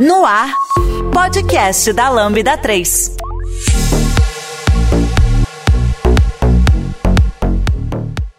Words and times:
No 0.00 0.24
ar, 0.24 0.50
podcast 1.12 1.92
da 1.92 2.08
Lambda 2.08 2.56
3. 2.56 3.16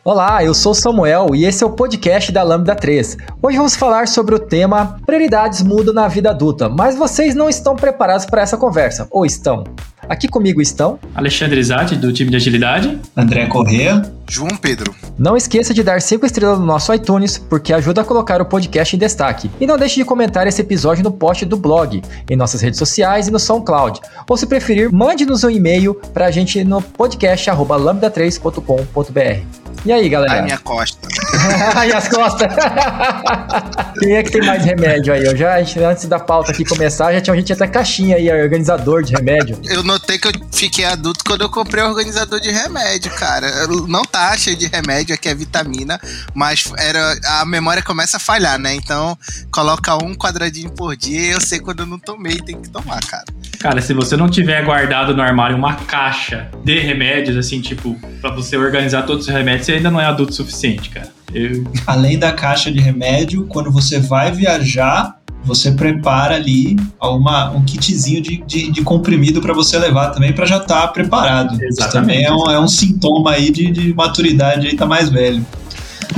Olá, 0.04 0.44
eu 0.44 0.56
sou 0.56 0.74
Samuel 0.74 1.36
e 1.36 1.46
esse 1.46 1.64
é 1.64 1.68
o 1.68 1.70
podcast 1.70 2.32
da 2.32 2.42
Lambda 2.42 2.74
3. 2.74 3.16
Hoje 3.44 3.58
vamos 3.58 3.76
falar 3.76 4.08
sobre 4.08 4.34
o 4.34 4.40
tema 4.40 4.98
Prioridades 5.06 5.62
mudam 5.62 5.94
na 5.94 6.08
vida 6.08 6.32
adulta, 6.32 6.68
mas 6.68 6.96
vocês 6.96 7.36
não 7.36 7.48
estão 7.48 7.76
preparados 7.76 8.26
para 8.26 8.42
essa 8.42 8.58
conversa, 8.58 9.08
ou 9.12 9.24
estão? 9.24 9.64
Aqui 10.10 10.28
comigo 10.28 10.64
estão 10.64 10.98
Alexandre 11.14 11.64
Zatti, 11.64 11.96
do 11.96 12.12
time 12.12 12.32
de 12.32 12.38
agilidade. 12.38 13.00
André 13.16 13.46
Corrêa. 13.46 14.02
João 14.32 14.56
Pedro. 14.56 14.96
Não 15.20 15.36
esqueça 15.36 15.74
de 15.74 15.84
dar 15.84 16.02
5 16.02 16.26
estrelas 16.26 16.58
no 16.58 16.66
nosso 16.66 16.94
iTunes, 16.94 17.38
porque 17.38 17.74
ajuda 17.74 18.00
a 18.00 18.06
colocar 18.06 18.42
o 18.42 18.46
podcast 18.46 18.96
em 18.96 19.00
destaque. 19.00 19.52
E 19.60 19.68
não 19.68 19.78
deixe 19.78 19.96
de 19.96 20.06
comentar 20.06 20.48
esse 20.48 20.62
episódio 20.62 21.04
no 21.04 21.12
post 21.12 21.46
do 21.46 21.58
blog, 21.58 22.02
em 22.30 22.36
nossas 22.38 22.62
redes 22.62 22.80
sociais 22.80 23.28
e 23.28 23.32
no 23.32 23.38
SoundCloud. 23.38 24.00
Ou 24.30 24.38
se 24.38 24.48
preferir, 24.48 24.90
mande-nos 24.90 25.44
um 25.44 25.50
e-mail 25.50 25.96
para 26.14 26.28
a 26.28 26.32
gente 26.32 26.64
no 26.64 26.82
podcast 26.82 27.52
lambda3.com.br. 27.52 29.62
E 29.84 29.92
aí, 29.92 30.08
galera? 30.08 30.34
Ai, 30.34 30.42
minha 30.44 30.60
costa. 30.60 31.08
e 31.88 31.92
as 31.92 32.08
costas. 32.08 32.54
Quem 34.00 34.16
é 34.16 34.24
que 34.24 34.32
tem 34.32 34.46
mais 34.46 34.64
remédio 34.64 35.12
aí? 35.12 35.26
Eu 35.26 35.36
já, 35.36 35.58
antes 35.90 36.06
da 36.06 36.20
pauta 36.20 36.52
aqui 36.52 36.64
começar, 36.64 37.12
já 37.12 37.20
tinha 37.20 37.36
gente 37.36 37.52
até 37.52 37.68
caixinha 37.68 38.16
aí, 38.16 38.32
organizador 38.32 39.04
de 39.04 39.14
remédio. 39.14 39.58
Eu 39.64 39.82
notei 39.82 40.20
que 40.20 40.28
eu 40.28 40.32
fiquei 40.52 40.86
adulto 40.86 41.24
quando 41.26 41.42
eu 41.42 41.50
comprei 41.50 41.84
o 41.84 41.88
organizador 41.88 42.40
de 42.40 42.52
remédio, 42.52 43.12
cara. 43.16 43.68
Não 43.88 44.04
tá 44.04 44.21
cheio 44.38 44.56
de 44.56 44.68
remédio, 44.68 45.14
aqui 45.14 45.30
é 45.30 45.36
vitamina, 45.36 46.00
mas 46.34 46.72
era 46.78 47.20
a 47.40 47.46
memória 47.46 47.82
começa 47.82 48.18
a 48.18 48.20
falhar, 48.20 48.60
né? 48.60 48.74
Então, 48.76 49.18
coloca 49.52 49.96
um 50.04 50.16
quadradinho 50.16 50.72
por 50.72 50.96
dia 50.96 51.22
e 51.22 51.32
eu 51.32 51.42
sei 51.42 51.60
quando 51.60 51.82
eu 51.82 51.86
não 51.86 52.00
tomei, 52.00 52.38
tem 52.38 52.62
que 52.62 52.70
tomar, 52.70 53.00
cara. 53.06 53.26
Cara, 53.60 53.82
se 53.82 53.94
você 53.94 54.18
não 54.18 54.30
tiver 54.30 54.64
guardado 54.64 55.16
no 55.16 55.22
armário 55.22 55.56
uma 55.56 55.76
caixa 55.76 56.50
de 56.64 56.80
remédios, 56.80 57.38
assim, 57.38 57.62
tipo, 57.62 57.96
para 58.20 58.32
você 58.32 58.58
organizar 58.58 59.04
todos 59.04 59.28
os 59.28 59.34
remédios, 59.34 59.66
você 59.66 59.74
ainda 59.74 59.92
não 59.92 60.02
é 60.02 60.06
adulto 60.06 60.32
o 60.32 60.36
suficiente, 60.36 60.90
cara. 60.90 61.10
Eu... 61.34 61.64
Além 61.86 62.18
da 62.18 62.32
caixa 62.34 62.72
de 62.72 62.80
remédio, 62.80 63.46
quando 63.46 63.72
você 63.72 64.00
vai 64.00 64.32
viajar, 64.32 65.21
você 65.44 65.72
prepara 65.72 66.36
ali 66.36 66.78
uma, 67.02 67.50
um 67.52 67.64
kitzinho 67.64 68.22
de, 68.22 68.38
de, 68.46 68.72
de 68.72 68.82
comprimido 68.84 69.42
para 69.42 69.54
você 69.54 69.78
levar 69.78 70.10
também, 70.10 70.34
para 70.34 70.46
já 70.46 70.58
estar 70.58 70.82
tá 70.82 70.88
preparado. 70.88 71.62
Exatamente. 71.62 71.80
Isso 71.80 71.92
também 71.92 72.24
é 72.24 72.32
um, 72.32 72.52
é 72.52 72.60
um 72.60 72.68
sintoma 72.68 73.32
aí 73.32 73.52
de, 73.52 73.72
de 73.72 73.94
maturidade 73.94 74.68
aí, 74.68 74.76
tá 74.76 74.86
mais 74.86 75.10
velho. 75.10 75.46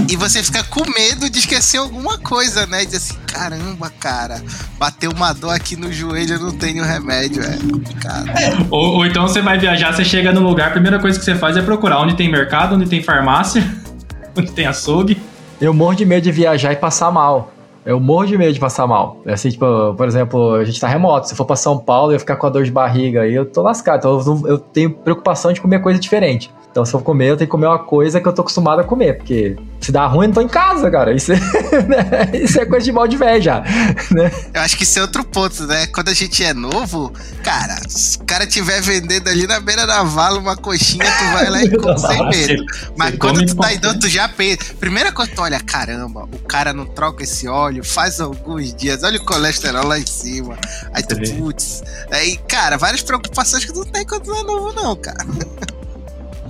E 0.09 0.15
você 0.15 0.43
fica 0.43 0.63
com 0.63 0.83
medo 0.89 1.30
de 1.30 1.39
esquecer 1.39 1.77
alguma 1.77 2.17
coisa, 2.17 2.65
né? 2.65 2.83
Diz 2.83 2.95
assim, 2.95 3.15
caramba, 3.27 3.91
cara, 3.99 4.41
bateu 4.77 5.11
uma 5.11 5.31
dor 5.33 5.52
aqui 5.52 5.75
no 5.75 5.91
joelho, 5.91 6.35
eu 6.35 6.39
não 6.39 6.52
tenho 6.52 6.83
remédio, 6.83 7.43
é 7.43 7.58
complicado. 7.58 8.30
É. 8.30 8.58
Ou, 8.69 8.95
ou, 8.95 9.05
então 9.05 9.27
você 9.27 9.41
vai 9.41 9.58
viajar, 9.58 9.93
você 9.93 10.03
chega 10.03 10.31
no 10.31 10.41
lugar, 10.41 10.69
a 10.69 10.71
primeira 10.71 10.99
coisa 10.99 11.17
que 11.17 11.23
você 11.23 11.35
faz 11.35 11.55
é 11.55 11.61
procurar 11.61 12.02
onde 12.02 12.15
tem 12.15 12.30
mercado, 12.30 12.75
onde 12.75 12.87
tem 12.87 13.02
farmácia, 13.02 13.63
onde 14.35 14.52
tem 14.52 14.65
açougue. 14.65 15.21
Eu 15.61 15.73
morro 15.73 15.95
de 15.95 16.05
medo 16.05 16.23
de 16.23 16.31
viajar 16.31 16.73
e 16.73 16.75
passar 16.75 17.11
mal. 17.11 17.53
Eu 17.86 18.00
morro 18.00 18.26
de 18.26 18.38
medo 18.38 18.53
de 18.53 18.59
passar 18.59 18.88
mal. 18.88 19.17
É 19.26 19.34
assim, 19.34 19.50
tipo, 19.50 19.94
por 19.95 20.08
exemplo, 20.08 20.56
a 20.56 20.64
gente 20.64 20.80
tá 20.80 20.88
remoto. 20.88 21.28
Se 21.28 21.36
for 21.36 21.45
pra 21.45 21.56
São 21.56 21.78
Paulo, 21.78 22.14
eu 22.14 22.20
ficar 22.20 22.36
com 22.38 22.48
a 22.48 22.50
dor 22.50 22.64
de 22.64 22.72
barriga 22.72 23.28
eu 23.28 23.45
tô 23.45 23.62
lascado. 23.62 24.00
Então 24.00 24.20
eu, 24.20 24.48
eu 24.52 24.58
tenho 24.58 24.92
preocupação 24.92 25.52
de 25.52 25.62
comer 25.62 25.81
coisa 25.81 26.00
diferente. 26.00 26.52
Então, 26.73 26.83
se 26.83 26.91
eu 26.95 27.02
comer, 27.02 27.29
eu 27.29 27.38
tenho 27.38 27.47
que 27.47 27.52
comer 27.52 27.67
uma 27.67 27.77
coisa 27.77 28.19
que 28.19 28.27
eu 28.27 28.33
tô 28.33 28.41
acostumado 28.41 28.81
a 28.81 28.83
comer, 28.83 29.17
porque 29.17 29.55
se 29.79 29.91
dá 29.91 30.07
ruim, 30.07 30.23
eu 30.23 30.27
não 30.29 30.33
tô 30.33 30.41
em 30.41 30.47
casa, 30.47 30.89
cara. 30.89 31.13
Isso 31.13 31.31
é, 31.31 31.35
né? 31.88 32.31
isso 32.33 32.59
é 32.59 32.65
coisa 32.65 32.83
de 32.83 32.91
mal 32.91 33.07
de 33.07 33.15
velho 33.15 33.39
já, 33.43 33.61
né? 34.09 34.31
Eu 34.52 34.59
acho 34.59 34.75
que 34.75 34.81
isso 34.81 34.97
é 34.97 35.03
outro 35.03 35.23
ponto, 35.23 35.67
né? 35.67 35.85
Quando 35.85 36.09
a 36.09 36.15
gente 36.15 36.43
é 36.43 36.52
novo, 36.52 37.13
cara, 37.43 37.77
se 37.88 38.17
o 38.17 38.23
cara 38.23 38.47
tiver 38.47 38.81
vendendo 38.81 39.27
ali 39.27 39.45
na 39.45 39.59
beira 39.59 39.85
da 39.85 40.02
vala 40.02 40.39
uma 40.39 40.57
coxinha, 40.57 41.05
tu 41.05 41.23
vai 41.31 41.47
lá 41.47 41.63
e 41.63 41.69
come 41.77 41.99
sem 41.99 42.30
medo. 42.30 42.65
Mas 42.98 43.17
quando 43.17 43.45
tu 43.45 43.55
tá 43.55 43.71
indo, 43.71 43.99
tu 43.99 44.09
já 44.09 44.27
pensa. 44.27 44.73
Primeira 44.80 45.11
coisa, 45.11 45.31
tu 45.31 45.43
olha, 45.43 45.59
caramba, 45.59 46.23
o 46.23 46.39
cara 46.39 46.73
não 46.73 46.87
troca 46.87 47.23
esse 47.23 47.48
óleo 47.48 47.83
faz 47.83 48.19
alguns 48.19 48.73
dias, 48.73 49.03
olha 49.03 49.19
o 49.19 49.25
colesterol 49.25 49.86
lá 49.86 49.99
em 49.99 50.08
cima. 50.08 50.58
Aí 50.92 51.03
tu, 51.03 51.15
putz. 51.37 51.83
Aí, 52.09 52.36
cara, 52.48 52.77
várias 52.77 53.03
preocupações 53.03 53.64
que 53.64 53.71
tu 53.71 53.81
não 53.81 53.92
tem 53.92 54.03
quando 54.03 54.23
tu 54.23 54.33
é 54.33 54.42
novo, 54.42 54.73
não, 54.73 54.95
cara. 54.95 55.23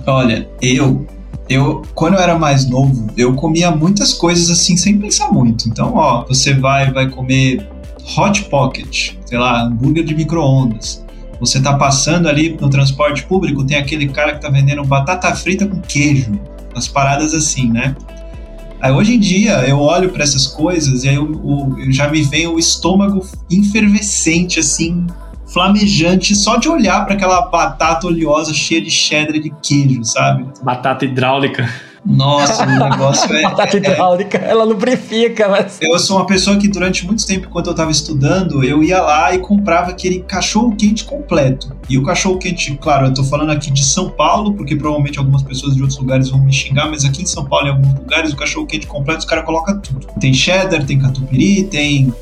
Olha, 0.06 0.48
eu, 0.60 1.06
eu, 1.48 1.82
quando 1.94 2.14
eu 2.14 2.20
era 2.20 2.38
mais 2.38 2.68
novo, 2.68 3.06
eu 3.16 3.34
comia 3.34 3.70
muitas 3.70 4.12
coisas 4.12 4.50
assim 4.50 4.76
sem 4.76 4.98
pensar 4.98 5.30
muito. 5.30 5.68
Então, 5.68 5.94
ó, 5.94 6.24
você 6.24 6.54
vai, 6.54 6.92
vai 6.92 7.08
comer 7.08 7.66
hot 8.16 8.44
pocket, 8.44 9.12
sei 9.24 9.38
lá, 9.38 9.62
hambúrguer 9.62 10.04
de 10.04 10.14
micro-ondas. 10.14 11.04
Você 11.40 11.60
tá 11.60 11.74
passando 11.76 12.28
ali 12.28 12.56
no 12.60 12.70
transporte 12.70 13.24
público, 13.24 13.64
tem 13.64 13.76
aquele 13.76 14.08
cara 14.08 14.34
que 14.34 14.40
tá 14.40 14.48
vendendo 14.48 14.84
batata 14.84 15.34
frita 15.34 15.66
com 15.66 15.80
queijo, 15.80 16.32
as 16.74 16.86
paradas 16.86 17.34
assim, 17.34 17.70
né? 17.70 17.96
Aí 18.80 18.92
hoje 18.92 19.14
em 19.14 19.18
dia 19.18 19.66
eu 19.66 19.78
olho 19.78 20.10
para 20.10 20.22
essas 20.22 20.46
coisas 20.46 21.04
e 21.04 21.08
aí 21.08 21.14
eu, 21.14 21.74
eu, 21.78 21.90
já 21.92 22.08
me 22.08 22.22
vem 22.22 22.46
o 22.46 22.58
estômago 22.58 23.26
enfervescente, 23.50 24.60
assim, 24.60 25.06
flamejante 25.54 26.34
só 26.34 26.56
de 26.56 26.68
olhar 26.68 27.06
para 27.06 27.14
aquela 27.14 27.42
batata 27.42 28.08
oleosa 28.08 28.52
cheia 28.52 28.82
de 28.82 28.90
cheddar 28.90 29.36
e 29.36 29.40
de 29.40 29.54
queijo, 29.62 30.04
sabe? 30.04 30.44
Batata 30.60 31.04
hidráulica. 31.04 31.70
Nossa, 32.04 32.64
o 32.64 32.66
negócio 32.66 33.34
é. 33.34 33.42
Batata 33.48 33.76
hidráulica, 33.76 34.36
é, 34.36 34.50
ela 34.50 34.64
lubrifica, 34.64 35.48
mas. 35.48 35.78
Eu 35.80 35.98
sou 35.98 36.18
uma 36.18 36.26
pessoa 36.26 36.58
que 36.58 36.68
durante 36.68 37.06
muito 37.06 37.24
tempo, 37.26 37.46
enquanto 37.46 37.68
eu 37.68 37.70
estava 37.70 37.90
estudando, 37.90 38.62
eu 38.62 38.82
ia 38.82 39.00
lá 39.00 39.32
e 39.32 39.38
comprava 39.38 39.90
aquele 39.90 40.20
cachorro 40.20 40.74
quente 40.76 41.04
completo. 41.04 41.74
E 41.88 41.96
o 41.96 42.02
cachorro 42.02 42.36
quente, 42.36 42.76
claro, 42.76 43.06
eu 43.06 43.14
tô 43.14 43.24
falando 43.24 43.50
aqui 43.52 43.70
de 43.70 43.84
São 43.84 44.10
Paulo, 44.10 44.52
porque 44.54 44.76
provavelmente 44.76 45.18
algumas 45.18 45.42
pessoas 45.42 45.74
de 45.74 45.80
outros 45.80 45.98
lugares 45.98 46.28
vão 46.28 46.44
me 46.44 46.52
xingar, 46.52 46.90
mas 46.90 47.04
aqui 47.04 47.22
em 47.22 47.26
São 47.26 47.44
Paulo, 47.46 47.68
em 47.68 47.70
alguns 47.70 47.94
lugares, 47.94 48.32
o 48.32 48.36
cachorro 48.36 48.66
quente 48.66 48.86
completo, 48.86 49.20
os 49.20 49.24
caras 49.24 49.46
colocam 49.46 49.78
tudo. 49.78 50.06
Tem 50.20 50.34
cheddar, 50.34 50.84
tem 50.84 50.98
catupiry, 50.98 51.64
tem 51.64 52.12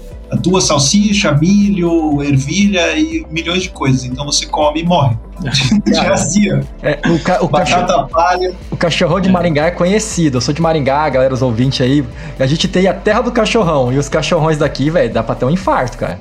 duas 0.41 0.65
salsichas, 0.65 1.39
milho, 1.39 2.23
ervilha 2.23 2.97
e 2.97 3.27
milhões 3.31 3.63
de 3.63 3.71
coisas. 3.71 4.05
Então 4.05 4.25
você 4.25 4.47
come 4.47 4.81
e 4.81 4.85
morre. 4.85 5.17
Já 5.93 6.13
azia. 6.13 6.65
É, 6.83 7.01
o, 7.09 7.19
ca 7.19 7.43
o, 7.43 7.49
cachorro, 7.49 8.09
palha. 8.09 8.55
o 8.71 8.77
cachorrão 8.77 9.21
de 9.21 9.31
Maringá 9.31 9.67
é 9.67 9.71
conhecido. 9.71 10.37
Eu 10.37 10.41
sou 10.41 10.55
de 10.55 10.63
Maringá, 10.63 11.09
galera, 11.09 11.35
os 11.35 11.43
ouvintes 11.43 11.81
aí. 11.81 12.05
A 12.39 12.47
gente 12.47 12.69
tem 12.69 12.87
a 12.87 12.95
terra 12.95 13.23
do 13.23 13.33
cachorrão. 13.33 13.93
E 13.93 13.99
os 13.99 14.09
cachorrões 14.09 14.59
daqui, 14.59 14.91
velho, 14.91 15.13
dá 15.13 15.23
pra 15.23 15.35
ter 15.35 15.45
um 15.45 15.51
infarto, 15.51 15.99
cara. 15.99 16.21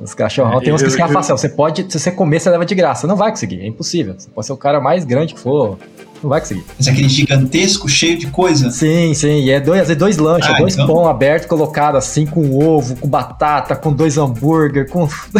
Os 0.00 0.14
cachorrão 0.14 0.58
é, 0.58 0.64
tem 0.64 0.72
uns 0.72 0.82
que 0.82 0.90
se 0.90 1.02
afastam. 1.02 1.36
Você 1.36 1.48
pode, 1.48 1.86
se 1.88 1.98
você 1.98 2.10
comer, 2.10 2.40
você 2.40 2.50
leva 2.50 2.64
de 2.64 2.74
graça. 2.74 3.06
Não 3.06 3.16
vai 3.16 3.30
conseguir, 3.30 3.60
é 3.60 3.66
impossível. 3.66 4.14
Você 4.16 4.28
pode 4.30 4.46
ser 4.46 4.52
o 4.52 4.56
cara 4.56 4.80
mais 4.80 5.04
grande 5.04 5.34
que 5.34 5.40
for. 5.40 5.78
Não 6.22 6.30
vai 6.30 6.40
conseguir. 6.40 6.64
Mas 6.78 6.86
aquele 6.86 7.08
gigantesco, 7.08 7.88
cheio 7.88 8.16
de 8.16 8.28
coisa? 8.28 8.70
Sim, 8.70 9.12
sim. 9.12 9.42
E 9.42 9.50
é 9.50 9.60
dois, 9.60 9.90
é 9.90 9.94
dois 9.94 10.16
lanches, 10.18 10.50
ah, 10.50 10.58
dois 10.58 10.74
então... 10.74 10.86
pão 10.86 11.08
aberto 11.08 11.48
colocado 11.48 11.96
assim, 11.96 12.24
com 12.24 12.58
ovo, 12.58 12.94
com 12.96 13.08
batata, 13.08 13.74
com 13.74 13.92
dois 13.92 14.16
hambúrguer, 14.16 14.88
com. 14.88 15.08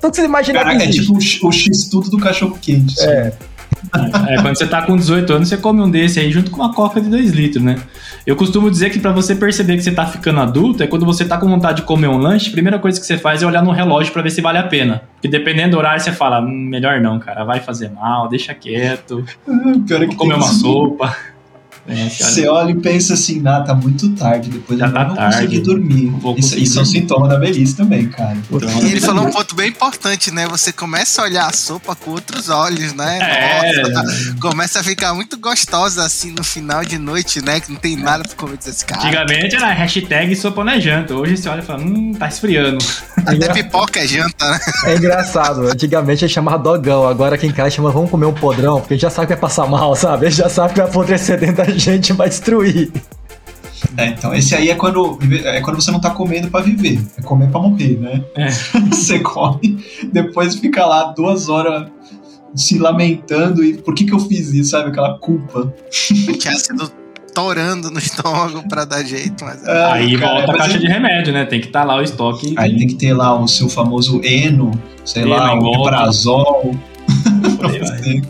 Tudo 0.00 0.10
que 0.10 0.16
você 0.16 0.24
imagina 0.24 0.60
Caraca, 0.60 0.84
é 0.84 0.88
tipo 0.88 1.12
o, 1.14 1.48
o 1.48 1.52
X-tudo 1.52 2.08
do 2.08 2.18
cachorro 2.18 2.56
quente. 2.60 2.94
Assim. 3.00 3.36
É. 4.28 4.40
Quando 4.40 4.56
você 4.56 4.66
tá 4.66 4.82
com 4.82 4.96
18 4.96 5.32
anos, 5.32 5.48
você 5.48 5.56
come 5.56 5.80
um 5.80 5.90
desse 5.90 6.20
aí 6.20 6.30
junto 6.30 6.50
com 6.50 6.60
uma 6.60 6.72
coca 6.72 7.00
de 7.00 7.08
2 7.08 7.32
litros, 7.32 7.62
né? 7.62 7.76
Eu 8.26 8.36
costumo 8.36 8.70
dizer 8.70 8.90
que 8.90 8.98
para 8.98 9.12
você 9.12 9.34
perceber 9.34 9.76
que 9.76 9.82
você 9.82 9.92
tá 9.92 10.06
ficando 10.06 10.40
adulto, 10.40 10.82
é 10.82 10.86
quando 10.86 11.04
você 11.04 11.24
tá 11.24 11.36
com 11.38 11.48
vontade 11.48 11.80
de 11.80 11.82
comer 11.82 12.08
um 12.08 12.18
lanche, 12.18 12.50
a 12.50 12.52
primeira 12.52 12.78
coisa 12.78 13.00
que 13.00 13.06
você 13.06 13.18
faz 13.18 13.42
é 13.42 13.46
olhar 13.46 13.62
no 13.62 13.72
relógio 13.72 14.12
para 14.12 14.22
ver 14.22 14.30
se 14.30 14.40
vale 14.40 14.58
a 14.58 14.62
pena. 14.62 15.02
Porque 15.14 15.28
dependendo 15.28 15.72
do 15.72 15.78
horário, 15.78 16.00
você 16.00 16.12
fala, 16.12 16.40
hum, 16.40 16.48
melhor 16.50 17.00
não, 17.00 17.18
cara, 17.18 17.44
vai 17.44 17.60
fazer 17.60 17.90
mal, 17.90 18.28
deixa 18.28 18.54
quieto. 18.54 19.24
Pior 19.86 20.02
é 20.02 20.06
que 20.06 20.14
comer 20.14 20.34
uma 20.34 20.46
sopa. 20.46 21.16
É, 21.86 22.08
você 22.08 22.46
olha 22.46 22.70
e 22.70 22.76
pensa 22.76 23.14
assim, 23.14 23.42
ah, 23.44 23.60
tá 23.60 23.74
muito 23.74 24.10
tarde, 24.10 24.50
depois 24.50 24.78
Já 24.78 24.86
eu 24.86 24.92
tá 24.92 25.04
não 25.04 25.16
tarde, 25.16 25.34
consegui 25.34 25.60
dormir. 25.60 26.12
Isso, 26.36 26.56
isso 26.56 26.78
é 26.78 26.82
um 26.82 26.84
sintoma 26.84 27.26
da 27.26 27.36
velhice 27.38 27.74
também, 27.74 28.08
cara. 28.08 28.36
Então, 28.50 28.82
e 28.82 28.92
ele 28.92 29.00
falou 29.00 29.26
um 29.26 29.30
ponto 29.30 29.56
bem 29.56 29.68
importante, 29.68 30.30
né? 30.30 30.46
Você 30.46 30.72
começa 30.72 31.20
a 31.20 31.24
olhar 31.24 31.48
a 31.48 31.52
sopa 31.52 31.96
com 31.96 32.12
outros 32.12 32.48
olhos, 32.48 32.92
né? 32.92 33.18
É. 33.20 33.82
Nossa, 33.82 34.36
começa 34.40 34.78
a 34.78 34.84
ficar 34.84 35.12
muito 35.12 35.36
gostosa 35.36 36.04
assim 36.04 36.30
no 36.30 36.44
final 36.44 36.84
de 36.84 36.98
noite, 36.98 37.44
né? 37.44 37.58
Que 37.58 37.72
não 37.72 37.80
tem 37.80 37.96
nada 37.96 38.22
pra 38.22 38.36
comer 38.36 38.58
desse 38.58 38.84
cara. 38.84 39.02
Antigamente 39.02 39.56
era 39.56 39.72
hashtag 39.72 40.36
sopa 40.36 40.62
não 40.62 40.72
é 40.72 40.80
janta. 40.80 41.14
Hoje 41.14 41.36
você 41.36 41.48
olha 41.48 41.60
e 41.60 41.64
fala, 41.64 41.82
hum, 41.82 42.14
tá 42.16 42.28
esfriando. 42.28 42.78
Até 43.26 43.52
pipoca 43.52 43.98
é 43.98 44.06
janta, 44.06 44.48
né? 44.48 44.60
É 44.84 44.94
engraçado. 44.94 45.66
Antigamente 45.66 46.24
a 46.24 46.28
gente 46.28 46.34
chamava 46.34 46.58
dogão, 46.58 47.08
agora 47.08 47.36
quem 47.36 47.50
quer 47.50 47.70
chama 47.72 47.90
vamos 47.90 48.10
comer 48.10 48.26
um 48.26 48.32
podrão, 48.32 48.80
porque 48.80 48.94
a 48.94 48.96
gente 48.96 49.02
já 49.02 49.10
sabe 49.10 49.26
que 49.26 49.32
vai 49.32 49.40
passar 49.40 49.66
mal, 49.66 49.96
sabe? 49.96 50.26
A 50.26 50.30
gente 50.30 50.38
já 50.38 50.48
sabe 50.48 50.74
que 50.74 50.80
vai 50.80 50.88
apodrecer 50.88 51.40
dentro 51.40 51.56
da 51.56 51.71
gente 51.78 52.12
vai 52.12 52.28
destruir. 52.28 52.90
É, 53.96 54.06
então 54.06 54.32
esse 54.32 54.54
aí 54.54 54.70
é 54.70 54.74
quando, 54.74 55.18
é 55.44 55.60
quando 55.60 55.80
você 55.80 55.90
não 55.90 56.00
tá 56.00 56.10
comendo 56.10 56.48
para 56.48 56.64
viver, 56.64 57.00
é 57.18 57.22
comer 57.22 57.50
para 57.50 57.60
morrer, 57.60 57.98
né? 57.98 58.24
É. 58.36 58.48
você 58.90 59.18
come, 59.18 59.84
depois 60.12 60.54
fica 60.56 60.86
lá 60.86 61.12
duas 61.12 61.48
horas 61.48 61.90
se 62.54 62.78
lamentando 62.78 63.64
e 63.64 63.74
por 63.74 63.94
que 63.94 64.04
que 64.04 64.12
eu 64.12 64.18
fiz 64.18 64.52
isso, 64.52 64.70
sabe? 64.70 64.90
Aquela 64.90 65.18
culpa. 65.18 65.72
Tinha 65.90 66.56
sido 66.56 66.90
torando 67.34 67.90
no 67.90 67.98
estômago 67.98 68.66
pra 68.68 68.84
dar 68.84 69.02
jeito. 69.04 69.44
Mas... 69.44 69.66
Ah, 69.66 69.94
aí 69.94 70.18
cara, 70.18 70.34
volta 70.34 70.52
a 70.52 70.58
caixa 70.58 70.78
de 70.78 70.86
remédio, 70.86 71.32
né? 71.32 71.44
Tem 71.44 71.60
que 71.60 71.66
estar 71.66 71.80
tá 71.80 71.86
lá 71.86 71.96
o 71.96 72.02
estoque. 72.02 72.54
Aí 72.56 72.76
tem 72.76 72.86
que 72.86 72.94
ter 72.94 73.14
lá 73.14 73.38
o 73.38 73.48
seu 73.48 73.68
famoso 73.68 74.20
Eno, 74.22 74.70
sei 75.04 75.22
Eno, 75.22 75.30
lá, 75.30 75.54
o 75.54 75.82
Prazol. 75.82 76.78
pra 77.58 77.68
você 77.68 78.22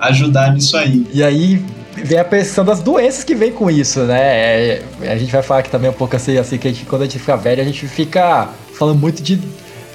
ajudar 0.00 0.52
nisso 0.52 0.76
aí. 0.76 1.06
E 1.12 1.22
aí 1.22 1.64
vem 1.96 2.18
a 2.18 2.24
pressão 2.24 2.64
das 2.64 2.80
doenças 2.80 3.24
que 3.24 3.34
vem 3.34 3.52
com 3.52 3.70
isso, 3.70 4.00
né? 4.00 4.20
É, 4.20 4.82
a 5.02 5.16
gente 5.16 5.30
vai 5.30 5.42
falar 5.42 5.60
aqui 5.60 5.70
também 5.70 5.90
um 5.90 5.94
pouco 5.94 6.16
assim, 6.16 6.38
assim 6.38 6.58
que 6.58 6.68
a 6.68 6.72
gente, 6.72 6.86
quando 6.86 7.02
a 7.02 7.04
gente 7.04 7.18
fica 7.18 7.36
velho, 7.36 7.60
a 7.60 7.64
gente 7.64 7.86
fica 7.86 8.48
falando 8.74 8.98
muito 8.98 9.22
de 9.22 9.40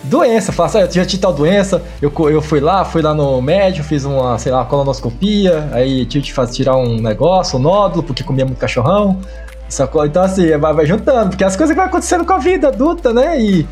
doença. 0.04 0.52
Fala 0.52 0.70
assim, 0.70 0.78
ah, 0.80 1.02
eu 1.02 1.06
tinha 1.06 1.22
tal 1.22 1.34
doença, 1.34 1.82
eu, 2.02 2.12
eu 2.30 2.42
fui 2.42 2.60
lá, 2.60 2.86
fui 2.86 3.02
lá 3.02 3.14
no 3.14 3.42
médico, 3.42 3.88
fiz 3.88 4.06
uma, 4.06 4.38
sei 4.38 4.52
lá, 4.52 4.64
colonoscopia, 4.66 5.70
aí 5.72 6.06
tive 6.06 6.26
que 6.26 6.34
fazer, 6.34 6.54
tirar 6.54 6.78
um 6.78 7.00
negócio, 7.02 7.58
um 7.58 7.62
nódulo, 7.62 8.04
porque 8.04 8.24
comia 8.24 8.46
muito 8.46 8.60
cachorrão. 8.60 9.20
Sacou? 9.70 10.06
Então, 10.06 10.24
assim, 10.24 10.56
vai, 10.58 10.74
vai 10.74 10.86
juntando, 10.86 11.32
porque 11.32 11.44
as 11.44 11.58
coisas 11.58 11.74
que 11.74 11.80
vão 11.80 11.90
acontecendo 11.90 12.24
com 12.24 12.34
a 12.34 12.38
vida 12.38 12.70
adulta, 12.70 13.12
né? 13.12 13.40
E 13.40 13.68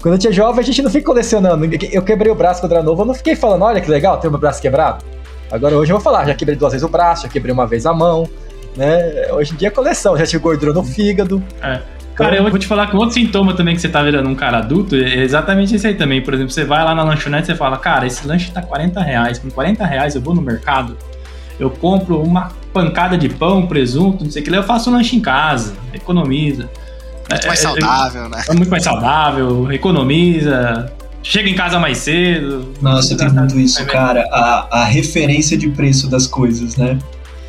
quando 0.00 0.14
a 0.14 0.16
gente 0.16 0.28
é 0.28 0.32
jovem, 0.32 0.60
a 0.60 0.64
gente 0.64 0.80
não 0.80 0.90
fica 0.90 1.04
colecionando. 1.04 1.68
Eu 1.92 2.02
quebrei 2.02 2.32
o 2.32 2.34
braço 2.34 2.60
quando 2.60 2.72
era 2.72 2.82
novo, 2.82 3.02
eu 3.02 3.06
não 3.06 3.14
fiquei 3.14 3.36
falando, 3.36 3.62
olha 3.62 3.80
que 3.80 3.90
legal, 3.90 4.16
tem 4.16 4.30
meu 4.30 4.40
braço 4.40 4.60
quebrado. 4.62 5.04
Agora 5.50 5.76
hoje 5.76 5.92
eu 5.92 5.96
vou 5.96 6.02
falar, 6.02 6.26
já 6.26 6.34
quebrei 6.34 6.56
duas 6.56 6.72
vezes 6.72 6.86
o 6.86 6.90
braço, 6.90 7.24
já 7.24 7.28
quebrei 7.28 7.52
uma 7.52 7.66
vez 7.66 7.86
a 7.86 7.92
mão, 7.92 8.28
né? 8.76 9.32
Hoje 9.32 9.54
em 9.54 9.56
dia 9.56 9.68
é 9.68 9.70
coleção, 9.70 10.16
já 10.16 10.26
tive 10.26 10.42
gordura 10.42 10.72
no 10.72 10.82
fígado. 10.82 11.42
É. 11.62 11.80
Cara, 12.14 12.36
eu 12.36 12.48
vou 12.48 12.58
te 12.58 12.66
falar 12.66 12.86
que 12.86 12.94
um 12.94 13.00
outro 13.00 13.14
sintoma 13.14 13.54
também 13.54 13.74
que 13.74 13.80
você 13.80 13.88
tá 13.88 14.00
virando 14.00 14.28
um 14.28 14.36
cara 14.36 14.58
adulto 14.58 14.94
é 14.94 15.18
exatamente 15.18 15.74
esse 15.74 15.86
aí 15.86 15.94
também. 15.94 16.22
Por 16.22 16.32
exemplo, 16.32 16.52
você 16.52 16.64
vai 16.64 16.84
lá 16.84 16.94
na 16.94 17.02
lanchonete 17.02 17.50
e 17.50 17.56
fala, 17.56 17.76
cara, 17.76 18.06
esse 18.06 18.26
lanche 18.26 18.52
tá 18.52 18.62
40 18.62 19.00
reais. 19.00 19.38
Com 19.40 19.50
40 19.50 19.84
reais 19.84 20.14
eu 20.14 20.20
vou 20.20 20.32
no 20.32 20.40
mercado, 20.40 20.96
eu 21.58 21.70
compro 21.70 22.22
uma 22.22 22.52
pancada 22.72 23.18
de 23.18 23.28
pão, 23.28 23.66
presunto, 23.66 24.22
não 24.22 24.30
sei 24.30 24.42
o 24.42 24.44
que 24.44 24.50
lá, 24.50 24.58
eu 24.58 24.62
faço 24.62 24.90
um 24.90 24.92
lanche 24.92 25.16
em 25.16 25.20
casa, 25.20 25.74
economiza. 25.92 26.68
Muito 27.28 27.46
mais 27.46 27.64
é, 27.64 27.66
é 27.66 27.68
saudável, 27.68 28.24
é, 28.24 28.28
né? 28.28 28.44
É 28.48 28.54
muito 28.54 28.70
mais 28.70 28.82
saudável, 28.84 29.72
economiza, 29.72 30.92
chega 31.24 31.48
em 31.48 31.54
casa 31.54 31.80
mais 31.80 31.98
cedo. 31.98 32.72
Nossa, 32.80 33.16
tem 33.16 33.28
muito 33.30 33.58
isso, 33.58 33.84
cara. 33.86 34.28
A, 34.30 34.82
a 34.82 34.84
referência 34.84 35.56
de 35.56 35.68
preço 35.70 36.08
das 36.08 36.26
coisas, 36.26 36.76
né? 36.76 36.98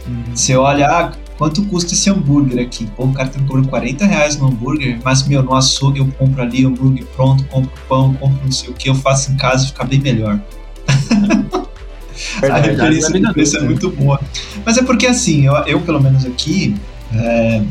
Uhum. 0.07 0.23
Você 0.33 0.55
olha, 0.55 0.87
ah, 0.87 1.11
quanto 1.37 1.63
custa 1.65 1.93
esse 1.93 2.09
hambúrguer 2.09 2.65
aqui? 2.65 2.87
Pô, 2.95 3.03
o 3.03 3.13
cara 3.13 3.27
tá 3.27 3.37
me 3.37 3.45
cobrando 3.45 3.67
40 3.67 4.05
reais 4.05 4.37
no 4.37 4.47
hambúrguer, 4.47 4.97
mas, 5.03 5.27
meu, 5.27 5.43
no 5.43 5.53
açougue 5.53 5.99
eu 5.99 6.07
compro 6.17 6.41
ali 6.41 6.65
hambúrguer 6.65 7.05
pronto, 7.15 7.43
compro 7.45 7.71
pão, 7.87 8.13
compro 8.13 8.39
não 8.43 8.51
sei 8.51 8.69
o 8.69 8.73
que, 8.73 8.89
eu 8.89 8.95
faço 8.95 9.31
em 9.31 9.37
casa 9.37 9.65
e 9.65 9.67
fica 9.67 9.83
bem 9.83 9.99
melhor. 9.99 10.39
a 12.41 12.57
referência 12.57 13.19
de 13.19 13.33
preço 13.33 13.57
é 13.57 13.61
muito 13.61 13.89
boa. 13.91 14.19
Mas 14.65 14.77
é 14.77 14.83
porque, 14.83 15.05
assim, 15.05 15.45
eu, 15.45 15.53
eu 15.65 15.81
pelo 15.81 16.01
menos 16.01 16.25
aqui, 16.25 16.75
é, 17.13 17.61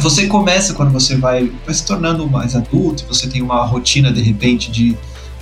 você 0.00 0.26
começa 0.26 0.74
quando 0.74 0.90
você 0.90 1.16
vai, 1.16 1.50
vai 1.64 1.74
se 1.74 1.84
tornando 1.84 2.28
mais 2.28 2.54
adulto, 2.54 3.04
você 3.06 3.28
tem 3.28 3.42
uma 3.42 3.64
rotina 3.64 4.12
de 4.12 4.22
repente 4.22 4.70
de 4.70 4.96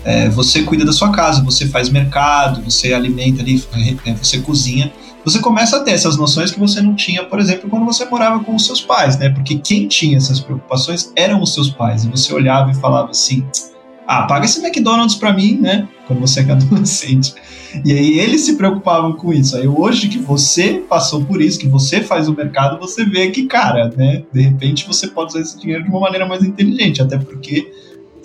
é, 0.04 0.28
você 0.28 0.62
cuida 0.62 0.84
da 0.84 0.92
sua 0.92 1.12
casa, 1.12 1.42
você 1.42 1.68
faz 1.68 1.88
mercado, 1.88 2.62
você 2.62 2.92
alimenta 2.92 3.40
ali, 3.40 3.62
é, 4.04 4.14
você 4.14 4.40
cozinha. 4.40 4.92
Você 5.24 5.38
começa 5.38 5.76
a 5.76 5.80
ter 5.80 5.92
essas 5.92 6.16
noções 6.16 6.50
que 6.50 6.58
você 6.58 6.80
não 6.80 6.96
tinha, 6.96 7.24
por 7.24 7.38
exemplo, 7.38 7.70
quando 7.70 7.84
você 7.84 8.04
morava 8.04 8.42
com 8.42 8.56
os 8.56 8.66
seus 8.66 8.80
pais, 8.80 9.16
né? 9.16 9.28
Porque 9.28 9.56
quem 9.56 9.86
tinha 9.86 10.16
essas 10.16 10.40
preocupações 10.40 11.12
eram 11.14 11.40
os 11.40 11.54
seus 11.54 11.70
pais. 11.70 12.04
E 12.04 12.08
você 12.08 12.34
olhava 12.34 12.72
e 12.72 12.74
falava 12.74 13.12
assim: 13.12 13.46
ah, 14.12 14.26
paga 14.26 14.44
esse 14.44 14.60
McDonald's 14.60 15.16
para 15.16 15.32
mim, 15.32 15.58
né? 15.58 15.88
Quando 16.06 16.20
você 16.20 16.40
é 16.40 16.52
adolescente. 16.52 17.34
E 17.84 17.92
aí 17.92 18.18
eles 18.18 18.42
se 18.42 18.56
preocupavam 18.56 19.14
com 19.14 19.32
isso. 19.32 19.56
Aí 19.56 19.66
hoje 19.66 20.08
que 20.08 20.18
você 20.18 20.82
passou 20.88 21.24
por 21.24 21.40
isso, 21.40 21.58
que 21.58 21.66
você 21.66 22.02
faz 22.02 22.28
o 22.28 22.34
mercado, 22.34 22.78
você 22.78 23.04
vê 23.04 23.30
que, 23.30 23.46
cara, 23.46 23.90
né? 23.96 24.22
De 24.32 24.42
repente 24.42 24.86
você 24.86 25.08
pode 25.08 25.30
usar 25.30 25.40
esse 25.40 25.58
dinheiro 25.58 25.84
de 25.84 25.88
uma 25.88 26.00
maneira 26.00 26.26
mais 26.26 26.44
inteligente, 26.44 27.00
até 27.00 27.16
porque 27.16 27.72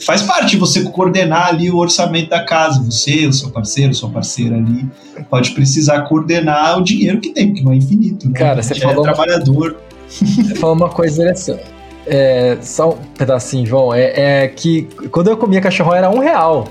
faz 0.05 0.21
parte 0.21 0.57
você 0.57 0.83
coordenar 0.83 1.47
ali 1.47 1.71
o 1.71 1.77
orçamento 1.77 2.29
da 2.29 2.43
casa. 2.43 2.83
Você, 2.83 3.25
o 3.25 3.31
seu 3.31 3.49
parceiro, 3.49 3.93
sua 3.93 4.09
parceira 4.09 4.57
ali, 4.57 4.85
pode 5.29 5.51
precisar 5.51 6.01
coordenar 6.01 6.77
o 6.77 6.83
dinheiro 6.83 7.21
que 7.21 7.29
tem, 7.29 7.47
porque 7.47 7.63
não 7.63 7.71
é 7.71 7.77
infinito, 7.77 8.27
né? 8.27 8.37
Cara, 8.37 8.61
você 8.61 8.75
falou 8.75 9.05
é 9.05 9.13
trabalhador. 9.13 9.77
Você 10.07 10.55
falou 10.55 10.73
uma 10.73 10.87
coisa 10.87 11.21
interessante. 11.21 11.76
É, 12.09 12.57
só 12.61 12.91
um 12.91 12.97
pedacinho, 13.17 13.65
João. 13.65 13.93
É, 13.93 14.43
é, 14.43 14.47
que 14.47 14.83
quando 15.11 15.29
eu 15.29 15.37
comia 15.37 15.61
cachorrão 15.61 15.93
era 15.93 16.09
um 16.09 16.19
real. 16.19 16.67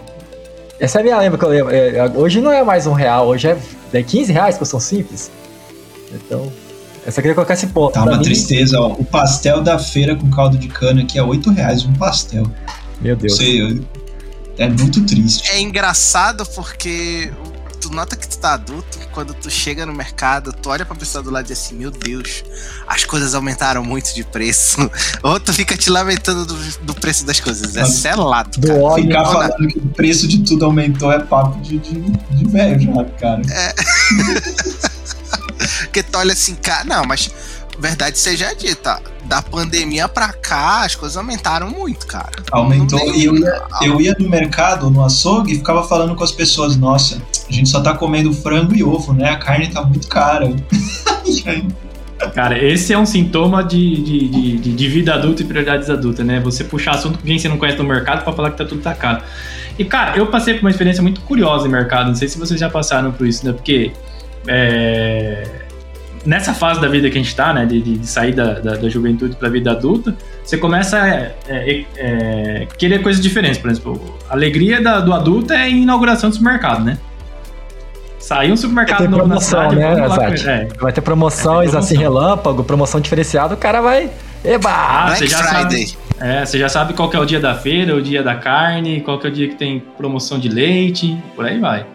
Essa 0.80 0.98
é 0.98 1.00
a 1.00 1.04
minha 1.04 1.18
lembra 1.18 1.38
que 1.38 1.44
eu 1.44 1.48
lembro. 1.48 1.74
É, 1.74 2.10
hoje 2.14 2.40
não 2.40 2.52
é 2.52 2.62
mais 2.62 2.86
um 2.86 2.92
real, 2.92 3.28
hoje 3.28 3.48
é, 3.48 3.58
é 3.92 4.02
15 4.02 4.32
reais, 4.32 4.58
que 4.58 4.64
são 4.64 4.80
simples. 4.80 5.30
Então, 6.12 6.50
eu 7.04 7.12
só 7.12 7.20
queria 7.20 7.34
colocar 7.34 7.54
esse 7.54 7.68
ponto. 7.68 7.92
Tá 7.92 8.02
uma 8.02 8.16
mim... 8.16 8.22
tristeza, 8.22 8.80
ó. 8.80 8.92
O 8.92 9.04
pastel 9.04 9.62
da 9.62 9.78
feira 9.78 10.16
com 10.16 10.30
caldo 10.30 10.58
de 10.58 10.68
cana 10.68 11.02
aqui 11.02 11.18
é 11.18 11.22
8 11.22 11.50
reais 11.50 11.84
um 11.84 11.92
pastel. 11.94 12.50
Meu 13.00 13.14
Deus. 13.14 13.36
Sei, 13.36 13.80
é 14.58 14.68
muito 14.68 15.04
triste. 15.04 15.50
É 15.50 15.60
engraçado 15.60 16.44
porque 16.54 17.30
tu 17.86 17.94
nota 17.94 18.16
que 18.16 18.26
tu 18.26 18.38
tá 18.38 18.54
adulto, 18.54 18.98
quando 19.12 19.32
tu 19.32 19.50
chega 19.50 19.86
no 19.86 19.92
mercado, 19.92 20.52
tu 20.52 20.68
olha 20.70 20.84
pra 20.84 20.96
pessoa 20.96 21.22
do 21.22 21.30
lado 21.30 21.44
e 21.46 21.48
diz 21.48 21.58
assim, 21.58 21.76
meu 21.76 21.90
Deus, 21.90 22.44
as 22.86 23.04
coisas 23.04 23.34
aumentaram 23.34 23.84
muito 23.84 24.14
de 24.14 24.24
preço. 24.24 24.90
Ou 25.22 25.38
tu 25.38 25.52
fica 25.52 25.76
te 25.76 25.88
lamentando 25.88 26.44
do, 26.44 26.56
do 26.82 26.94
preço 26.94 27.24
das 27.24 27.38
coisas. 27.38 27.76
É 27.76 27.84
selado, 27.84 28.60
cara. 28.60 28.80
Óleo, 28.80 29.04
Ficar 29.04 29.24
falando 29.24 29.68
que 29.68 29.78
o 29.78 29.88
preço 29.88 30.26
de 30.26 30.42
tudo 30.42 30.64
aumentou 30.64 31.12
é 31.12 31.20
papo 31.20 31.60
de, 31.60 31.78
de, 31.78 32.00
de 32.00 32.48
velho 32.48 32.80
já, 32.80 33.04
cara. 33.18 33.42
É. 33.50 33.74
Porque 35.84 36.02
tu 36.02 36.18
olha 36.18 36.32
assim, 36.32 36.54
cara, 36.56 36.84
não, 36.84 37.04
mas 37.04 37.30
verdade 37.78 38.18
seja 38.18 38.54
dita, 38.54 39.00
da 39.24 39.42
pandemia 39.42 40.08
pra 40.08 40.32
cá, 40.32 40.84
as 40.84 40.94
coisas 40.94 41.16
aumentaram 41.16 41.70
muito, 41.70 42.06
cara. 42.06 42.32
Aumentou. 42.50 42.98
E 43.14 43.24
eu 43.24 43.36
ia, 43.36 43.62
eu 43.82 44.00
ia 44.00 44.16
no 44.18 44.28
mercado, 44.28 44.90
no 44.90 45.04
açougue, 45.04 45.52
e 45.52 45.56
ficava 45.56 45.86
falando 45.86 46.14
com 46.14 46.24
as 46.24 46.32
pessoas: 46.32 46.76
nossa, 46.76 47.20
a 47.48 47.52
gente 47.52 47.68
só 47.68 47.80
tá 47.80 47.94
comendo 47.94 48.32
frango 48.32 48.74
e 48.74 48.82
ovo, 48.82 49.12
né? 49.12 49.30
A 49.30 49.36
carne 49.36 49.68
tá 49.68 49.82
muito 49.82 50.08
cara. 50.08 50.54
Cara, 52.34 52.58
esse 52.64 52.94
é 52.94 52.98
um 52.98 53.04
sintoma 53.04 53.62
de, 53.62 54.02
de, 54.02 54.28
de, 54.28 54.72
de, 54.72 54.88
vida 54.88 55.12
adulta 55.12 55.42
e 55.42 55.44
prioridades 55.44 55.90
adultas, 55.90 56.24
né? 56.24 56.40
Você 56.40 56.64
puxar 56.64 56.92
assunto 56.92 57.18
com 57.18 57.26
quem 57.26 57.38
você 57.38 57.46
não 57.46 57.58
conhece 57.58 57.76
no 57.76 57.84
mercado 57.84 58.24
para 58.24 58.32
falar 58.32 58.50
que 58.52 58.56
tá 58.56 58.64
tudo 58.64 58.80
tá 58.80 58.94
caro. 58.94 59.22
E, 59.78 59.84
cara, 59.84 60.16
eu 60.16 60.26
passei 60.28 60.54
por 60.54 60.62
uma 60.62 60.70
experiência 60.70 61.02
muito 61.02 61.20
curiosa 61.20 61.68
em 61.68 61.70
mercado, 61.70 62.08
não 62.08 62.14
sei 62.14 62.26
se 62.26 62.38
vocês 62.38 62.58
já 62.58 62.70
passaram 62.70 63.12
por 63.12 63.26
isso, 63.26 63.44
né? 63.44 63.52
Porque 63.52 63.92
é, 64.48 65.55
nessa 66.26 66.52
fase 66.52 66.80
da 66.80 66.88
vida 66.88 67.08
que 67.08 67.16
a 67.16 67.20
gente 67.20 67.28
está, 67.28 67.54
né, 67.54 67.64
de, 67.64 67.80
de, 67.80 68.06
sair 68.06 68.32
da, 68.32 68.54
da, 68.54 68.74
da 68.74 68.88
juventude 68.88 69.36
para 69.36 69.48
a 69.48 69.50
vida 69.50 69.70
adulta, 69.70 70.14
você 70.44 70.58
começa 70.58 71.00
a 71.00 71.08
é, 71.08 71.34
é, 71.48 71.84
é, 71.96 72.68
querer 72.76 73.02
coisas 73.02 73.22
diferentes. 73.22 73.58
Por 73.58 73.70
exemplo, 73.70 74.18
a 74.28 74.34
alegria 74.34 74.82
da, 74.82 75.00
do 75.00 75.12
adulto 75.12 75.52
é 75.52 75.62
a 75.62 75.68
inauguração 75.68 76.28
do 76.28 76.36
supermercado, 76.36 76.84
né? 76.84 76.98
Sair 78.18 78.50
um 78.50 78.56
supermercado 78.56 79.04
novo 79.08 79.24
promoção, 79.24 79.70
na 79.70 79.70
cidade, 79.70 80.44
né, 80.44 80.68
é. 80.74 80.80
Vai 80.80 80.92
ter 80.92 81.00
promoções 81.00 81.70
promoção. 81.70 81.78
assim, 81.78 81.96
relâmpago, 81.96 82.64
promoção 82.64 83.00
diferenciada, 83.00 83.54
o 83.54 83.56
cara 83.56 83.80
vai. 83.80 84.10
Eba! 84.44 84.70
Ah, 84.70 85.14
você 85.14 85.28
já 85.28 85.38
Friday. 85.38 85.86
Sabe, 85.86 85.98
é, 86.18 86.44
você 86.44 86.58
já 86.58 86.68
sabe 86.68 86.94
qual 86.94 87.12
é 87.12 87.18
o 87.18 87.24
dia 87.24 87.38
da 87.38 87.54
feira, 87.54 87.94
o 87.94 88.02
dia 88.02 88.22
da 88.22 88.34
carne, 88.34 89.00
qual 89.00 89.20
é 89.22 89.26
o 89.28 89.30
dia 89.30 89.48
que 89.48 89.54
tem 89.54 89.80
promoção 89.96 90.38
de 90.38 90.48
leite, 90.48 91.16
por 91.36 91.46
aí 91.46 91.60
vai 91.60 91.86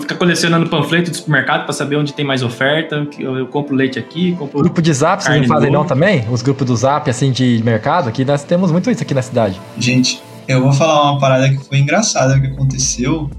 ficar 0.00 0.16
colecionando 0.16 0.68
panfleto 0.68 1.10
do 1.10 1.16
supermercado 1.16 1.64
para 1.64 1.72
saber 1.72 1.96
onde 1.96 2.12
tem 2.12 2.24
mais 2.24 2.42
oferta. 2.42 3.06
Eu, 3.18 3.36
eu 3.36 3.46
compro 3.46 3.74
leite 3.74 3.98
aqui, 3.98 4.34
compro. 4.36 4.60
Grupo 4.60 4.82
de 4.82 4.92
zap, 4.92 5.22
vocês 5.22 5.40
não 5.40 5.48
fazem 5.48 5.70
não 5.70 5.84
também? 5.84 6.24
Os 6.30 6.42
grupos 6.42 6.66
do 6.66 6.76
zap, 6.76 7.08
assim, 7.08 7.30
de 7.30 7.62
mercado? 7.64 8.08
Aqui 8.08 8.24
nós 8.24 8.42
temos 8.42 8.72
muito 8.72 8.90
isso 8.90 9.02
aqui 9.02 9.14
na 9.14 9.22
cidade. 9.22 9.60
Gente, 9.78 10.20
eu 10.48 10.62
vou 10.62 10.72
falar 10.72 11.12
uma 11.12 11.20
parada 11.20 11.48
que 11.48 11.58
foi 11.64 11.78
engraçada 11.78 12.38
que 12.40 12.46
aconteceu. 12.46 13.30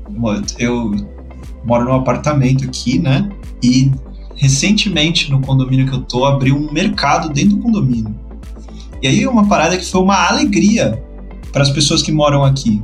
Eu 0.57 0.95
moro 1.63 1.85
num 1.85 1.93
apartamento 1.93 2.63
aqui, 2.63 2.99
né? 2.99 3.29
E 3.61 3.91
recentemente 4.35 5.31
no 5.31 5.41
condomínio 5.41 5.87
que 5.87 5.93
eu 5.93 6.01
tô, 6.01 6.25
abriu 6.25 6.55
um 6.55 6.71
mercado 6.71 7.29
dentro 7.29 7.57
do 7.57 7.61
condomínio. 7.61 8.15
E 9.01 9.07
aí 9.07 9.27
uma 9.27 9.47
parada 9.47 9.77
que 9.77 9.85
foi 9.85 10.01
uma 10.01 10.27
alegria 10.27 11.01
para 11.51 11.61
as 11.61 11.69
pessoas 11.69 12.01
que 12.01 12.11
moram 12.11 12.43
aqui. 12.43 12.81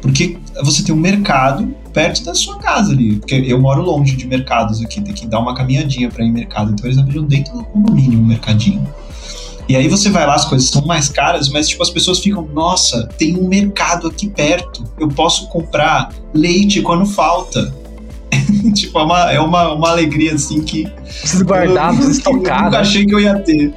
Porque 0.00 0.36
você 0.62 0.82
tem 0.82 0.94
um 0.94 0.98
mercado 0.98 1.74
perto 1.94 2.24
da 2.24 2.34
sua 2.34 2.58
casa 2.58 2.92
ali. 2.92 3.16
Porque 3.16 3.36
eu 3.36 3.58
moro 3.58 3.80
longe 3.80 4.16
de 4.16 4.26
mercados 4.26 4.82
aqui, 4.82 5.00
tem 5.00 5.14
que 5.14 5.26
dar 5.26 5.38
uma 5.38 5.54
caminhadinha 5.54 6.10
para 6.10 6.24
ir 6.24 6.28
no 6.28 6.34
mercado. 6.34 6.72
Então 6.72 6.86
eles 6.86 6.98
abriram 6.98 7.24
dentro 7.24 7.56
do 7.56 7.64
condomínio 7.64 8.18
um 8.18 8.26
mercadinho. 8.26 8.86
E 9.66 9.76
aí 9.76 9.88
você 9.88 10.10
vai 10.10 10.26
lá, 10.26 10.34
as 10.34 10.44
coisas 10.44 10.66
estão 10.66 10.84
mais 10.84 11.08
caras, 11.08 11.48
mas 11.48 11.68
tipo, 11.68 11.82
as 11.82 11.88
pessoas 11.88 12.18
ficam, 12.18 12.46
nossa, 12.52 13.08
tem 13.16 13.38
um 13.38 13.48
mercado 13.48 14.08
aqui 14.08 14.28
perto, 14.28 14.84
eu 15.00 15.08
posso 15.08 15.48
comprar 15.48 16.12
leite 16.34 16.82
quando 16.82 17.06
falta. 17.06 17.72
tipo, 18.74 18.98
é, 18.98 19.02
uma, 19.02 19.32
é 19.32 19.40
uma, 19.40 19.72
uma 19.72 19.90
alegria 19.90 20.34
assim 20.34 20.60
que. 20.62 20.86
Preciso 20.86 21.44
guardar, 21.46 21.94
preciso 21.94 22.10
estocar. 22.18 22.58
Eu 22.58 22.64
nunca 22.64 22.70
né? 22.70 22.78
achei 22.78 23.06
que 23.06 23.14
eu 23.14 23.20
ia 23.20 23.38
ter. 23.38 23.72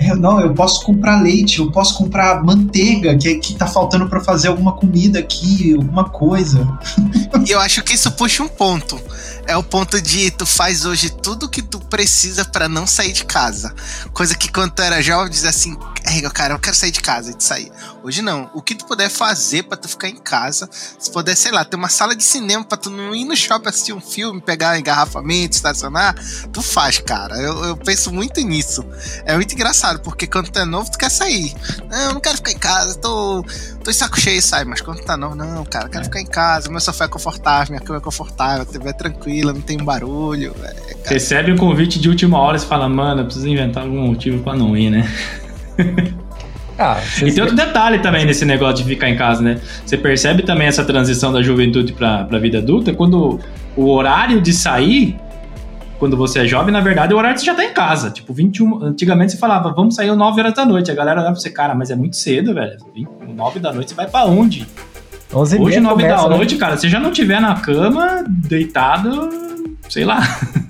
Eu, 0.00 0.16
não, 0.16 0.40
eu 0.40 0.54
posso 0.54 0.82
comprar 0.82 1.20
leite, 1.20 1.58
eu 1.58 1.70
posso 1.70 1.96
comprar 1.98 2.42
manteiga, 2.42 3.16
que, 3.16 3.34
que 3.36 3.54
tá 3.54 3.66
faltando 3.66 4.08
para 4.08 4.20
fazer 4.20 4.48
alguma 4.48 4.72
comida 4.72 5.18
aqui, 5.18 5.74
alguma 5.74 6.08
coisa. 6.08 6.66
Eu 7.46 7.58
acho 7.58 7.82
que 7.82 7.94
isso 7.94 8.10
puxa 8.12 8.42
um 8.42 8.48
ponto. 8.48 9.00
É 9.46 9.56
o 9.56 9.62
ponto 9.62 10.00
de 10.00 10.30
tu 10.30 10.46
faz 10.46 10.84
hoje 10.84 11.10
tudo 11.10 11.48
que 11.48 11.62
tu 11.62 11.80
precisa 11.80 12.44
para 12.44 12.68
não 12.68 12.86
sair 12.86 13.12
de 13.12 13.24
casa. 13.24 13.74
Coisa 14.12 14.36
que 14.36 14.50
quando 14.50 14.72
tu 14.72 14.82
era 14.82 15.02
jovem, 15.02 15.30
dizia 15.30 15.50
assim, 15.50 15.76
cara, 16.32 16.54
eu 16.54 16.58
quero 16.58 16.76
sair 16.76 16.90
de 16.90 17.00
casa 17.00 17.30
e 17.30 17.34
de 17.34 17.42
sair. 17.42 17.72
Hoje 18.02 18.22
não. 18.22 18.50
O 18.54 18.62
que 18.62 18.74
tu 18.74 18.86
puder 18.86 19.10
fazer 19.10 19.64
para 19.64 19.76
tu 19.76 19.88
ficar 19.88 20.08
em 20.08 20.16
casa, 20.16 20.68
se 20.72 21.10
puder, 21.10 21.36
sei 21.36 21.50
lá, 21.52 21.64
ter 21.64 21.76
uma 21.76 21.88
sala 21.88 22.14
de 22.14 22.22
cinema 22.22 22.64
para 22.64 22.78
tu 22.78 22.90
não 22.90 23.14
ir 23.14 23.24
no 23.24 23.36
shopping 23.36 23.68
assistir 23.68 23.92
um 23.92 24.00
filme, 24.00 24.40
pegar 24.40 24.78
engarrafamento, 24.78 25.56
estacionar, 25.56 26.14
tu 26.52 26.62
faz, 26.62 26.98
cara. 26.98 27.36
Eu, 27.36 27.64
eu 27.64 27.76
penso 27.76 28.12
muito 28.12 28.40
nisso. 28.40 28.84
É 29.24 29.34
muito 29.34 29.52
engraçado, 29.52 29.89
porque 29.98 30.26
quando 30.26 30.50
tu 30.50 30.58
é 30.58 30.64
novo, 30.64 30.90
tu 30.90 30.98
quer 30.98 31.10
sair. 31.10 31.52
Não, 31.90 31.98
eu 31.98 32.14
não 32.14 32.20
quero 32.20 32.36
ficar 32.36 32.52
em 32.52 32.58
casa, 32.58 32.98
tô, 32.98 33.44
tô 33.82 33.90
em 33.90 33.94
saco 33.94 34.18
cheio, 34.18 34.40
sai. 34.40 34.64
Mas 34.64 34.80
quando 34.80 34.98
tu 34.98 35.04
tá 35.04 35.16
novo, 35.16 35.34
não, 35.34 35.64
cara, 35.64 35.86
eu 35.86 35.90
quero 35.90 36.04
ficar 36.04 36.20
em 36.20 36.26
casa, 36.26 36.70
meu 36.70 36.80
sofá 36.80 37.06
é 37.06 37.08
confortável, 37.08 37.72
minha 37.74 37.80
cama 37.80 37.98
é 37.98 38.02
confortável, 38.02 38.62
a 38.62 38.64
TV 38.64 38.88
é 38.88 38.92
tranquila, 38.92 39.52
não 39.52 39.60
tem 39.60 39.78
barulho. 39.78 40.54
É, 40.62 41.08
Recebe 41.08 41.50
o 41.50 41.54
um 41.54 41.58
convite 41.58 41.98
de 41.98 42.08
última 42.08 42.38
hora 42.38 42.56
e 42.56 42.60
fala, 42.60 42.88
mano, 42.88 43.22
eu 43.22 43.24
preciso 43.24 43.48
inventar 43.48 43.82
algum 43.82 44.06
motivo 44.06 44.42
para 44.42 44.56
não 44.56 44.76
ir, 44.76 44.90
né? 44.90 45.10
Ah, 46.82 46.98
e 47.22 47.30
tem 47.30 47.42
outro 47.42 47.54
detalhe 47.54 47.98
também 47.98 48.24
nesse 48.24 48.46
negócio 48.46 48.76
de 48.76 48.84
ficar 48.84 49.10
em 49.10 49.14
casa, 49.14 49.42
né? 49.42 49.60
Você 49.84 49.98
percebe 49.98 50.42
também 50.42 50.66
essa 50.66 50.82
transição 50.82 51.30
da 51.30 51.42
juventude 51.42 51.92
para 51.92 52.26
a 52.30 52.38
vida 52.38 52.56
adulta, 52.56 52.94
quando 52.94 53.38
o 53.76 53.90
horário 53.90 54.40
de 54.40 54.54
sair, 54.54 55.14
quando 56.00 56.16
você 56.16 56.40
é 56.40 56.46
jovem, 56.46 56.72
na 56.72 56.80
verdade, 56.80 57.12
o 57.12 57.18
horário 57.18 57.38
você 57.38 57.44
já 57.44 57.54
tá 57.54 57.62
em 57.62 57.74
casa. 57.74 58.10
Tipo, 58.10 58.32
21. 58.32 58.82
Antigamente 58.84 59.32
você 59.32 59.38
falava, 59.38 59.70
vamos 59.72 59.94
sair 59.94 60.08
às 60.08 60.16
9 60.16 60.40
horas 60.40 60.54
da 60.54 60.64
noite. 60.64 60.90
A 60.90 60.94
galera 60.94 61.20
olhava 61.20 61.34
pra 61.34 61.40
você, 61.40 61.50
cara, 61.50 61.74
mas 61.74 61.90
é 61.90 61.94
muito 61.94 62.16
cedo, 62.16 62.54
velho. 62.54 62.78
9 63.28 63.60
da 63.60 63.70
noite 63.70 63.90
você 63.90 63.94
vai 63.94 64.08
para 64.08 64.24
onde? 64.24 64.66
11 65.32 65.58
Hoje, 65.58 65.78
9 65.78 66.02
começa, 66.02 66.22
da 66.22 66.28
né? 66.30 66.36
noite, 66.36 66.56
cara, 66.56 66.76
se 66.78 66.88
já 66.88 66.98
não 66.98 67.12
tiver 67.12 67.40
na 67.40 67.54
cama, 67.60 68.24
deitado, 68.26 69.28
sei 69.88 70.04
lá. 70.04 70.20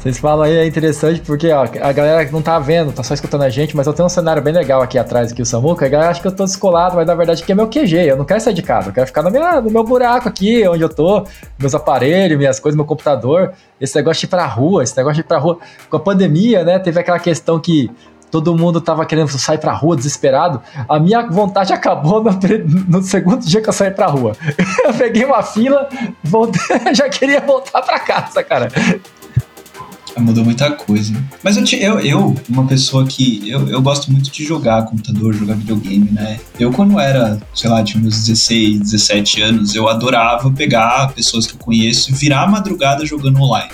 Vocês 0.00 0.16
falam 0.16 0.44
aí, 0.44 0.56
é 0.56 0.66
interessante 0.66 1.20
porque 1.20 1.52
ó, 1.52 1.62
a 1.62 1.92
galera 1.92 2.26
não 2.32 2.40
tá 2.40 2.58
vendo, 2.58 2.90
tá 2.90 3.02
só 3.02 3.12
escutando 3.12 3.42
a 3.42 3.50
gente, 3.50 3.76
mas 3.76 3.86
eu 3.86 3.92
tenho 3.92 4.06
um 4.06 4.08
cenário 4.08 4.40
bem 4.40 4.54
legal 4.54 4.80
aqui 4.80 4.96
atrás, 4.96 5.30
aqui 5.30 5.42
o 5.42 5.44
Samuca. 5.44 5.84
A 5.84 5.90
galera 5.90 6.10
acha 6.10 6.22
que 6.22 6.26
eu 6.26 6.32
tô 6.32 6.42
descolado, 6.42 6.96
mas 6.96 7.06
na 7.06 7.14
verdade 7.14 7.42
aqui 7.42 7.52
é 7.52 7.54
meu 7.54 7.68
QG. 7.68 8.08
Eu 8.08 8.16
não 8.16 8.24
quero 8.24 8.40
sair 8.40 8.54
de 8.54 8.62
casa, 8.62 8.88
eu 8.88 8.94
quero 8.94 9.06
ficar 9.06 9.22
no 9.22 9.30
meu, 9.30 9.60
no 9.60 9.70
meu 9.70 9.84
buraco 9.84 10.26
aqui, 10.26 10.66
onde 10.66 10.82
eu 10.82 10.88
tô, 10.88 11.26
meus 11.58 11.74
aparelhos, 11.74 12.38
minhas 12.38 12.58
coisas, 12.58 12.76
meu 12.76 12.86
computador. 12.86 13.52
Esse 13.78 13.94
negócio 13.94 14.20
de 14.20 14.26
ir 14.26 14.30
pra 14.30 14.46
rua, 14.46 14.82
esse 14.82 14.96
negócio 14.96 15.16
de 15.16 15.20
ir 15.20 15.24
pra 15.24 15.36
rua. 15.36 15.58
Com 15.90 15.98
a 15.98 16.00
pandemia, 16.00 16.64
né, 16.64 16.78
teve 16.78 16.98
aquela 16.98 17.18
questão 17.18 17.60
que 17.60 17.90
todo 18.30 18.56
mundo 18.56 18.80
tava 18.80 19.04
querendo 19.04 19.28
sair 19.28 19.58
pra 19.58 19.72
rua 19.72 19.96
desesperado. 19.96 20.62
A 20.88 20.98
minha 20.98 21.26
vontade 21.26 21.74
acabou 21.74 22.24
no, 22.24 22.30
no 22.88 23.02
segundo 23.02 23.44
dia 23.44 23.60
que 23.60 23.68
eu 23.68 23.72
saí 23.74 23.90
pra 23.90 24.06
rua. 24.06 24.32
Eu 24.82 24.94
peguei 24.94 25.26
uma 25.26 25.42
fila, 25.42 25.90
voltei, 26.24 26.60
já 26.94 27.06
queria 27.10 27.40
voltar 27.40 27.82
pra 27.82 27.98
casa, 27.98 28.42
cara. 28.42 28.68
Mudou 30.18 30.44
muita 30.44 30.70
coisa. 30.72 31.14
Mas 31.42 31.56
eu, 31.56 31.78
eu, 31.78 32.00
eu 32.00 32.36
uma 32.48 32.66
pessoa 32.66 33.06
que. 33.06 33.48
Eu, 33.48 33.68
eu 33.68 33.80
gosto 33.80 34.10
muito 34.10 34.30
de 34.30 34.44
jogar 34.44 34.84
computador, 34.84 35.32
jogar 35.32 35.54
videogame, 35.54 36.10
né? 36.10 36.38
Eu, 36.58 36.72
quando 36.72 36.98
era, 36.98 37.40
sei 37.54 37.70
lá, 37.70 37.82
tinha 37.82 38.02
meus 38.02 38.18
16, 38.24 38.80
17 38.80 39.42
anos, 39.42 39.74
eu 39.74 39.88
adorava 39.88 40.50
pegar 40.50 41.12
pessoas 41.12 41.46
que 41.46 41.54
eu 41.54 41.58
conheço 41.58 42.10
e 42.10 42.14
virar 42.14 42.42
a 42.42 42.46
madrugada 42.46 43.06
jogando 43.06 43.40
online. 43.40 43.72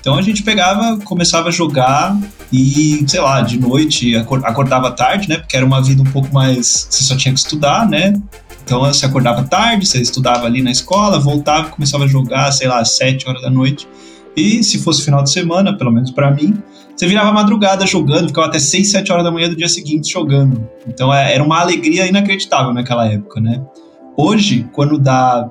Então 0.00 0.16
a 0.16 0.22
gente 0.22 0.42
pegava, 0.42 0.98
começava 0.98 1.48
a 1.48 1.52
jogar 1.52 2.16
e, 2.52 3.04
sei 3.06 3.20
lá, 3.20 3.40
de 3.40 3.58
noite 3.58 4.16
acordava 4.16 4.90
tarde, 4.92 5.28
né? 5.28 5.38
Porque 5.38 5.56
era 5.56 5.66
uma 5.66 5.82
vida 5.82 6.02
um 6.02 6.06
pouco 6.06 6.32
mais. 6.32 6.86
Você 6.88 7.04
só 7.04 7.16
tinha 7.16 7.32
que 7.32 7.40
estudar, 7.40 7.88
né? 7.88 8.14
Então 8.64 8.80
você 8.80 9.06
acordava 9.06 9.42
tarde, 9.44 9.86
você 9.86 10.00
estudava 10.00 10.46
ali 10.46 10.62
na 10.62 10.70
escola, 10.70 11.18
voltava, 11.18 11.70
começava 11.70 12.04
a 12.04 12.06
jogar, 12.06 12.52
sei 12.52 12.68
lá, 12.68 12.80
às 12.80 12.96
7 12.96 13.28
horas 13.28 13.42
da 13.42 13.50
noite. 13.50 13.88
E 14.38 14.62
se 14.62 14.78
fosse 14.78 15.02
final 15.02 15.22
de 15.22 15.30
semana, 15.30 15.76
pelo 15.76 15.90
menos 15.90 16.10
para 16.10 16.30
mim, 16.30 16.54
você 16.94 17.06
virava 17.06 17.32
madrugada 17.32 17.86
jogando, 17.86 18.28
ficava 18.28 18.46
até 18.46 18.58
6, 18.58 18.90
7 18.90 19.12
horas 19.12 19.24
da 19.24 19.30
manhã 19.30 19.48
do 19.48 19.56
dia 19.56 19.68
seguinte 19.68 20.12
jogando. 20.12 20.68
Então 20.86 21.12
é, 21.12 21.34
era 21.34 21.42
uma 21.42 21.60
alegria 21.60 22.06
inacreditável 22.06 22.72
naquela 22.72 23.06
época, 23.06 23.40
né? 23.40 23.60
Hoje, 24.16 24.66
quando 24.72 24.98
dá 24.98 25.50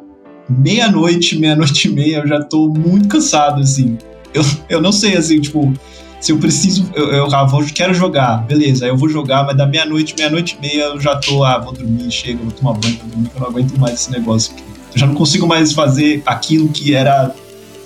meia-noite, 0.50 1.38
meia-noite 1.38 1.88
e 1.88 1.92
meia, 1.92 2.18
eu 2.18 2.28
já 2.28 2.42
tô 2.42 2.70
muito 2.70 3.08
cansado, 3.08 3.62
assim. 3.62 3.98
Eu, 4.34 4.44
eu 4.70 4.82
não 4.82 4.92
sei, 4.92 5.16
assim, 5.18 5.40
tipo, 5.40 5.74
se 6.20 6.32
eu 6.32 6.38
preciso, 6.38 6.90
eu, 6.96 7.12
eu 7.12 7.36
ah, 7.36 7.46
vou, 7.46 7.64
quero 7.64 7.94
jogar, 7.94 8.46
beleza, 8.46 8.88
eu 8.88 8.98
vou 8.98 9.08
jogar, 9.10 9.46
mas 9.46 9.56
da 9.56 9.66
meia-noite, 9.66 10.16
meia-noite 10.18 10.58
e 10.58 10.62
meia 10.62 10.84
eu 10.86 11.00
já 11.00 11.16
tô, 11.16 11.44
ah, 11.44 11.58
vou 11.60 11.74
dormir, 11.74 12.12
chega, 12.12 12.42
vou 12.42 12.52
tomar 12.52 12.74
banho, 12.74 12.98
vou 13.00 13.10
dormir, 13.10 13.32
eu 13.34 13.40
não 13.42 13.48
aguento 13.48 13.78
mais 13.78 13.96
esse 13.96 14.12
negócio 14.12 14.54
aqui. 14.54 14.64
Eu 14.94 15.00
já 15.00 15.08
não 15.08 15.16
consigo 15.16 15.46
mais 15.46 15.74
fazer 15.74 16.24
aquilo 16.26 16.70
que 16.70 16.94
era 16.94 17.34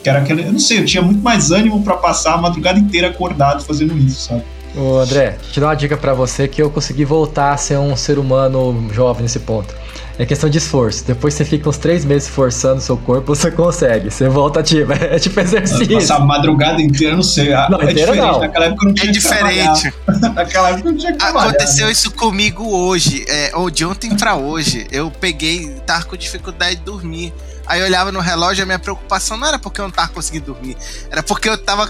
que 0.02 0.10
era 0.10 0.20
aquele, 0.20 0.44
eu 0.44 0.52
não 0.52 0.60
sei, 0.60 0.80
eu 0.80 0.86
tinha 0.86 1.02
muito 1.02 1.22
mais 1.22 1.52
ânimo 1.52 1.84
para 1.84 1.96
passar 1.96 2.34
a 2.34 2.38
madrugada 2.38 2.80
inteira 2.80 3.08
acordado 3.08 3.64
fazendo 3.64 3.98
isso, 3.98 4.30
sabe? 4.30 4.44
Ô 4.76 5.00
André, 5.00 5.38
te 5.52 5.60
dar 5.60 5.68
uma 5.68 5.76
dica 5.76 5.98
para 5.98 6.14
você 6.14 6.48
que 6.48 6.62
eu 6.62 6.70
consegui 6.70 7.04
voltar 7.04 7.52
a 7.52 7.58
ser 7.58 7.78
um 7.78 7.96
ser 7.96 8.18
humano 8.18 8.90
jovem 8.94 9.24
nesse 9.24 9.40
ponto. 9.40 9.76
É 10.18 10.26
questão 10.26 10.50
de 10.50 10.60
esforço. 10.60 11.04
Depois 11.06 11.34
você 11.34 11.44
fica 11.44 11.68
uns 11.68 11.78
três 11.78 12.06
meses 12.06 12.30
forçando 12.30 12.80
seu 12.80 12.96
corpo, 12.96 13.36
você 13.36 13.50
consegue. 13.50 14.12
Você 14.12 14.30
volta 14.30 14.60
ativo. 14.60 14.94
É 15.02 15.18
tipo 15.18 15.40
exercício. 15.40 15.94
Passar 15.96 16.18
a 16.18 16.20
madrugada 16.20 16.82
inteira, 16.82 17.16
não 17.16 17.24
sei. 17.24 17.50
Não, 17.50 17.82
é 17.82 17.92
inteira 17.92 18.12
diferente. 18.12 18.18
não. 18.20 18.40
Naquela 18.40 18.66
época 18.66 18.86
não 18.86 18.94
tinha 18.94 19.10
É 19.10 19.14
diferente. 19.14 19.94
Naquela 20.36 20.70
época 20.70 20.92
não 20.92 20.98
tinha 20.98 21.14
que 21.14 21.24
Aconteceu 21.24 21.86
né? 21.88 21.92
isso 21.92 22.12
comigo 22.12 22.70
hoje, 22.70 23.26
é, 23.28 23.52
ou 23.56 23.70
de 23.70 23.84
ontem 23.84 24.16
para 24.16 24.36
hoje. 24.36 24.86
Eu 24.92 25.12
peguei, 25.12 25.70
tava 25.86 26.06
com 26.06 26.16
dificuldade 26.16 26.76
de 26.76 26.84
dormir. 26.84 27.34
Aí 27.72 27.80
eu 27.80 27.86
olhava 27.86 28.12
no 28.12 28.20
relógio 28.20 28.62
e 28.62 28.64
a 28.64 28.66
minha 28.66 28.78
preocupação 28.78 29.38
não 29.38 29.48
era 29.48 29.58
porque 29.58 29.80
eu 29.80 29.86
não 29.86 29.92
tava 29.92 30.10
conseguindo 30.10 30.48
dormir. 30.48 30.76
Era 31.10 31.24
porque 31.24 31.48
eu 31.48 31.58
tava. 31.58 31.90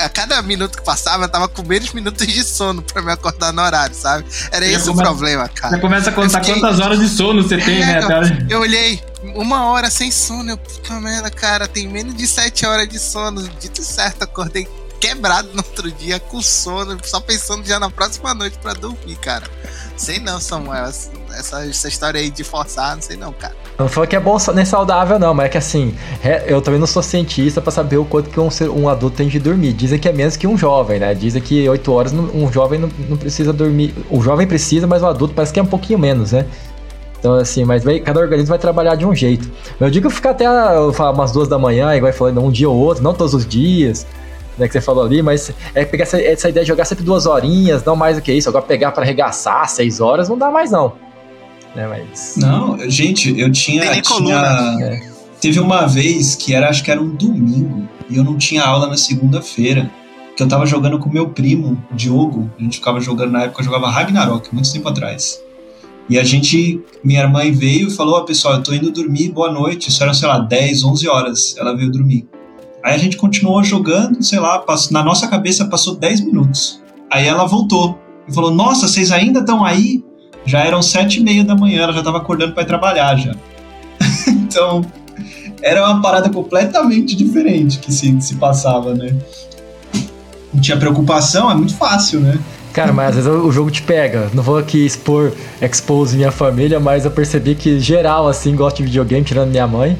A 0.00 0.08
cada 0.08 0.42
minuto 0.42 0.76
que 0.76 0.84
passava, 0.84 1.26
eu 1.26 1.28
tava 1.28 1.46
com 1.46 1.62
menos 1.62 1.92
minutos 1.92 2.26
de 2.26 2.42
sono 2.42 2.82
pra 2.82 3.00
me 3.00 3.12
acordar 3.12 3.52
no 3.52 3.62
horário, 3.62 3.94
sabe? 3.94 4.24
Era 4.50 4.66
esse 4.66 4.90
o 4.90 4.96
problema, 4.96 5.48
cara. 5.48 5.76
Você 5.76 5.80
começa 5.80 6.10
a 6.10 6.12
contar 6.12 6.40
fiquei... 6.40 6.60
quantas 6.60 6.80
horas 6.80 6.98
de 6.98 7.08
sono 7.08 7.40
você 7.40 7.56
tem, 7.56 7.80
é, 7.80 8.00
né? 8.00 8.46
Eu, 8.50 8.56
eu 8.56 8.60
olhei, 8.62 9.00
uma 9.36 9.66
hora 9.66 9.88
sem 9.90 10.10
sono. 10.10 10.50
Eu, 10.50 10.58
puta 10.58 10.98
merda, 10.98 11.30
cara, 11.30 11.68
tem 11.68 11.86
menos 11.86 12.16
de 12.16 12.26
sete 12.26 12.66
horas 12.66 12.88
de 12.88 12.98
sono. 12.98 13.48
Dito 13.60 13.80
certo, 13.84 14.24
acordei 14.24 14.66
quebrado 15.02 15.48
no 15.52 15.58
outro 15.58 15.90
dia, 15.90 16.20
com 16.20 16.40
sono, 16.40 16.96
só 17.02 17.18
pensando 17.18 17.66
já 17.66 17.80
na 17.80 17.90
próxima 17.90 18.32
noite 18.32 18.56
para 18.62 18.72
dormir, 18.72 19.16
cara. 19.16 19.42
Sei 19.96 20.20
não, 20.20 20.38
Samuel. 20.38 20.84
Essa, 20.84 21.66
essa 21.66 21.88
história 21.88 22.20
aí 22.20 22.30
de 22.30 22.44
forçar, 22.44 22.94
não 22.94 23.02
sei 23.02 23.16
não, 23.16 23.32
cara. 23.32 23.56
Não 23.76 23.88
foi 23.88 24.06
que 24.06 24.14
é 24.14 24.20
bom 24.20 24.36
nem 24.54 24.64
saudável, 24.64 25.18
não, 25.18 25.34
mas 25.34 25.46
é 25.46 25.48
que 25.48 25.58
assim, 25.58 25.96
eu 26.46 26.62
também 26.62 26.78
não 26.78 26.86
sou 26.86 27.02
cientista 27.02 27.60
para 27.60 27.72
saber 27.72 27.96
o 27.96 28.04
quanto 28.04 28.30
que 28.30 28.38
um, 28.38 28.48
um 28.76 28.88
adulto 28.88 29.16
tem 29.16 29.26
de 29.26 29.40
dormir. 29.40 29.72
Dizem 29.72 29.98
que 29.98 30.08
é 30.08 30.12
menos 30.12 30.36
que 30.36 30.46
um 30.46 30.56
jovem, 30.56 31.00
né? 31.00 31.12
Dizem 31.14 31.42
que 31.42 31.68
8 31.68 31.92
horas 31.92 32.12
um 32.12 32.52
jovem 32.52 32.78
não, 32.78 32.90
não 33.08 33.16
precisa 33.16 33.52
dormir. 33.52 33.92
O 34.08 34.22
jovem 34.22 34.46
precisa, 34.46 34.86
mas 34.86 35.02
o 35.02 35.06
adulto 35.06 35.34
parece 35.34 35.52
que 35.52 35.58
é 35.58 35.62
um 35.62 35.66
pouquinho 35.66 35.98
menos, 35.98 36.30
né? 36.30 36.46
Então, 37.18 37.34
assim, 37.34 37.64
mas 37.64 37.82
cada 38.04 38.20
organismo 38.20 38.50
vai 38.50 38.58
trabalhar 38.58 38.94
de 38.94 39.04
um 39.04 39.14
jeito. 39.14 39.50
Eu 39.80 39.90
digo 39.90 40.08
ficar 40.10 40.30
até 40.30 40.48
umas 40.48 41.32
duas 41.32 41.48
da 41.48 41.58
manhã, 41.58 41.92
igual 41.96 42.12
falando 42.12 42.40
um 42.40 42.52
dia 42.52 42.68
ou 42.70 42.76
outro, 42.76 43.02
não 43.02 43.14
todos 43.14 43.34
os 43.34 43.44
dias 43.44 44.06
né, 44.58 44.66
que 44.66 44.72
você 44.72 44.80
falou 44.80 45.04
ali, 45.04 45.22
mas 45.22 45.52
é 45.74 45.84
pegar 45.84 46.04
essa, 46.04 46.20
essa, 46.20 46.48
ideia 46.48 46.64
de 46.64 46.68
jogar 46.68 46.84
sempre 46.84 47.04
duas 47.04 47.26
horinhas, 47.26 47.84
não 47.84 47.96
mais 47.96 48.16
do 48.16 48.22
que 48.22 48.32
isso. 48.32 48.48
Agora 48.48 48.64
pegar 48.64 48.92
para 48.92 49.02
arregaçar 49.02 49.68
seis 49.68 50.00
horas 50.00 50.28
não 50.28 50.36
dá 50.36 50.50
mais, 50.50 50.70
não. 50.70 50.94
Né, 51.74 51.86
mas... 51.86 52.34
Não, 52.36 52.78
gente, 52.90 53.38
eu 53.38 53.50
tinha. 53.50 54.00
tinha 54.02 54.78
é. 54.80 55.12
Teve 55.40 55.58
uma 55.58 55.86
vez 55.86 56.36
que 56.36 56.54
era, 56.54 56.68
acho 56.68 56.84
que 56.84 56.90
era 56.90 57.00
um 57.00 57.08
domingo, 57.08 57.88
e 58.08 58.16
eu 58.16 58.22
não 58.22 58.36
tinha 58.36 58.62
aula 58.62 58.86
na 58.86 58.96
segunda-feira. 58.96 59.90
Que 60.36 60.42
eu 60.42 60.48
tava 60.48 60.64
jogando 60.64 60.98
com 60.98 61.10
meu 61.10 61.28
primo, 61.28 61.82
Diogo. 61.90 62.50
A 62.58 62.62
gente 62.62 62.78
ficava 62.78 63.00
jogando, 63.00 63.32
na 63.32 63.42
época 63.42 63.60
eu 63.60 63.64
jogava 63.66 63.90
Ragnarok, 63.90 64.54
muito 64.54 64.72
tempo 64.72 64.88
atrás. 64.88 65.42
E 66.08 66.18
a 66.18 66.24
gente, 66.24 66.80
minha 67.04 67.28
mãe 67.28 67.52
veio 67.52 67.88
e 67.88 67.90
falou: 67.90 68.14
Ó, 68.14 68.20
oh, 68.20 68.24
pessoal, 68.24 68.54
eu 68.54 68.62
tô 68.62 68.72
indo 68.72 68.90
dormir, 68.90 69.30
boa 69.30 69.52
noite. 69.52 69.88
Isso 69.88 70.02
era, 70.02 70.14
sei 70.14 70.28
lá, 70.28 70.38
10, 70.38 70.84
11 70.84 71.08
horas. 71.08 71.56
Ela 71.58 71.76
veio 71.76 71.90
dormir. 71.90 72.26
Aí 72.84 72.94
a 72.94 72.98
gente 72.98 73.16
continuou 73.16 73.62
jogando, 73.62 74.22
sei 74.22 74.40
lá, 74.40 74.64
na 74.90 75.04
nossa 75.04 75.28
cabeça 75.28 75.66
passou 75.66 75.96
10 75.96 76.20
minutos. 76.22 76.82
Aí 77.10 77.26
ela 77.26 77.46
voltou 77.46 77.98
e 78.28 78.34
falou: 78.34 78.50
Nossa, 78.50 78.88
vocês 78.88 79.12
ainda 79.12 79.40
estão 79.40 79.64
aí? 79.64 80.02
já 80.44 80.60
eram 80.60 80.82
sete 80.82 81.20
e 81.20 81.22
meia 81.22 81.44
da 81.44 81.54
manhã, 81.54 81.82
ela 81.82 81.92
já 81.92 82.00
estava 82.00 82.18
acordando 82.18 82.52
para 82.52 82.64
trabalhar 82.64 83.16
já. 83.16 83.34
então, 84.28 84.84
era 85.62 85.84
uma 85.86 86.00
parada 86.00 86.28
completamente 86.28 87.16
diferente 87.16 87.78
que 87.78 87.92
se, 87.92 88.20
se 88.20 88.36
passava, 88.36 88.94
né? 88.94 89.14
Não 90.52 90.60
tinha 90.60 90.76
preocupação, 90.76 91.50
é 91.50 91.54
muito 91.54 91.74
fácil, 91.74 92.20
né? 92.20 92.38
Cara, 92.72 92.92
mas 92.92 93.16
às 93.16 93.26
vezes 93.26 93.40
o 93.40 93.50
jogo 93.52 93.70
te 93.70 93.82
pega. 93.82 94.30
Não 94.32 94.42
vou 94.42 94.56
aqui 94.56 94.84
expor, 94.84 95.32
expose 95.60 96.16
minha 96.16 96.30
família, 96.30 96.80
mas 96.80 97.04
eu 97.04 97.10
percebi 97.10 97.54
que 97.54 97.78
geral, 97.78 98.26
assim, 98.28 98.56
gosta 98.56 98.78
de 98.78 98.84
videogame, 98.84 99.24
tirando 99.24 99.50
minha 99.50 99.66
mãe. 99.66 99.96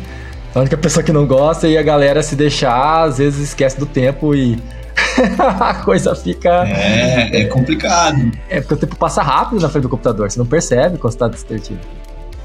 A 0.54 0.60
única 0.60 0.76
pessoa 0.76 1.02
que 1.02 1.12
não 1.12 1.26
gosta 1.26 1.66
e 1.66 1.78
a 1.78 1.82
galera 1.82 2.22
se 2.22 2.36
deixar, 2.36 3.04
às 3.04 3.18
vezes 3.18 3.48
esquece 3.48 3.78
do 3.78 3.86
tempo 3.86 4.34
e 4.34 4.58
a 5.38 5.74
coisa 5.74 6.14
fica. 6.14 6.66
É, 6.68 7.42
é 7.42 7.44
complicado. 7.46 8.30
É 8.50 8.60
porque 8.60 8.74
o 8.74 8.76
tempo 8.76 8.96
passa 8.96 9.22
rápido 9.22 9.60
na 9.60 9.68
frente 9.68 9.84
do 9.84 9.88
computador, 9.88 10.30
você 10.30 10.38
não 10.38 10.46
percebe 10.46 10.98
quando 10.98 11.12
você 11.12 11.18
tá 11.18 11.28
distraído. 11.28 11.78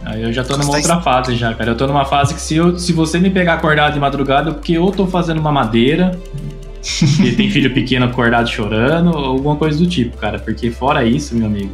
Aí 0.06 0.24
eu 0.24 0.32
já 0.32 0.42
tô 0.42 0.56
numa 0.56 0.74
outra 0.74 1.02
fase 1.02 1.36
já, 1.36 1.54
cara. 1.54 1.72
Eu 1.72 1.76
tô 1.76 1.86
numa 1.86 2.06
fase 2.06 2.34
que 2.34 2.40
se, 2.40 2.56
eu, 2.56 2.80
se 2.80 2.94
você 2.94 3.20
me 3.20 3.30
pegar 3.30 3.56
acordado 3.56 3.94
de 3.94 4.00
madrugada, 4.00 4.52
é 4.52 4.54
porque 4.54 4.74
eu 4.74 4.90
tô 4.92 5.06
fazendo 5.06 5.40
uma 5.40 5.52
madeira, 5.52 6.18
e 7.22 7.32
tem 7.34 7.50
filho 7.50 7.74
pequeno 7.74 8.06
acordado 8.06 8.50
chorando, 8.50 9.10
ou 9.10 9.26
alguma 9.26 9.58
coisa 9.58 9.78
do 9.78 9.86
tipo, 9.86 10.16
cara. 10.18 10.40
Porque 10.40 10.72
fora 10.72 11.04
isso, 11.04 11.36
meu 11.36 11.48
amigo, 11.48 11.74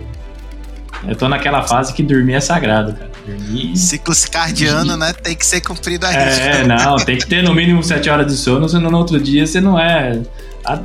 eu 1.07 1.15
tô 1.15 1.27
naquela 1.27 1.63
fase 1.63 1.93
que 1.93 2.01
dormir 2.01 2.33
é 2.33 2.39
sagrado, 2.39 2.93
cara. 2.93 3.11
Dormir. 3.25 3.75
Ciclo 3.77 4.13
circadiano, 4.13 4.95
né? 4.95 5.13
Tem 5.13 5.35
que 5.35 5.45
ser 5.45 5.61
cumprido 5.61 6.05
a 6.05 6.13
É, 6.13 6.63
não, 6.67 6.97
tem 6.97 7.17
que 7.17 7.25
ter 7.25 7.43
no 7.43 7.53
mínimo 7.53 7.83
7 7.83 8.09
horas 8.09 8.27
de 8.27 8.37
sono, 8.37 8.67
senão 8.69 8.89
no 8.89 8.97
outro 8.97 9.19
dia 9.19 9.45
você 9.45 9.59
não 9.59 9.79
é. 9.79 10.21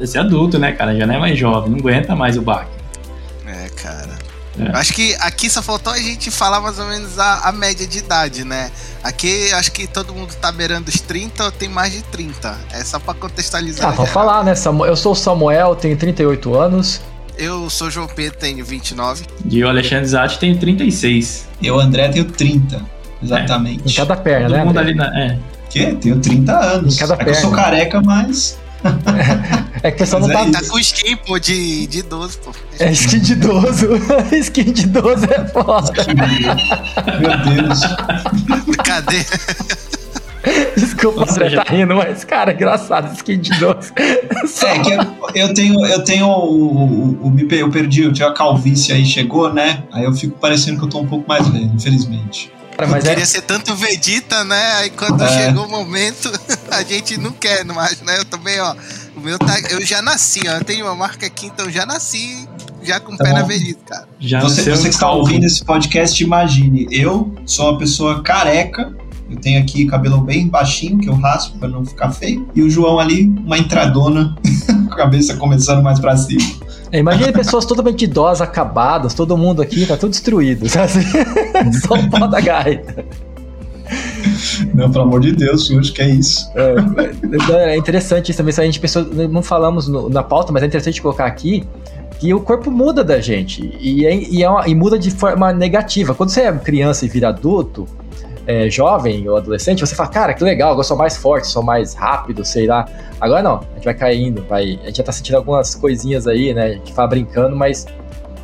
Você 0.01 0.19
é 0.19 0.21
adulto, 0.21 0.59
né, 0.59 0.73
cara? 0.73 0.97
Já 0.97 1.07
não 1.07 1.15
é 1.15 1.19
mais 1.19 1.39
jovem, 1.39 1.71
não 1.71 1.79
aguenta 1.79 2.17
mais 2.17 2.37
o 2.37 2.43
baque. 2.43 2.71
É, 3.47 3.69
cara. 3.81 4.19
É. 4.59 4.77
Acho 4.77 4.93
que 4.93 5.15
aqui 5.21 5.49
só 5.49 5.63
faltou 5.63 5.93
a 5.93 5.99
gente 5.99 6.33
falar 6.33 6.61
mais 6.61 6.81
ou 6.81 6.87
menos 6.87 7.17
a, 7.17 7.49
a, 7.49 7.53
média 7.53 7.87
de 7.87 7.99
idade, 7.99 8.45
né? 8.45 8.73
Aqui 9.05 9.53
acho 9.53 9.71
que 9.71 9.87
todo 9.87 10.13
mundo 10.13 10.35
tá 10.35 10.51
beirando 10.51 10.89
os 10.89 11.01
30 11.01 11.45
ou 11.45 11.53
tem 11.53 11.69
mais 11.69 11.93
de 11.93 12.03
30. 12.03 12.59
É 12.73 12.83
só 12.83 12.99
pra 12.99 13.15
contextualizar. 13.15 13.89
Ah, 13.89 13.93
vamos 13.93 14.11
falar, 14.11 14.43
né? 14.43 14.55
Eu 14.87 14.97
sou 14.97 15.13
o 15.13 15.15
Samuel, 15.15 15.77
tenho 15.77 15.97
38 15.97 16.55
anos. 16.57 17.01
Eu 17.39 17.71
sou 17.71 17.89
João 17.89 18.09
Pedro, 18.09 18.37
tenho 18.37 18.65
29. 18.65 19.25
E 19.49 19.63
o 19.63 19.69
Alexandre 19.69 20.07
Zatti 20.07 20.39
tem 20.41 20.57
36. 20.57 21.47
Eu, 21.63 21.79
André, 21.79 22.09
tenho 22.09 22.25
30. 22.25 22.83
Exatamente. 23.23 23.83
É. 23.87 23.91
Em 23.91 23.95
cada 23.95 24.17
perna, 24.17 24.49
Todo 24.49 24.57
né? 24.57 24.65
Mundo 24.65 24.79
ali 24.79 24.95
na, 24.95 25.07
é. 25.19 25.39
Que? 25.71 25.95
Tenho 25.95 26.19
30 26.19 26.53
anos. 26.53 26.97
Em 26.97 26.99
cada 26.99 27.15
é 27.15 27.17
perna. 27.17 27.33
que 27.33 27.39
eu 27.39 27.43
sou 27.43 27.53
careca, 27.53 28.03
mas. 28.03 28.59
É 29.81 29.93
que 29.93 29.97
o 29.97 29.99
pessoal 30.01 30.23
não 30.23 30.29
tá. 30.29 30.45
Mas 30.45 30.51
Tá 30.51 30.73
com 30.73 30.79
skin, 30.81 31.17
pô, 31.19 31.39
de, 31.39 31.87
de 31.87 32.01
idoso, 32.01 32.39
pô. 32.39 32.51
É 32.81 32.91
skin 32.91 33.21
de 33.21 33.35
idoso. 33.35 33.87
skin 34.41 34.73
de 34.73 34.83
idoso 34.83 35.25
é 35.27 35.47
foda. 35.47 35.93
Meu 37.21 37.63
Deus. 37.63 37.81
Cadê? 38.85 39.25
Desculpa, 40.77 41.27
você 41.27 41.41
seja- 41.45 41.65
tá 41.65 41.73
rindo, 41.73 41.95
mas, 41.97 42.25
cara, 42.25 42.53
engraçado, 42.53 43.13
skin 43.15 43.39
de 43.41 43.53
idoso. 43.53 43.93
É 44.67 44.79
que 44.81 44.91
eu, 44.91 45.49
eu 45.49 45.55
tenho, 45.55 45.87
eu 45.87 46.05
tenho 46.05 46.27
o, 46.27 47.27
o, 47.27 47.29
o- 47.29 47.47
eu 47.51 47.71
perdi, 47.71 48.03
eu 48.03 48.13
tinha 48.13 48.29
a 48.29 48.33
calvície 48.35 48.93
aí, 48.95 49.05
chegou, 49.05 49.53
né? 49.53 49.85
Aí 49.93 50.05
eu 50.05 50.13
fico 50.13 50.39
parecendo 50.39 50.79
que 50.79 50.85
eu 50.85 50.89
tô 50.89 51.01
um 51.01 51.07
pouco 51.07 51.29
mais 51.29 51.47
velho, 51.49 51.71
infelizmente. 51.75 52.53
Cara, 52.77 52.89
mas 52.91 53.05
é, 53.05 53.09
Queria 53.11 53.27
ser 53.27 53.43
tanto 53.43 53.75
Vegeta, 53.75 54.45
né? 54.45 54.73
Aí 54.77 54.91
quando 54.91 55.23
É. 55.25 55.29
chegou 55.29 55.67
o 55.67 55.69
momento, 55.71 56.31
a 56.71 56.83
gente 56.83 57.19
não 57.19 57.33
quer 57.33 57.65
mais, 57.65 58.01
né? 58.03 58.19
Eu 58.19 58.25
também, 58.25 58.59
ó. 58.61 58.75
O 59.17 59.21
meu 59.21 59.37
tá. 59.39 59.59
Eu 59.71 59.85
já 59.85 60.01
nasci, 60.01 60.41
ó. 60.47 60.53
Eu 60.59 60.65
tenho 60.65 60.87
uma 60.87 60.95
marca 60.95 61.27
aqui, 61.27 61.47
então 61.47 61.67
eu 61.67 61.73
já 61.73 61.85
nasci 61.85 62.49
já 62.83 63.01
com 63.01 63.13
o 63.13 63.17
Tá 63.17 63.25
pé 63.25 63.33
na 63.33 63.41
bom. 63.43 63.49
Vegeta, 63.49 63.81
cara. 63.87 64.09
Já 64.21 64.41
Você, 64.41 64.57
nasceu 64.59 64.77
você 64.77 64.83
que 64.89 64.95
está 64.95 65.11
ouvindo 65.11 65.45
esse 65.45 65.65
podcast, 65.65 66.23
imagine, 66.23 66.87
eu 66.93 67.35
sou 67.45 67.69
uma 67.71 67.79
pessoa 67.79 68.23
careca, 68.23 68.95
eu 69.31 69.37
tenho 69.37 69.61
aqui 69.61 69.87
cabelo 69.87 70.21
bem 70.21 70.49
baixinho, 70.49 70.99
que 70.99 71.09
eu 71.09 71.15
raspo 71.15 71.59
pra 71.59 71.69
não 71.69 71.85
ficar 71.85 72.11
feio, 72.11 72.49
e 72.55 72.63
o 72.63 72.71
João 72.71 72.99
ali, 72.99 73.25
uma 73.45 73.59
entradona, 73.59 74.35
com 74.89 74.95
a 74.95 74.97
cabeça 74.97 75.37
começando 75.37 75.83
mais 75.83 75.99
pra 76.01 76.17
cima. 76.17 76.43
imagina 76.93 77.33
pessoas 77.33 77.65
totalmente 77.67 78.03
idosas, 78.05 78.41
acabadas, 78.43 79.13
todo 79.15 79.37
mundo 79.37 79.61
aqui 79.63 79.85
tá 79.87 79.97
tudo 79.97 80.11
destruído, 80.11 80.69
sabe? 80.69 80.93
Só 81.87 81.95
o 81.95 82.09
pau 82.11 82.29
da 82.29 82.41
gaita. 82.41 83.05
Não, 84.75 84.91
pelo 84.91 85.05
amor 85.05 85.21
de 85.21 85.33
Deus, 85.33 85.67
senhor, 85.67 85.83
que 85.83 86.03
é 86.03 86.09
isso. 86.11 86.47
É, 86.55 87.75
é 87.75 87.77
interessante 87.77 88.31
isso 88.31 88.37
também, 88.39 88.55
a 88.57 88.63
gente 88.65 88.81
pensou, 88.81 89.05
não 89.05 89.43
falamos 89.43 89.89
no- 89.89 90.09
na 90.11 90.23
pauta, 90.23 90.53
mas 90.53 90.63
é 90.63 90.67
interessante 90.67 91.01
colocar 91.01 91.27
aqui 91.27 91.65
que 92.19 92.35
o 92.35 92.41
corpo 92.41 92.71
muda 92.71 93.03
da 93.05 93.21
gente 93.21 93.75
e, 93.81 94.05
é- 94.05 94.15
e, 94.15 94.43
é 94.43 94.51
uma- 94.51 94.69
e 94.69 94.75
muda 94.75 94.99
de 94.99 95.11
forma 95.11 95.53
negativa. 95.53 96.15
Quando 96.15 96.31
você 96.31 96.43
é 96.43 96.53
criança 96.53 97.05
e 97.07 97.09
vira 97.09 97.29
adulto, 97.29 97.87
é, 98.49 98.71
jovem 98.71 99.29
ou 99.29 99.37
adolescente, 99.37 99.81
você 99.81 99.95
fala, 99.95 100.09
cara, 100.09 100.33
que 100.33 100.43
legal, 100.43 100.71
agora 100.71 100.81
eu 100.81 100.89
sou 100.89 100.97
mais 100.97 101.19
forte, 101.19 101.47
sou 101.47 101.63
mais 101.63 101.93
rápido, 101.93 102.43
sei 102.47 102.67
lá. 102.67 102.89
Agora 103.21 103.43
não, 103.43 103.57
a 103.59 103.75
gente 103.75 103.85
vai 103.85 103.95
caindo, 103.95 104.43
vai, 104.49 104.81
a 104.83 104.87
gente 104.87 104.97
já 104.97 105.05
tá 105.05 105.13
sentindo 105.13 105.37
algumas 105.37 105.75
coisinhas 105.75 106.27
aí, 106.27 106.55
né? 106.55 106.65
A 106.65 106.73
gente 106.73 106.95
fala 106.95 107.09
brincando, 107.09 107.55
mas 107.55 107.87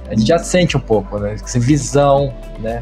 a 0.07 0.15
gente 0.15 0.29
já 0.29 0.39
sente 0.39 0.77
um 0.77 0.81
pouco, 0.81 1.19
né? 1.19 1.35
Essa 1.43 1.59
visão, 1.59 2.35
né? 2.59 2.81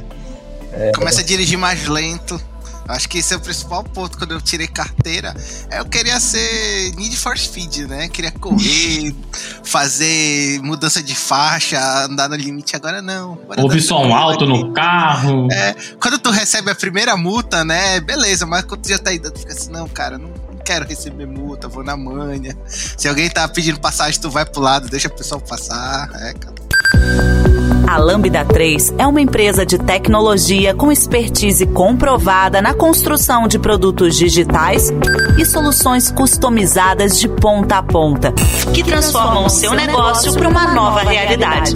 Começa 0.97 1.21
a 1.21 1.25
dirigir 1.25 1.57
mais 1.57 1.87
lento. 1.87 2.41
Acho 2.89 3.09
que 3.09 3.19
esse 3.19 3.33
é 3.33 3.37
o 3.37 3.41
principal 3.41 3.85
ponto 3.85 4.19
quando 4.19 4.33
eu 4.33 4.41
tirei 4.41 4.67
carteira. 4.67 5.35
Eu 5.71 5.85
queria 5.85 6.19
ser 6.19 6.93
Need 6.97 7.17
for 7.17 7.37
Speed, 7.39 7.89
né? 7.89 8.09
Queria 8.09 8.31
correr, 8.33 9.15
fazer 9.65 10.61
mudança 10.63 11.03
de 11.03 11.15
faixa, 11.15 11.79
andar 12.05 12.29
no 12.29 12.37
limite. 12.37 12.75
Agora 12.77 13.01
não. 13.01 13.39
Ouvir 13.59 13.81
som 13.81 14.15
alto 14.15 14.47
no 14.47 14.73
carro. 14.73 15.49
É, 15.51 15.75
quando 16.01 16.19
tu 16.19 16.31
recebe 16.31 16.71
a 16.71 16.75
primeira 16.75 17.17
multa, 17.17 17.65
né? 17.65 18.01
Beleza, 18.01 18.47
mas 18.47 18.65
quando 18.65 18.83
tu 18.83 18.89
já 18.89 18.99
tá 18.99 19.11
aí, 19.11 19.19
tu 19.19 19.39
fica 19.39 19.53
assim, 19.53 19.71
não, 19.71 19.89
cara, 19.89 20.19
não, 20.19 20.29
não 20.29 20.59
quero 20.65 20.87
receber 20.87 21.27
multa, 21.27 21.69
vou 21.69 21.85
na 21.85 21.97
manha. 21.97 22.57
Se 22.67 23.09
alguém 23.09 23.31
tá 23.31 23.47
pedindo 23.49 23.79
passagem, 23.81 24.21
tu 24.21 24.31
vai 24.31 24.45
pro 24.45 24.61
lado, 24.61 24.89
deixa 24.89 25.09
o 25.09 25.13
pessoal 25.13 25.41
passar. 25.41 26.11
É, 26.15 26.35
cara. 26.35 27.52
A 27.87 27.99
Lambda 27.99 28.45
3 28.45 28.95
é 28.99 29.07
uma 29.07 29.21
empresa 29.21 29.65
de 29.67 29.79
tecnologia 29.79 30.75
com 30.75 30.91
expertise 30.91 31.67
comprovada 31.67 32.63
na 32.63 32.75
construção 32.75 33.47
de 33.47 33.59
produtos 33.59 34.17
digitais 34.17 34.91
e 35.39 35.45
soluções 35.45 36.11
customizadas 36.11 37.19
de 37.19 37.29
ponta 37.29 37.77
a 37.79 37.83
ponta, 37.83 38.33
que 38.73 38.83
transformam 38.83 39.45
o 39.47 39.51
seu 39.51 39.75
negócio 39.75 40.33
para 40.35 40.49
uma 40.49 40.73
nova 40.73 41.01
realidade. 41.01 41.75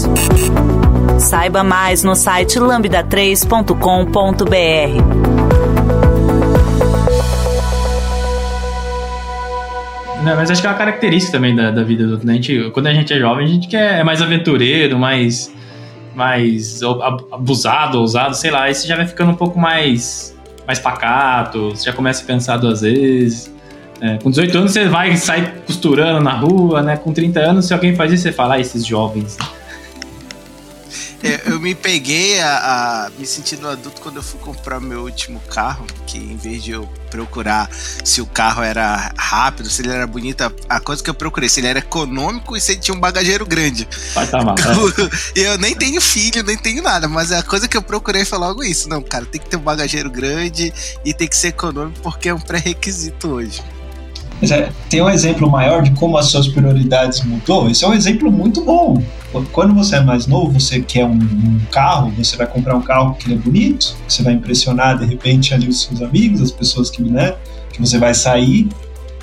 Saiba 1.18 1.64
mais 1.64 2.02
no 2.02 2.14
site 2.14 2.58
lambda3.com.br. 2.58 5.36
Não, 10.26 10.34
mas 10.34 10.50
acho 10.50 10.60
que 10.60 10.66
é 10.66 10.70
uma 10.70 10.76
característica 10.76 11.38
também 11.38 11.54
da, 11.54 11.70
da 11.70 11.84
vida? 11.84 12.04
A 12.04 12.32
gente, 12.32 12.70
quando 12.72 12.88
a 12.88 12.92
gente 12.92 13.12
é 13.12 13.18
jovem, 13.18 13.44
a 13.44 13.48
gente 13.48 13.68
quer, 13.68 14.00
é 14.00 14.02
mais 14.02 14.20
aventureiro, 14.20 14.98
mais, 14.98 15.54
mais 16.16 16.82
ab- 16.82 17.24
abusado, 17.30 18.00
ousado, 18.00 18.34
sei 18.34 18.50
lá. 18.50 18.62
Aí 18.62 18.74
você 18.74 18.86
já 18.88 18.96
vai 18.96 19.06
ficando 19.06 19.30
um 19.32 19.34
pouco 19.36 19.58
mais, 19.58 20.34
mais 20.66 20.78
pacato, 20.78 21.70
você 21.70 21.84
já 21.84 21.92
começa 21.92 22.22
a 22.22 22.26
pensar 22.26 22.56
duas 22.56 22.80
vezes. 22.80 23.54
É, 24.00 24.18
com 24.18 24.28
18 24.30 24.58
anos 24.58 24.72
você 24.72 24.86
vai 24.88 25.16
sair 25.16 25.52
costurando 25.66 26.20
na 26.20 26.32
rua, 26.32 26.82
né? 26.82 26.96
Com 26.96 27.12
30 27.12 27.40
anos, 27.40 27.66
se 27.66 27.72
alguém 27.74 27.94
faz 27.94 28.12
isso, 28.12 28.24
você 28.24 28.32
fala, 28.32 28.54
ah, 28.54 28.60
esses 28.60 28.84
jovens. 28.84 29.36
Eu, 31.26 31.54
eu 31.54 31.60
me 31.60 31.74
peguei 31.74 32.40
a, 32.40 33.06
a 33.06 33.10
me 33.18 33.26
sentindo 33.26 33.68
adulto 33.68 34.00
quando 34.00 34.16
eu 34.16 34.22
fui 34.22 34.38
comprar 34.40 34.80
meu 34.80 35.02
último 35.02 35.40
carro, 35.50 35.86
que 36.06 36.18
em 36.18 36.36
vez 36.36 36.62
de 36.62 36.72
eu 36.72 36.88
procurar 37.10 37.68
se 38.04 38.20
o 38.20 38.26
carro 38.26 38.62
era 38.62 39.12
rápido, 39.16 39.68
se 39.68 39.82
ele 39.82 39.90
era 39.90 40.06
bonito, 40.06 40.42
a, 40.42 40.52
a 40.68 40.80
coisa 40.80 41.02
que 41.02 41.10
eu 41.10 41.14
procurei, 41.14 41.48
se 41.48 41.60
ele 41.60 41.66
era 41.66 41.78
econômico 41.78 42.56
e 42.56 42.60
se 42.60 42.72
ele 42.72 42.80
tinha 42.80 42.96
um 42.96 43.00
bagageiro 43.00 43.44
grande. 43.46 43.88
Vai 44.14 44.26
tá 44.26 44.42
mal. 44.42 44.54
Eu 45.34 45.58
nem 45.58 45.74
tenho 45.74 46.00
filho, 46.00 46.42
nem 46.42 46.56
tenho 46.56 46.82
nada, 46.82 47.08
mas 47.08 47.32
a 47.32 47.42
coisa 47.42 47.68
que 47.68 47.76
eu 47.76 47.82
procurei 47.82 48.24
foi 48.24 48.38
logo 48.38 48.62
isso. 48.62 48.88
Não, 48.88 49.02
cara, 49.02 49.24
tem 49.26 49.40
que 49.40 49.48
ter 49.48 49.56
um 49.56 49.60
bagageiro 49.60 50.10
grande 50.10 50.72
e 51.04 51.12
tem 51.12 51.28
que 51.28 51.36
ser 51.36 51.48
econômico 51.48 52.00
porque 52.00 52.28
é 52.28 52.34
um 52.34 52.40
pré-requisito 52.40 53.28
hoje. 53.28 53.62
É, 54.42 54.68
tem 54.90 55.00
um 55.00 55.08
exemplo 55.08 55.50
maior 55.50 55.82
de 55.82 55.90
como 55.92 56.18
as 56.18 56.26
suas 56.26 56.46
prioridades 56.46 57.24
mudou? 57.24 57.70
Esse 57.70 57.84
é 57.84 57.88
um 57.88 57.94
exemplo 57.94 58.30
muito 58.30 58.62
bom. 58.62 59.02
Quando 59.52 59.74
você 59.74 59.96
é 59.96 60.00
mais 60.00 60.26
novo, 60.26 60.58
você 60.58 60.80
quer 60.80 61.04
um, 61.04 61.14
um 61.14 61.60
carro, 61.70 62.10
você 62.16 62.36
vai 62.36 62.46
comprar 62.46 62.76
um 62.76 62.82
carro 62.82 63.14
que 63.14 63.26
ele 63.26 63.34
é 63.34 63.38
bonito, 63.38 63.96
que 64.06 64.12
você 64.12 64.22
vai 64.22 64.34
impressionar 64.34 64.98
de 64.98 65.06
repente 65.06 65.54
ali 65.54 65.68
os 65.68 65.82
seus 65.82 66.02
amigos, 66.02 66.40
as 66.40 66.50
pessoas 66.50 66.90
que, 66.90 67.02
né, 67.02 67.34
que 67.72 67.80
você 67.80 67.98
vai 67.98 68.14
sair. 68.14 68.68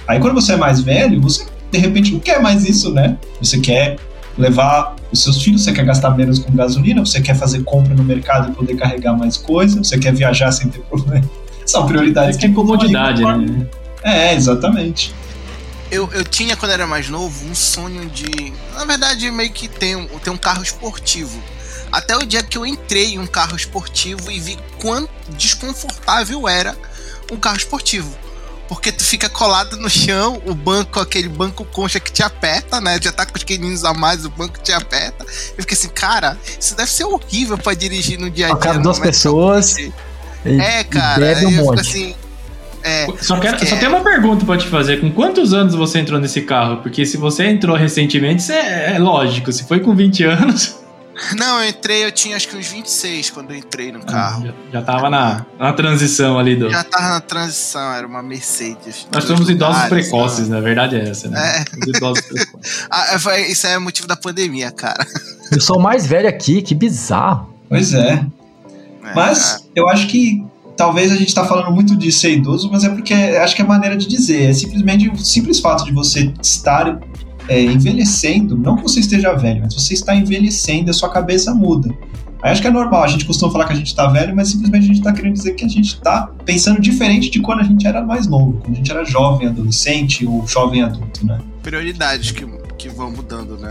Aí 0.08 0.20
quando 0.20 0.34
você 0.34 0.54
é 0.54 0.58
mais 0.58 0.82
velho, 0.82 1.22
você 1.22 1.46
de 1.72 1.78
repente 1.78 2.12
não 2.12 2.20
quer 2.20 2.40
mais 2.42 2.66
isso, 2.66 2.92
né? 2.92 3.18
Você 3.42 3.60
quer 3.60 3.98
levar 4.38 4.96
os 5.12 5.24
seus 5.24 5.42
filhos, 5.42 5.64
você 5.64 5.72
quer 5.72 5.86
gastar 5.86 6.12
menos 6.12 6.40
com 6.40 6.52
gasolina, 6.52 7.04
você 7.04 7.22
quer 7.22 7.36
fazer 7.36 7.64
compra 7.64 7.96
no 7.96 8.04
mercado 8.04 8.52
e 8.52 8.56
poder 8.56 8.76
carregar 8.76 9.18
mais 9.18 9.38
coisa, 9.38 9.84
você 9.84 9.98
quer 9.98 10.14
viajar 10.14 10.52
sem 10.52 10.70
ter 10.70 10.82
problema. 10.82 11.28
São 11.66 11.86
prioridades 11.86 12.36
que 12.36 12.46
Tem 12.46 12.54
comodidade, 12.54 13.22
mudam 13.22 13.40
aí, 13.40 13.46
né? 13.50 13.68
É, 14.04 14.34
exatamente. 14.34 15.14
Eu, 15.90 16.10
eu 16.12 16.24
tinha, 16.24 16.56
quando 16.58 16.72
era 16.72 16.88
mais 16.88 17.08
novo, 17.08 17.46
um 17.46 17.56
sonho 17.56 18.10
de. 18.10 18.52
Na 18.74 18.86
verdade, 18.86 19.30
meio 19.30 19.52
que 19.52 19.68
ter 19.68 19.96
um, 19.96 20.08
ter 20.20 20.30
um 20.30 20.38
carro 20.38 20.64
esportivo. 20.64 21.42
Até 21.92 22.18
o 22.18 22.26
dia 22.26 22.42
que 22.42 22.58
eu 22.58 22.66
entrei 22.66 23.14
em 23.14 23.20
um 23.20 23.28
carro 23.28 23.56
esportivo 23.56 24.32
e 24.32 24.40
vi 24.40 24.58
quão 24.82 25.08
desconfortável 25.30 26.48
era 26.48 26.76
um 27.32 27.38
carro 27.38 27.58
esportivo. 27.58 28.12
Porque 28.68 28.92
tu 28.92 29.04
fica 29.04 29.30
colado 29.30 29.78
no 29.78 29.90
chão, 29.90 30.42
o 30.48 30.56
banco, 30.56 31.00
aquele 31.00 31.30
banco 31.30 31.64
concha 31.66 32.00
que 32.00 32.12
te 32.12 32.24
aperta, 32.24 32.82
né? 32.82 32.98
Já 33.00 33.12
tá 33.12 33.26
com 33.26 33.34
os 33.36 33.44
pequenininhos 33.44 33.84
a 33.86 33.94
mais, 33.94 34.26
o 34.26 34.30
banco 34.32 34.60
te 34.60 34.72
aperta. 34.72 35.24
Eu 35.56 35.62
fiquei 35.62 35.78
assim, 35.78 35.90
cara, 35.90 36.38
isso 36.60 36.76
deve 36.76 36.90
ser 36.90 37.04
horrível 37.04 37.58
para 37.58 37.76
dirigir 37.76 38.18
no 38.18 38.32
dia 38.32 38.48
a 38.48 38.50
dia. 38.50 38.58
Cabe 38.58 38.82
duas 38.82 38.98
pessoas. 38.98 39.76
É, 40.44 40.84
cara, 40.86 41.24
um 41.24 41.26
eu 41.26 41.50
fico 41.50 41.80
assim. 41.80 42.16
É, 42.84 43.08
só, 43.22 43.40
quero, 43.40 43.66
só 43.66 43.78
tem 43.78 43.88
uma 43.88 44.02
pergunta 44.02 44.46
pra 44.46 44.58
te 44.58 44.68
fazer. 44.68 45.00
Com 45.00 45.10
quantos 45.10 45.54
anos 45.54 45.74
você 45.74 46.00
entrou 46.00 46.20
nesse 46.20 46.42
carro? 46.42 46.78
Porque 46.78 47.06
se 47.06 47.16
você 47.16 47.46
entrou 47.46 47.78
recentemente, 47.78 48.52
é, 48.52 48.96
é 48.96 49.00
lógico. 49.00 49.52
Se 49.52 49.64
foi 49.64 49.80
com 49.80 49.96
20 49.96 50.24
anos. 50.26 50.84
Não, 51.38 51.62
eu 51.62 51.70
entrei, 51.70 52.04
eu 52.04 52.12
tinha 52.12 52.36
acho 52.36 52.48
que 52.48 52.58
uns 52.58 52.68
26 52.68 53.30
quando 53.30 53.52
eu 53.52 53.58
entrei 53.58 53.92
no 53.92 54.04
carro. 54.04 54.48
já, 54.48 54.54
já 54.74 54.82
tava 54.82 55.10
na, 55.10 55.46
na 55.60 55.72
transição 55.72 56.40
ali 56.40 56.56
do. 56.56 56.70
Já 56.70 56.84
tava 56.84 57.10
na 57.10 57.22
transição, 57.22 57.94
era 57.94 58.06
uma 58.06 58.24
Mercedes. 58.24 59.08
Nós 59.12 59.24
somos 59.24 59.48
idosos 59.50 59.84
lugares, 59.84 60.08
precoces, 60.08 60.50
na 60.50 60.60
verdade 60.60 60.96
é 60.96 61.10
essa, 61.10 61.30
né? 61.30 61.60
É. 61.60 61.90
idosos 61.90 62.26
precoces. 62.26 62.88
ah, 62.90 63.18
é, 63.32 63.52
isso 63.52 63.68
é 63.68 63.78
motivo 63.78 64.08
da 64.08 64.16
pandemia, 64.16 64.72
cara. 64.72 65.06
Eu 65.52 65.62
sou 65.62 65.78
o 65.78 65.82
mais 65.82 66.08
velho 66.08 66.28
aqui, 66.28 66.62
que 66.62 66.74
bizarro. 66.74 67.54
Pois 67.70 67.94
é. 67.94 68.14
é 68.14 68.26
mas 69.14 69.64
eu 69.76 69.88
acho 69.88 70.08
que 70.08 70.44
talvez 70.76 71.12
a 71.12 71.16
gente 71.16 71.28
está 71.28 71.46
falando 71.46 71.72
muito 71.72 71.96
de 71.96 72.12
ser 72.12 72.34
idoso, 72.34 72.70
mas 72.72 72.84
é 72.84 72.90
porque 72.90 73.14
acho 73.14 73.56
que 73.56 73.62
é 73.62 73.66
maneira 73.66 73.96
de 73.96 74.08
dizer. 74.08 74.50
É 74.50 74.54
simplesmente 74.54 75.10
o 75.10 75.18
simples 75.18 75.60
fato 75.60 75.86
de 75.86 75.92
você 75.92 76.32
estar 76.42 77.00
é, 77.48 77.62
envelhecendo, 77.64 78.58
não 78.58 78.76
que 78.76 78.84
você 78.84 79.00
esteja 79.00 79.34
velho, 79.34 79.62
mas 79.62 79.74
você 79.74 79.94
está 79.94 80.16
envelhecendo, 80.16 80.90
a 80.90 80.94
sua 80.94 81.10
cabeça 81.10 81.54
muda. 81.54 81.90
Aí 82.42 82.52
acho 82.52 82.62
que 82.62 82.68
é 82.68 82.72
normal, 82.72 83.04
a 83.04 83.08
gente 83.08 83.26
costuma 83.26 83.50
falar 83.52 83.66
que 83.66 83.74
a 83.74 83.76
gente 83.76 83.88
está 83.88 84.08
velho, 84.08 84.36
mas 84.36 84.50
simplesmente 84.50 84.84
a 84.84 84.88
gente 84.88 84.98
está 84.98 85.14
querendo 85.14 85.34
dizer 85.34 85.54
que 85.54 85.64
a 85.64 85.68
gente 85.68 85.94
está 85.96 86.30
pensando 86.44 86.82
diferente 86.82 87.30
de 87.30 87.40
quando 87.40 87.62
a 87.62 87.64
gente 87.64 87.88
era 87.88 88.02
mais 88.04 88.28
novo, 88.28 88.60
quando 88.60 88.74
a 88.74 88.76
gente 88.76 88.92
era 88.92 89.06
jovem, 89.06 89.48
adolescente 89.48 90.26
ou 90.26 90.46
jovem 90.46 90.82
adulto, 90.84 91.26
né? 91.26 91.40
Prioridades 91.62 92.32
que, 92.32 92.46
que 92.78 92.90
vão 92.90 93.12
mudando, 93.12 93.58
né? 93.58 93.70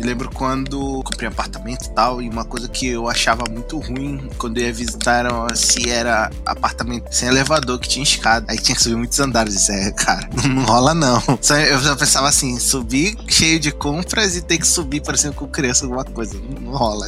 Me 0.00 0.06
lembro 0.06 0.30
quando 0.32 1.02
comprei 1.04 1.28
um 1.28 1.32
apartamento 1.32 1.84
e 1.84 1.90
tal, 1.90 2.22
e 2.22 2.28
uma 2.30 2.42
coisa 2.42 2.66
que 2.66 2.88
eu 2.88 3.06
achava 3.06 3.44
muito 3.50 3.78
ruim 3.78 4.30
quando 4.38 4.56
eu 4.56 4.64
ia 4.64 4.72
visitar 4.72 5.26
era 5.26 5.54
se 5.54 5.90
era 5.90 6.30
apartamento 6.46 7.04
sem 7.10 7.28
elevador, 7.28 7.78
que 7.78 7.86
tinha 7.86 8.02
escada. 8.02 8.46
Aí 8.48 8.56
tinha 8.56 8.74
que 8.74 8.82
subir 8.82 8.96
muitos 8.96 9.20
andares. 9.20 9.54
Isso 9.54 9.70
é, 9.70 9.90
cara, 9.92 10.26
não, 10.48 10.64
rola 10.64 10.94
não. 10.94 11.22
Só, 11.42 11.54
eu 11.54 11.78
já 11.80 11.94
pensava 11.94 12.28
assim, 12.28 12.58
subir 12.58 13.14
cheio 13.28 13.60
de 13.60 13.70
compras 13.70 14.36
e 14.36 14.40
ter 14.40 14.56
que 14.56 14.66
subir 14.66 15.02
parecendo 15.02 15.34
com 15.34 15.46
criança 15.46 15.84
alguma 15.84 16.04
coisa. 16.04 16.34
Não, 16.58 16.72
rola. 16.72 17.06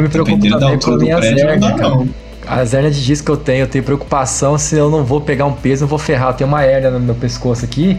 Me 0.00 0.08
preocupo 0.08 0.48
também 0.48 0.80
com 0.80 0.96
minhas 0.96 1.24
hernias, 1.24 1.60
cara. 1.76 2.08
As 2.44 2.74
hérnias 2.74 2.96
de 2.96 3.04
disco 3.04 3.26
que 3.26 3.30
eu 3.30 3.36
tenho, 3.36 3.62
eu 3.62 3.68
tenho 3.68 3.84
preocupação 3.84 4.58
se 4.58 4.74
eu 4.74 4.90
não 4.90 5.04
vou 5.04 5.20
pegar 5.20 5.46
um 5.46 5.52
peso, 5.52 5.82
não 5.82 5.88
vou 5.88 5.98
ferrar. 5.98 6.30
Eu 6.30 6.34
tenho 6.34 6.48
uma 6.48 6.64
hérnia 6.64 6.90
no 6.90 6.98
meu 6.98 7.14
pescoço 7.14 7.64
aqui. 7.64 7.96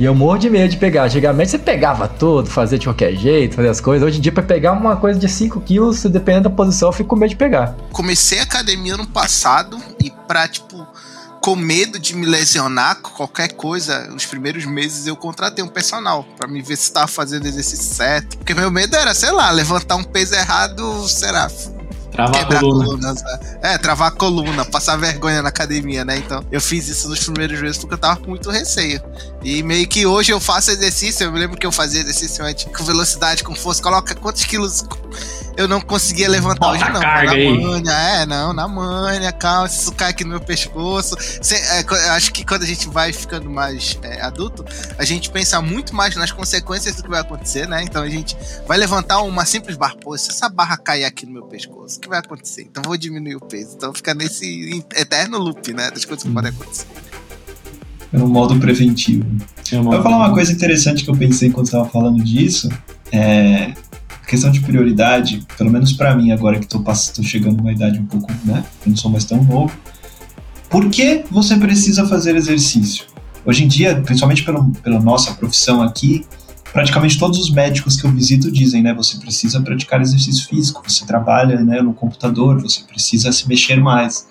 E 0.00 0.04
eu 0.06 0.14
morro 0.14 0.38
de 0.38 0.48
medo 0.48 0.70
de 0.70 0.78
pegar. 0.78 1.04
Antigamente 1.04 1.50
você 1.50 1.58
pegava 1.58 2.08
tudo, 2.08 2.48
fazia 2.48 2.78
de 2.78 2.86
qualquer 2.86 3.14
jeito, 3.14 3.54
fazia 3.54 3.70
as 3.70 3.82
coisas. 3.82 4.08
Hoje 4.08 4.16
em 4.16 4.20
dia, 4.22 4.32
pra 4.32 4.42
pegar 4.42 4.72
uma 4.72 4.96
coisa 4.96 5.20
de 5.20 5.28
5 5.28 5.60
quilos, 5.60 6.02
dependendo 6.04 6.48
da 6.48 6.56
posição, 6.56 6.88
eu 6.88 6.92
fico 6.94 7.10
com 7.10 7.16
medo 7.16 7.28
de 7.28 7.36
pegar. 7.36 7.76
Comecei 7.92 8.38
a 8.38 8.44
academia 8.44 8.94
ano 8.94 9.06
passado 9.06 9.78
e 10.02 10.10
pra, 10.26 10.48
tipo, 10.48 10.88
com 11.42 11.54
medo 11.54 11.98
de 11.98 12.16
me 12.16 12.24
lesionar, 12.24 13.02
qualquer 13.02 13.48
coisa, 13.52 14.10
os 14.16 14.24
primeiros 14.24 14.64
meses 14.64 15.06
eu 15.06 15.14
contratei 15.14 15.62
um 15.62 15.68
personal 15.68 16.24
para 16.34 16.48
me 16.48 16.62
ver 16.62 16.76
se 16.76 16.84
estava 16.84 17.06
fazendo 17.06 17.44
exercício 17.44 17.94
certo. 17.94 18.38
Porque 18.38 18.54
meu 18.54 18.70
medo 18.70 18.96
era, 18.96 19.12
sei 19.12 19.32
lá, 19.32 19.50
levantar 19.50 19.96
um 19.96 20.04
peso 20.04 20.34
errado, 20.34 21.06
será, 21.10 21.46
Travar 22.10 22.56
a 22.56 22.60
coluna. 22.60 23.14
É, 23.62 23.78
travar 23.78 24.08
a 24.08 24.10
coluna, 24.10 24.64
passar 24.64 24.96
vergonha 24.96 25.42
na 25.42 25.48
academia, 25.48 26.04
né? 26.04 26.18
Então, 26.18 26.44
eu 26.50 26.60
fiz 26.60 26.88
isso 26.88 27.08
nos 27.08 27.24
primeiros 27.24 27.60
meses 27.60 27.78
porque 27.78 27.94
eu 27.94 27.98
tava 27.98 28.16
com 28.16 28.30
muito 28.30 28.50
receio. 28.50 29.00
E 29.42 29.62
meio 29.62 29.88
que 29.88 30.04
hoje 30.04 30.32
eu 30.32 30.40
faço 30.40 30.70
exercício, 30.70 31.24
eu 31.24 31.32
me 31.32 31.38
lembro 31.38 31.58
que 31.58 31.66
eu 31.66 31.72
fazia 31.72 32.00
exercício 32.00 32.44
antes 32.44 32.64
com 32.64 32.84
velocidade, 32.84 33.42
com 33.42 33.54
força, 33.54 33.82
coloca 33.82 34.14
quantos 34.14 34.44
quilos 34.44 34.84
eu 35.56 35.68
não 35.68 35.80
conseguia 35.80 36.28
levantar 36.28 36.66
Bota 36.66 36.84
hoje, 36.84 36.92
não. 36.92 37.00
Carga 37.00 37.26
na 37.26 37.32
aí. 37.32 37.58
manha, 37.58 37.92
é, 37.92 38.26
não, 38.26 38.52
na 38.52 38.68
manha, 38.68 39.32
calma, 39.32 39.68
se 39.68 39.82
isso 39.82 39.92
cai 39.92 40.10
aqui 40.10 40.24
no 40.24 40.30
meu 40.30 40.40
pescoço. 40.40 41.16
Cê, 41.42 41.56
é, 41.56 41.82
eu 41.82 42.12
acho 42.12 42.32
que 42.32 42.44
quando 42.44 42.62
a 42.62 42.66
gente 42.66 42.88
vai 42.88 43.12
ficando 43.12 43.50
mais 43.50 43.98
é, 44.02 44.22
adulto, 44.22 44.64
a 44.96 45.04
gente 45.04 45.30
pensa 45.30 45.60
muito 45.60 45.94
mais 45.94 46.16
nas 46.16 46.30
consequências 46.30 46.96
do 46.96 47.02
que 47.02 47.10
vai 47.10 47.20
acontecer, 47.20 47.66
né? 47.68 47.82
Então 47.82 48.02
a 48.02 48.08
gente 48.08 48.36
vai 48.66 48.78
levantar 48.78 49.20
uma 49.20 49.44
simples 49.44 49.76
barra, 49.76 49.96
pô, 49.96 50.16
se 50.16 50.30
essa 50.30 50.48
barra 50.48 50.76
cair 50.76 51.04
aqui 51.04 51.26
no 51.26 51.32
meu 51.32 51.42
pescoço, 51.42 51.98
o 51.98 52.00
que 52.00 52.08
vai 52.08 52.18
acontecer? 52.18 52.62
Então 52.62 52.82
vou 52.82 52.96
diminuir 52.96 53.36
o 53.36 53.40
peso. 53.40 53.74
Então 53.76 53.92
fica 53.92 54.14
nesse 54.14 54.84
eterno 54.94 55.38
loop, 55.38 55.72
né? 55.74 55.90
Das 55.90 56.04
coisas 56.04 56.24
que 56.24 56.32
podem 56.32 56.50
acontecer. 56.50 56.86
Um 58.12 58.26
modo 58.26 58.58
preventivo. 58.58 59.24
É 59.70 59.76
eu 59.76 59.82
vou 59.84 60.02
falar 60.02 60.16
uma 60.16 60.32
coisa 60.32 60.52
interessante 60.52 61.04
que 61.04 61.10
eu 61.10 61.16
pensei 61.16 61.48
enquanto 61.48 61.66
estava 61.66 61.88
falando 61.88 62.22
disso. 62.22 62.68
É, 63.12 63.72
questão 64.30 64.50
de 64.52 64.60
prioridade, 64.60 65.44
pelo 65.58 65.70
menos 65.70 65.92
para 65.92 66.14
mim 66.14 66.30
agora 66.30 66.60
que 66.60 66.64
estou 66.64 66.84
chegando 67.24 67.56
numa 67.56 67.72
idade 67.72 67.98
um 67.98 68.06
pouco, 68.06 68.32
né, 68.44 68.64
eu 68.86 68.90
não 68.90 68.96
sou 68.96 69.10
mais 69.10 69.24
tão 69.24 69.42
novo, 69.42 69.72
por 70.70 70.88
que 70.88 71.24
você 71.28 71.56
precisa 71.56 72.06
fazer 72.06 72.36
exercício? 72.36 73.06
Hoje 73.44 73.64
em 73.64 73.68
dia, 73.68 74.00
principalmente 74.00 74.44
pelo, 74.44 74.70
pela 74.84 75.00
nossa 75.00 75.34
profissão 75.34 75.82
aqui, 75.82 76.24
praticamente 76.72 77.18
todos 77.18 77.40
os 77.40 77.50
médicos 77.50 78.00
que 78.00 78.06
eu 78.06 78.12
visito 78.12 78.52
dizem, 78.52 78.80
né, 78.82 78.94
você 78.94 79.18
precisa 79.18 79.60
praticar 79.60 80.00
exercício 80.00 80.48
físico, 80.48 80.80
você 80.86 81.04
trabalha, 81.04 81.60
né, 81.60 81.82
no 81.82 81.92
computador, 81.92 82.62
você 82.62 82.82
precisa 82.84 83.32
se 83.32 83.48
mexer 83.48 83.80
mais. 83.80 84.28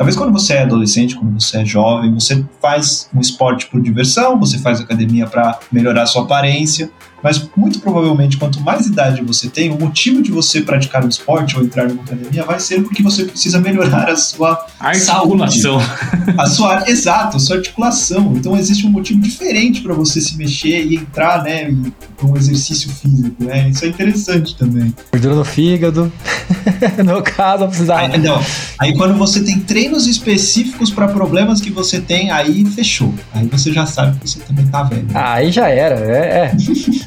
Talvez 0.00 0.16
quando 0.16 0.32
você 0.32 0.54
é 0.54 0.62
adolescente, 0.62 1.14
quando 1.14 1.38
você 1.38 1.58
é 1.58 1.64
jovem, 1.66 2.14
você 2.14 2.42
faz 2.58 3.10
um 3.14 3.20
esporte 3.20 3.66
por 3.66 3.82
diversão, 3.82 4.40
você 4.40 4.56
faz 4.56 4.80
academia 4.80 5.26
para 5.26 5.60
melhorar 5.70 6.06
sua 6.06 6.22
aparência, 6.22 6.90
mas 7.22 7.48
muito 7.56 7.80
provavelmente, 7.80 8.36
quanto 8.36 8.60
mais 8.60 8.86
idade 8.86 9.22
você 9.22 9.48
tem, 9.48 9.70
o 9.70 9.78
motivo 9.78 10.22
de 10.22 10.30
você 10.30 10.60
praticar 10.60 11.04
um 11.04 11.08
esporte 11.08 11.56
ou 11.56 11.64
entrar 11.64 11.88
numa 11.88 12.02
academia 12.02 12.44
vai 12.44 12.60
ser 12.60 12.82
porque 12.82 13.02
você 13.02 13.24
precisa 13.24 13.60
melhorar 13.60 14.10
a 14.10 14.16
sua 14.16 14.66
articulação. 14.78 15.80
Saúde, 15.80 16.34
a 16.38 16.46
sua, 16.46 16.90
exato, 16.90 17.36
a 17.36 17.40
sua 17.40 17.56
articulação. 17.56 18.34
Então 18.36 18.56
existe 18.56 18.86
um 18.86 18.90
motivo 18.90 19.20
diferente 19.20 19.80
para 19.80 19.94
você 19.94 20.20
se 20.20 20.36
mexer 20.36 20.84
e 20.86 20.96
entrar, 20.96 21.42
né, 21.42 21.74
para 22.16 22.26
um 22.26 22.36
exercício 22.36 22.90
físico, 22.90 23.42
né? 23.42 23.68
Isso 23.70 23.84
é 23.84 23.88
interessante 23.88 24.56
também. 24.56 24.94
Gordura 25.12 25.34
no 25.34 25.44
fígado. 25.44 26.12
no 27.04 27.22
caso, 27.22 27.66
precisar. 27.66 27.98
Aí, 27.98 28.18
não. 28.18 28.40
Aí 28.78 28.96
quando 28.96 29.16
você 29.16 29.42
tem 29.42 29.58
treinos 29.60 30.06
específicos 30.06 30.90
para 30.90 31.08
problemas 31.08 31.60
que 31.60 31.70
você 31.70 32.00
tem, 32.00 32.30
aí 32.30 32.64
fechou. 32.66 33.14
Aí 33.32 33.46
você 33.46 33.72
já 33.72 33.86
sabe 33.86 34.18
que 34.18 34.28
você 34.28 34.40
também 34.40 34.66
tá 34.66 34.82
velho. 34.82 35.06
Ah, 35.14 35.34
aí 35.34 35.50
já 35.50 35.68
era, 35.68 35.96
é. 35.96 36.20
é. 36.20 36.56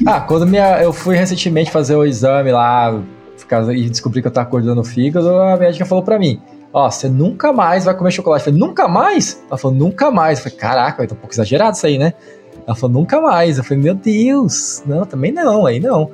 Ah, 0.06 0.20
quando 0.20 0.46
minha, 0.46 0.82
eu 0.82 0.92
fui 0.92 1.16
recentemente 1.16 1.70
fazer 1.70 1.96
o 1.96 2.04
exame 2.04 2.52
lá 2.52 3.00
e 3.74 3.88
descobri 3.88 4.20
que 4.20 4.28
eu 4.28 4.32
tava 4.32 4.46
acordando 4.46 4.80
o 4.80 4.84
fígado, 4.84 5.28
a 5.30 5.56
médica 5.56 5.86
falou 5.86 6.04
pra 6.04 6.18
mim: 6.18 6.40
Ó, 6.74 6.90
você 6.90 7.08
nunca 7.08 7.52
mais 7.52 7.84
vai 7.84 7.94
comer 7.94 8.10
chocolate. 8.10 8.40
Eu 8.40 8.52
falei, 8.52 8.60
nunca 8.60 8.88
mais? 8.88 9.40
Ela 9.48 9.56
falou, 9.56 9.76
nunca 9.76 10.10
mais. 10.10 10.38
Eu 10.38 10.44
falei, 10.44 10.58
caraca, 10.58 11.06
tá 11.06 11.14
um 11.14 11.18
pouco 11.18 11.32
exagerado 11.32 11.76
isso 11.76 11.86
aí, 11.86 11.96
né? 11.96 12.14
Ela 12.66 12.74
falou, 12.74 13.00
nunca 13.00 13.20
mais. 13.20 13.58
Eu 13.58 13.64
falei, 13.64 13.80
meu 13.80 13.94
Deus, 13.94 14.82
não, 14.84 15.04
também 15.04 15.30
não, 15.30 15.66
aí 15.66 15.78
não. 15.78 16.10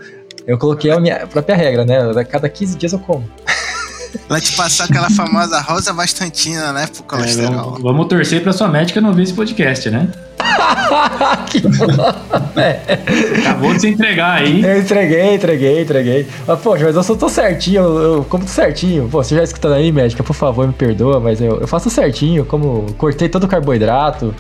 Eu 0.47 0.59
coloquei 0.59 0.91
a 0.91 1.01
minha 1.01 1.27
própria 1.27 1.57
regra, 1.57 1.87
né? 1.87 1.99
A 2.11 2.25
cada 2.25 2.47
15 2.47 2.77
dias 2.77 2.93
eu 2.93 2.99
como. 2.99 3.25
Ela 4.29 4.39
te 4.39 4.55
passou 4.55 4.85
aquela 4.85 5.09
famosa 5.09 5.61
rosa 5.61 5.95
bastantina, 5.95 6.75
né? 6.75 6.87
Pro 6.89 7.05
colesterol. 7.05 7.53
É, 7.53 7.57
vamos, 7.57 7.83
vamos 7.83 8.07
torcer 8.09 8.43
pra 8.43 8.53
sua 8.53 8.69
médica 8.69 9.01
não 9.01 9.15
ver 9.15 9.23
esse 9.23 9.33
podcast, 9.33 9.89
né? 9.89 10.11
que 11.51 11.63
é. 12.59 13.41
Acabou 13.41 13.75
de 13.75 13.81
se 13.81 13.89
entregar 13.89 14.39
aí. 14.39 14.63
Eu 14.63 14.81
entreguei, 14.81 15.35
entreguei, 15.35 15.83
entreguei. 15.83 16.29
Mas, 16.47 16.61
poxa, 16.61 16.85
mas 16.85 16.97
eu 16.97 17.03
só 17.03 17.15
tô 17.15 17.29
certinho, 17.29 17.83
eu, 17.83 17.99
eu 17.99 18.25
como 18.25 18.47
certinho. 18.47 19.09
Pô, 19.09 19.23
você 19.23 19.35
já 19.35 19.43
escutando 19.43 19.75
aí, 19.75 19.91
médica, 19.93 20.23
por 20.23 20.35
favor, 20.35 20.67
me 20.67 20.73
perdoa, 20.73 21.21
mas 21.21 21.41
eu, 21.41 21.61
eu 21.61 21.69
faço 21.69 21.91
certinho, 21.91 22.45
como 22.45 22.93
cortei 22.95 23.29
todo 23.29 23.45
o 23.45 23.49
carboidrato. 23.49 24.35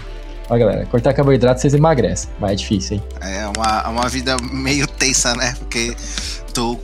Ó, 0.48 0.58
galera, 0.58 0.84
cortar 0.86 1.14
carboidrato 1.14 1.60
vocês 1.60 1.74
emagrecem, 1.74 2.28
mas 2.40 2.52
é 2.52 2.54
difícil, 2.56 2.96
hein? 2.96 3.02
É 3.20 3.46
uma, 3.56 3.88
uma 3.88 4.08
vida 4.08 4.36
meio 4.52 4.86
tensa, 4.86 5.34
né? 5.34 5.54
Porque 5.58 5.94
tu 6.52 6.78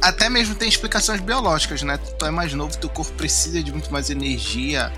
até 0.00 0.28
mesmo 0.28 0.56
tem 0.56 0.68
explicações 0.68 1.20
biológicas, 1.20 1.82
né? 1.82 1.98
Tu 2.18 2.26
é 2.26 2.30
mais 2.32 2.52
novo, 2.52 2.76
teu 2.76 2.90
corpo 2.90 3.12
precisa 3.12 3.62
de 3.62 3.70
muito 3.70 3.92
mais 3.92 4.10
energia 4.10 4.90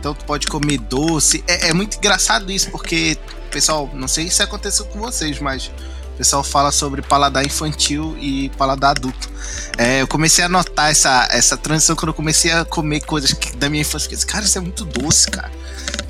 então 0.00 0.14
tu 0.14 0.24
pode 0.24 0.46
comer 0.46 0.78
doce. 0.78 1.44
É, 1.46 1.68
é 1.68 1.74
muito 1.74 1.98
engraçado 1.98 2.50
isso, 2.50 2.70
porque, 2.70 3.18
pessoal, 3.50 3.88
não 3.92 4.08
sei 4.08 4.30
se 4.30 4.42
aconteceu 4.42 4.86
com 4.86 4.98
vocês, 4.98 5.38
mas 5.38 5.70
o 6.14 6.16
pessoal 6.16 6.42
fala 6.42 6.72
sobre 6.72 7.02
paladar 7.02 7.44
infantil 7.44 8.16
e 8.18 8.48
paladar 8.56 8.92
adulto. 8.92 9.30
É, 9.76 10.00
eu 10.00 10.08
comecei 10.08 10.42
a 10.42 10.48
notar 10.48 10.90
essa, 10.90 11.28
essa 11.30 11.56
transição 11.56 11.94
quando 11.94 12.08
eu 12.08 12.14
comecei 12.14 12.50
a 12.50 12.64
comer 12.64 13.00
coisas 13.00 13.32
que, 13.34 13.54
da 13.56 13.68
minha 13.68 13.82
infância. 13.82 14.08
Disse, 14.08 14.26
cara, 14.26 14.44
isso 14.44 14.56
é 14.56 14.60
muito 14.60 14.86
doce, 14.86 15.30
cara. 15.30 15.52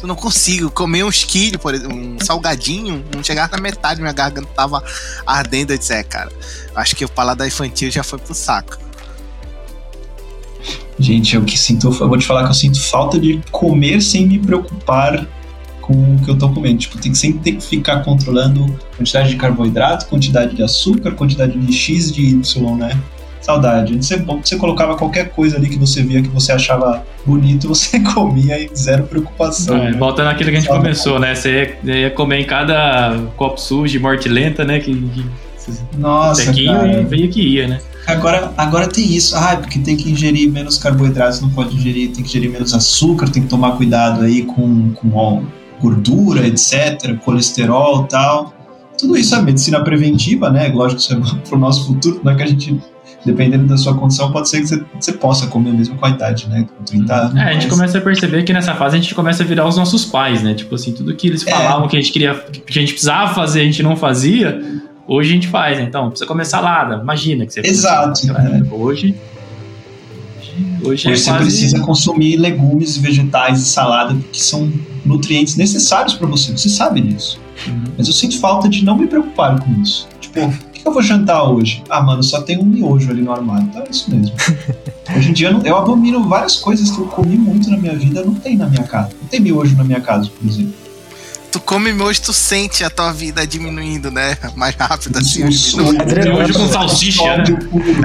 Eu 0.00 0.06
não 0.06 0.16
consigo 0.16 0.70
comer 0.70 1.02
um 1.04 1.08
esquilho, 1.08 1.58
por 1.58 1.74
exemplo, 1.74 1.96
um 1.96 2.16
salgadinho, 2.20 3.04
não 3.14 3.24
chegar 3.24 3.50
na 3.50 3.58
metade, 3.58 4.00
minha 4.00 4.12
garganta 4.12 4.48
tava 4.54 4.82
ardendo. 5.26 5.72
Eu 5.72 5.78
disse, 5.78 5.92
é, 5.92 6.02
cara, 6.04 6.30
acho 6.76 6.94
que 6.94 7.04
o 7.04 7.08
paladar 7.08 7.46
infantil 7.46 7.90
já 7.90 8.04
foi 8.04 8.18
pro 8.20 8.34
saco. 8.34 8.78
Gente, 11.00 11.34
eu 11.34 11.42
que 11.42 11.58
sinto, 11.58 11.86
eu 11.86 12.08
vou 12.08 12.18
te 12.18 12.26
falar 12.26 12.44
que 12.44 12.50
eu 12.50 12.54
sinto 12.54 12.78
falta 12.78 13.18
de 13.18 13.40
comer 13.50 14.02
sem 14.02 14.26
me 14.26 14.38
preocupar 14.38 15.26
com 15.80 15.94
o 15.94 16.20
que 16.22 16.30
eu 16.30 16.36
tô 16.36 16.50
comendo. 16.50 16.76
Tipo, 16.76 16.98
tem 17.00 17.10
que 17.10 17.16
sempre 17.16 17.40
ter 17.40 17.52
que 17.52 17.64
ficar 17.64 18.04
controlando 18.04 18.66
quantidade 18.96 19.30
de 19.30 19.36
carboidrato, 19.36 20.06
quantidade 20.06 20.54
de 20.54 20.62
açúcar, 20.62 21.12
quantidade 21.12 21.58
de 21.58 21.72
X 21.72 22.12
de 22.12 22.22
Y, 22.22 22.76
né? 22.76 23.00
Saudade. 23.40 23.96
Você, 23.96 24.18
você 24.18 24.56
colocava 24.56 24.94
qualquer 24.94 25.30
coisa 25.30 25.56
ali 25.56 25.70
que 25.70 25.78
você 25.78 26.02
via 26.02 26.20
que 26.20 26.28
você 26.28 26.52
achava 26.52 27.02
bonito, 27.24 27.66
você 27.66 27.98
comia 28.14 28.62
e 28.62 28.70
zero 28.76 29.04
preocupação. 29.04 29.78
É, 29.78 29.92
né? 29.92 29.98
Voltando 29.98 30.28
àquilo 30.28 30.50
que 30.50 30.56
a 30.56 30.60
gente 30.60 30.68
Saudade. 30.68 30.84
começou, 30.84 31.18
né? 31.18 31.34
Você 31.34 31.78
ia, 31.82 31.96
ia, 31.96 32.10
comer 32.10 32.40
em 32.40 32.44
cada 32.44 33.18
copo 33.38 33.58
sujo 33.58 33.90
de 33.90 33.98
morte 33.98 34.28
lenta, 34.28 34.66
né? 34.66 34.78
Que, 34.78 34.94
que 34.94 35.24
Nossa, 35.96 36.52
cara. 36.52 37.00
e 37.00 37.04
veio 37.04 37.30
que 37.30 37.40
ia, 37.40 37.66
né? 37.66 37.80
Agora, 38.10 38.52
agora 38.56 38.86
tem 38.88 39.04
isso, 39.04 39.36
ah, 39.36 39.56
porque 39.56 39.78
tem 39.78 39.96
que 39.96 40.10
ingerir 40.10 40.50
menos 40.50 40.78
carboidratos, 40.78 41.40
não 41.40 41.50
pode 41.50 41.76
ingerir, 41.76 42.12
tem 42.12 42.22
que 42.22 42.28
ingerir 42.30 42.50
menos 42.50 42.74
açúcar, 42.74 43.28
tem 43.28 43.42
que 43.42 43.48
tomar 43.48 43.72
cuidado 43.72 44.22
aí 44.22 44.42
com, 44.42 44.92
com 44.92 45.44
gordura, 45.80 46.46
etc., 46.46 47.16
colesterol 47.24 48.04
tal. 48.04 48.54
Tudo 48.98 49.16
isso 49.16 49.34
é 49.34 49.40
medicina 49.40 49.82
preventiva, 49.82 50.50
né? 50.50 50.68
Lógico 50.68 51.00
que 51.00 51.06
isso 51.06 51.14
é 51.14 51.40
para 51.48 51.56
o 51.56 51.58
nosso 51.58 51.86
futuro, 51.86 52.20
não 52.22 52.32
é 52.32 52.34
que 52.34 52.42
a 52.42 52.46
gente 52.46 52.80
dependendo 53.24 53.66
da 53.66 53.76
sua 53.76 53.94
condição, 53.94 54.32
pode 54.32 54.48
ser 54.48 54.60
que 54.60 54.66
você, 54.66 54.84
você 54.98 55.12
possa 55.12 55.46
comer 55.46 55.72
mesmo 55.72 55.96
com 55.96 56.06
a 56.06 56.10
idade, 56.10 56.48
né? 56.48 56.66
Com 56.76 56.84
30 56.84 57.14
anos. 57.14 57.36
É, 57.36 57.42
a 57.42 57.52
gente 57.52 57.68
começa 57.68 57.98
a 57.98 58.00
perceber 58.00 58.42
que 58.44 58.52
nessa 58.52 58.74
fase 58.74 58.96
a 58.96 59.00
gente 59.00 59.14
começa 59.14 59.42
a 59.42 59.46
virar 59.46 59.66
os 59.66 59.76
nossos 59.76 60.04
pais, 60.04 60.42
né? 60.42 60.54
Tipo 60.54 60.74
assim, 60.74 60.92
tudo 60.92 61.14
que 61.14 61.26
eles 61.26 61.46
é. 61.46 61.50
falavam 61.50 61.86
é. 61.86 61.88
que 61.88 61.96
a 61.96 62.00
gente 62.00 62.12
queria, 62.12 62.34
que 62.34 62.78
a 62.78 62.80
gente 62.80 62.92
precisava 62.92 63.34
fazer, 63.34 63.60
a 63.60 63.64
gente 63.64 63.82
não 63.82 63.96
fazia, 63.96 64.60
hoje 65.10 65.30
a 65.30 65.34
gente 65.34 65.48
faz, 65.48 65.76
né? 65.76 65.84
Então, 65.84 66.08
precisa 66.08 66.26
comer 66.26 66.46
salada, 66.46 67.00
imagina 67.02 67.44
que 67.44 67.52
você 67.52 67.60
Exato. 67.60 68.26
Né? 68.28 68.62
Hoje. 68.70 69.14
Hoje, 70.82 71.10
é 71.10 71.16
você 71.16 71.30
quase... 71.30 71.44
precisa 71.44 71.80
consumir 71.80 72.36
legumes, 72.36 72.96
vegetais 72.96 73.60
e 73.60 73.64
salada, 73.64 74.14
porque 74.14 74.38
são 74.38 74.72
nutrientes 75.04 75.56
necessários 75.56 76.14
para 76.14 76.26
você. 76.26 76.52
Você 76.52 76.68
sabe 76.68 77.00
disso. 77.00 77.40
Uhum. 77.66 77.84
Mas 77.98 78.06
eu 78.06 78.14
sinto 78.14 78.38
falta 78.38 78.68
de 78.68 78.84
não 78.84 78.96
me 78.96 79.06
preocupar 79.06 79.60
com 79.60 79.82
isso. 79.82 80.08
Tipo, 80.20 80.50
que 80.72 80.86
eu 80.86 80.92
vou 80.92 81.02
jantar 81.02 81.42
hoje? 81.44 81.82
Ah, 81.90 82.00
mano, 82.00 82.22
só 82.22 82.40
tem 82.40 82.58
um 82.58 82.64
miojo 82.64 83.10
ali 83.10 83.20
no 83.20 83.32
armário. 83.32 83.66
Então 83.68 83.82
é 83.82 83.90
isso 83.90 84.10
mesmo. 84.10 84.34
hoje 85.14 85.30
em 85.30 85.32
dia 85.32 85.50
eu 85.64 85.76
abomino 85.76 86.22
várias 86.24 86.56
coisas 86.56 86.90
que 86.90 86.98
eu 86.98 87.06
comi 87.06 87.36
muito 87.36 87.68
na 87.68 87.76
minha 87.76 87.94
vida, 87.94 88.24
não 88.24 88.34
tem 88.34 88.56
na 88.56 88.66
minha 88.66 88.84
casa. 88.84 89.10
Não 89.20 89.28
tem 89.28 89.40
miojo 89.40 89.76
na 89.76 89.84
minha 89.84 90.00
casa, 90.00 90.30
por 90.30 90.48
exemplo 90.48 90.89
tu 91.50 91.60
come 91.60 91.92
miojo, 91.92 92.20
tu 92.22 92.32
sente 92.32 92.84
a 92.84 92.90
tua 92.90 93.12
vida 93.12 93.46
diminuindo, 93.46 94.10
né? 94.10 94.36
Mais 94.54 94.74
rápido, 94.74 95.18
assim. 95.18 95.44
Miojo 95.44 96.54
com 96.54 96.68
salsicha, 96.68 97.36
né? 97.38 97.44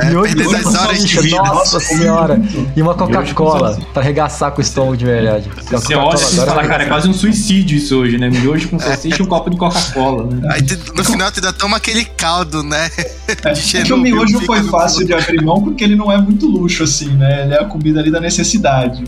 É, 0.01 0.09
miojo 0.09 0.63
com 0.63 0.71
salsicha, 0.71 1.37
nossa 1.37 1.79
senhora. 1.79 2.41
E 2.75 2.81
uma 2.81 2.95
Coca-Cola 2.95 3.79
pra 3.93 4.01
arregaçar 4.01 4.51
com 4.51 4.59
o 4.59 4.61
estômago 4.61 4.97
de 4.97 5.05
verdade. 5.05 5.49
Você 5.71 5.95
olha 5.95 6.15
e 6.15 6.35
fala, 6.35 6.67
cara, 6.67 6.83
é 6.83 6.87
quase 6.87 7.07
um 7.07 7.13
suicídio 7.13 7.77
isso 7.77 7.95
hoje, 7.97 8.17
né? 8.17 8.29
Miojo 8.29 8.69
com 8.69 8.79
salsicha 8.79 9.21
e 9.21 9.25
um 9.25 9.27
copo 9.27 9.49
de 9.49 9.57
Coca-Cola, 9.57 10.25
né? 10.25 10.47
Aí 10.51 10.61
no 10.95 11.03
final 11.03 11.31
tu 11.31 11.37
ainda 11.37 11.53
toma 11.53 11.77
aquele 11.77 12.05
caldo, 12.05 12.63
né? 12.63 12.89
É, 13.27 13.51
é 13.79 13.83
que 13.83 13.93
o 13.93 13.97
miojo 13.97 14.39
foi 14.45 14.63
fácil 14.63 15.05
de 15.05 15.13
abrir 15.13 15.43
mão 15.43 15.61
porque 15.61 15.83
ele 15.83 15.95
não 15.95 16.11
é 16.11 16.17
muito 16.17 16.47
luxo, 16.47 16.83
assim, 16.83 17.09
né? 17.09 17.43
Ele 17.43 17.53
é 17.53 17.61
a 17.61 17.65
comida 17.65 17.99
ali 17.99 18.11
da 18.11 18.19
necessidade 18.19 19.03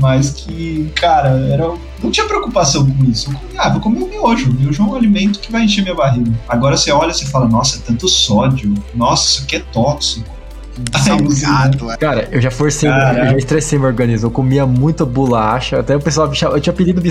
mas 0.00 0.30
que, 0.30 0.90
cara, 0.94 1.28
era, 1.28 1.72
não 2.02 2.10
tinha 2.10 2.26
preocupação 2.26 2.88
com 2.90 3.04
isso. 3.04 3.30
Eu 3.30 3.38
comia, 3.38 3.60
ah, 3.60 3.68
vou 3.68 3.80
comer 3.80 4.02
um 4.02 4.08
miojo. 4.08 4.50
O 4.50 4.54
miojo 4.54 4.82
é 4.82 4.86
um 4.86 4.94
alimento 4.94 5.38
que 5.40 5.52
vai 5.52 5.64
encher 5.64 5.82
minha 5.82 5.94
barriga. 5.94 6.32
Agora 6.48 6.76
você 6.76 6.90
olha 6.90 7.10
e 7.10 7.26
fala, 7.26 7.46
nossa, 7.46 7.78
é 7.78 7.80
tanto 7.86 8.08
sódio. 8.08 8.74
Nossa, 8.94 9.28
isso 9.28 9.42
aqui 9.44 9.56
é 9.56 9.60
tóxico. 9.72 10.40
Salgado, 11.04 11.90
é. 11.90 11.96
Cara, 11.96 12.28
eu 12.32 12.40
já 12.40 12.50
forcei, 12.50 12.88
eu 12.88 12.92
já 12.92 13.36
estressei 13.36 13.78
meu 13.78 13.88
organismo. 13.88 14.28
Eu 14.28 14.30
comia 14.30 14.64
muita 14.64 15.04
bolacha. 15.04 15.80
Até 15.80 15.96
o 15.96 16.00
pessoal 16.00 16.30
eu 16.52 16.60
tinha 16.60 16.72
pedido 16.72 17.02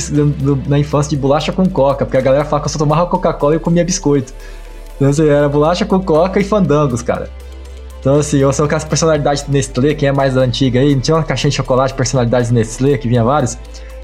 na 0.67 0.80
infância 0.80 1.10
de 1.10 1.17
bolacha 1.17 1.52
com 1.52 1.67
coca, 1.67 2.06
porque 2.06 2.17
a 2.17 2.21
galera 2.21 2.45
fala 2.45 2.62
que 2.62 2.67
eu 2.67 2.71
só 2.71 2.80
tomava 2.80 3.06
Coca-Cola 3.06 3.54
e 3.54 3.58
eu 3.58 3.60
comia 3.60 3.84
biscoito. 3.86 4.34
Então, 4.95 5.10
assim, 5.10 5.28
era 5.28 5.47
bolacha 5.47 5.86
com 5.86 5.99
coca 5.99 6.39
e 6.39 6.43
fandangos, 6.43 7.02
cara. 7.02 7.30
Então, 8.00 8.16
assim, 8.16 8.38
eu 8.38 8.52
sou 8.54 8.68
com 8.68 8.76
as 8.76 8.86
personalidades 8.86 9.46
Nestlé, 9.48 9.94
quem 9.94 10.08
é 10.08 10.12
mais 10.12 10.38
antiga 10.38 10.80
aí, 10.80 10.96
não 10.96 11.02
tinha 11.02 11.18
uma 11.18 11.24
caixinha 11.24 11.50
de 11.52 11.58
chocolate 11.58 11.94
personalidades 11.94 12.50
Nestlé, 12.50 12.98
que 12.98 13.08
vinha 13.08 13.24
vários. 13.24 13.58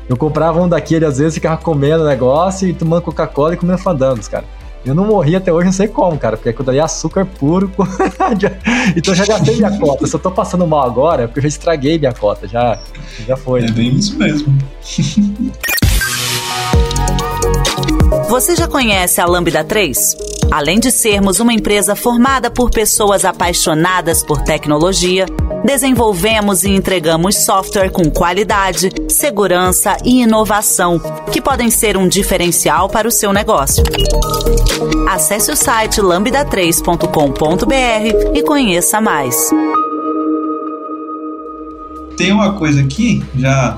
Eu 0.07 0.17
comprava 0.17 0.61
um 0.61 0.67
daquele, 0.67 1.05
às 1.05 1.17
vezes, 1.17 1.33
ficava 1.33 1.57
comendo 1.57 2.03
o 2.03 2.07
negócio 2.07 2.67
e 2.67 2.73
tomando 2.73 3.01
Coca-Cola 3.01 3.53
e 3.53 3.57
comendo 3.57 3.77
fandangos, 3.77 4.27
cara. 4.27 4.43
Eu 4.85 4.93
não 4.93 5.05
morri 5.05 5.35
até 5.35 5.51
hoje, 5.51 5.65
não 5.65 5.71
sei 5.71 5.87
como, 5.87 6.15
cara, 6.17 6.37
porque 6.37 6.49
aquilo 6.49 6.65
daí 6.65 6.77
é 6.77 6.81
açúcar 6.81 7.25
puro. 7.25 7.71
então 8.95 9.13
eu 9.13 9.15
já 9.15 9.25
gastei 9.25 9.55
minha 9.55 9.79
cota. 9.79 10.05
Eu 10.05 10.19
tô 10.19 10.29
passando 10.29 10.67
mal 10.67 10.85
agora, 10.85 11.23
é 11.23 11.27
porque 11.27 11.39
eu 11.39 11.43
já 11.43 11.47
estraguei 11.47 11.97
minha 11.97 12.13
cota, 12.13 12.47
já, 12.47 12.77
já 13.25 13.35
foi. 13.35 13.63
É 13.63 13.71
bem 13.71 13.95
isso 13.95 14.15
mesmo. 14.15 14.55
Você 18.27 18.55
já 18.55 18.67
conhece 18.67 19.21
a 19.21 19.25
Lambda 19.25 19.63
3? 19.63 20.17
Além 20.51 20.79
de 20.79 20.89
sermos 20.89 21.39
uma 21.39 21.53
empresa 21.53 21.95
formada 21.95 22.49
por 22.49 22.71
pessoas 22.71 23.23
apaixonadas 23.23 24.23
por 24.23 24.41
tecnologia, 24.41 25.27
desenvolvemos 25.63 26.63
e 26.63 26.71
entregamos 26.71 27.45
software 27.45 27.91
com 27.91 28.09
qualidade, 28.09 28.89
segurança 29.07 29.95
e 30.03 30.23
inovação, 30.23 30.99
que 31.31 31.39
podem 31.39 31.69
ser 31.69 31.97
um 31.97 32.07
diferencial 32.07 32.89
para 32.89 33.07
o 33.07 33.11
seu 33.11 33.31
negócio. 33.31 33.83
Acesse 35.07 35.51
o 35.51 35.55
site 35.55 36.01
lambda3.com.br 36.01 38.35
e 38.35 38.43
conheça 38.43 38.99
mais. 38.99 39.51
Tem 42.17 42.31
uma 42.31 42.53
coisa 42.53 42.81
aqui, 42.81 43.23
já 43.35 43.77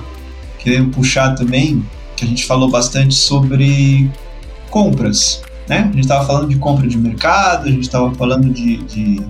querendo 0.58 0.92
puxar 0.92 1.36
também, 1.36 1.86
que 2.16 2.24
a 2.24 2.28
gente 2.28 2.46
falou 2.46 2.70
bastante 2.70 3.14
sobre 3.14 4.10
compras. 4.78 5.42
Né? 5.68 5.80
A 5.80 5.86
gente 5.86 6.02
estava 6.02 6.26
falando 6.26 6.50
de 6.50 6.56
compra 6.58 6.88
de 6.88 6.98
mercado, 6.98 7.68
a 7.68 7.72
gente 7.72 7.82
estava 7.82 8.14
falando 8.14 8.48
de, 8.54 8.78
de, 8.84 9.22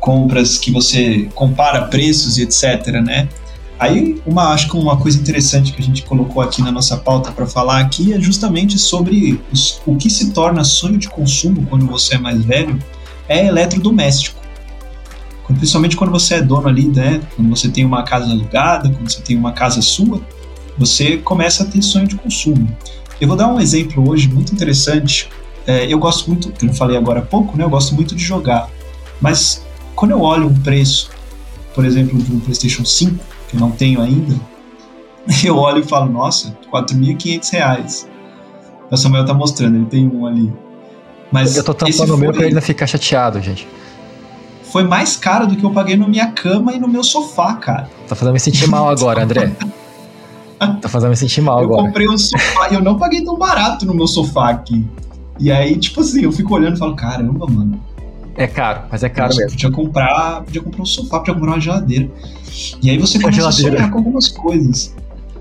compras 0.00 0.56
que 0.56 0.70
você 0.70 1.28
compara 1.34 1.82
preços 1.82 2.38
e 2.38 2.42
etc. 2.42 2.86
Né? 3.04 3.28
Aí, 3.78 4.20
uma, 4.24 4.48
acho 4.48 4.70
que 4.70 4.76
uma 4.78 4.96
coisa 4.96 5.20
interessante 5.20 5.72
que 5.74 5.82
a 5.82 5.84
gente 5.84 6.02
colocou 6.04 6.42
aqui 6.42 6.62
na 6.62 6.72
nossa 6.72 6.96
pauta 6.96 7.30
para 7.32 7.46
falar 7.46 7.80
aqui 7.80 8.14
é 8.14 8.20
justamente 8.20 8.78
sobre 8.78 9.38
os, 9.52 9.80
o 9.84 9.94
que 9.96 10.08
se 10.08 10.30
torna 10.30 10.64
sonho 10.64 10.96
de 10.96 11.08
consumo 11.08 11.66
quando 11.66 11.86
você 11.86 12.14
é 12.14 12.18
mais 12.18 12.42
velho 12.42 12.78
é 13.28 13.46
eletrodoméstico. 13.46 14.40
Principalmente 15.46 15.96
quando 15.96 16.12
você 16.12 16.36
é 16.36 16.42
dono 16.42 16.68
ali, 16.68 16.88
né? 16.88 17.20
Quando 17.36 17.50
você 17.50 17.68
tem 17.68 17.84
uma 17.84 18.04
casa 18.04 18.30
alugada, 18.30 18.88
quando 18.88 19.10
você 19.10 19.20
tem 19.20 19.36
uma 19.36 19.52
casa 19.52 19.82
sua, 19.82 20.20
você 20.78 21.18
começa 21.18 21.64
a 21.64 21.66
ter 21.66 21.82
sonho 21.82 22.06
de 22.06 22.14
consumo. 22.14 22.68
Eu 23.20 23.28
vou 23.28 23.36
dar 23.36 23.48
um 23.48 23.60
exemplo 23.60 24.08
hoje 24.08 24.28
muito 24.28 24.52
interessante. 24.52 25.28
É, 25.66 25.92
eu 25.92 25.98
gosto 25.98 26.28
muito, 26.28 26.50
que 26.52 26.66
eu 26.66 26.72
falei 26.72 26.96
agora 26.96 27.20
há 27.20 27.22
pouco, 27.22 27.56
né? 27.56 27.64
Eu 27.64 27.70
gosto 27.70 27.94
muito 27.94 28.14
de 28.14 28.24
jogar. 28.24 28.68
Mas 29.20 29.64
quando 29.94 30.12
eu 30.12 30.22
olho 30.22 30.46
um 30.46 30.54
preço, 30.54 31.10
por 31.74 31.84
exemplo, 31.84 32.18
de 32.18 32.32
um 32.32 32.40
PlayStation 32.40 32.84
5, 32.84 33.22
que 33.48 33.56
eu 33.56 33.60
não 33.60 33.70
tenho 33.70 34.00
ainda, 34.00 34.34
eu 35.44 35.56
olho 35.56 35.80
e 35.80 35.84
falo, 35.84 36.10
nossa, 36.10 36.56
R$ 36.72 36.82
4.500. 36.82 38.06
O 38.90 38.96
Samuel 38.96 39.24
tá 39.26 39.34
mostrando, 39.34 39.76
ele 39.76 39.86
tem 39.86 40.08
um 40.08 40.26
ali. 40.26 40.52
Mas 41.30 41.56
eu 41.56 41.62
tô 41.62 41.74
tampando 41.74 42.14
o 42.14 42.16
meu 42.16 42.32
pra 42.32 42.46
ele 42.46 42.54
não 42.54 42.62
ficar 42.62 42.86
chateado, 42.86 43.40
gente. 43.40 43.68
Foi 44.64 44.82
mais 44.82 45.16
caro 45.16 45.46
do 45.46 45.56
que 45.56 45.62
eu 45.62 45.70
paguei 45.70 45.96
na 45.96 46.08
minha 46.08 46.28
cama 46.32 46.72
e 46.72 46.80
no 46.80 46.88
meu 46.88 47.04
sofá, 47.04 47.54
cara. 47.54 47.88
Tá 48.08 48.14
fazendo 48.14 48.32
me 48.32 48.40
sentir 48.40 48.68
mal 48.68 48.88
agora, 48.88 49.22
André. 49.22 49.52
Tá 50.80 50.88
fazendo 50.88 51.10
me 51.10 51.16
sentir 51.16 51.40
mal 51.40 51.58
eu 51.58 51.64
agora. 51.64 51.80
Eu 51.80 51.86
comprei 51.86 52.08
um 52.08 52.18
sofá 52.18 52.68
e 52.70 52.74
eu 52.74 52.82
não 52.82 52.98
paguei 52.98 53.24
tão 53.24 53.36
barato 53.36 53.86
no 53.86 53.94
meu 53.94 54.06
sofá 54.06 54.50
aqui. 54.50 54.86
E 55.38 55.50
aí, 55.50 55.76
tipo 55.78 56.00
assim, 56.02 56.22
eu 56.22 56.30
fico 56.30 56.54
olhando 56.54 56.76
e 56.76 56.78
falo, 56.78 56.94
caramba, 56.94 57.46
mano. 57.46 57.80
É 58.36 58.46
caro, 58.46 58.82
mas 58.90 59.02
é 59.02 59.08
caro 59.08 59.34
mesmo. 59.34 59.50
Podia 59.50 59.70
comprar, 59.70 60.42
podia 60.42 60.62
comprar 60.62 60.82
um 60.82 60.86
sofá, 60.86 61.18
podia 61.18 61.34
comprar 61.34 61.52
uma 61.52 61.60
geladeira. 61.60 62.10
E 62.82 62.90
aí 62.90 62.98
você 62.98 63.18
começa 63.18 63.48
a 63.48 63.52
sonhar 63.52 63.90
com 63.90 63.98
algumas 63.98 64.28
coisas. 64.28 64.94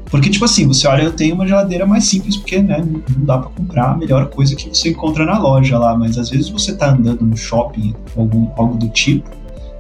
Porque, 0.10 0.30
tipo 0.30 0.46
assim, 0.46 0.66
você 0.66 0.88
olha, 0.88 1.04
eu 1.04 1.12
tenho 1.12 1.36
uma 1.36 1.46
geladeira 1.46 1.86
mais 1.86 2.06
simples, 2.06 2.36
porque, 2.36 2.60
né, 2.62 2.80
não 2.80 3.26
dá 3.26 3.38
para 3.38 3.50
comprar 3.50 3.92
a 3.92 3.98
melhor 3.98 4.28
coisa 4.30 4.56
que 4.56 4.70
você 4.70 4.90
encontra 4.90 5.26
na 5.26 5.38
loja 5.38 5.78
lá, 5.78 5.96
mas 5.96 6.18
às 6.18 6.30
vezes 6.30 6.50
você 6.50 6.76
tá 6.76 6.92
andando 6.92 7.24
no 7.24 7.38
shopping, 7.38 7.94
algum, 8.18 8.50
algo 8.58 8.76
do 8.76 8.90
tipo, 8.90 9.30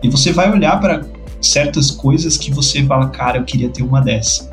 e 0.04 0.10
você 0.10 0.32
vai 0.32 0.52
olhar 0.52 0.80
para 0.80 1.04
certas 1.41 1.89
coisas 1.89 2.38
que 2.38 2.52
você 2.52 2.84
fala, 2.84 3.10
cara, 3.10 3.38
eu 3.39 3.43
queria 3.43 3.69
ter 3.69 3.82
uma 3.82 4.02
dessa 4.02 4.48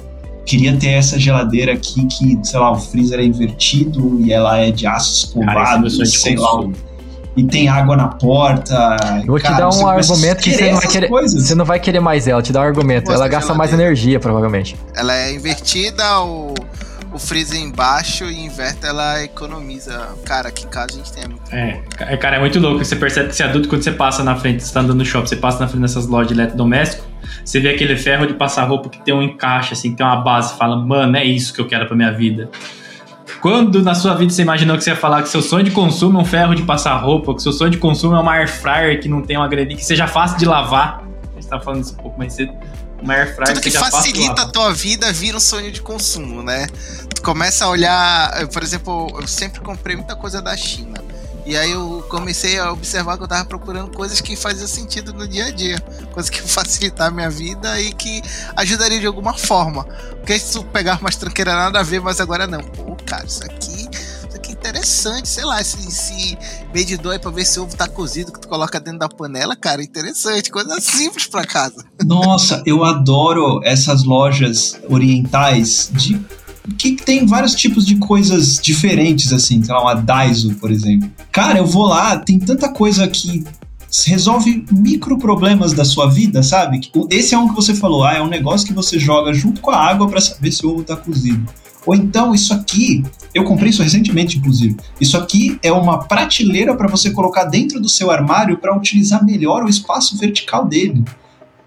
queria 0.47 0.77
ter 0.77 0.91
essa 0.91 1.19
geladeira 1.19 1.73
aqui 1.73 2.07
que, 2.07 2.39
sei 2.43 2.59
lá, 2.59 2.71
o 2.71 2.77
freezer 2.77 3.19
é 3.19 3.25
invertido 3.25 4.21
e 4.21 4.33
ela 4.33 4.59
é 4.59 4.71
de 4.71 4.87
aço 4.87 5.27
escovado, 5.27 5.91
sei 5.91 6.37
lá. 6.37 6.65
E 7.37 7.45
tem 7.45 7.69
água 7.69 7.97
na 7.97 8.09
porta. 8.09 8.97
Eu 9.21 9.27
vou 9.27 9.39
cara, 9.39 9.55
te 9.55 9.59
dar 9.59 9.69
um 9.69 9.87
argumento 9.87 10.43
que 10.43 10.55
você 10.55 10.71
não 10.71 10.79
vai 10.79 10.89
querer. 10.89 11.09
Coisas. 11.09 11.47
Você 11.47 11.55
não 11.55 11.65
vai 11.67 11.79
querer 11.79 12.01
mais 12.01 12.27
ela, 12.27 12.41
te 12.41 12.51
dá 12.51 12.61
um 12.61 12.65
argumento. 12.65 13.13
ela 13.13 13.29
gasta 13.29 13.53
mais 13.53 13.75
energia, 13.75 14.19
provavelmente. 14.19 14.75
Ela 14.95 15.15
é 15.15 15.35
invertida, 15.35 16.21
o, 16.23 16.55
o 17.17 17.19
freezer 17.19 17.59
embaixo 17.59 18.27
e 18.27 18.45
inverte, 18.45 18.87
ela 18.87 19.23
economiza. 19.23 20.15
Cara, 20.25 20.51
aqui 20.51 20.67
em 20.67 20.69
casa 20.69 20.89
a 20.93 20.97
gente 20.97 21.13
tem 21.13 21.27
muito. 21.27 21.43
É, 21.51 21.81
é, 21.99 22.17
cara, 22.17 22.37
é 22.37 22.39
muito 22.39 22.61
louco. 22.61 22.85
Você 22.85 22.95
percebe 22.95 23.31
que 23.31 23.35
você 23.35 23.43
é 23.43 23.47
adulto 23.47 23.69
quando 23.69 23.83
você 23.83 23.91
passa 23.91 24.23
na 24.23 24.37
frente, 24.37 24.63
você 24.63 24.73
tá 24.73 24.81
andando 24.81 24.99
no 24.99 25.05
shopping, 25.05 25.27
você 25.27 25.37
passa 25.37 25.59
na 25.59 25.67
frente 25.67 25.81
dessas 25.81 26.07
lojas 26.07 26.29
de 26.29 26.35
eletrodoméstico 26.35 27.05
Você 27.43 27.59
vê 27.59 27.71
aquele 27.71 27.97
ferro 27.97 28.27
de 28.27 28.35
passar 28.35 28.65
roupa 28.65 28.91
que 28.91 29.03
tem 29.03 29.15
um 29.15 29.23
encaixe, 29.23 29.73
assim, 29.73 29.91
que 29.91 29.97
tem 29.97 30.07
uma 30.07 30.17
base, 30.17 30.57
fala, 30.59 30.77
mano, 30.77 31.17
é 31.17 31.25
isso 31.25 31.55
que 31.55 31.61
eu 31.61 31.67
quero 31.67 31.87
pra 31.87 31.97
minha 31.97 32.13
vida. 32.13 32.51
Quando 33.41 33.83
na 33.83 33.95
sua 33.95 34.15
vida 34.15 34.31
você 34.31 34.43
imaginou 34.43 34.77
que 34.77 34.85
você 34.85 34.91
ia 34.91 34.97
falar 34.97 35.23
que 35.23 35.29
seu 35.31 35.41
sonho 35.41 35.65
de 35.65 35.71
consumo 35.71 36.19
é 36.19 36.23
um 36.23 36.25
ferro 36.25 36.55
de 36.55 36.63
passar 36.63 36.97
roupa, 36.97 37.35
que 37.35 37.43
seu 37.43 37.53
sonho 37.53 37.71
de 37.71 37.79
consumo 37.79 38.15
é 38.15 38.21
uma 38.21 38.33
air 38.33 38.49
fryer 38.49 39.01
que 39.01 39.09
não 39.09 39.23
tem 39.23 39.39
uma 39.39 39.49
grelha, 39.49 39.75
que 39.75 39.85
seja 39.85 40.07
fácil 40.07 40.37
de 40.39 40.45
lavar? 40.45 41.03
A 41.33 41.41
gente 41.41 41.49
tá 41.49 41.59
falando 41.61 41.83
isso 41.83 41.95
um 41.95 41.97
pouco 41.97 42.19
mais 42.19 42.35
cedo. 42.35 42.53
Uma 43.01 43.15
air 43.15 43.35
fryer 43.35 43.49
Tudo 43.49 43.61
que, 43.61 43.71
que 43.71 43.79
facilita 43.79 44.43
a 44.43 44.49
tua 44.49 44.73
vida 44.73 45.13
vira 45.13 45.37
um 45.37 45.41
sonho 45.41 45.71
de 45.71 45.81
consumo, 45.81 46.43
né? 46.43 46.67
Tu 47.15 47.23
começa 47.23 47.65
a 47.65 47.69
olhar, 47.69 48.47
por 48.49 48.63
exemplo, 48.63 49.19
eu 49.21 49.27
sempre 49.27 49.61
comprei 49.61 49.97
muita 49.97 50.17
coisa 50.17 50.41
da 50.41 50.57
China. 50.57 51.03
E 51.47 51.57
aí 51.57 51.71
eu 51.71 52.05
comecei 52.09 52.59
a 52.59 52.73
observar 52.73 53.17
que 53.17 53.23
eu 53.23 53.29
tava 53.29 53.45
procurando 53.45 53.93
coisas 53.93 54.21
que 54.21 54.35
faziam 54.35 54.67
sentido 54.67 55.13
no 55.13 55.29
dia 55.29 55.47
a 55.47 55.51
dia. 55.53 55.79
Coisas 56.13 56.29
que 56.29 56.43
facilitar 56.43 57.07
a 57.07 57.11
minha 57.11 57.31
vida 57.31 57.81
e 57.81 57.93
que 57.93 58.21
ajudaria 58.57 58.99
de 58.99 59.07
alguma 59.07 59.33
forma. 59.33 59.85
Porque 59.85 60.37
se 60.41 60.55
tu 60.55 60.65
pegar 60.65 60.99
umas 61.01 61.15
tranqueiras 61.15 61.55
nada 61.55 61.79
a 61.79 61.83
ver, 61.85 62.01
mas 62.01 62.21
agora 62.21 62.49
não. 62.49 62.61
Pô, 62.61 62.97
cara, 63.07 63.25
isso 63.25 63.45
aqui. 63.45 63.76
É 64.87 64.89
interessante, 64.89 65.29
sei 65.29 65.45
lá, 65.45 65.61
esse, 65.61 65.77
esse 65.89 66.39
medidor 66.73 67.13
aí 67.13 67.19
pra 67.19 67.33
ver 67.33 67.45
se 67.45 67.59
o 67.59 67.65
ovo 67.65 67.77
tá 67.77 67.89
cozido 67.89 68.31
que 68.31 68.41
tu 68.41 68.47
coloca 68.47 68.79
dentro 68.79 69.01
da 69.01 69.09
panela, 69.09 69.57
cara, 69.57 69.83
interessante, 69.83 70.49
coisa 70.49 70.81
simples 70.81 71.27
pra 71.27 71.45
casa. 71.45 71.85
Nossa, 72.05 72.63
eu 72.65 72.85
adoro 72.85 73.61
essas 73.65 74.05
lojas 74.05 74.81
orientais 74.89 75.91
de 75.93 76.21
que 76.79 76.93
tem 76.93 77.27
vários 77.27 77.55
tipos 77.55 77.85
de 77.85 77.97
coisas 77.97 78.61
diferentes, 78.61 79.33
assim, 79.33 79.63
sei 79.63 79.75
lá, 79.75 79.83
uma 79.83 79.95
Daiso, 79.95 80.55
por 80.55 80.71
exemplo. 80.71 81.11
Cara, 81.33 81.59
eu 81.59 81.67
vou 81.67 81.87
lá, 81.87 82.19
tem 82.19 82.39
tanta 82.39 82.69
coisa 82.69 83.09
que 83.09 83.45
resolve 84.07 84.65
micro 84.71 85.19
problemas 85.19 85.73
da 85.73 85.85
sua 85.85 86.09
vida, 86.09 86.45
sabe? 86.45 86.81
Esse 87.11 87.35
é 87.35 87.39
um 87.39 87.49
que 87.49 87.55
você 87.57 87.75
falou, 87.75 88.05
ah, 88.05 88.15
é 88.15 88.23
um 88.23 88.29
negócio 88.29 88.67
que 88.67 88.73
você 88.73 89.01
joga 89.01 89.35
junto 89.35 89.61
com 89.61 89.71
a 89.73 89.79
água 89.79 90.09
para 90.09 90.21
saber 90.21 90.53
se 90.53 90.65
o 90.65 90.71
ovo 90.71 90.85
tá 90.85 90.97
cozido. 90.97 91.45
Ou 91.87 91.95
então, 91.95 92.35
isso 92.35 92.53
aqui, 92.53 93.05
eu 93.33 93.45
comprei 93.45 93.71
isso 93.71 93.83
recentemente, 93.83 94.37
inclusive. 94.37 94.77
Isso 95.01 95.17
aqui 95.17 95.59
é 95.63 95.71
uma 95.71 96.01
prateleira 96.01 96.75
para 96.75 96.89
você 96.89 97.11
colocar 97.11 97.45
dentro 97.45 97.81
do 97.81 97.89
seu 97.89 98.11
armário 98.11 98.59
para 98.59 98.77
utilizar 98.77 99.25
melhor 99.25 99.65
o 99.65 99.69
espaço 99.69 100.19
vertical 100.19 100.67
dele. 100.67 101.05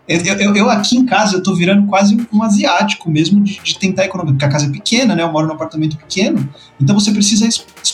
Eu, 0.10 0.20
eu, 0.26 0.56
eu, 0.56 0.70
aqui 0.72 0.98
em 0.98 1.06
casa, 1.06 1.38
eu 1.38 1.44
tô 1.44 1.54
virando 1.54 1.86
quase 1.86 2.18
um 2.34 2.42
asiático 2.42 3.12
mesmo 3.12 3.44
de, 3.44 3.62
de, 3.62 3.78
tentar 3.78 4.06
economizar, 4.06 4.34
porque 4.34 4.46
a 4.46 4.50
casa 4.50 4.66
é 4.66 4.70
pequena, 4.72 5.16
né? 5.16 5.22
Eu 5.22 5.32
moro 5.32 5.46
num 5.46 5.54
apartamento 5.54 5.96
pequeno, 5.98 6.50
então 6.82 7.00
você 7.00 7.12
precisa 7.12 7.48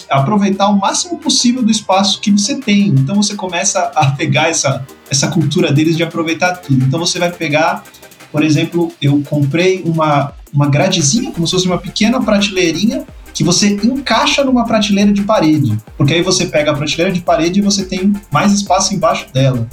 aproveitar 0.10 0.70
o 0.70 0.80
máximo 0.80 1.18
possível 1.18 1.62
do 1.62 1.70
espaço 1.70 2.22
que 2.22 2.32
você 2.32 2.56
tem. 2.56 2.88
Então 2.88 3.16
você 3.16 3.36
começa 3.36 3.92
a 3.94 4.12
pegar 4.12 4.48
essa, 4.48 4.88
essa 5.10 5.28
cultura 5.28 5.74
deles 5.74 5.98
de 5.98 6.04
aproveitar 6.04 6.54
tudo. 6.54 6.86
Então 6.86 7.02
você 7.02 7.20
vai 7.20 7.34
pegar, 7.34 7.84
por 8.32 8.46
exemplo, 8.46 8.94
eu 9.02 9.22
comprei 9.28 9.84
uma, 9.84 10.34
uma 10.56 10.68
gradezinha, 10.68 11.32
como 11.32 11.46
se 11.46 11.52
fosse 11.52 11.68
uma 11.68 11.78
pequena 11.78 12.22
prateleirinha 12.22 13.06
que 13.34 13.44
você 13.44 13.68
encaixa 13.68 14.46
numa 14.46 14.64
prateleira 14.64 15.12
de 15.12 15.22
parede. 15.22 15.78
Porque 15.98 16.14
aí 16.14 16.22
você 16.22 16.46
pega 16.46 16.72
a 16.72 16.74
prateleira 16.74 17.12
de 17.12 17.20
parede 17.20 17.60
e 17.60 17.62
você 17.62 17.84
tem 17.84 18.14
mais 18.32 18.54
espaço 18.54 18.94
embaixo 18.94 19.28
dela. 19.34 19.68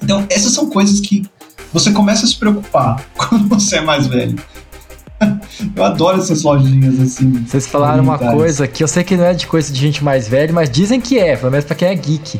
Então, 0.00 0.24
essas 0.30 0.52
são 0.52 0.70
coisas 0.70 1.00
que 1.00 1.26
você 1.72 1.90
começa 1.90 2.24
a 2.24 2.28
se 2.28 2.36
preocupar 2.36 3.04
quando 3.18 3.48
você 3.48 3.78
é 3.78 3.80
mais 3.80 4.06
velho. 4.06 4.38
Eu 5.74 5.84
adoro 5.84 6.20
essas 6.20 6.44
lojinhas 6.44 7.00
assim. 7.00 7.44
Vocês 7.44 7.66
falaram 7.66 8.04
uma 8.04 8.16
coisa 8.16 8.68
que 8.68 8.84
eu 8.84 8.86
sei 8.86 9.02
que 9.02 9.16
não 9.16 9.24
é 9.24 9.34
de 9.34 9.48
coisa 9.48 9.72
de 9.72 9.80
gente 9.80 10.04
mais 10.04 10.28
velha, 10.28 10.52
mas 10.52 10.70
dizem 10.70 11.00
que 11.00 11.18
é, 11.18 11.36
pelo 11.36 11.50
menos 11.50 11.64
pra 11.64 11.74
quem 11.74 11.88
é 11.88 11.94
geek. 11.96 12.38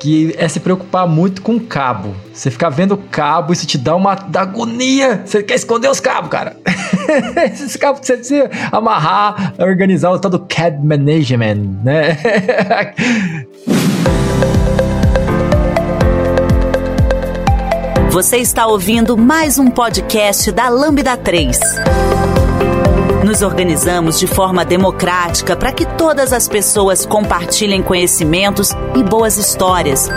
Que 0.00 0.34
é 0.38 0.48
se 0.48 0.58
preocupar 0.58 1.06
muito 1.06 1.42
com 1.42 1.60
cabo. 1.60 2.16
Você 2.32 2.50
ficar 2.50 2.70
vendo 2.70 2.96
cabo, 2.96 3.52
isso 3.52 3.66
te 3.66 3.76
dá 3.76 3.94
uma 3.94 4.12
agonia. 4.12 5.22
Você 5.24 5.42
quer 5.42 5.54
esconder 5.54 5.90
os 5.90 6.00
cabos, 6.00 6.30
cara. 6.30 6.56
Esses 7.52 7.76
cabos 7.76 8.00
que 8.00 8.06
você 8.06 8.16
precisa 8.16 8.50
amarrar, 8.72 9.54
organizar 9.58 10.10
o 10.10 10.18
tal 10.18 10.30
do 10.30 10.40
CAD 10.40 10.78
Management, 10.82 11.82
né? 11.84 12.16
Você 18.10 18.38
está 18.38 18.66
ouvindo 18.66 19.16
mais 19.16 19.56
um 19.56 19.70
podcast 19.70 20.50
da 20.50 20.68
Lambda 20.68 21.16
3. 21.16 21.58
Nos 23.30 23.42
organizamos 23.42 24.18
de 24.18 24.26
forma 24.26 24.64
democrática 24.64 25.54
para 25.54 25.70
que 25.70 25.86
todas 25.86 26.32
as 26.32 26.48
pessoas 26.48 27.06
compartilhem 27.06 27.80
conhecimentos 27.80 28.72
e 28.96 29.04
boas 29.04 29.36
histórias. 29.36 30.08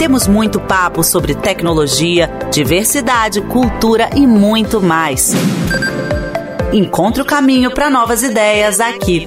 Temos 0.00 0.26
muito 0.26 0.58
papo 0.58 1.04
sobre 1.04 1.36
tecnologia, 1.36 2.28
diversidade, 2.52 3.40
cultura 3.42 4.10
e 4.16 4.26
muito 4.26 4.82
mais. 4.82 5.32
Encontre 6.72 7.22
o 7.22 7.24
caminho 7.24 7.70
para 7.70 7.88
novas 7.88 8.24
ideias 8.24 8.80
aqui. 8.80 9.24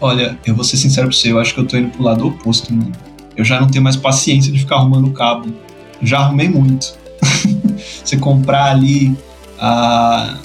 Olha, 0.00 0.38
eu 0.46 0.54
vou 0.54 0.62
ser 0.62 0.76
sincero 0.76 1.08
pra 1.08 1.16
você, 1.16 1.32
eu 1.32 1.40
acho 1.40 1.52
que 1.52 1.58
eu 1.58 1.66
tô 1.66 1.76
indo 1.76 1.90
pro 1.90 2.04
lado 2.04 2.24
oposto, 2.24 2.72
mano 2.72 2.92
eu 3.36 3.44
já 3.44 3.60
não 3.60 3.66
tenho 3.66 3.82
mais 3.82 3.96
paciência 3.96 4.52
de 4.52 4.60
ficar 4.60 4.76
arrumando 4.76 5.10
cabo. 5.10 5.52
já 6.00 6.20
arrumei 6.20 6.48
muito. 6.48 7.02
Você 8.04 8.16
comprar 8.16 8.72
ali 8.72 9.16
a, 9.58 10.36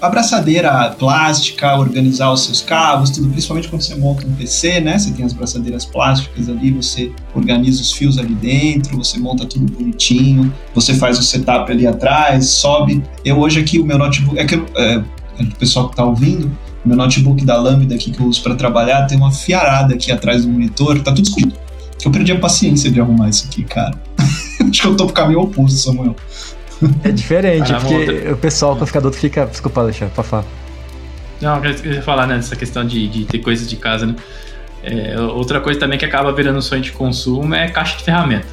abraçadeira 0.00 0.94
plástica, 0.98 1.76
organizar 1.76 2.32
os 2.32 2.44
seus 2.44 2.62
cabos, 2.62 3.10
tudo, 3.10 3.28
principalmente 3.30 3.68
quando 3.68 3.82
você 3.82 3.94
monta 3.96 4.26
um 4.26 4.32
PC, 4.32 4.80
né? 4.80 4.98
Você 4.98 5.10
tem 5.10 5.24
as 5.24 5.32
abraçadeiras 5.32 5.84
plásticas 5.84 6.48
ali, 6.48 6.70
você 6.70 7.10
organiza 7.34 7.82
os 7.82 7.92
fios 7.92 8.16
ali 8.16 8.34
dentro, 8.34 8.96
você 8.96 9.18
monta 9.18 9.44
tudo 9.44 9.70
bonitinho, 9.72 10.52
você 10.74 10.94
faz 10.94 11.18
o 11.18 11.22
setup 11.22 11.70
ali 11.70 11.86
atrás, 11.86 12.46
sobe. 12.46 13.02
Eu 13.24 13.38
hoje 13.38 13.60
aqui, 13.60 13.78
o 13.78 13.84
meu 13.84 13.98
notebook, 13.98 14.38
é 14.38 14.44
que 14.44 14.54
é, 14.54 14.98
o 15.40 15.54
pessoal 15.58 15.88
que 15.88 15.96
tá 15.96 16.04
ouvindo, 16.04 16.50
meu 16.84 16.96
notebook 16.96 17.44
da 17.44 17.56
Lambda 17.56 17.96
aqui 17.96 18.12
que 18.12 18.20
eu 18.20 18.26
uso 18.26 18.40
para 18.42 18.54
trabalhar 18.54 19.06
tem 19.06 19.18
uma 19.18 19.32
fiarada 19.32 19.94
aqui 19.94 20.12
atrás 20.12 20.44
do 20.44 20.50
monitor, 20.50 21.00
tá 21.02 21.12
tudo 21.12 21.24
escuro 21.24 21.52
eu 22.08 22.12
perdi 22.12 22.32
a 22.32 22.38
paciência 22.38 22.90
de 22.90 23.00
arrumar 23.00 23.28
isso 23.28 23.46
aqui, 23.46 23.64
cara. 23.64 23.94
Acho 24.68 24.82
que 24.82 24.86
eu 24.86 24.96
tô 24.96 25.06
pro 25.06 25.14
caminho 25.14 25.40
oposto, 25.40 25.78
Samuel. 25.78 26.16
É 27.02 27.10
diferente, 27.10 27.72
porque 27.72 27.94
outra... 27.94 28.34
o 28.34 28.36
pessoal, 28.36 28.76
quando 28.76 28.86
fica 28.86 28.98
adulto, 28.98 29.16
fica. 29.16 29.46
Desculpa, 29.46 29.80
Alexandre, 29.80 30.14
pra 30.14 30.24
falar. 30.24 30.44
Não, 31.40 31.64
eu 31.64 31.92
ia 31.94 32.02
falar, 32.02 32.26
né, 32.26 32.36
dessa 32.36 32.56
questão 32.56 32.84
de, 32.84 33.08
de 33.08 33.24
ter 33.24 33.38
coisas 33.38 33.68
de 33.68 33.76
casa, 33.76 34.06
né? 34.06 34.16
É, 34.82 35.20
outra 35.20 35.60
coisa 35.60 35.78
também 35.78 35.98
que 35.98 36.04
acaba 36.04 36.32
virando 36.32 36.60
sonho 36.62 36.82
de 36.82 36.92
consumo 36.92 37.54
é 37.54 37.68
caixa 37.68 37.96
de 37.96 38.04
ferramenta. 38.04 38.46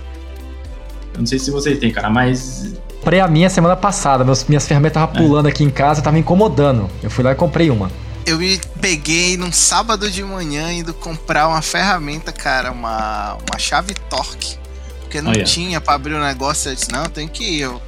Eu 1.13 1.19
não 1.19 1.25
sei 1.25 1.39
se 1.39 1.51
vocês 1.51 1.77
têm, 1.79 1.91
cara, 1.91 2.09
mas. 2.09 2.73
Comprei 2.99 3.19
a 3.19 3.27
minha 3.27 3.49
semana 3.49 3.75
passada, 3.75 4.23
meus, 4.23 4.43
minhas 4.45 4.67
ferramentas 4.67 5.01
estavam 5.01 5.23
é. 5.23 5.27
pulando 5.27 5.47
aqui 5.47 5.63
em 5.63 5.69
casa, 5.69 6.01
tava 6.01 6.15
me 6.15 6.21
incomodando. 6.21 6.89
Eu 7.03 7.09
fui 7.09 7.23
lá 7.23 7.31
e 7.31 7.35
comprei 7.35 7.69
uma 7.69 7.89
eu 8.25 8.39
me 8.39 8.59
peguei 8.81 9.37
num 9.37 9.51
sábado 9.51 10.09
de 10.09 10.23
manhã 10.23 10.71
indo 10.73 10.93
comprar 10.93 11.47
uma 11.47 11.61
ferramenta, 11.61 12.31
cara, 12.31 12.71
uma, 12.71 13.37
uma 13.49 13.59
chave 13.59 13.93
torque. 14.09 14.57
Porque 15.01 15.21
não 15.21 15.31
tinha 15.43 15.79
para 15.79 15.93
abrir 15.93 16.15
o 16.15 16.19
negócio. 16.21 16.71
Eu 16.71 16.75
disse, 16.75 16.91
não, 16.91 17.05
tem 17.05 17.27
que 17.27 17.43
ir. 17.43 17.61
Eu, 17.61 17.81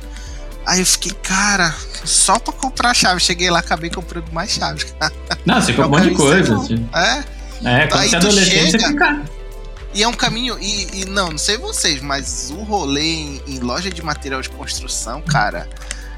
aí 0.68 0.80
eu 0.80 0.86
fiquei, 0.86 1.12
cara, 1.24 1.74
só 2.04 2.38
pra 2.38 2.54
comprar 2.54 2.92
a 2.92 2.94
chave. 2.94 3.20
Cheguei 3.20 3.50
lá, 3.50 3.60
acabei 3.60 3.90
comprando 3.90 4.32
mais 4.32 4.52
chaves. 4.52 4.94
Não, 5.46 5.62
você 5.62 5.74
comprou 5.74 5.88
um 5.88 6.04
monte 6.04 6.10
de 6.10 6.16
coisa. 6.16 6.56
Assim. 6.56 6.88
É? 6.94 7.24
É, 7.64 7.88
quando 7.88 8.02
aí 8.02 8.10
você 8.10 8.16
é 8.16 8.20
adolescente, 8.20 8.72
chega, 8.72 8.80
você 8.80 8.88
fica. 8.88 9.22
E 9.96 10.04
é 10.04 10.08
um 10.08 10.14
caminho. 10.14 10.58
E, 10.60 11.02
e, 11.02 11.06
não, 11.06 11.32
não 11.32 11.38
sei 11.38 11.58
vocês, 11.58 12.02
mas 12.02 12.52
o 12.52 12.62
rolê 12.62 13.02
em, 13.02 13.42
em 13.48 13.60
loja 13.60 13.90
de 13.90 14.04
material 14.04 14.42
de 14.42 14.50
construção, 14.50 15.22
cara 15.24 15.68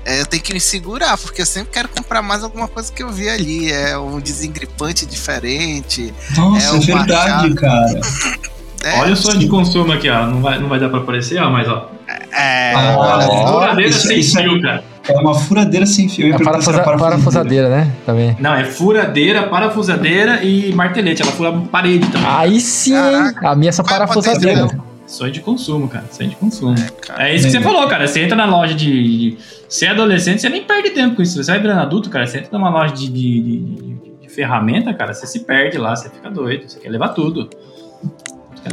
é, 0.05 0.21
eu 0.21 0.25
tenho 0.25 0.41
que 0.41 0.53
me 0.53 0.59
segurar, 0.59 1.17
porque 1.17 1.41
eu 1.41 1.45
sempre 1.45 1.71
quero 1.71 1.89
comprar 1.89 2.21
mais 2.21 2.43
alguma 2.43 2.67
coisa 2.67 2.91
que 2.91 3.03
eu 3.03 3.09
vi 3.09 3.29
ali. 3.29 3.71
É 3.71 3.97
um 3.97 4.19
desengripante 4.19 5.05
diferente. 5.05 6.13
Nossa, 6.35 6.75
é, 6.75 6.77
é 6.77 6.79
verdade, 6.79 7.53
cara. 7.55 8.01
É, 8.81 8.97
Olha 8.97 9.12
o 9.12 9.17
sonho 9.17 9.38
de 9.38 9.49
consumo 9.49 9.91
aqui, 9.91 10.09
ó. 10.09 10.25
Não 10.25 10.41
vai, 10.41 10.57
não 10.57 10.69
vai 10.69 10.79
dar 10.79 10.88
pra 10.88 10.99
aparecer, 10.99 11.38
ó, 11.41 11.49
mas 11.49 11.67
ó. 11.67 11.91
É. 12.32 12.74
Ah, 12.74 13.19
furadeira 13.48 13.89
isso, 13.89 14.08
sem 14.08 14.19
isso 14.19 14.38
fio, 14.38 14.62
cara. 14.62 14.84
É 15.08 15.19
uma 15.19 15.34
furadeira 15.34 15.86
sem 15.86 16.08
fio. 16.08 16.34
É 16.34 16.38
parafusa, 16.38 16.84
parafusadeira, 16.84 17.69
né? 17.69 17.91
Também. 18.06 18.38
Não, 18.39 18.54
é 18.54 18.63
furadeira, 18.63 19.43
parafusadeira 19.43 20.43
e 20.43 20.74
martelete. 20.74 21.22
Ela 21.22 21.32
fura 21.32 21.52
parede 21.72 22.08
também. 22.08 22.28
Aí 22.30 22.60
sim! 22.60 22.93
Caraca. 22.93 23.50
A 23.50 23.56
minha 23.56 23.69
é 23.69 23.72
só 23.72 23.84
parafusadeira. 23.84 24.68
Sonho 25.07 25.32
de 25.32 25.41
consumo, 25.41 25.88
cara. 25.88 26.05
Sonho 26.12 26.30
de 26.30 26.36
consumo. 26.36 26.76
É, 27.18 27.32
é 27.32 27.36
isso 27.36 27.45
que 27.45 27.51
você 27.51 27.62
falou, 27.62 27.88
cara. 27.88 28.07
Você 28.07 28.22
entra 28.22 28.36
na 28.36 28.45
loja 28.45 28.76
de, 28.76 28.86
de 28.86 29.38
você 29.68 29.86
é 29.86 29.89
adolescente, 29.89 30.41
você 30.41 30.49
nem 30.49 30.64
perde 30.64 30.89
tempo 30.89 31.16
com 31.16 31.22
isso. 31.22 31.41
Você 31.41 31.51
vai 31.51 31.60
virando 31.60 31.82
adulto, 31.82 32.10
cara, 32.10 32.26
você 32.26 32.39
entra 32.39 32.49
numa 32.57 32.72
loja 32.72 32.93
de, 32.93 33.07
de, 33.07 33.39
de, 33.39 34.12
de 34.22 34.30
ferramenta, 34.30 34.91
cara, 34.95 35.14
você 35.14 35.28
se 35.28 35.41
perde 35.41 35.78
lá, 35.78 35.95
você 35.95 36.10
fica 36.10 36.30
doido, 36.30 36.68
você 36.68 36.80
quer 36.80 36.89
levar 36.89 37.10
tudo. 37.10 37.47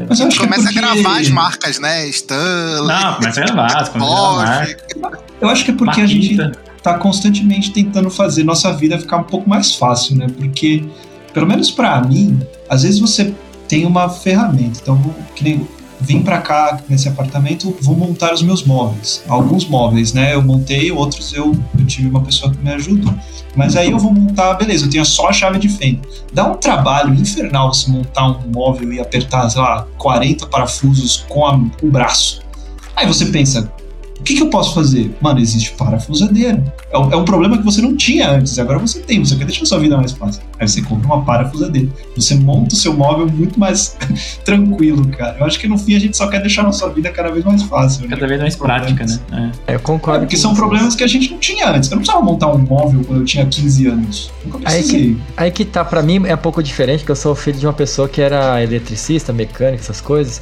Mas 0.08 0.18
tudo. 0.18 0.36
começa 0.36 0.64
porque... 0.64 0.78
a 0.78 0.82
gravar 0.82 1.20
as 1.20 1.28
marcas, 1.28 1.78
né? 1.78 2.08
Stanley. 2.08 2.88
Não, 2.88 3.14
começa 3.14 3.40
a 3.40 3.44
gravar, 3.44 3.88
começa 3.90 4.12
a 4.12 4.98
gravar 4.98 5.18
Eu 5.40 5.48
acho 5.48 5.64
que 5.64 5.70
é 5.70 5.74
porque 5.74 6.00
a 6.00 6.06
gente 6.06 6.36
tá 6.82 6.94
constantemente 6.98 7.72
tentando 7.72 8.10
fazer 8.10 8.44
nossa 8.44 8.72
vida 8.72 8.98
ficar 8.98 9.18
um 9.18 9.24
pouco 9.24 9.48
mais 9.48 9.74
fácil, 9.74 10.16
né? 10.16 10.26
Porque, 10.28 10.84
pelo 11.32 11.46
menos 11.46 11.70
para 11.70 12.00
mim, 12.02 12.40
às 12.68 12.82
vezes 12.82 13.00
você 13.00 13.34
tem 13.68 13.84
uma 13.84 14.08
ferramenta. 14.08 14.78
Então, 14.82 15.14
que 15.34 15.44
nem 15.44 15.68
vim 16.00 16.22
para 16.22 16.40
cá 16.40 16.80
nesse 16.88 17.08
apartamento, 17.08 17.76
vou 17.80 17.96
montar 17.96 18.32
os 18.32 18.42
meus 18.42 18.64
móveis. 18.64 19.22
Alguns 19.28 19.66
móveis, 19.66 20.12
né? 20.12 20.34
Eu 20.34 20.42
montei, 20.42 20.90
outros 20.92 21.32
eu, 21.32 21.56
eu 21.78 21.86
tive 21.86 22.08
uma 22.08 22.22
pessoa 22.22 22.52
que 22.52 22.58
me 22.58 22.70
ajudou. 22.72 23.12
Mas 23.54 23.74
aí 23.74 23.90
eu 23.90 23.98
vou 23.98 24.12
montar, 24.12 24.54
beleza, 24.54 24.84
eu 24.84 24.90
tenho 24.90 25.04
só 25.04 25.28
a 25.28 25.32
chave 25.32 25.58
de 25.58 25.68
fenda. 25.68 26.00
Dá 26.32 26.46
um 26.46 26.54
trabalho 26.54 27.14
infernal 27.14 27.72
se 27.72 27.90
montar 27.90 28.28
um 28.28 28.50
móvel 28.52 28.92
e 28.92 29.00
apertar, 29.00 29.48
sei 29.48 29.62
lá, 29.62 29.86
40 29.96 30.46
parafusos 30.46 31.24
com 31.28 31.46
a, 31.46 31.54
o 31.82 31.90
braço. 31.90 32.42
Aí 32.94 33.06
você 33.06 33.26
pensa, 33.26 33.72
o 34.18 34.22
que, 34.22 34.34
que, 34.34 34.42
eu 34.42 34.48
posso 34.48 34.74
fazer? 34.74 35.14
Mano, 35.20 35.40
existe 35.40 35.72
parafusadeira. 35.72 36.62
É 36.90 36.98
um, 36.98 37.12
é 37.12 37.16
um, 37.16 37.24
problema 37.24 37.58
que 37.58 37.64
você 37.64 37.80
não 37.82 37.94
tinha 37.96 38.30
antes, 38.30 38.58
agora 38.58 38.78
você 38.78 39.00
tem, 39.00 39.24
você 39.24 39.36
quer 39.36 39.44
deixar 39.44 39.62
a 39.62 39.66
sua 39.66 39.78
vida 39.78 39.96
mais 39.96 40.12
fácil. 40.12 40.42
Aí 40.58 40.66
você 40.66 40.82
compra 40.82 41.06
uma 41.06 41.24
parafusadeira. 41.24 41.88
Você 42.16 42.34
monta 42.34 42.74
o 42.74 42.76
seu 42.76 42.94
móvel 42.94 43.28
muito 43.28 43.60
mais 43.60 43.96
tranquilo, 44.44 45.06
cara. 45.08 45.36
Eu 45.38 45.46
acho 45.46 45.58
que 45.58 45.68
no 45.68 45.76
fim 45.76 45.94
a 45.94 45.98
gente 45.98 46.16
só 46.16 46.28
quer 46.28 46.40
deixar 46.40 46.62
a 46.62 46.64
nossa 46.64 46.88
vida 46.88 47.10
cada 47.10 47.30
vez 47.30 47.44
mais 47.44 47.62
fácil. 47.62 48.02
Né? 48.02 48.08
Cada 48.08 48.22
né? 48.22 48.28
vez 48.28 48.40
mais 48.40 48.56
prática, 48.56 49.04
né? 49.04 49.52
É. 49.66 49.74
Eu 49.74 49.80
concordo. 49.80 50.20
É, 50.20 50.22
porque 50.22 50.36
são 50.36 50.54
problemas 50.54 50.94
que 50.94 51.04
a 51.04 51.06
gente 51.06 51.30
não 51.30 51.38
tinha 51.38 51.70
antes. 51.70 51.90
Eu 51.90 51.96
não 51.96 52.02
precisava 52.02 52.24
montar 52.24 52.48
um 52.48 52.58
móvel 52.58 53.04
quando 53.04 53.20
eu 53.20 53.24
tinha 53.24 53.44
15 53.44 53.86
anos. 53.86 54.32
Nunca 54.44 54.58
precisei. 54.58 54.96
Aí 54.96 55.14
que, 55.14 55.20
aí 55.36 55.50
que 55.50 55.64
tá, 55.64 55.84
pra 55.84 56.02
mim 56.02 56.22
é 56.26 56.34
um 56.34 56.38
pouco 56.38 56.62
diferente, 56.62 57.00
porque 57.00 57.12
eu 57.12 57.16
sou 57.16 57.34
filho 57.34 57.58
de 57.58 57.66
uma 57.66 57.72
pessoa 57.72 58.08
que 58.08 58.20
era 58.20 58.62
eletricista, 58.62 59.32
mecânica, 59.32 59.82
essas 59.82 60.00
coisas. 60.00 60.40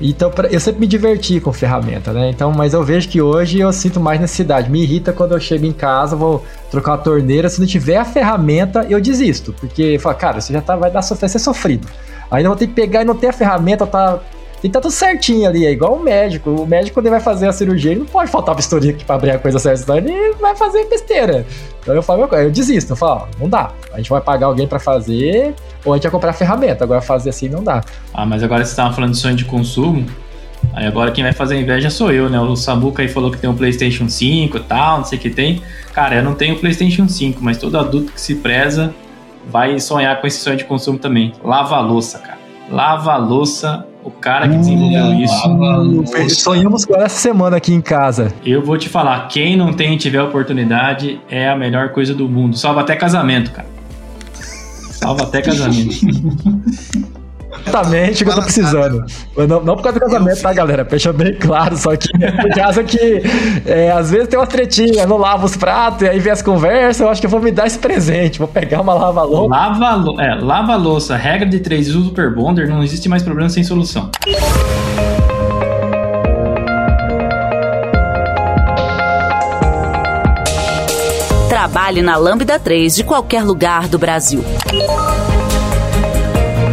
Então, 0.00 0.32
eu 0.50 0.58
sempre 0.58 0.80
me 0.80 0.86
diverti 0.86 1.40
com 1.40 1.52
ferramenta, 1.52 2.12
né? 2.12 2.30
Então, 2.30 2.50
mas 2.52 2.72
eu 2.72 2.82
vejo 2.82 3.08
que 3.08 3.20
hoje 3.20 3.58
eu 3.58 3.70
sinto 3.72 4.00
mais 4.00 4.18
necessidade. 4.18 4.70
Me 4.70 4.82
irrita 4.82 5.12
quando 5.12 5.32
eu 5.32 5.40
chego 5.40 5.66
em 5.66 5.72
casa, 5.72 6.16
vou 6.16 6.44
trocar 6.70 6.92
uma 6.92 6.98
torneira. 6.98 7.50
Se 7.50 7.60
não 7.60 7.66
tiver 7.66 7.96
a 7.96 8.04
ferramenta, 8.04 8.86
eu 8.88 9.00
desisto. 9.00 9.52
Porque, 9.60 9.98
fala, 9.98 10.14
cara, 10.14 10.40
você 10.40 10.52
já 10.52 10.62
tá, 10.62 10.74
vai 10.74 10.90
dar 10.90 11.02
vai 11.02 11.28
ser 11.28 11.38
sofrido. 11.38 11.86
Ainda 12.30 12.48
vou 12.48 12.56
ter 12.56 12.68
que 12.68 12.72
pegar 12.72 13.02
e 13.02 13.04
não 13.04 13.14
ter 13.14 13.28
a 13.28 13.32
ferramenta, 13.32 13.86
tá 13.86 14.20
que 14.60 14.68
tá 14.68 14.80
tudo 14.80 14.90
certinho 14.90 15.48
ali, 15.48 15.64
é 15.64 15.70
igual 15.70 15.94
o 15.94 16.02
médico. 16.02 16.50
O 16.50 16.66
médico, 16.66 16.94
quando 16.94 17.06
ele 17.06 17.14
vai 17.14 17.20
fazer 17.20 17.48
a 17.48 17.52
cirurgia, 17.52 17.92
ele 17.92 18.00
não 18.00 18.06
pode 18.06 18.30
faltar 18.30 18.54
vistoria 18.54 18.90
aqui 18.90 19.04
pra 19.04 19.16
abrir 19.16 19.30
a 19.30 19.38
coisa 19.38 19.58
certa, 19.58 19.78
senão 19.78 19.96
ele 19.96 20.34
vai 20.34 20.54
fazer 20.54 20.84
besteira. 20.88 21.46
Então 21.80 21.94
eu 21.94 22.02
falo, 22.02 22.28
eu 22.34 22.50
desisto, 22.50 22.92
eu 22.92 22.96
falo, 22.96 23.28
não 23.38 23.48
dá. 23.48 23.72
A 23.92 23.96
gente 23.96 24.10
vai 24.10 24.20
pagar 24.20 24.46
alguém 24.46 24.66
para 24.66 24.78
fazer, 24.78 25.54
ou 25.84 25.92
a 25.92 25.96
gente 25.96 26.04
vai 26.04 26.12
comprar 26.12 26.30
a 26.30 26.34
ferramenta. 26.34 26.84
Agora 26.84 27.00
fazer 27.00 27.30
assim 27.30 27.48
não 27.48 27.64
dá. 27.64 27.82
Ah, 28.12 28.26
mas 28.26 28.42
agora 28.42 28.64
você 28.64 28.76
tava 28.76 28.94
falando 28.94 29.12
de 29.12 29.18
sonho 29.18 29.34
de 29.34 29.44
consumo. 29.44 30.06
Aí 30.74 30.86
agora 30.86 31.10
quem 31.10 31.24
vai 31.24 31.32
fazer 31.32 31.58
inveja 31.58 31.88
sou 31.88 32.12
eu, 32.12 32.28
né? 32.28 32.38
O 32.38 32.54
Samuca 32.54 33.02
aí 33.02 33.08
falou 33.08 33.30
que 33.30 33.38
tem 33.38 33.48
um 33.48 33.56
PlayStation 33.56 34.08
5 34.08 34.58
e 34.58 34.60
tal, 34.60 34.98
não 34.98 35.04
sei 35.04 35.18
o 35.18 35.20
que 35.20 35.30
tem. 35.30 35.62
Cara, 35.92 36.16
eu 36.16 36.22
não 36.22 36.34
tenho 36.34 36.58
PlayStation 36.58 37.08
5, 37.08 37.42
mas 37.42 37.56
todo 37.56 37.78
adulto 37.78 38.12
que 38.12 38.20
se 38.20 38.36
preza 38.36 38.94
vai 39.48 39.80
sonhar 39.80 40.20
com 40.20 40.26
esse 40.26 40.38
sonho 40.38 40.58
de 40.58 40.64
consumo 40.64 40.98
também. 40.98 41.32
Lava 41.42 41.76
a 41.76 41.80
louça, 41.80 42.18
cara. 42.18 42.38
Lava 42.70 43.12
a 43.12 43.16
louça 43.16 43.86
o 44.10 44.20
cara 44.20 44.48
que 44.48 44.56
desenvolveu 44.56 45.14
isso. 45.14 46.40
Sonhamos 46.42 46.84
com 46.84 46.96
essa 46.96 47.16
semana 47.16 47.56
aqui 47.56 47.72
em 47.72 47.80
casa. 47.80 48.32
Eu 48.44 48.62
vou 48.62 48.76
te 48.76 48.88
falar, 48.88 49.28
quem 49.28 49.56
não 49.56 49.72
tem 49.72 49.94
e 49.94 49.98
tiver 49.98 50.20
oportunidade 50.20 51.20
é 51.28 51.48
a 51.48 51.56
melhor 51.56 51.90
coisa 51.90 52.12
do 52.14 52.28
mundo. 52.28 52.56
Salva 52.56 52.80
até 52.80 52.96
casamento, 52.96 53.52
cara. 53.52 53.68
Salva 54.90 55.22
até 55.24 55.40
casamento. 55.40 55.94
Exatamente 57.66 58.22
o 58.22 58.26
que 58.26 58.32
eu 58.32 58.36
tô 58.36 58.42
precisando. 58.42 59.04
Não, 59.36 59.62
não 59.62 59.76
por 59.76 59.82
causa 59.82 59.98
do 59.98 60.04
casamento, 60.04 60.42
tá, 60.42 60.52
galera? 60.52 60.84
Deixa 60.84 61.12
bem 61.12 61.34
claro, 61.34 61.76
só 61.76 61.96
que 61.96 62.08
por 62.18 62.54
causa 62.54 62.84
que 62.84 63.22
é, 63.66 63.90
às 63.90 64.10
vezes 64.10 64.28
tem 64.28 64.38
uma 64.38 64.46
tretinha, 64.46 65.06
não 65.06 65.16
lavo 65.16 65.46
os 65.46 65.56
pratos, 65.56 66.02
e 66.02 66.08
aí 66.08 66.18
vem 66.18 66.32
as 66.32 66.42
conversas, 66.42 67.00
eu 67.00 67.08
acho 67.08 67.20
que 67.20 67.26
eu 67.26 67.30
vou 67.30 67.40
me 67.40 67.50
dar 67.50 67.66
esse 67.66 67.78
presente, 67.78 68.38
vou 68.38 68.48
pegar 68.48 68.80
uma 68.80 68.94
lava-louça. 68.94 69.48
Lava, 69.48 70.22
é, 70.22 70.34
lava-louça, 70.34 71.16
regra 71.16 71.48
de 71.48 71.60
três 71.60 71.88
uso 71.94 72.10
Super 72.10 72.34
Bonder, 72.34 72.68
não 72.68 72.82
existe 72.82 73.08
mais 73.08 73.22
problema 73.22 73.48
sem 73.48 73.62
solução. 73.62 74.10
Trabalhe 81.48 82.02
na 82.02 82.16
Lambda 82.16 82.58
3 82.58 82.96
de 82.96 83.04
qualquer 83.04 83.44
lugar 83.44 83.86
do 83.86 83.98
Brasil. 83.98 84.42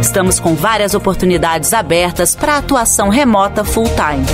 Estamos 0.00 0.38
com 0.38 0.54
várias 0.54 0.94
oportunidades 0.94 1.72
abertas 1.72 2.36
para 2.36 2.58
atuação 2.58 3.08
remota 3.08 3.64
full-time. 3.64 4.24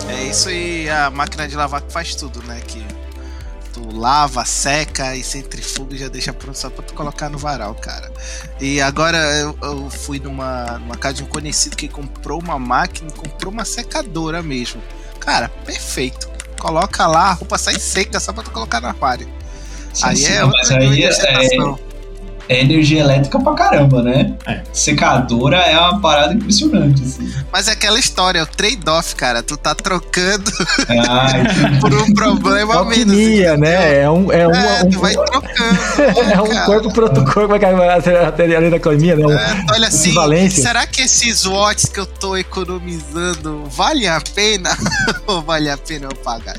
É 0.09 0.25
isso 0.25 0.49
aí, 0.49 0.89
a 0.89 1.11
máquina 1.11 1.47
de 1.47 1.55
lavar 1.55 1.83
que 1.83 1.93
faz 1.93 2.15
tudo, 2.15 2.43
né? 2.45 2.63
Que 2.67 2.83
lava, 3.95 4.45
seca 4.45 5.15
e 5.17 5.23
centrifuga 5.23 5.95
e 5.95 5.99
já 5.99 6.09
deixa 6.09 6.33
pronto 6.33 6.59
só 6.59 6.69
pra 6.69 6.85
tu 6.85 6.95
colocar 6.95 7.29
no 7.29 7.39
varal, 7.39 7.75
cara. 7.75 8.11
E 8.61 8.81
agora 8.81 9.19
eu, 9.39 9.57
eu 9.63 9.91
fui 9.91 10.19
numa, 10.19 10.79
numa 10.79 10.97
casa 10.97 11.15
de 11.15 11.23
um 11.23 11.27
conhecido 11.27 11.77
que 11.77 11.89
comprou 11.89 12.41
uma 12.41 12.59
máquina, 12.59 13.11
comprou 13.11 13.53
uma 13.53 13.65
secadora 13.65 14.43
mesmo. 14.43 14.83
Cara, 15.21 15.49
perfeito. 15.65 16.29
Coloca 16.59 17.07
lá, 17.07 17.31
a 17.31 17.33
roupa 17.33 17.59
sai 17.59 17.79
seca 17.79 18.19
só 18.19 18.33
pra 18.33 18.43
tu 18.43 18.51
colocar 18.51 18.81
no 18.81 18.89
aquário. 18.89 19.29
Sim, 19.93 20.07
aí 20.07 20.17
sim, 20.17 20.33
é 20.33 20.45
outra 20.45 20.79
aí 20.79 21.05
é, 21.05 21.11
é 22.49 22.61
energia 22.61 23.01
elétrica 23.01 23.39
pra 23.41 23.55
caramba, 23.55 24.03
né? 24.03 24.35
É. 24.47 24.63
Secadora 24.73 25.57
é 25.59 25.79
uma 25.79 26.01
parada 26.01 26.35
impressionante, 26.35 27.03
assim. 27.03 27.33
Mas 27.53 27.69
é 27.69 27.73
aquela 27.73 27.99
história, 27.99 28.39
é 28.39 28.43
o 28.43 28.47
trade-off, 28.47 29.15
cara. 29.15 29.43
Tu 29.43 29.57
tá 29.57 29.75
trocando 29.75 30.51
Ai, 30.89 31.45
por 31.81 31.93
um 31.93 32.13
problema 32.13 32.81
a 32.81 32.85
menos. 32.85 33.13
Assim, 33.13 33.61
né? 33.61 34.03
É 34.03 34.11
um. 34.11 34.33
É, 34.33 34.47
um, 34.47 34.55
é 34.55 34.83
um, 34.83 34.91
tu 34.91 35.01
vai 35.01 35.15
trocando. 35.15 35.51
é 36.35 36.43
um 36.43 36.49
cara. 36.49 36.67
corpo 36.67 36.93
pro 36.93 37.05
outro 37.05 37.25
corpo, 37.25 37.49
vai 37.49 37.65
além 37.65 38.71
da 38.71 38.77
economia, 38.77 39.17
né? 39.17 39.27
Um, 39.27 39.33
é, 39.33 39.67
olha 39.73 39.89
assim, 39.89 40.51
será 40.51 40.87
que 40.87 41.03
esses 41.03 41.45
watts 41.45 41.87
que 41.87 42.01
eu 42.01 42.07
tô 42.07 42.37
economizando 42.37 43.65
vale 43.71 44.07
a 44.07 44.21
pena? 44.21 44.77
Ou 45.27 45.43
vale 45.43 45.71
a 45.71 45.77
pena 45.77 46.09
eu 46.11 46.17
pagar? 46.17 46.57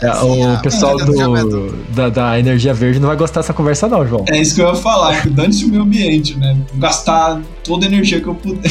É, 0.00 0.08
assim, 0.08 0.46
o 0.46 0.60
pessoal 0.60 0.96
do, 0.96 1.72
da, 1.94 2.08
da, 2.08 2.38
energia 2.38 2.74
verde 2.74 2.98
não 2.98 3.06
vai 3.08 3.16
gostar 3.16 3.40
dessa 3.40 3.52
conversa, 3.52 3.88
não, 3.88 4.06
João. 4.06 4.24
É 4.28 4.40
isso 4.40 4.56
que 4.56 4.60
eu 4.60 4.68
ia 4.68 4.74
falar, 4.74 5.28
dane-se 5.28 5.64
o 5.64 5.68
meio 5.68 5.82
ambiente, 5.82 6.36
né? 6.36 6.56
Gastar 6.74 7.40
toda 7.62 7.86
a 7.86 7.88
energia 7.88 8.20
que 8.20 8.26
eu 8.26 8.34
puder. 8.34 8.70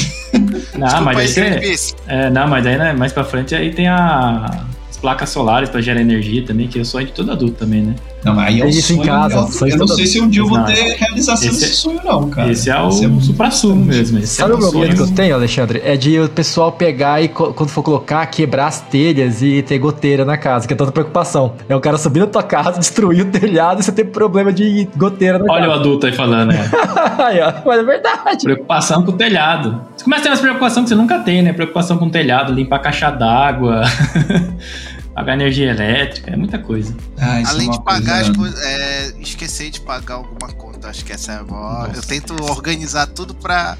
Não, 0.77 0.87
Desculpa 0.87 1.13
mas 1.13 1.37
aí 1.37 1.77
você, 1.77 1.95
é, 2.07 2.29
não, 2.29 2.47
mas 2.47 2.65
aí 2.65 2.77
né, 2.77 2.93
mais 2.93 3.13
pra 3.13 3.23
frente 3.23 3.55
aí 3.55 3.73
tem 3.73 3.87
a, 3.87 4.65
placas 5.01 5.29
solares 5.29 5.69
pra 5.69 5.81
gerar 5.81 5.99
energia 5.99 6.45
também, 6.45 6.67
que 6.67 6.77
é 6.77 6.81
o 6.81 6.85
sonho 6.85 7.07
de 7.07 7.11
todo 7.11 7.31
adulto 7.31 7.55
também, 7.55 7.81
né? 7.81 7.95
Não, 8.23 8.35
mas 8.35 8.49
aí 8.49 8.61
é 8.61 8.65
o 8.65 8.69
isso 8.69 8.93
sonho, 8.93 9.01
em 9.01 9.05
casa. 9.05 9.35
Eu, 9.35 9.67
eu 9.67 9.77
não 9.77 9.87
sei 9.87 10.05
se 10.05 10.21
um 10.21 10.29
dia 10.29 10.41
eu 10.41 10.47
vou 10.47 10.63
ter 10.63 10.95
realização 10.95 11.49
esse, 11.49 11.59
desse 11.59 11.75
sonho, 11.75 11.99
não, 12.03 12.29
cara. 12.29 12.51
Esse 12.51 12.69
é 12.69 12.79
o 12.79 12.89
esse 12.89 13.05
é 13.05 13.09
supra-sumo 13.19 13.83
mesmo. 13.83 14.19
Esse 14.19 14.35
Sabe 14.35 14.51
é 14.51 14.55
o 14.55 14.79
medo 14.79 14.95
que 14.95 15.01
eu 15.01 15.11
tenho, 15.11 15.35
Alexandre? 15.35 15.81
É 15.83 15.97
de 15.97 16.19
o 16.19 16.29
pessoal 16.29 16.71
pegar 16.71 17.21
e, 17.21 17.27
quando 17.27 17.69
for 17.69 17.81
colocar, 17.81 18.25
quebrar 18.27 18.67
as 18.67 18.79
telhas 18.79 19.41
e 19.41 19.63
ter 19.63 19.79
goteira 19.79 20.23
na 20.23 20.37
casa, 20.37 20.67
que 20.67 20.73
é 20.73 20.77
tanta 20.77 20.91
preocupação. 20.91 21.53
É 21.67 21.75
o 21.75 21.81
cara 21.81 21.97
subir 21.97 22.19
na 22.19 22.27
tua 22.27 22.43
casa, 22.43 22.77
destruir 22.77 23.21
o 23.21 23.31
telhado 23.31 23.81
e 23.81 23.83
você 23.83 23.91
ter 23.91 24.05
problema 24.05 24.53
de 24.53 24.87
goteira 24.95 25.39
na 25.39 25.45
Olha 25.51 25.65
casa. 25.65 25.69
o 25.69 25.79
adulto 25.79 26.05
aí 26.05 26.13
falando, 26.13 26.49
né? 26.49 26.59
Mas 27.65 27.79
é 27.79 27.83
verdade. 27.83 28.43
Preocupação 28.43 29.03
com 29.03 29.11
o 29.11 29.15
telhado. 29.15 29.81
Você 29.97 30.03
começa 30.03 30.21
a 30.21 30.23
ter 30.23 30.29
umas 30.29 30.41
preocupações 30.41 30.83
que 30.83 30.89
você 30.89 30.95
nunca 30.95 31.19
tem, 31.19 31.41
né? 31.41 31.53
Preocupação 31.53 31.97
com 31.97 32.05
o 32.05 32.09
telhado, 32.11 32.53
limpar 32.53 32.75
a 32.75 32.79
caixa 32.79 33.09
d'água. 33.09 33.81
pagar 35.13 35.33
energia 35.33 35.71
elétrica, 35.71 36.31
é 36.31 36.35
muita 36.35 36.57
coisa. 36.57 36.95
Ah, 37.17 37.41
é 37.41 37.43
Além 37.45 37.69
é 37.69 37.71
de 37.71 37.83
pagar 37.83 38.23
coisa... 38.23 38.31
as 38.31 38.37
coisas, 38.37 38.61
é, 38.61 39.13
esquecer 39.19 39.69
de 39.69 39.81
pagar 39.81 40.15
alguma 40.15 40.51
conta, 40.53 40.89
acho 40.89 41.03
que 41.05 41.11
essa 41.11 41.33
é 41.33 41.37
a 41.39 41.43
maior. 41.43 41.91
Eu 41.95 42.01
tento 42.01 42.35
organizar 42.43 43.07
tudo 43.07 43.33
pra. 43.35 43.77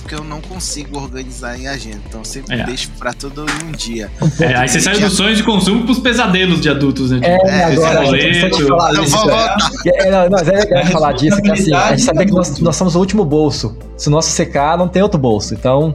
Porque 0.00 0.14
eu 0.14 0.24
não 0.24 0.40
consigo 0.40 0.98
organizar 0.98 1.58
em 1.58 1.68
agenda, 1.68 2.00
então 2.08 2.24
sempre 2.24 2.58
é. 2.58 2.64
deixo 2.64 2.88
pra 2.98 3.12
tudo 3.12 3.44
em 3.44 3.68
um 3.68 3.72
dia. 3.72 4.10
É, 4.40 4.54
aí 4.54 4.66
você 4.66 4.80
sai 4.80 4.98
dos 4.98 5.12
sonhos 5.12 5.36
de 5.36 5.44
consumo 5.44 5.84
pros 5.84 5.98
pesadelos 5.98 6.62
de 6.62 6.70
adultos, 6.70 7.10
né? 7.10 7.20
É, 7.22 7.64
agora, 7.64 8.02
boleto. 8.02 8.66
Falar 8.68 9.02
isso. 9.02 9.16
É, 9.86 10.10
não, 10.10 10.30
não, 10.30 10.38
é 10.38 10.42
legal 10.42 10.86
falar 10.86 11.12
disso, 11.12 11.42
que 11.42 11.50
assim, 11.50 11.74
a 11.74 11.90
gente 11.90 12.02
sabe 12.02 12.24
que 12.24 12.32
nós, 12.32 12.58
nós 12.58 12.74
somos 12.74 12.94
o 12.94 12.98
último 12.98 13.22
bolso. 13.22 13.76
Se 13.98 14.08
o 14.08 14.10
nosso 14.10 14.30
secar, 14.30 14.78
não 14.78 14.88
tem 14.88 15.02
outro 15.02 15.20
bolso. 15.20 15.52
Então, 15.52 15.94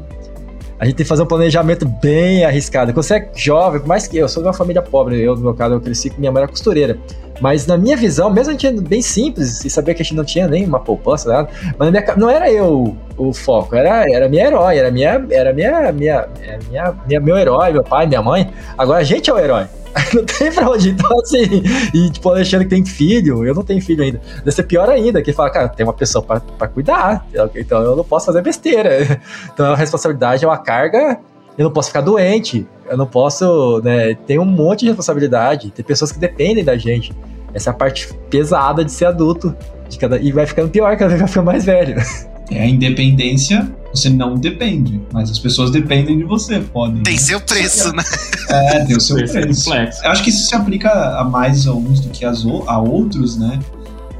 a 0.83 0.85
gente 0.85 0.95
tem 0.95 1.05
que 1.05 1.09
fazer 1.09 1.23
um 1.23 1.25
planejamento 1.25 1.87
bem 1.87 2.43
arriscado. 2.43 2.91
Quando 2.91 3.05
você 3.05 3.15
é 3.15 3.29
jovem, 3.33 3.81
mais 3.85 4.05
que 4.05 4.17
eu, 4.17 4.27
sou 4.27 4.43
de 4.43 4.47
uma 4.47 4.53
família 4.53 4.81
pobre, 4.81 5.17
eu, 5.17 5.33
no 5.33 5.41
meu 5.41 5.53
caso, 5.53 5.75
eu 5.75 5.79
cresci 5.79 6.09
com 6.09 6.19
minha 6.19 6.29
mãe 6.29 6.43
era 6.43 6.51
costureira. 6.51 6.97
Mas 7.39 7.65
na 7.65 7.77
minha 7.77 7.95
visão, 7.95 8.29
mesmo 8.29 8.49
a 8.49 8.57
gente 8.57 8.81
bem 8.81 9.01
simples 9.01 9.63
e 9.63 9.69
saber 9.69 9.93
que 9.93 10.01
a 10.01 10.05
gente 10.05 10.13
não 10.13 10.25
tinha 10.25 10.45
nem 10.45 10.65
uma 10.65 10.81
poupança, 10.81 11.29
nada, 11.29 11.49
mas 11.79 11.89
minha, 11.89 12.03
não 12.17 12.29
era 12.29 12.51
eu 12.51 12.97
o 13.17 13.31
foco, 13.31 13.77
era, 13.77 14.03
era 14.11 14.27
minha 14.27 14.45
herói, 14.45 14.77
era 14.77 14.91
minha, 14.91 15.25
era 15.31 15.53
minha, 15.53 15.91
minha, 15.93 16.27
era 16.41 16.59
minha, 16.69 16.93
minha, 17.07 17.19
meu 17.21 17.37
herói, 17.37 17.71
meu 17.71 17.83
pai, 17.83 18.05
minha 18.05 18.21
mãe. 18.21 18.51
Agora 18.77 18.99
a 18.99 19.03
gente 19.03 19.29
é 19.29 19.33
o 19.33 19.39
herói. 19.39 19.65
não 20.13 20.25
tem 20.25 20.51
pra 20.51 20.69
onde. 20.69 20.89
Então, 20.89 21.19
assim, 21.19 21.63
e 21.93 22.09
tipo, 22.09 22.29
o 22.29 22.31
Alexandre 22.31 22.67
tem 22.67 22.85
filho, 22.85 23.45
eu 23.45 23.53
não 23.53 23.63
tenho 23.63 23.81
filho 23.81 24.03
ainda. 24.03 24.21
Deve 24.37 24.51
ser 24.51 24.63
pior 24.63 24.89
ainda, 24.89 25.21
que 25.21 25.33
fala, 25.33 25.49
cara, 25.49 25.69
tem 25.69 25.85
uma 25.85 25.93
pessoa 25.93 26.23
pra, 26.23 26.39
pra 26.39 26.67
cuidar, 26.67 27.25
então 27.55 27.81
eu 27.81 27.95
não 27.95 28.03
posso 28.03 28.25
fazer 28.25 28.41
besteira. 28.41 29.21
Então 29.53 29.71
a 29.71 29.75
responsabilidade 29.75 30.43
é 30.43 30.47
uma 30.47 30.57
carga 30.57 31.19
eu 31.57 31.63
não 31.63 31.71
posso 31.71 31.89
ficar 31.89 32.01
doente, 32.01 32.65
eu 32.89 32.97
não 32.97 33.05
posso, 33.05 33.81
né? 33.83 34.15
Tem 34.15 34.39
um 34.39 34.45
monte 34.45 34.81
de 34.81 34.87
responsabilidade, 34.87 35.71
tem 35.71 35.85
pessoas 35.85 36.11
que 36.11 36.19
dependem 36.19 36.63
da 36.63 36.77
gente. 36.77 37.13
Essa 37.53 37.69
é 37.69 37.71
a 37.71 37.75
parte 37.75 38.11
pesada 38.29 38.83
de 38.83 38.91
ser 38.91 39.05
adulto, 39.05 39.55
de 39.87 39.97
cada, 39.99 40.17
e 40.17 40.31
vai 40.31 40.47
ficando 40.47 40.69
pior 40.69 40.97
cada 40.97 41.09
vez 41.09 41.19
que 41.19 41.23
eu 41.25 41.27
fico 41.27 41.45
mais 41.45 41.65
velho. 41.65 41.95
É 42.51 42.61
a 42.61 42.67
independência, 42.67 43.71
você 43.93 44.09
não 44.09 44.35
depende, 44.35 44.99
mas 45.11 45.29
as 45.29 45.37
pessoas 45.37 45.69
dependem 45.69 46.17
de 46.17 46.23
você, 46.23 46.59
podem. 46.59 47.03
Tem 47.03 47.17
seu 47.17 47.39
preço, 47.39 47.93
né? 47.95 48.03
É, 48.49 48.85
tem 48.85 48.97
o 48.97 49.01
seu 49.01 49.15
preço. 49.15 49.71
Eu 49.73 50.11
acho 50.11 50.23
que 50.23 50.29
isso 50.29 50.47
se 50.47 50.55
aplica 50.55 50.89
a 51.19 51.23
mais 51.23 51.67
a 51.67 51.73
uns 51.73 51.99
do 51.99 52.09
que 52.09 52.25
a 52.25 52.77
outros, 52.79 53.37
né? 53.37 53.59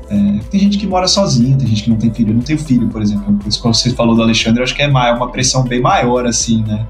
É, 0.10 0.40
tem 0.52 0.60
gente 0.60 0.78
que 0.78 0.86
mora 0.86 1.08
sozinho, 1.08 1.58
tem 1.58 1.68
gente 1.68 1.84
que 1.84 1.90
não 1.90 1.98
tem 1.98 2.14
filho. 2.14 2.30
Eu 2.30 2.36
não 2.36 2.42
tenho 2.44 2.60
filho, 2.60 2.88
por 2.88 3.02
exemplo. 3.02 3.34
Por 3.34 3.48
isso 3.48 3.62
que 3.62 3.68
você 3.68 3.90
falou 3.92 4.16
do 4.16 4.22
Alexandre, 4.22 4.60
eu 4.60 4.64
acho 4.64 4.76
que 4.76 4.82
é 4.84 4.88
uma 4.88 5.32
pressão 5.32 5.64
bem 5.64 5.82
maior, 5.82 6.26
assim, 6.28 6.64
né? 6.64 6.86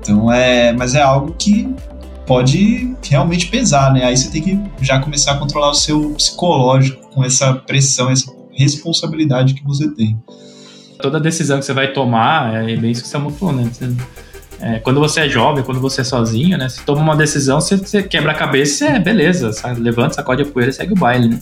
Então 0.00 0.32
é. 0.32 0.72
Mas 0.72 0.94
é 0.94 1.02
algo 1.02 1.34
que 1.38 1.72
pode 2.26 2.94
realmente 3.02 3.46
pesar, 3.46 3.92
né? 3.92 4.04
Aí 4.04 4.16
você 4.16 4.30
tem 4.30 4.42
que 4.42 4.60
já 4.80 4.98
começar 4.98 5.32
a 5.32 5.36
controlar 5.38 5.70
o 5.70 5.74
seu 5.74 6.10
psicológico 6.10 7.08
com 7.12 7.24
essa 7.24 7.54
pressão, 7.54 8.10
essa 8.10 8.32
responsabilidade 8.52 9.54
que 9.54 9.64
você 9.64 9.88
tem. 9.92 10.18
Toda 11.00 11.20
decisão 11.20 11.58
que 11.58 11.64
você 11.64 11.72
vai 11.72 11.92
tomar, 11.92 12.68
é 12.68 12.76
bem 12.76 12.90
isso 12.90 13.02
que 13.02 13.08
você 13.08 13.18
falou, 13.18 13.54
né? 13.54 13.70
Você, 13.72 13.90
é, 14.60 14.78
quando 14.78 15.00
você 15.00 15.20
é 15.20 15.28
jovem, 15.28 15.64
quando 15.64 15.80
você 15.80 16.02
é 16.02 16.04
sozinho, 16.04 16.58
né? 16.58 16.68
Você 16.68 16.82
toma 16.84 17.00
uma 17.00 17.16
decisão, 17.16 17.60
você, 17.60 17.76
você 17.76 18.02
quebra 18.02 18.32
a 18.32 18.34
cabeça, 18.34 18.86
é 18.86 18.98
beleza, 18.98 19.52
sabe? 19.52 19.80
levanta, 19.80 20.14
sacode 20.14 20.42
a 20.42 20.46
poeira 20.46 20.70
e 20.70 20.74
segue 20.74 20.92
o 20.92 20.96
baile, 20.96 21.28
né? 21.28 21.40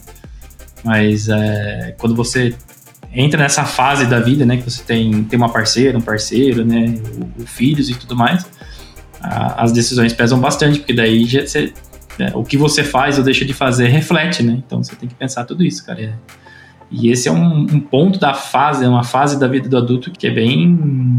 Mas 0.85 1.29
é, 1.29 1.95
quando 1.99 2.15
você 2.15 2.55
entra 3.13 3.43
nessa 3.43 3.65
fase 3.65 4.07
da 4.07 4.21
vida, 4.21 4.47
né? 4.47 4.57
Que 4.57 4.71
você 4.71 4.83
tem, 4.85 5.25
tem 5.25 5.37
uma 5.37 5.49
parceira, 5.49 5.99
um 5.99 6.01
parceiro, 6.01 6.65
né? 6.65 6.95
O, 7.39 7.43
o 7.43 7.47
filhos 7.47 7.91
e 7.91 7.95
tudo 7.95 8.15
mais, 8.15 8.47
a, 9.21 9.65
as 9.65 9.73
decisões 9.73 10.13
pesam 10.13 10.39
bastante, 10.39 10.79
porque 10.79 10.93
daí 10.93 11.25
já, 11.25 11.41
você, 11.41 11.73
é, 12.19 12.31
o 12.35 12.45
que 12.45 12.57
você 12.57 12.85
faz 12.85 13.19
ou 13.19 13.25
deixa 13.25 13.45
de 13.45 13.53
fazer 13.53 13.89
reflete, 13.89 14.43
né? 14.43 14.63
Então 14.65 14.83
você 14.83 14.95
tem 14.95 15.09
que 15.09 15.15
pensar 15.15 15.45
tudo 15.45 15.65
isso, 15.65 15.85
cara. 15.85 16.01
É, 16.01 16.13
e 16.91 17.11
esse 17.11 17.29
é 17.29 17.33
um, 17.33 17.61
um, 17.61 17.81
ponto 17.81 18.19
da 18.19 18.33
fase, 18.33 18.85
é 18.85 18.89
uma 18.89 19.05
fase 19.05 19.39
da 19.39 19.47
vida 19.47 19.69
do 19.69 19.77
adulto 19.77 20.11
que 20.11 20.27
é 20.27 20.31
bem 20.31 20.75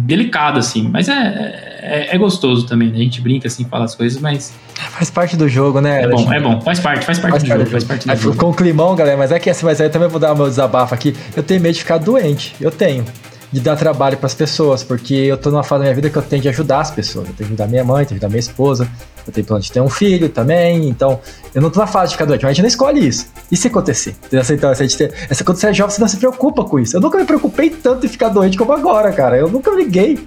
delicado, 0.06 0.58
assim. 0.58 0.90
Mas 0.92 1.08
é, 1.08 1.80
é, 1.82 2.16
é, 2.16 2.18
gostoso 2.18 2.66
também, 2.66 2.90
né? 2.90 2.96
A 2.96 3.02
gente 3.02 3.22
brinca, 3.22 3.48
assim, 3.48 3.66
fala 3.66 3.86
as 3.86 3.94
coisas, 3.94 4.20
mas... 4.20 4.54
Faz 4.74 5.12
parte 5.12 5.38
do 5.38 5.48
jogo, 5.48 5.80
né? 5.80 6.02
É 6.02 6.08
bom, 6.08 6.34
é 6.34 6.40
bom. 6.40 6.60
Faz 6.62 6.80
parte, 6.80 7.06
faz 7.06 7.20
parte 7.20 7.32
faz 7.32 7.44
do 7.44 7.50
parte 7.50 7.60
jogo, 7.60 7.72
faz 7.72 7.84
parte 7.84 8.08
do 8.08 8.12
aí, 8.12 8.18
jogo. 8.18 8.38
Com 8.38 8.50
o 8.50 8.54
climão, 8.54 8.96
galera, 8.96 9.18
mas 9.18 9.32
é 9.32 9.38
que 9.38 9.50
assim, 9.50 9.66
mas 9.66 9.80
aí 9.80 9.88
eu 9.88 9.92
também 9.92 10.08
vou 10.08 10.20
dar 10.20 10.34
o 10.34 10.36
meu 10.36 10.48
desabafo 10.48 10.96
aqui. 10.96 11.16
Eu 11.36 11.44
tenho 11.44 11.62
medo 11.62 11.74
de 11.74 11.80
ficar 11.82 11.98
doente. 12.00 12.56
Eu 12.60 12.72
tenho 12.72 13.06
de 13.52 13.60
dar 13.60 13.76
trabalho 13.76 14.18
para 14.18 14.28
as 14.28 14.34
pessoas, 14.34 14.84
porque 14.84 15.14
eu 15.14 15.38
tô 15.38 15.50
numa 15.50 15.64
fase 15.64 15.80
da 15.80 15.86
minha 15.86 15.96
vida 15.96 16.10
que 16.10 16.16
eu 16.16 16.22
tenho 16.22 16.42
de 16.42 16.50
ajudar 16.50 16.82
as 16.82 16.92
pessoas. 16.92 17.28
Eu 17.28 17.34
tenho 17.34 17.48
de 17.48 17.54
ajudar 17.54 17.68
minha 17.68 17.84
mãe, 17.84 18.06
tenho 18.06 18.20
de 18.20 18.26
ajudar 18.26 18.30
minha 18.30 18.40
esposa, 18.40 18.88
eu 19.26 19.34
tenho 19.34 19.46
plano 19.46 19.62
de 19.62 19.72
ter 19.72 19.82
um 19.82 19.90
filho 19.90 20.30
também, 20.30 20.88
então 20.88 21.20
eu 21.54 21.62
não 21.62 21.70
tô 21.70 21.80
na 21.80 21.88
fase 21.88 22.10
de 22.10 22.16
ficar 22.16 22.26
doente, 22.26 22.44
mas 22.44 22.52
a 22.52 22.54
gente 22.54 22.62
não 22.62 22.68
escolhe 22.68 23.08
isso. 23.08 23.28
E 23.52 23.58
se 23.58 23.68
acontecer? 23.68 24.16
Então, 24.28 24.44
se, 24.44 24.54
a 24.54 24.74
gente 24.74 24.98
ter, 24.98 25.14
essa, 25.30 25.44
quando 25.44 25.58
você 25.58 25.68
é 25.68 25.74
jovem, 25.74 25.96
você 25.96 26.02
não 26.02 26.08
se 26.08 26.18
preocupa 26.18 26.64
com 26.64 26.80
isso. 26.80 26.96
Eu 26.96 27.02
nunca 27.02 27.18
me 27.18 27.26
preocupei 27.26 27.70
tanto 27.72 28.06
em 28.06 28.10
ficar 28.10 28.30
doente 28.30 28.58
como 28.58 28.72
agora, 28.72 29.12
cara. 29.12 29.38
Eu 29.38 29.50
nunca 29.50 29.72
liguei. 29.72 30.20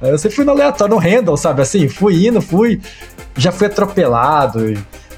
Eu 0.00 0.18
sempre 0.18 0.36
fui 0.36 0.44
no 0.44 0.52
aleatório, 0.52 0.94
no 0.94 1.00
handle, 1.00 1.36
sabe? 1.36 1.62
Assim, 1.62 1.88
fui 1.88 2.26
indo, 2.28 2.40
fui. 2.40 2.80
Já 3.36 3.50
fui 3.50 3.66
atropelado. 3.66 4.74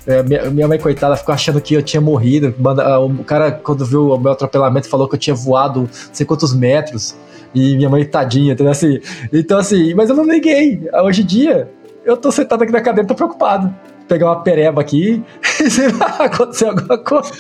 É, 0.06 0.22
minha 0.50 0.66
mãe, 0.66 0.78
coitada, 0.78 1.16
ficou 1.16 1.34
achando 1.34 1.60
que 1.60 1.74
eu 1.74 1.82
tinha 1.82 2.00
morrido. 2.00 2.54
Ah, 2.78 3.00
o 3.00 3.24
cara, 3.24 3.52
quando 3.52 3.84
viu 3.84 4.08
o 4.08 4.18
meu 4.18 4.32
atropelamento, 4.32 4.88
falou 4.88 5.08
que 5.08 5.16
eu 5.16 5.18
tinha 5.18 5.34
voado 5.34 5.80
não 5.82 5.88
sei 6.12 6.24
quantos 6.24 6.54
metros. 6.54 7.14
E 7.54 7.76
minha 7.76 7.88
mãe, 7.88 8.04
tadinha, 8.04 8.52
entendeu? 8.52 8.72
Assim, 8.72 9.00
então, 9.32 9.58
assim, 9.58 9.92
mas 9.94 10.08
eu 10.08 10.16
não 10.16 10.24
liguei. 10.24 10.88
Hoje 11.04 11.22
em 11.22 11.26
dia, 11.26 11.68
eu 12.04 12.16
tô 12.16 12.30
sentado 12.30 12.62
aqui 12.62 12.72
na 12.72 12.80
cadeira, 12.80 13.06
tô 13.06 13.14
preocupado. 13.14 13.74
Pegar 14.08 14.26
uma 14.26 14.42
pereba 14.42 14.80
aqui 14.80 15.22
e 15.60 15.70
sei 15.70 15.88
lá, 15.92 16.06
acontecer 16.24 16.64
alguma 16.64 16.98
coisa. 16.98 17.30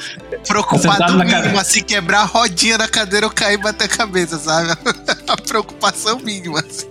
Preocupado 0.46 1.18
mínimo, 1.18 1.58
assim, 1.58 1.82
quebrar 1.82 2.20
a 2.20 2.24
rodinha 2.24 2.78
da 2.78 2.86
cadeira, 2.86 3.26
eu 3.26 3.30
cair 3.30 3.54
e 3.54 3.56
bater 3.56 3.86
a 3.86 3.88
cabeça, 3.88 4.38
sabe? 4.38 4.70
a 5.26 5.36
preocupação 5.36 6.20
mínima. 6.20 6.60
Assim. 6.60 6.86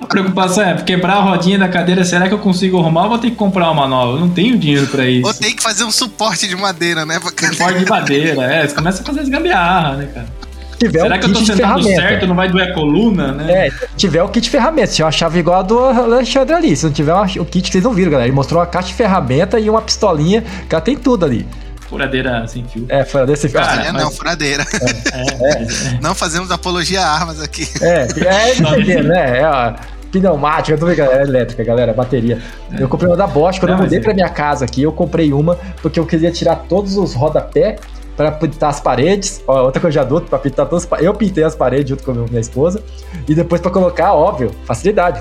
A 0.00 0.06
preocupação 0.06 0.64
é 0.64 0.82
quebrar 0.82 1.16
a 1.16 1.20
rodinha 1.20 1.58
da 1.58 1.68
cadeira, 1.68 2.04
será 2.04 2.26
que 2.26 2.32
eu 2.32 2.38
consigo 2.38 2.78
arrumar 2.78 3.02
ou 3.02 3.08
vou 3.10 3.18
ter 3.18 3.30
que 3.30 3.36
comprar 3.36 3.70
uma 3.70 3.86
nova? 3.86 4.16
Eu 4.16 4.20
não 4.20 4.30
tenho 4.30 4.56
dinheiro 4.56 4.86
pra 4.86 5.04
isso. 5.06 5.26
Ou 5.26 5.34
tem 5.34 5.54
que 5.54 5.62
fazer 5.62 5.84
um 5.84 5.90
suporte 5.90 6.48
de 6.48 6.56
madeira, 6.56 7.04
né? 7.04 7.20
Suporte 7.52 7.80
de 7.80 7.90
madeira, 7.90 8.44
é. 8.44 8.66
Você 8.66 8.74
começa 8.74 9.02
a 9.02 9.04
fazer 9.04 9.20
as 9.20 9.28
gambiarra, 9.28 9.96
né, 9.96 10.08
cara? 10.14 10.47
Tiver 10.78 11.00
Será 11.00 11.18
que 11.18 11.26
eu 11.26 11.32
tô 11.32 11.44
sentado 11.44 11.82
certo, 11.82 12.26
não 12.26 12.34
vai 12.34 12.48
doer 12.48 12.70
a 12.70 12.74
coluna, 12.74 13.32
né? 13.32 13.66
É, 13.66 13.70
tiver 13.96 14.22
o 14.22 14.28
kit 14.28 14.44
de 14.44 14.50
ferramenta. 14.50 14.86
Se 14.88 14.96
tiver 14.96 15.06
uma 15.06 15.12
chave 15.12 15.38
igual 15.40 15.60
a 15.60 15.62
do 15.62 15.78
Alexandre 15.78 16.54
ali. 16.54 16.76
Se 16.76 16.84
não 16.84 16.92
tiver 16.92 17.12
uma, 17.12 17.24
o 17.24 17.44
kit 17.44 17.62
que 17.62 17.72
vocês 17.72 17.84
não 17.84 17.92
viram, 17.92 18.10
galera. 18.10 18.28
Ele 18.28 18.36
mostrou 18.36 18.60
uma 18.60 18.66
caixa 18.66 18.88
de 18.88 18.94
ferramenta 18.94 19.58
e 19.58 19.68
uma 19.68 19.82
pistolinha, 19.82 20.42
que 20.68 20.74
ela 20.74 20.82
tem 20.82 20.96
tudo 20.96 21.24
ali. 21.24 21.46
Furadeira 21.88 22.46
sem 22.46 22.64
fio. 22.64 22.86
É, 22.88 23.04
furadeira 23.04 23.40
sem 23.40 23.50
fio. 23.50 23.60
Cara, 23.60 23.82
é, 23.86 23.92
mas... 23.92 24.02
não, 24.02 24.10
furadeira. 24.10 24.64
É, 24.72 25.18
é, 25.18 25.62
é, 25.62 25.98
não 26.00 26.14
fazemos 26.14 26.50
apologia 26.50 27.00
a 27.00 27.10
armas 27.10 27.40
aqui. 27.40 27.66
É, 27.80 28.06
é 28.26 28.56
entendendo, 28.56 29.08
né? 29.08 29.40
É, 29.40 29.46
ó, 29.46 29.74
pneumática, 30.12 30.74
eu 30.74 30.78
tô 30.78 30.86
vendo, 30.86 31.00
é 31.02 31.22
elétrica, 31.22 31.64
galera, 31.64 31.92
bateria. 31.92 32.38
É. 32.72 32.82
Eu 32.82 32.88
comprei 32.88 33.10
uma 33.10 33.16
da 33.16 33.26
Bosch, 33.26 33.58
quando 33.58 33.70
não, 33.70 33.78
eu 33.78 33.84
mudei 33.84 33.98
é. 33.98 34.02
pra 34.02 34.14
minha 34.14 34.28
casa 34.28 34.64
aqui, 34.64 34.82
eu 34.82 34.92
comprei 34.92 35.32
uma, 35.32 35.58
porque 35.82 35.98
eu 35.98 36.06
queria 36.06 36.30
tirar 36.30 36.56
todos 36.68 36.96
os 36.96 37.14
rodapé 37.14 37.76
para 38.18 38.32
pintar 38.32 38.70
as 38.70 38.80
paredes. 38.80 39.40
Ó, 39.46 39.62
outra 39.62 39.80
coisa 39.80 39.92
de 39.92 39.98
adulto, 40.00 40.26
para 40.26 40.40
pintar 40.40 40.66
todas 40.66 40.88
as 40.90 41.00
Eu 41.00 41.14
pintei 41.14 41.44
as 41.44 41.54
paredes 41.54 41.90
junto 41.90 42.02
com 42.02 42.12
minha 42.12 42.40
esposa. 42.40 42.82
E 43.28 43.32
depois 43.32 43.60
para 43.60 43.70
colocar, 43.70 44.12
óbvio, 44.12 44.50
facilidade. 44.64 45.20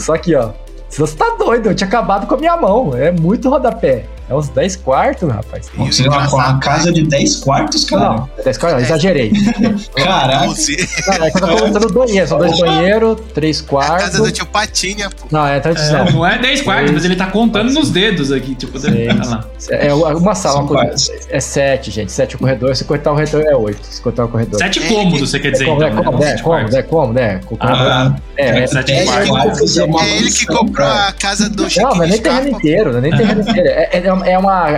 Só 0.00 0.16
que, 0.16 0.34
ó. 0.34 0.52
Você 0.88 1.14
tá 1.14 1.36
doido, 1.38 1.68
eu 1.68 1.74
tinha 1.74 1.86
acabado 1.86 2.26
com 2.26 2.34
a 2.34 2.38
minha 2.38 2.56
mão. 2.56 2.96
É 2.96 3.12
muito 3.12 3.50
rodapé. 3.50 4.06
É 4.28 4.34
uns 4.34 4.48
10 4.50 4.76
quartos, 4.76 5.30
rapaz. 5.30 5.70
Você 5.74 6.02
tem 6.02 6.12
uma, 6.12 6.58
casa 6.58 6.92
de 6.92 7.02
10 7.02 7.36
quartos, 7.36 7.84
cara? 7.84 8.10
Não, 8.10 8.30
10 8.44 8.58
quartos, 8.58 8.82
exagerei. 8.82 9.32
Caraca. 9.96 10.46
Não, 10.46 11.24
é 11.24 11.30
que 11.30 11.36
eu 11.36 11.48
tô 11.48 11.56
contando 11.56 11.92
banheiro. 11.92 12.28
São 12.28 12.38
dois 12.38 12.58
banheiros, 12.58 13.18
três 13.32 13.60
quartos. 13.60 13.94
A 13.94 13.98
casa 13.98 14.22
do 14.22 14.30
tio 14.30 14.46
Patinha, 14.46 15.08
pô. 15.08 15.26
Não, 15.30 15.46
é 15.46 15.58
tradição. 15.60 16.06
É, 16.06 16.12
não 16.12 16.26
é 16.26 16.38
10 16.38 16.62
quartos, 16.62 16.90
mas 16.92 17.04
ele 17.04 17.16
tá 17.16 17.26
contando 17.26 17.72
nos 17.72 17.90
dedos 17.90 18.30
aqui, 18.30 18.54
tipo, 18.54 18.78
deve 18.78 19.06
lá. 19.12 19.46
É 19.70 19.94
uma 19.94 20.34
sala, 20.34 20.60
uma 20.60 20.68
coisa, 20.68 21.12
é 21.30 21.40
7, 21.40 21.90
gente. 21.90 22.12
7 22.12 22.36
o 22.36 22.38
corredor. 22.38 22.76
Se 22.76 22.84
cortar 22.84 23.12
o 23.12 23.14
corredor 23.14 23.42
é 23.42 23.56
8. 23.56 23.86
Se 23.86 24.02
cortar 24.02 24.24
o 24.26 24.28
corredor. 24.28 24.58
7 24.58 24.80
cômodos, 24.80 25.30
você 25.30 25.40
quer 25.40 25.52
dizer, 25.52 25.68
então. 25.68 25.86
É 25.86 25.90
cômodo, 25.90 26.24
é 26.24 26.38
cômodo, 26.38 26.76
é 26.76 26.82
cômodo, 26.82 27.18
é. 27.18 27.40
É, 28.36 28.66
7 28.66 28.92
quartos. 29.26 29.78
É 29.78 30.16
ele 30.16 30.30
que 30.30 30.46
comprou 30.46 30.86
a 30.86 31.12
casa 31.12 31.48
do 31.48 31.66
Não, 31.76 31.94
não 31.94 32.02
é 32.04 32.06
nem 32.06 32.20
terreno 32.20 32.48
inteiro, 32.48 32.92
não 32.92 32.98
é 32.98 33.02
nem 33.02 33.16
terreno 33.16 33.40
inteiro. 33.40 33.68
É 33.68 34.12
uma 34.12 34.17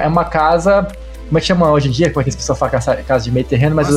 uma 0.08 0.24
casa. 0.24 0.86
Como 1.26 1.38
é 1.38 1.40
que 1.40 1.46
chama 1.46 1.70
hoje 1.70 1.88
em 1.88 1.92
dia? 1.92 2.10
Como 2.10 2.20
é 2.20 2.24
que 2.24 2.30
as 2.30 2.36
pessoas 2.36 2.58
falam 2.58 2.72
casa, 2.72 2.96
casa 2.96 3.24
de 3.24 3.30
meio 3.30 3.46
terreno, 3.46 3.76
mas, 3.76 3.88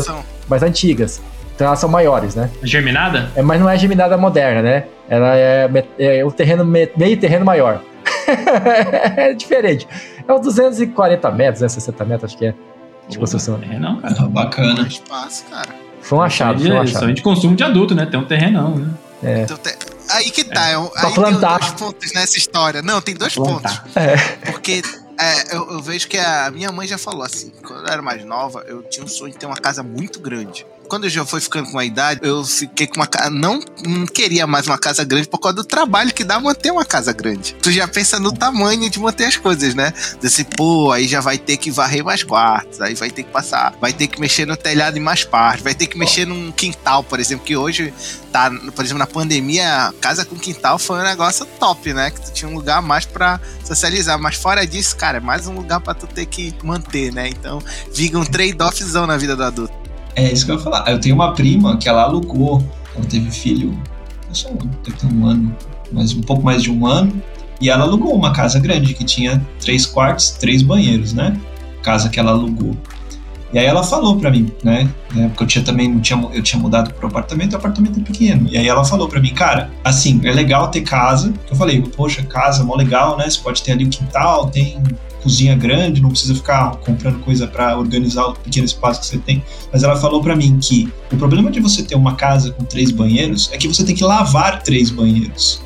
mas 0.48 0.62
antigas. 0.62 1.22
Então 1.56 1.68
elas 1.68 1.80
são 1.80 1.90
maiores, 1.90 2.36
né? 2.36 2.50
Germinada? 2.64 3.32
É, 3.36 3.42
mas 3.42 3.60
não 3.60 3.70
é 3.70 3.78
germinada 3.78 4.18
moderna, 4.18 4.62
né? 4.62 4.86
Ela 5.08 5.36
é, 5.36 5.70
é 6.00 6.26
um 6.26 6.32
terreno 6.32 6.66
meio 6.66 7.20
terreno 7.20 7.46
maior. 7.46 7.82
é 9.18 9.34
diferente. 9.34 9.88
É 10.28 10.34
uns 10.34 10.42
240 10.42 11.32
metros, 11.32 11.62
né? 11.62 11.70
60 11.70 12.06
metros, 12.06 12.32
acho 12.32 12.38
que 12.38 12.48
é. 12.48 12.54
De 13.08 13.20
construção. 13.20 13.60
É, 13.70 13.78
não, 13.78 14.00
cara. 14.00 14.16
Ah, 14.18 14.28
bacana. 14.28 14.88
Espaço, 14.88 15.44
cara. 15.50 15.70
Foi 16.02 16.18
um 16.18 16.22
achado, 16.22 16.60
foi 16.60 16.72
um 16.72 16.82
achado. 16.82 17.06
Só 17.06 17.12
de 17.12 17.22
consumo 17.22 17.56
de 17.56 17.64
adulto, 17.64 17.94
né? 17.94 18.06
Tem 18.06 18.20
um 18.20 18.26
terrenão, 18.26 18.76
né? 18.76 18.90
É. 19.24 19.42
Então, 19.44 19.58
te... 19.58 19.76
Aí 20.10 20.30
que 20.32 20.44
tá. 20.44 20.70
É. 20.70 20.76
Aí 20.76 21.14
plantar. 21.14 21.60
tem 21.60 21.70
dois 21.70 21.74
pontos 21.74 22.14
nessa 22.14 22.38
história. 22.38 22.82
Não, 22.82 23.02
tem 23.02 23.16
dois 23.16 23.36
pontos. 23.36 23.82
É. 23.96 24.18
Porque 24.52 24.82
é, 25.24 25.56
eu, 25.56 25.72
eu, 25.72 25.82
vejo 25.82 26.08
que 26.08 26.18
a 26.18 26.52
minha 26.52 26.72
mãe 26.72 26.86
já 26.86 26.98
falou 26.98 27.24
assim, 27.24 27.52
quando 27.66 27.88
eu 27.88 27.94
era 27.94 28.02
mais 28.02 28.26
nova, 28.26 28.64
eu 28.68 28.84
tinha 28.84 29.06
um 29.06 29.08
sonho 29.08 29.32
de 29.32 29.40
ter 29.40 29.46
uma 29.46 29.56
casa 29.56 29.82
muito 29.82 30.20
grande. 30.20 30.66
Quando 30.94 31.06
eu 31.06 31.10
já 31.10 31.26
fui 31.26 31.42
ficando 31.42 31.72
com 31.72 31.80
a 31.80 31.84
idade, 31.84 32.20
eu 32.22 32.46
fiquei 32.46 32.86
com 32.86 32.98
uma 32.98 33.08
casa. 33.08 33.28
Não, 33.28 33.60
não 33.84 34.06
queria 34.06 34.46
mais 34.46 34.68
uma 34.68 34.78
casa 34.78 35.04
grande 35.04 35.28
por 35.28 35.40
causa 35.40 35.56
do 35.56 35.64
trabalho 35.64 36.14
que 36.14 36.24
dá 36.24 36.40
manter 36.40 36.70
uma 36.70 36.86
casa 36.86 37.12
grande. 37.12 37.56
Tu 37.64 37.72
já 37.72 37.88
pensa 37.88 38.20
no 38.20 38.32
tamanho 38.32 38.88
de 38.88 39.00
manter 39.00 39.26
as 39.26 39.36
coisas, 39.36 39.74
né? 39.74 39.92
Desse, 40.22 40.44
pô, 40.44 40.92
aí 40.92 41.08
já 41.08 41.20
vai 41.20 41.40
ter 41.40 41.58
que 41.58 41.72
varrer 41.72 42.06
mais 42.06 42.22
quartos, 42.22 42.80
aí 42.80 42.94
vai 42.94 43.10
ter 43.10 43.24
que 43.24 43.32
passar, 43.32 43.74
vai 43.82 43.92
ter 43.92 44.06
que 44.06 44.22
mexer 44.22 44.46
no 44.46 44.56
telhado 44.56 44.96
em 44.96 45.00
mais 45.00 45.24
partes, 45.24 45.64
vai 45.64 45.74
ter 45.74 45.88
que 45.88 45.98
mexer 45.98 46.28
num 46.28 46.52
quintal, 46.52 47.04
por 47.04 47.20
exemplo, 47.20 47.44
que 47.44 47.58
hoje 47.58 47.92
tá, 48.32 48.52
por 48.52 48.86
exemplo, 48.86 49.00
na 49.00 49.08
pandemia, 49.08 49.92
casa 50.00 50.24
com 50.24 50.36
quintal 50.36 50.78
foi 50.78 51.00
um 51.00 51.04
negócio 51.04 51.44
top, 51.60 51.92
né? 51.92 52.12
Que 52.12 52.22
tu 52.22 52.34
tinha 52.34 52.52
um 52.52 52.54
lugar 52.54 52.84
mais 52.84 53.04
para 53.04 53.42
socializar. 53.66 54.20
Mas 54.20 54.36
fora 54.36 54.64
disso, 54.68 54.96
cara, 54.96 55.18
é 55.18 55.22
mais 55.22 55.48
um 55.48 55.56
lugar 55.56 55.80
para 55.80 55.96
tu 55.96 56.06
ter 56.06 56.28
que 56.28 56.54
manter, 56.62 57.12
né? 57.12 57.30
Então, 57.30 57.60
viga 57.92 58.20
um 58.20 58.26
trade-offzão 58.26 59.08
na 59.08 59.18
vida 59.18 59.36
do 59.36 59.44
adulto. 59.44 59.83
É 60.16 60.32
isso 60.32 60.46
que 60.46 60.52
eu 60.52 60.56
ia 60.56 60.62
falar. 60.62 60.90
Eu 60.90 61.00
tenho 61.00 61.16
uma 61.16 61.34
prima 61.34 61.78
que 61.78 61.90
ela 61.90 62.04
alugou, 62.04 62.64
ela 62.96 63.06
teve 63.06 63.32
filho, 63.32 63.78
só 64.32 64.50
deve 64.50 64.98
ter 64.98 65.08
um 65.08 65.26
ano, 65.26 65.56
mas 65.92 66.14
um 66.14 66.22
pouco 66.22 66.44
mais 66.44 66.62
de 66.64 66.72
um 66.72 66.86
ano, 66.86 67.22
e 67.62 67.70
ela 67.70 67.84
alugou 67.84 68.14
uma 68.16 68.32
casa 68.32 68.60
grande 68.60 68.94
que 68.94 69.04
tinha 69.04 69.46
três 69.60 69.86
quartos, 69.86 70.32
três 70.32 70.62
banheiros, 70.62 71.14
né? 71.14 71.40
Casa 71.82 72.10
que 72.10 72.20
ela 72.20 72.32
alugou. 72.32 72.76
E 73.54 73.60
aí 73.60 73.66
ela 73.66 73.84
falou 73.84 74.18
para 74.18 74.32
mim, 74.32 74.52
né? 74.64 74.90
Porque 75.30 75.44
eu 75.44 75.48
tinha 75.48 75.64
também, 75.64 76.00
tinha, 76.00 76.20
eu 76.34 76.42
tinha 76.42 76.60
mudado 76.60 76.92
pro 76.96 77.08
apartamento, 77.08 77.54
o 77.54 77.56
apartamento 77.56 78.00
é 78.00 78.04
pequeno. 78.04 78.50
E 78.50 78.58
aí 78.58 78.68
ela 78.68 78.84
falou 78.84 79.08
para 79.08 79.20
mim, 79.20 79.32
cara, 79.32 79.70
assim, 79.84 80.20
é 80.24 80.32
legal 80.32 80.70
ter 80.70 80.82
casa. 80.82 81.32
Eu 81.50 81.56
falei, 81.56 81.80
poxa, 81.96 82.24
casa, 82.24 82.64
mó 82.64 82.76
legal, 82.76 83.16
né? 83.16 83.30
Você 83.30 83.40
pode 83.40 83.62
ter 83.62 83.74
ali 83.74 83.86
o 83.86 83.90
quintal, 83.90 84.48
tem 84.48 84.82
cozinha 85.24 85.56
grande, 85.56 86.02
não 86.02 86.10
precisa 86.10 86.36
ficar 86.36 86.76
comprando 86.78 87.20
coisa 87.22 87.48
para 87.48 87.78
organizar 87.78 88.26
o 88.26 88.34
pequeno 88.34 88.66
espaço 88.66 89.00
que 89.00 89.08
você 89.08 89.18
tem. 89.18 89.42
Mas 89.72 89.82
ela 89.82 89.96
falou 89.96 90.22
para 90.22 90.36
mim 90.36 90.60
que 90.62 90.92
o 91.12 91.16
problema 91.16 91.50
de 91.50 91.62
você 91.62 91.82
ter 91.82 91.96
uma 91.96 92.16
casa 92.16 92.52
com 92.52 92.64
três 92.66 92.92
banheiros 92.92 93.50
é 93.52 93.58
que 93.58 93.68
você 93.68 93.84
tem 93.84 93.96
que 93.96 94.04
lavar 94.04 94.62
três 94.62 94.90
banheiros. 94.90 95.63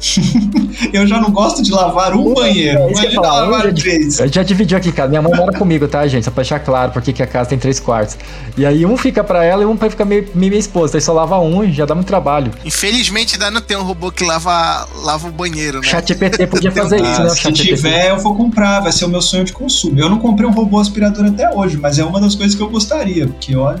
eu 0.92 1.06
já 1.06 1.20
não 1.20 1.30
gosto 1.30 1.62
de 1.62 1.70
lavar 1.70 2.14
um 2.14 2.32
banheiro. 2.32 2.78
É 2.78 2.90
Imagina 2.90 3.22
falar, 3.22 3.40
lavar 3.42 3.66
eu 3.66 3.74
três. 3.74 4.18
Eu 4.18 4.32
já 4.32 4.42
dividi 4.42 4.74
aqui, 4.74 4.90
cara. 4.90 5.08
Minha 5.08 5.20
mãe 5.20 5.34
mora 5.34 5.52
comigo, 5.56 5.86
tá, 5.86 6.06
gente? 6.06 6.24
Só 6.24 6.30
pra 6.30 6.42
deixar 6.42 6.58
claro 6.60 6.92
porque 6.92 7.12
que 7.12 7.22
a 7.22 7.26
casa 7.26 7.50
tem 7.50 7.58
três 7.58 7.78
quartos. 7.78 8.16
E 8.56 8.64
aí 8.64 8.86
um 8.86 8.96
fica 8.96 9.22
pra 9.22 9.44
ela 9.44 9.62
e 9.62 9.66
um 9.66 9.76
fica 9.76 10.04
meio, 10.04 10.28
meio 10.34 10.50
minha 10.50 10.58
esposa. 10.58 10.96
Aí 10.96 11.00
só 11.00 11.12
lava 11.12 11.38
um 11.38 11.62
e 11.62 11.72
já 11.72 11.84
dá 11.84 11.94
muito 11.94 12.06
trabalho. 12.06 12.50
Infelizmente 12.64 13.34
ainda 13.34 13.50
não 13.50 13.60
tem 13.60 13.76
um 13.76 13.82
robô 13.82 14.10
que 14.10 14.24
lava, 14.24 14.88
lava 15.02 15.28
o 15.28 15.32
banheiro, 15.32 15.80
né? 15.80 15.86
Chat 15.86 16.14
PT 16.14 16.46
podia 16.46 16.72
fazer 16.72 17.00
isso, 17.02 17.22
né? 17.22 17.30
Se 17.30 17.52
tiver, 17.52 18.10
eu 18.10 18.18
vou 18.18 18.34
comprar. 18.34 18.80
Vai 18.80 18.92
ser 18.92 19.04
o 19.04 19.08
meu 19.08 19.20
sonho 19.20 19.44
de 19.44 19.52
consumo. 19.52 19.98
Eu 19.98 20.08
não 20.08 20.18
comprei 20.18 20.48
um 20.48 20.52
robô 20.52 20.78
aspirador 20.78 21.26
até 21.26 21.54
hoje, 21.54 21.76
mas 21.76 21.98
é 21.98 22.04
uma 22.04 22.20
das 22.20 22.34
coisas 22.34 22.54
que 22.54 22.62
eu 22.62 22.70
gostaria. 22.70 23.26
Porque, 23.26 23.54
olha... 23.54 23.80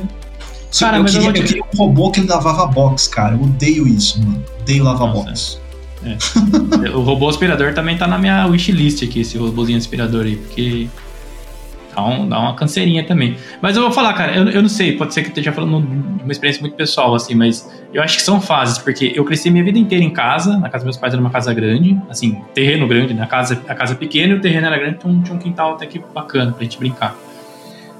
Cara, 0.78 0.98
eu, 0.98 1.04
queria, 1.04 1.20
eu, 1.20 1.26
eu, 1.26 1.32
queria, 1.32 1.62
um 1.62 1.76
robô 1.76 2.10
que 2.12 2.20
lavava 2.20 2.64
box, 2.66 3.08
cara. 3.08 3.34
Eu 3.34 3.42
odeio 3.42 3.88
isso, 3.88 4.20
mano. 4.20 4.44
Odeio 4.60 4.84
lavar 4.84 5.08
Nossa. 5.08 5.24
box. 5.24 5.60
É. 6.04 6.88
o 6.90 7.00
robô 7.00 7.28
aspirador 7.28 7.74
também 7.74 7.96
tá 7.96 8.06
na 8.06 8.18
minha 8.18 8.46
wishlist 8.46 9.02
aqui, 9.02 9.20
esse 9.20 9.36
robôzinho 9.36 9.76
aspirador 9.76 10.24
aí, 10.24 10.36
porque 10.36 10.88
dá, 11.94 12.04
um, 12.04 12.28
dá 12.28 12.38
uma 12.38 12.54
canseirinha 12.54 13.04
também. 13.04 13.36
Mas 13.60 13.76
eu 13.76 13.82
vou 13.82 13.92
falar, 13.92 14.14
cara, 14.14 14.34
eu, 14.34 14.48
eu 14.48 14.62
não 14.62 14.68
sei, 14.68 14.96
pode 14.96 15.12
ser 15.12 15.22
que 15.22 15.28
eu 15.28 15.30
esteja 15.30 15.52
falando 15.52 15.86
de 15.86 16.22
uma 16.22 16.32
experiência 16.32 16.60
muito 16.60 16.74
pessoal, 16.74 17.14
assim, 17.14 17.34
mas 17.34 17.70
eu 17.92 18.02
acho 18.02 18.16
que 18.16 18.22
são 18.22 18.40
fases, 18.40 18.78
porque 18.78 19.12
eu 19.14 19.24
cresci 19.24 19.50
minha 19.50 19.64
vida 19.64 19.78
inteira 19.78 20.04
em 20.04 20.10
casa, 20.10 20.56
na 20.56 20.68
casa 20.68 20.78
dos 20.78 20.84
meus 20.84 20.96
pais 20.96 21.12
era 21.12 21.20
uma 21.20 21.30
casa 21.30 21.52
grande, 21.52 22.00
assim, 22.08 22.40
terreno 22.54 22.88
grande, 22.88 23.12
né? 23.12 23.22
A 23.22 23.26
casa, 23.26 23.60
a 23.68 23.74
casa 23.74 23.94
pequena 23.94 24.32
e 24.34 24.36
o 24.36 24.40
terreno 24.40 24.66
era 24.66 24.78
grande, 24.78 24.96
então 24.98 25.22
tinha 25.22 25.36
um 25.36 25.38
quintal 25.38 25.74
até 25.74 25.86
que 25.86 25.98
bacana 25.98 26.52
pra 26.52 26.62
gente 26.62 26.78
brincar. 26.78 27.14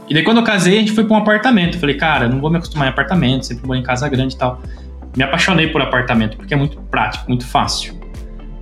E 0.09 0.15
daí 0.15 0.25
quando 0.25 0.39
eu 0.39 0.43
casei, 0.43 0.77
a 0.77 0.81
gente 0.81 0.93
foi 0.93 1.05
pra 1.05 1.15
um 1.15 1.19
apartamento. 1.19 1.75
Eu 1.75 1.81
falei, 1.81 1.97
cara, 1.97 2.29
não 2.29 2.41
vou 2.41 2.51
me 2.51 2.57
acostumar 2.57 2.89
em 2.89 2.91
apartamento, 2.91 3.47
sempre 3.47 3.65
vou 3.65 3.77
em 3.77 3.83
casa 3.83 4.09
grande 4.09 4.35
e 4.35 4.39
tal 4.39 4.61
me 5.21 5.25
apaixonei 5.25 5.69
por 5.69 5.83
apartamento, 5.83 6.39
porque 6.39 6.55
é 6.55 6.57
muito 6.57 6.81
prático, 6.91 7.27
muito 7.29 7.47
fácil. 7.47 7.95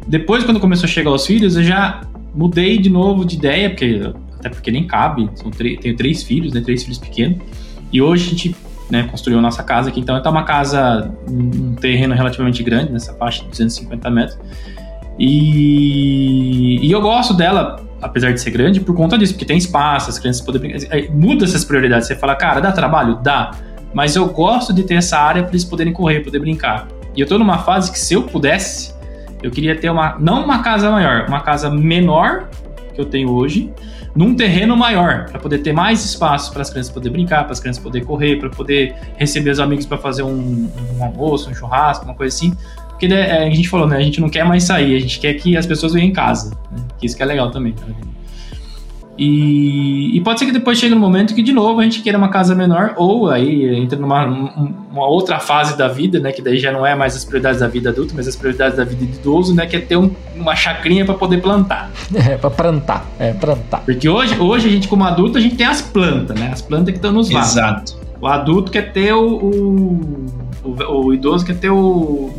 Depois, 0.09 0.43
quando 0.43 0.59
começou 0.59 0.87
a 0.87 0.89
chegar 0.89 1.13
os 1.13 1.25
filhos, 1.25 1.57
eu 1.57 1.63
já 1.63 2.01
mudei 2.35 2.79
de 2.79 2.91
novo 2.91 3.25
de 3.25 3.37
ideia, 3.37 3.71
porque 3.71 4.13
até 4.41 4.49
porque 4.49 4.71
nem 4.73 4.85
cabe, 4.85 5.31
são 5.35 5.53
tenho 5.53 5.97
três 5.97 6.25
filhos, 6.25 6.53
né, 6.53 6.61
três 6.61 6.83
filhos 6.83 6.99
pequenos, 6.99 7.39
e 7.93 8.03
hoje 8.03 8.27
a 8.27 8.31
gente 8.31 8.57
né, 8.91 9.05
construiu 9.05 9.39
a 9.39 9.43
nossa 9.43 9.63
casa 9.63 9.89
aqui, 9.91 10.01
então 10.01 10.17
é 10.17 10.29
uma 10.29 10.43
casa, 10.43 11.15
um 11.29 11.77
terreno 11.77 12.15
relativamente 12.15 12.61
grande, 12.65 12.91
nessa 12.91 13.13
faixa 13.15 13.43
de 13.45 13.51
250 13.51 14.11
metros, 14.11 14.39
e, 15.17 16.85
e 16.85 16.91
eu 16.91 17.01
gosto 17.01 17.35
dela, 17.35 17.77
apesar 18.03 18.33
de 18.33 18.41
ser 18.41 18.51
grande, 18.51 18.81
por 18.81 18.97
conta 18.97 19.17
disso, 19.17 19.35
porque 19.35 19.45
tem 19.45 19.59
espaço, 19.59 20.11
as 20.11 20.19
crianças 20.19 20.43
podem 20.43 20.61
brincar, 20.61 20.89
muda 21.13 21.45
essas 21.45 21.65
prioridades, 21.65 22.09
você 22.09 22.17
fala, 22.17 22.35
cara, 22.35 22.61
dá 22.61 22.73
trabalho? 22.73 23.21
Dá, 23.23 23.53
mas 23.93 24.17
eu 24.17 24.29
gosto 24.29 24.73
de 24.73 24.83
ter 24.83 24.95
essa 24.95 25.19
área 25.19 25.43
para 25.43 25.53
eles 25.53 25.65
poderem 25.65 25.93
correr, 25.93 26.21
poder 26.21 26.39
brincar. 26.39 26.89
E 27.15 27.21
eu 27.21 27.25
estou 27.25 27.39
numa 27.39 27.59
fase 27.59 27.91
que 27.91 27.99
se 27.99 28.15
eu 28.15 28.23
pudesse, 28.23 28.95
eu 29.43 29.51
queria 29.51 29.77
ter 29.77 29.91
uma 29.91 30.17
não 30.19 30.45
uma 30.45 30.63
casa 30.63 30.91
maior, 30.91 31.27
uma 31.29 31.41
casa 31.41 31.71
menor 31.71 32.49
que 32.95 33.01
eu 33.01 33.05
tenho 33.05 33.31
hoje, 33.31 33.73
num 34.15 34.35
terreno 34.35 34.77
maior, 34.77 35.27
para 35.31 35.39
poder 35.39 35.59
ter 35.59 35.73
mais 35.73 36.05
espaço 36.05 36.53
para 36.53 36.63
as 36.63 36.71
crianças 36.71 36.93
poderem 36.93 37.13
brincar, 37.13 37.45
para 37.45 37.53
as 37.53 37.61
crianças 37.61 37.83
poderem 37.83 38.07
correr, 38.07 38.37
para 38.37 38.51
poder 38.51 38.95
receber 39.17 39.51
os 39.51 39.61
amigos 39.61 39.87
para 39.87 39.97
fazer 39.97 40.25
um, 40.25 40.69
um, 40.99 41.05
almoço, 41.05 41.49
um 41.49 41.55
churrasco, 41.55 42.05
uma 42.05 42.15
coisa 42.15 42.35
assim. 42.35 42.53
Porque 42.89 43.07
né, 43.07 43.47
a 43.47 43.51
gente 43.51 43.69
falou, 43.69 43.87
né? 43.87 43.97
A 43.97 44.01
gente 44.01 44.21
não 44.21 44.29
quer 44.29 44.45
mais 44.45 44.65
sair, 44.65 44.97
a 44.97 45.01
gente 45.01 45.21
quer 45.21 45.35
que 45.35 45.57
as 45.57 45.67
pessoas 45.67 45.93
venham 45.93 46.09
em 46.09 46.13
casa. 46.13 46.51
Né? 46.73 46.83
Que 46.99 47.07
isso 47.07 47.17
que 47.17 47.23
é 47.23 47.27
legal 47.27 47.53
também. 47.53 47.73
Tá 47.73 47.85
e, 49.19 50.17
e, 50.17 50.21
pode 50.21 50.39
ser 50.39 50.47
que 50.47 50.53
depois 50.53 50.79
chegue 50.79 50.95
um 50.95 50.99
momento 50.99 51.35
que 51.35 51.43
de 51.43 51.53
novo 51.53 51.81
a 51.81 51.83
gente 51.83 52.03
queira 52.03 52.17
uma 52.17 52.29
casa 52.29 52.55
menor, 52.55 52.95
ou 52.97 53.29
aí 53.29 53.75
entra 53.75 53.99
numa 53.99 54.25
uma 54.25 55.09
outra 55.09 55.41
fase 55.41 55.77
da 55.77 55.89
vida, 55.89 56.21
né? 56.21 56.31
Que 56.31 56.41
daí 56.41 56.57
já 56.59 56.71
não 56.71 56.87
é 56.87 56.95
mais 56.95 57.17
as 57.17 57.25
prioridades 57.25 57.59
da 57.59 57.67
vida 57.67 57.91
adulta, 57.91 58.15
mas 58.17 58.29
as 58.29 58.37
prioridades 58.37 58.77
da 58.77 58.85
vida 58.85 59.05
de 59.05 59.19
idoso, 59.19 59.53
né? 59.57 59.67
Que 59.67 59.77
é 59.77 59.81
ter 59.81 59.97
um, 59.97 60.09
uma 60.37 60.55
chacrinha 60.55 61.05
para 61.05 61.15
poder 61.15 61.39
plantar. 61.39 61.91
É, 62.29 62.37
para 62.37 62.51
plantar, 62.51 63.07
é, 63.19 63.33
plantar. 63.33 63.83
Porque 63.85 64.09
hoje, 64.09 64.39
hoje 64.39 64.69
a 64.69 64.71
gente, 64.71 64.89
como 64.89 65.05
adulto, 65.05 65.39
a 65.39 65.41
gente 65.41 65.57
tem 65.57 65.67
as 65.67 65.81
plantas, 65.81 66.39
né? 66.39 66.51
As 66.53 66.61
plantas 66.61 66.91
que 66.91 66.99
estão 66.99 67.13
nos 67.13 67.31
vasos. 67.31 67.53
Exato. 67.53 67.97
O 68.21 68.27
adulto 68.27 68.71
quer 68.71 68.93
ter 68.93 69.13
o, 69.15 69.25
o, 69.25 70.27
o, 70.65 71.07
o 71.07 71.15
idoso 71.15 71.45
quer 71.47 71.57
ter 71.57 71.71
o, 71.71 72.31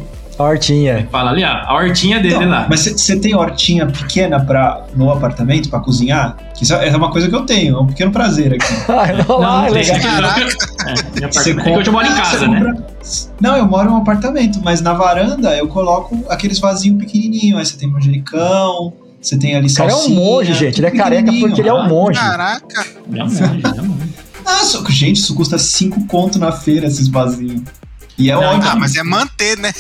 a 0.44 0.50
hortinha. 0.50 1.08
Fala 1.12 1.32
ali, 1.32 1.44
ó, 1.44 1.48
a 1.48 1.74
hortinha 1.74 2.20
dele 2.20 2.36
então, 2.36 2.50
lá. 2.50 2.68
Mas 2.70 2.82
você 2.82 3.20
tem 3.20 3.36
hortinha 3.36 3.86
pequena 3.88 4.40
pra, 4.40 4.86
no 4.96 5.12
apartamento 5.12 5.70
para 5.70 5.80
cozinhar? 5.80 6.38
Que 6.56 6.64
isso 6.64 6.74
é 6.74 6.96
uma 6.96 7.12
coisa 7.12 7.28
que 7.28 7.36
eu 7.36 7.46
tenho, 7.46 7.78
é 7.78 7.80
um 7.80 7.88
pequeno 7.88 8.12
prazer 8.12 8.54
aqui. 8.54 8.74
ah, 8.90 9.24
não, 9.28 9.42
não, 9.42 9.66
é 9.66 9.70
legal. 9.70 9.98
É, 11.22 11.28
você 11.28 11.54
compra, 11.54 11.72
é 11.72 11.84
que 11.84 11.90
eu 11.90 11.94
moro 11.94 12.08
em 12.08 12.16
casa, 12.16 12.48
né? 12.48 12.60
Compra... 12.60 12.88
Não, 13.40 13.58
eu 13.58 13.66
moro 13.66 13.90
em 13.90 13.94
um 13.94 13.98
apartamento, 13.98 14.62
mas 14.64 14.82
na 14.82 14.94
varanda 14.94 15.56
eu 15.56 15.68
coloco 15.68 16.18
aqueles 16.30 16.60
vasinhos 16.60 17.00
pequenininhos. 17.00 17.60
Aí 17.60 17.66
você 17.66 17.78
tem 17.78 17.90
manjericão, 17.90 18.94
você 19.22 19.38
tem 19.38 19.56
ali 19.56 19.70
salsinha. 19.70 19.98
O 19.98 20.00
cara 20.00 20.10
é 20.10 20.12
um 20.12 20.16
monge, 20.16 20.54
gente. 20.54 20.80
Ele 20.80 20.88
é 20.88 20.92
careca 20.92 21.32
porque 21.32 21.62
ele 21.62 21.70
é 21.70 21.74
um 21.74 21.88
monge. 21.88 22.20
Caraca. 22.20 22.86
Ele 23.10 23.20
é 23.20 23.24
um 23.24 23.28
monge, 23.28 23.44
ele 23.44 23.78
é 23.78 23.82
um 23.82 23.86
monge. 23.86 24.10
Ah, 24.46 24.64
só, 24.64 24.84
gente, 24.90 25.18
isso 25.18 25.36
custa 25.36 25.58
5 25.58 26.08
conto 26.08 26.40
na 26.40 26.52
feira, 26.52 26.88
esses 26.88 27.08
vasinhos. 27.08 27.62
E 28.20 28.30
é 28.30 28.36
não, 28.36 28.42
ótimo. 28.42 28.72
Ah, 28.72 28.76
mas 28.76 28.96
é 28.96 29.04
manter, 29.04 29.58
né? 29.58 29.72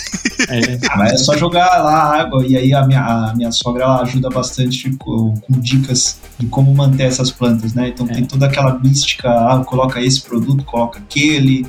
É. 0.47 0.79
Ah, 0.89 0.97
mas 0.97 1.13
é 1.13 1.17
só 1.17 1.37
jogar 1.37 1.67
lá 1.83 2.21
água. 2.21 2.45
E 2.47 2.55
aí 2.55 2.73
a 2.73 2.87
minha, 2.87 3.01
a 3.01 3.35
minha 3.35 3.51
sogra 3.51 3.83
ela 3.83 4.01
ajuda 4.01 4.29
bastante 4.29 4.89
com, 4.97 5.33
com 5.35 5.59
dicas 5.59 6.17
de 6.39 6.47
como 6.47 6.73
manter 6.73 7.03
essas 7.03 7.29
plantas, 7.29 7.73
né? 7.73 7.89
Então 7.89 8.07
é. 8.09 8.13
tem 8.13 8.25
toda 8.25 8.45
aquela 8.45 8.79
mística, 8.79 9.29
ah, 9.29 9.63
coloca 9.65 10.01
esse 10.01 10.21
produto, 10.21 10.63
coloca 10.63 10.99
aquele, 10.99 11.67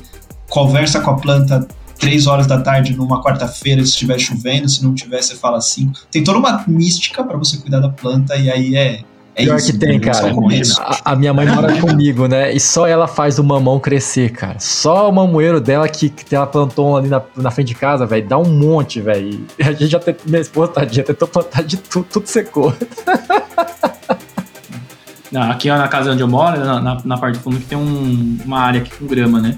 conversa 0.49 1.01
com 1.01 1.11
a 1.11 1.15
planta 1.15 1.67
três 1.99 2.25
horas 2.25 2.47
da 2.47 2.59
tarde 2.59 2.95
numa 2.95 3.21
quarta-feira 3.21 3.83
se 3.83 3.89
estiver 3.89 4.17
chovendo, 4.17 4.67
se 4.67 4.83
não 4.83 4.95
tiver 4.95 5.21
você 5.21 5.35
fala 5.35 5.61
cinco. 5.61 5.99
Tem 6.09 6.23
toda 6.23 6.39
uma 6.39 6.63
mística 6.67 7.23
para 7.23 7.37
você 7.37 7.57
cuidar 7.57 7.79
da 7.79 7.89
planta 7.89 8.35
e 8.37 8.49
aí 8.49 8.75
é 8.75 9.03
é 9.35 9.43
Pior 9.43 9.57
isso, 9.57 9.71
que 9.71 9.77
tem, 9.77 9.99
cara. 9.99 10.33
A, 10.79 11.11
a, 11.11 11.15
minha 11.15 11.33
mãe 11.33 11.47
mora 11.47 11.73
comigo, 11.79 12.27
né? 12.27 12.53
E 12.53 12.59
só 12.59 12.85
ela 12.85 13.07
faz 13.07 13.39
o 13.39 13.43
mamão 13.43 13.79
crescer, 13.79 14.31
cara. 14.31 14.59
Só 14.59 15.09
o 15.09 15.11
mamoeiro 15.11 15.61
dela 15.61 15.87
que, 15.87 16.09
que 16.09 16.35
ela 16.35 16.45
plantou 16.45 16.97
ali 16.97 17.07
na, 17.07 17.21
na 17.35 17.49
frente 17.49 17.69
de 17.69 17.75
casa, 17.75 18.05
velho, 18.05 18.27
dá 18.27 18.37
um 18.37 18.45
monte, 18.45 18.99
velho. 18.99 19.45
A 19.59 19.71
gente 19.71 19.87
já 19.87 19.99
tem. 19.99 20.15
Minha 20.25 20.41
esposa, 20.41 20.73
tadinha, 20.73 21.03
tentou 21.03 21.27
plantar 21.27 21.63
de 21.63 21.77
tudo, 21.77 22.05
tudo 22.11 22.27
secou. 22.27 22.73
Não, 25.31 25.49
aqui 25.49 25.69
na 25.69 25.87
casa 25.87 26.11
onde 26.11 26.21
eu 26.21 26.27
moro, 26.27 26.59
na, 26.59 26.81
na, 26.81 26.97
na 27.05 27.17
parte 27.17 27.37
do 27.37 27.43
fundo, 27.43 27.57
que 27.57 27.65
tem 27.65 27.77
um, 27.77 28.37
uma 28.43 28.59
área 28.59 28.81
aqui 28.81 28.91
com 28.91 29.07
grama, 29.07 29.39
né? 29.39 29.57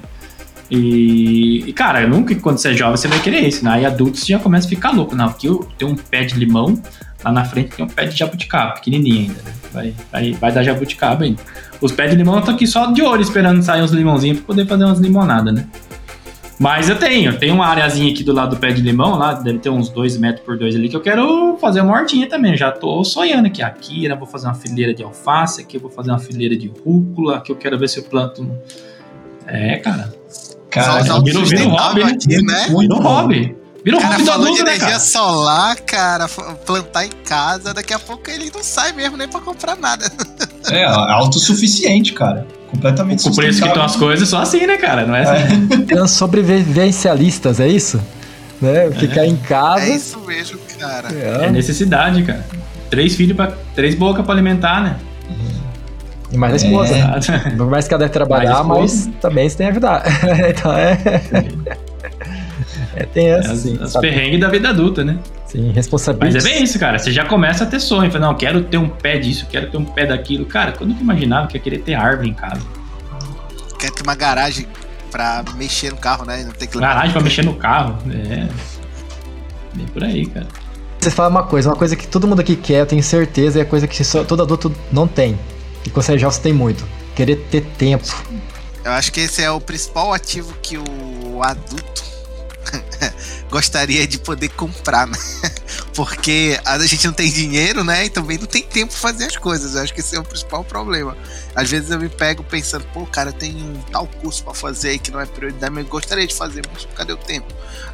E, 0.70 1.72
cara, 1.76 2.06
nunca 2.06 2.34
quando 2.36 2.58
você 2.58 2.70
é 2.70 2.74
jovem 2.74 2.96
você 2.96 3.08
vai 3.08 3.20
querer 3.20 3.46
isso, 3.46 3.64
né? 3.64 3.72
Aí 3.72 3.86
adultos 3.86 4.26
já 4.26 4.38
começa 4.38 4.66
a 4.66 4.70
ficar 4.70 4.90
louco. 4.90 5.14
Não, 5.14 5.26
aqui 5.26 5.46
eu 5.46 5.68
tenho 5.78 5.90
um 5.92 5.96
pé 5.96 6.24
de 6.24 6.34
limão, 6.34 6.80
lá 7.22 7.30
na 7.30 7.44
frente 7.44 7.76
tem 7.76 7.84
um 7.84 7.88
pé 7.88 8.06
de 8.06 8.16
jabuticaba, 8.16 8.72
pequenininho 8.72 9.28
ainda, 9.28 9.42
né? 9.42 9.52
Vai, 9.72 9.94
vai, 10.10 10.32
vai 10.32 10.52
dar 10.52 10.62
jabuticaba 10.62 11.24
ainda. 11.24 11.40
Os 11.80 11.92
pés 11.92 12.10
de 12.10 12.16
limão 12.16 12.38
estão 12.38 12.54
aqui 12.54 12.66
só 12.66 12.86
de 12.86 13.02
olho 13.02 13.22
esperando 13.22 13.62
sair 13.62 13.82
uns 13.82 13.90
limãozinhos 13.90 14.38
para 14.38 14.46
poder 14.46 14.66
fazer 14.66 14.84
umas 14.84 14.98
limonadas, 14.98 15.54
né? 15.54 15.66
Mas 16.58 16.88
eu 16.88 16.96
tenho, 16.96 17.32
eu 17.32 17.38
tenho 17.38 17.54
uma 17.54 17.66
areazinha 17.66 18.12
aqui 18.12 18.22
do 18.22 18.32
lado 18.32 18.54
do 18.54 18.60
pé 18.60 18.72
de 18.72 18.80
limão, 18.80 19.18
lá 19.18 19.34
deve 19.34 19.58
ter 19.58 19.70
uns 19.70 19.88
2 19.88 20.16
metros 20.18 20.44
por 20.44 20.56
2 20.56 20.76
ali, 20.76 20.88
que 20.88 20.96
eu 20.96 21.00
quero 21.00 21.58
fazer 21.60 21.80
uma 21.80 21.92
hortinha 21.92 22.28
também. 22.28 22.56
Já 22.56 22.70
tô 22.70 23.02
sonhando 23.02 23.46
aqui. 23.46 23.60
Aqui 23.60 24.04
eu 24.04 24.16
vou 24.16 24.26
fazer 24.26 24.46
uma 24.46 24.54
fileira 24.54 24.94
de 24.94 25.02
alface, 25.02 25.62
aqui 25.62 25.76
eu 25.76 25.80
vou 25.80 25.90
fazer 25.90 26.10
uma 26.10 26.18
fileira 26.18 26.56
de 26.56 26.68
rúcula, 26.68 27.38
aqui 27.38 27.50
eu 27.50 27.56
quero 27.56 27.76
ver 27.78 27.88
se 27.88 27.98
eu 27.98 28.04
planto. 28.04 28.48
É, 29.46 29.76
cara. 29.78 30.14
Cara, 30.74 31.20
vira 31.20 31.38
um 31.38 31.68
hobby, 31.68 32.02
aqui, 32.02 32.42
né? 32.42 32.66
Vira 32.66 32.94
um 32.94 33.00
hobby. 33.00 33.56
Vira 33.84 33.96
um 33.96 34.00
cara, 34.00 34.14
hobby 34.14 34.24
do 34.24 34.32
adulto, 34.32 34.54
de 34.54 34.64
né, 34.64 34.74
energia 34.74 34.98
solar, 34.98 35.76
cara, 35.82 36.26
plantar 36.66 37.04
em 37.04 37.10
casa, 37.24 37.72
daqui 37.72 37.94
a 37.94 37.98
pouco 37.98 38.28
ele 38.28 38.50
não 38.52 38.64
sai 38.64 38.90
mesmo 38.90 39.16
nem 39.16 39.28
pra 39.28 39.40
comprar 39.40 39.76
nada. 39.76 40.10
É, 40.70 40.82
autossuficiente, 40.84 42.14
cara. 42.14 42.46
Completamente 42.70 43.28
O 43.28 43.34
preço 43.34 43.60
que 43.60 43.68
estão 43.68 43.84
as 43.84 43.94
coisas 43.94 44.28
só 44.28 44.38
assim, 44.38 44.66
né, 44.66 44.78
cara? 44.78 45.06
Não 45.06 45.14
é 45.14 45.22
assim. 45.22 45.94
É. 46.02 46.06
sobrevivencialistas, 46.08 47.60
é 47.60 47.68
isso? 47.68 48.00
Né? 48.60 48.90
Ficar 48.92 49.24
é. 49.24 49.26
em 49.26 49.36
casa. 49.36 49.84
É 49.84 49.94
isso 49.94 50.18
mesmo, 50.20 50.58
cara. 50.80 51.08
É, 51.14 51.44
é 51.44 51.50
necessidade, 51.50 52.22
cara. 52.24 52.44
Três 52.90 53.14
filhos, 53.14 53.36
pra, 53.36 53.52
três 53.74 53.94
bocas 53.94 54.24
pra 54.24 54.34
alimentar, 54.34 54.82
né? 54.82 54.96
E 56.30 56.36
mais 56.36 56.52
a 56.52 56.56
esposa. 56.56 56.96
É. 56.96 57.50
Por 57.50 57.68
mais 57.68 57.86
que 57.86 57.94
ela 57.94 58.00
deve 58.00 58.12
trabalhar, 58.12 58.64
mas 58.64 59.10
também 59.20 59.48
você 59.48 59.56
tem 59.56 59.66
que 59.66 59.70
ajudar. 59.72 60.02
então 60.48 60.72
é. 60.72 60.98
É, 62.96 63.04
tem 63.06 63.30
essa, 63.30 63.52
é, 63.52 63.56
sim. 63.56 63.78
As, 63.80 63.96
perrengues 63.96 64.40
da 64.40 64.48
vida 64.48 64.68
adulta, 64.68 65.04
né? 65.04 65.18
Sim, 65.46 65.72
responsabilidade. 65.72 66.34
Mas 66.34 66.44
é 66.44 66.48
bem 66.48 66.62
isso, 66.62 66.78
cara. 66.78 66.98
Você 66.98 67.12
já 67.12 67.24
começa 67.24 67.64
a 67.64 67.66
ter 67.66 67.80
sonho. 67.80 68.10
Fala, 68.10 68.26
não, 68.26 68.34
quero 68.34 68.62
ter 68.62 68.78
um 68.78 68.88
pé 68.88 69.18
disso, 69.18 69.46
quero 69.50 69.70
ter 69.70 69.76
um 69.76 69.84
pé 69.84 70.06
daquilo. 70.06 70.46
Cara, 70.46 70.72
quando 70.72 70.92
eu 70.92 71.00
imaginava 71.00 71.46
que 71.46 71.56
ia 71.56 71.60
querer 71.60 71.78
ter 71.78 71.94
árvore 71.94 72.28
em 72.28 72.34
casa? 72.34 72.60
quer 73.84 73.90
ter 73.90 74.02
uma 74.02 74.14
garagem 74.14 74.66
pra 75.10 75.44
mexer 75.56 75.90
no 75.90 75.96
carro, 75.96 76.24
né? 76.24 76.42
Não 76.44 76.52
tem 76.52 76.66
que 76.66 76.78
Garagem 76.78 77.12
pra 77.12 77.20
mexer 77.20 77.44
no 77.44 77.54
carro. 77.54 77.98
É. 78.10 78.48
Bem 79.74 79.86
por 79.92 80.02
aí, 80.02 80.26
cara. 80.26 80.46
Você 80.98 81.10
fala 81.10 81.28
uma 81.28 81.42
coisa, 81.42 81.68
uma 81.68 81.76
coisa 81.76 81.94
que 81.94 82.06
todo 82.06 82.26
mundo 82.26 82.40
aqui 82.40 82.56
quer, 82.56 82.80
eu 82.80 82.86
tenho 82.86 83.02
certeza, 83.02 83.60
é 83.60 83.64
coisa 83.64 83.86
que 83.86 84.02
só, 84.02 84.24
todo 84.24 84.42
adulto 84.42 84.74
não 84.90 85.06
tem. 85.06 85.38
E 85.84 86.12
é 86.12 86.18
jovem, 86.18 86.40
tem 86.40 86.52
muito. 86.52 86.86
Querer 87.14 87.36
ter 87.50 87.64
tempo. 87.78 88.04
Eu 88.84 88.92
acho 88.92 89.12
que 89.12 89.20
esse 89.20 89.42
é 89.42 89.50
o 89.50 89.60
principal 89.60 90.12
ativo 90.12 90.54
que 90.60 90.76
o 90.76 91.42
adulto 91.42 92.04
gostaria 93.50 94.06
de 94.06 94.18
poder 94.18 94.48
comprar, 94.50 95.06
né? 95.06 95.18
Porque 95.94 96.58
a 96.64 96.78
gente 96.86 97.06
não 97.06 97.14
tem 97.14 97.30
dinheiro, 97.30 97.84
né? 97.84 98.06
E 98.06 98.10
também 98.10 98.36
não 98.36 98.46
tem 98.46 98.62
tempo 98.62 98.92
pra 98.92 99.00
fazer 99.00 99.26
as 99.26 99.36
coisas. 99.36 99.74
Eu 99.74 99.82
acho 99.82 99.94
que 99.94 100.00
esse 100.00 100.16
é 100.16 100.18
o 100.18 100.24
principal 100.24 100.64
problema. 100.64 101.16
Às 101.54 101.70
vezes 101.70 101.90
eu 101.90 101.98
me 101.98 102.08
pego 102.08 102.42
pensando, 102.42 102.84
pô, 102.92 103.06
cara, 103.06 103.32
tenho 103.32 103.56
um 103.56 103.80
tal 103.92 104.06
curso 104.06 104.42
para 104.42 104.54
fazer 104.54 104.90
aí 104.90 104.98
que 104.98 105.10
não 105.10 105.20
é 105.20 105.26
prioridade, 105.26 105.72
mas 105.72 105.84
eu 105.84 105.90
gostaria 105.90 106.26
de 106.26 106.34
fazer, 106.34 106.62
mas 106.72 106.86
cadê 106.94 107.12
o 107.12 107.16
tempo? 107.16 107.46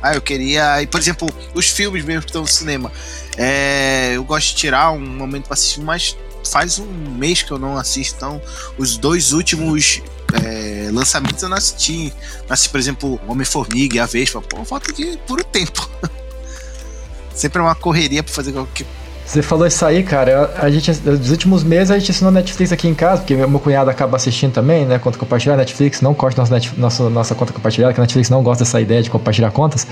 Ah, 0.03 0.15
eu 0.15 0.23
queria. 0.23 0.83
E, 0.83 0.87
por 0.87 0.99
exemplo, 0.99 1.29
os 1.55 1.69
filmes 1.69 2.05
mesmo 2.05 2.23
que 2.23 2.29
estão 2.29 2.43
no 2.43 2.49
cinema. 2.49 2.91
É, 3.37 4.13
eu 4.15 4.25
gosto 4.25 4.49
de 4.49 4.55
tirar 4.57 4.91
um 4.93 5.01
momento 5.01 5.45
pra 5.45 5.55
assistir, 5.55 5.81
mas 5.81 6.17
faz 6.45 6.79
um 6.79 6.87
mês 6.87 7.43
que 7.43 7.51
eu 7.51 7.59
não 7.59 7.77
assisto. 7.77 8.17
Então, 8.17 8.43
os 8.79 8.97
dois 8.97 9.33
últimos 9.33 10.03
é, 10.33 10.91
lançamentos 10.93 11.43
eu 11.43 11.49
não 11.49 11.57
assisti. 11.57 12.13
Assisti, 12.49 12.71
por 12.71 12.81
exemplo, 12.81 13.21
Homem-Formiga 13.27 13.97
e 13.97 14.01
a 14.01 14.07
Vespa. 14.07 14.41
Pô, 14.41 14.65
falta 14.65 14.93
de 14.93 15.19
puro 15.27 15.45
tempo. 15.45 15.89
Sempre 17.35 17.61
é 17.61 17.63
uma 17.63 17.75
correria 17.75 18.23
pra 18.23 18.33
fazer 18.33 18.53
qualquer 18.53 18.87
você 19.31 19.43
falou 19.43 19.65
isso 19.65 19.87
aí, 19.87 20.03
cara. 20.03 20.53
A 20.57 20.69
gente, 20.69 20.91
nos 20.91 21.31
últimos 21.31 21.63
meses 21.63 21.93
a 21.93 21.99
gente 21.99 22.11
assinou 22.11 22.33
Netflix 22.33 22.73
aqui 22.73 22.89
em 22.89 22.95
casa, 22.95 23.19
porque 23.19 23.37
meu 23.37 23.61
cunhado 23.61 23.89
acaba 23.89 24.17
assistindo 24.17 24.53
também, 24.53 24.85
né? 24.85 24.99
Conta 24.99 25.17
compartilhada. 25.17 25.61
Netflix 25.61 26.01
não 26.01 26.13
corta 26.13 26.41
nossa, 26.43 26.61
nossa, 26.77 27.09
nossa 27.09 27.35
conta 27.37 27.53
compartilhada, 27.53 27.95
que 27.95 28.01
a 28.01 28.03
Netflix 28.03 28.29
não 28.29 28.43
gosta 28.43 28.65
dessa 28.65 28.81
ideia 28.81 29.01
de 29.01 29.09
compartilhar 29.09 29.53
contas. 29.53 29.87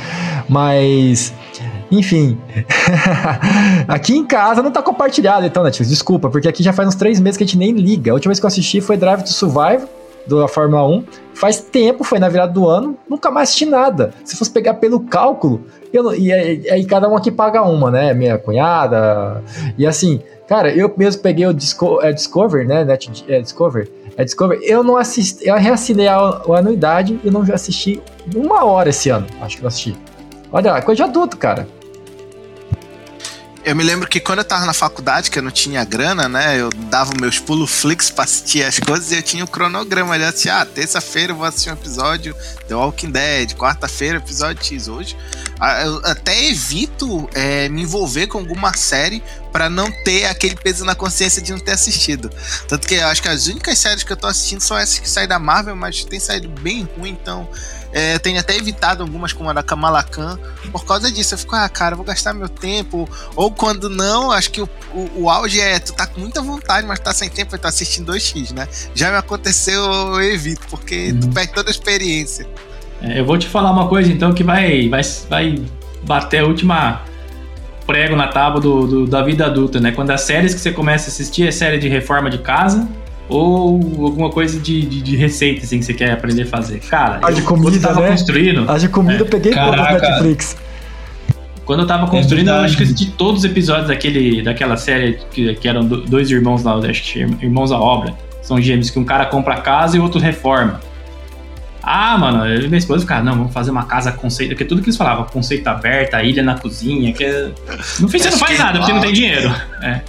Mas, 0.49 1.33
enfim. 1.89 2.37
aqui 3.87 4.17
em 4.17 4.27
casa 4.27 4.61
não 4.61 4.73
tá 4.73 4.83
compartilhado, 4.83 5.47
então, 5.47 5.63
Netflix. 5.63 5.89
Desculpa, 5.89 6.29
porque 6.29 6.49
aqui 6.49 6.61
já 6.61 6.73
faz 6.73 6.89
uns 6.89 6.97
três 6.97 7.21
meses 7.21 7.37
que 7.37 7.45
a 7.45 7.47
gente 7.47 7.59
nem 7.59 7.71
liga. 7.71 8.11
A 8.11 8.15
última 8.15 8.31
vez 8.31 8.41
que 8.41 8.45
eu 8.45 8.49
assisti 8.49 8.81
foi 8.81 8.97
Drive 8.97 9.23
to 9.23 9.31
Survive 9.31 9.87
da 10.29 10.49
Fórmula 10.49 10.87
1. 10.87 11.05
Faz 11.35 11.61
tempo, 11.61 12.05
foi 12.05 12.19
na 12.19 12.29
virada 12.29 12.53
do 12.53 12.69
ano, 12.69 12.97
nunca 13.09 13.31
mais 13.31 13.49
assisti 13.49 13.65
nada. 13.65 14.13
Se 14.25 14.37
fosse 14.37 14.51
pegar 14.51 14.75
pelo 14.75 15.01
cálculo, 15.01 15.63
eu, 15.93 16.15
e 16.15 16.33
aí 16.33 16.85
cada 16.85 17.09
um 17.09 17.17
aqui 17.17 17.31
paga 17.31 17.63
uma, 17.63 17.91
né? 17.91 18.13
Minha 18.13 18.39
cunhada. 18.39 19.43
E 19.77 19.87
assim, 19.87 20.21
cara, 20.49 20.73
eu 20.75 20.93
mesmo 20.97 21.23
peguei 21.23 21.47
o 21.47 21.55
Disco, 21.55 22.01
é, 22.03 22.13
Discover, 22.13 22.67
né? 22.67 22.85
Net, 22.85 23.25
é, 23.29 23.41
Discover. 23.41 23.89
É 24.17 24.25
Discover. 24.25 24.59
Eu 24.63 24.83
não 24.83 24.97
assisti, 24.97 25.47
eu 25.47 25.55
reassinei 25.57 26.09
a, 26.09 26.17
a 26.17 26.59
anuidade 26.59 27.21
e 27.23 27.31
não 27.31 27.43
assisti 27.43 28.03
uma 28.35 28.65
hora 28.65 28.89
esse 28.89 29.09
ano. 29.09 29.27
Acho 29.41 29.57
que 29.57 29.63
não 29.63 29.69
assisti. 29.69 29.97
Olha, 30.53 30.81
coisa 30.83 31.05
de 31.05 31.11
adulto, 31.11 31.37
cara. 31.37 31.69
Eu 33.65 33.75
me 33.75 33.83
lembro 33.83 34.09
que 34.09 34.21
quando 34.21 34.39
eu 34.39 34.45
tava 34.45 34.65
na 34.65 34.73
faculdade, 34.73 35.31
que 35.31 35.39
eu 35.39 35.43
não 35.43 35.51
tinha 35.51 35.85
grana, 35.85 36.29
né? 36.29 36.59
Eu 36.59 36.71
dava 36.71 37.13
meus 37.21 37.39
pulo 37.39 37.67
flix 37.67 38.09
pra 38.09 38.25
assistir 38.25 38.63
as 38.63 38.79
coisas 38.79 39.11
e 39.11 39.17
eu 39.17 39.23
tinha 39.23 39.45
o 39.45 39.47
um 39.47 39.51
cronograma 39.51 40.15
ali 40.15 40.25
assim, 40.25 40.49
ah, 40.49 40.65
terça-feira 40.65 41.33
eu 41.33 41.37
vou 41.37 41.45
assistir 41.45 41.71
um 41.71 41.75
episódio 41.75 42.35
The 42.69 42.75
Walking 42.75 43.11
Dead, 43.11 43.55
quarta-feira 43.55 44.19
episódio 44.19 44.65
X. 44.65 44.89
Hoje 44.89 45.17
ah, 45.61 45.83
eu 45.83 46.01
até 46.05 46.47
evito 46.47 47.29
é, 47.35 47.69
me 47.69 47.83
envolver 47.83 48.29
com 48.29 48.39
alguma 48.39 48.73
série 48.75 49.23
para 49.53 49.69
não 49.69 49.91
ter 49.91 50.27
aquele 50.27 50.55
peso 50.55 50.85
na 50.85 50.95
consciência 50.95 51.43
de 51.43 51.51
não 51.51 51.59
ter 51.59 51.73
assistido. 51.73 52.31
Tanto 52.69 52.87
que 52.87 52.95
eu 52.95 53.07
acho 53.09 53.21
que 53.21 53.29
as 53.29 53.49
únicas 53.49 53.77
séries 53.79 54.05
que 54.05 54.13
eu 54.13 54.17
tô 54.17 54.29
assistindo 54.29 54.61
são 54.61 54.79
essas 54.79 54.99
que 54.99 55.09
saem 55.09 55.27
da 55.27 55.39
Marvel, 55.39 55.75
mas 55.75 56.05
tem 56.05 56.21
saído 56.21 56.49
bem 56.49 56.89
ruim, 56.97 57.11
então 57.11 57.49
é, 57.93 58.15
eu 58.15 58.21
tenho 58.21 58.39
até 58.39 58.57
evitado 58.57 59.03
algumas, 59.03 59.33
como 59.33 59.49
a 59.49 59.53
da 59.53 59.63
Kamala 59.63 60.03
Khan, 60.03 60.39
por 60.71 60.85
causa 60.85 61.11
disso. 61.11 61.35
Eu 61.35 61.39
fico, 61.39 61.55
ah, 61.55 61.69
cara, 61.69 61.97
vou 61.97 62.05
gastar 62.05 62.35
meu 62.35 62.49
tempo. 62.49 63.09
Ou 63.35 63.51
quando 63.51 63.89
não, 63.89 64.31
acho 64.31 64.51
que 64.51 64.61
o, 64.61 64.69
o, 64.93 65.23
o 65.23 65.31
auge 65.31 65.61
é 65.61 65.79
tu 65.79 65.95
tá 65.95 66.07
com 66.07 66.21
muita 66.21 66.43
vontade, 66.43 66.87
mas 66.87 66.99
tá 67.01 67.13
sem 67.13 67.29
tempo 67.29 67.55
e 67.55 67.59
tá 67.59 67.69
assistindo 67.69 68.13
2x, 68.13 68.53
né? 68.53 68.69
Já 68.95 69.11
me 69.11 69.17
aconteceu, 69.17 69.83
eu 69.83 70.23
evito, 70.23 70.67
porque 70.69 71.13
uhum. 71.13 71.21
tu 71.21 71.29
perde 71.29 71.53
toda 71.53 71.71
a 71.71 71.73
experiência. 71.73 72.47
É, 73.01 73.21
eu 73.21 73.25
vou 73.25 73.39
te 73.39 73.47
falar 73.47 73.71
uma 73.71 73.89
coisa 73.89 74.13
então 74.13 74.33
que 74.35 74.43
vai, 74.43 74.89
vai, 74.89 75.03
vai 75.29 75.63
bater 76.03 76.41
a 76.41 76.47
última 76.47 77.03
prego 77.87 78.15
na 78.15 78.29
tábua 78.29 78.61
do, 78.61 78.87
do, 78.87 79.07
da 79.07 79.23
vida 79.23 79.47
adulta, 79.47 79.81
né? 79.81 79.93
Quando 79.93 80.11
as 80.11 80.21
séries 80.21 80.53
que 80.55 80.61
você 80.61 80.71
começa 80.71 81.07
a 81.07 81.09
assistir 81.09 81.49
é 81.49 81.51
série 81.51 81.79
de 81.79 81.89
reforma 81.89 82.29
de 82.29 82.37
casa, 82.37 82.87
ou 83.29 84.05
alguma 84.05 84.31
coisa 84.31 84.59
de, 84.59 84.83
de, 84.83 85.03
de, 85.03 85.17
receita 85.17 85.65
assim, 85.65 85.79
que 85.79 85.85
você 85.85 85.95
quer 85.95 86.13
aprender 86.13 86.43
a 86.43 86.47
fazer. 86.47 86.81
Cara, 86.81 87.21
a 87.23 87.31
de 87.31 87.43
comida, 87.43 87.77
eu 87.77 87.81
tava 87.81 88.01
né? 88.01 88.09
construindo. 88.09 88.71
A 88.71 88.79
de 88.79 88.89
comida 88.89 89.19
é. 89.19 89.21
eu 89.21 89.27
peguei 89.27 89.53
todas 89.53 89.77
da 89.77 89.93
Netflix. 89.93 90.57
Quando 91.65 91.81
eu 91.81 91.87
tava 91.87 92.07
é 92.07 92.09
construindo, 92.09 92.49
é 92.49 92.53
eu 92.53 92.61
acho 92.61 92.77
que 92.79 92.83
assisti 92.83 93.11
todos 93.11 93.41
os 93.41 93.45
episódios 93.45 93.89
daquele, 93.89 94.43
daquela 94.43 94.79
série 94.79 95.19
que, 95.31 95.55
que 95.55 95.69
eram 95.69 95.85
dois 95.87 96.31
irmãos 96.31 96.63
lá, 96.63 96.75
acho 96.79 97.03
que 97.03 97.19
irmãos 97.21 97.71
à 97.71 97.79
obra. 97.79 98.15
São 98.41 98.59
gêmeos 98.61 98.89
que 98.89 98.99
um 98.99 99.05
cara 99.05 99.27
compra 99.27 99.55
a 99.55 99.61
casa 99.61 99.97
e 99.97 100.01
o 100.01 100.03
outro 100.03 100.19
reforma. 100.19 100.81
Ah, 101.83 102.17
mano, 102.17 102.47
eu 102.47 102.63
e 102.63 102.69
minha 102.69 102.79
esposa 102.79 103.03
ficaram, 103.03 103.25
não, 103.25 103.35
vamos 103.35 103.53
fazer 103.53 103.71
uma 103.71 103.85
casa 103.85 104.13
conceito, 104.13 104.51
porque 104.51 104.65
tudo 104.65 104.81
que 104.81 104.89
eles 104.89 104.97
falavam, 104.97 105.25
conceito 105.27 105.67
aberto, 105.69 106.15
a 106.15 106.23
ilha 106.23 106.43
na 106.43 106.59
cozinha, 106.59 107.13
que 107.13 107.25
é... 107.25 107.51
No 108.01 108.09
fim 108.09 108.19
você 108.19 108.31
não 108.31 108.39
faz 108.39 108.59
nada, 108.59 108.79
porque 108.79 108.93
não 108.93 109.01
tem 109.01 109.13
dinheiro. 109.13 109.55
É. 109.83 110.01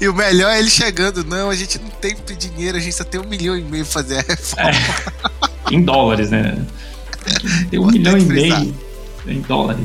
E 0.00 0.08
o 0.08 0.14
melhor 0.14 0.50
é 0.50 0.58
ele 0.58 0.70
chegando. 0.70 1.22
Não, 1.24 1.50
a 1.50 1.54
gente 1.54 1.78
não 1.78 1.90
tem 1.90 2.16
dinheiro, 2.38 2.78
a 2.78 2.80
gente 2.80 2.94
só 2.94 3.04
tem 3.04 3.20
um 3.20 3.26
milhão 3.26 3.56
e 3.56 3.62
meio 3.62 3.84
pra 3.84 3.92
fazer 3.92 4.18
a 4.18 4.22
reforma. 4.22 4.70
É, 5.70 5.74
em 5.74 5.82
dólares, 5.82 6.30
né? 6.30 6.64
Tem 7.70 7.78
um 7.78 7.86
milhão 7.86 8.16
e 8.16 8.24
meio 8.24 8.74
em 9.26 9.40
dólares. 9.42 9.84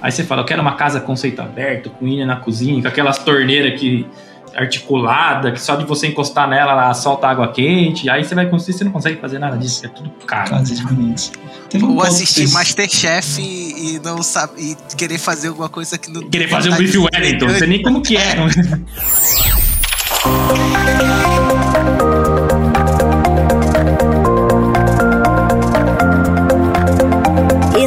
Aí 0.00 0.10
você 0.10 0.24
fala, 0.24 0.42
eu 0.42 0.46
quero 0.46 0.62
uma 0.62 0.76
casa 0.76 1.00
conceito 1.00 1.42
aberto, 1.42 1.90
com 1.90 2.06
ilha 2.06 2.24
na 2.24 2.36
cozinha, 2.36 2.80
com 2.80 2.88
aquelas 2.88 3.18
torneiras 3.18 3.78
que 3.78 4.06
articulada, 4.54 5.52
que 5.52 5.60
só 5.60 5.76
de 5.76 5.84
você 5.84 6.08
encostar 6.08 6.48
nela 6.48 6.72
ela 6.72 6.94
solta 6.94 7.28
água 7.28 7.52
quente. 7.52 8.08
Aí 8.08 8.24
você 8.24 8.34
vai 8.34 8.48
construir, 8.48 8.74
você 8.74 8.84
não 8.84 8.92
consegue 8.92 9.20
fazer 9.20 9.38
nada 9.38 9.56
disso, 9.56 9.86
é 9.86 9.88
tudo 9.88 10.10
caro. 10.26 10.56
Bonitas. 10.82 11.32
Um 11.74 11.96
Ou 11.96 12.02
assistir 12.02 12.48
Masterchef 12.50 13.40
e, 13.40 13.96
e 13.96 14.00
não 14.00 14.22
sabe 14.22 14.60
e 14.60 14.76
querer 14.96 15.18
fazer 15.18 15.48
alguma 15.48 15.68
coisa 15.68 15.98
que 15.98 16.10
não. 16.10 16.28
Querer 16.28 16.48
fazer 16.48 16.70
um 16.70 16.76
bife 16.76 16.98
Wellington, 16.98 17.46
não 17.46 17.54
sei 17.54 17.66
nem 17.66 17.82
como 17.82 18.02
que 18.02 18.16
é. 18.16 18.36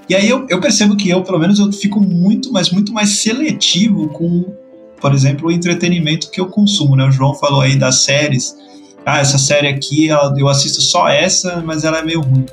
E 0.09 0.15
aí 0.15 0.29
eu, 0.29 0.45
eu 0.49 0.61
percebo 0.61 0.95
que 0.95 1.09
eu, 1.09 1.21
pelo 1.21 1.37
menos, 1.37 1.59
eu 1.59 1.71
fico 1.71 1.99
muito, 1.99 2.51
mas 2.51 2.71
muito 2.71 2.93
mais 2.93 3.19
seletivo 3.19 4.07
com, 4.09 4.45
por 5.01 5.13
exemplo, 5.13 5.49
o 5.49 5.51
entretenimento 5.51 6.31
que 6.31 6.39
eu 6.39 6.47
consumo, 6.47 6.95
né? 6.95 7.05
O 7.05 7.11
João 7.11 7.35
falou 7.35 7.61
aí 7.61 7.75
das 7.75 8.03
séries. 8.03 8.55
Ah, 9.05 9.19
essa 9.19 9.37
série 9.37 9.67
aqui, 9.67 10.07
eu 10.37 10.47
assisto 10.47 10.81
só 10.81 11.07
essa, 11.09 11.61
mas 11.65 11.83
ela 11.83 11.99
é 11.99 12.05
meio 12.05 12.21
ruim. 12.21 12.45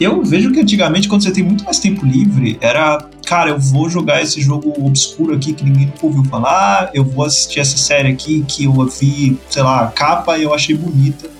Eu 0.00 0.24
vejo 0.24 0.50
que 0.50 0.60
antigamente, 0.60 1.08
quando 1.08 1.22
você 1.22 1.30
tem 1.30 1.44
muito 1.44 1.64
mais 1.64 1.78
tempo 1.78 2.04
livre, 2.04 2.58
era, 2.60 3.06
cara, 3.24 3.50
eu 3.50 3.58
vou 3.58 3.88
jogar 3.88 4.22
esse 4.22 4.40
jogo 4.40 4.74
obscuro 4.84 5.34
aqui 5.34 5.52
que 5.52 5.64
ninguém 5.64 5.86
nunca 5.86 6.06
ouviu 6.06 6.24
falar, 6.24 6.90
eu 6.92 7.04
vou 7.04 7.24
assistir 7.24 7.60
essa 7.60 7.76
série 7.76 8.08
aqui 8.08 8.44
que 8.48 8.64
eu 8.64 8.72
vi, 8.86 9.38
sei 9.48 9.62
lá, 9.62 9.84
a 9.84 9.86
capa 9.86 10.36
e 10.36 10.42
eu 10.42 10.52
achei 10.52 10.76
bonita. 10.76 11.30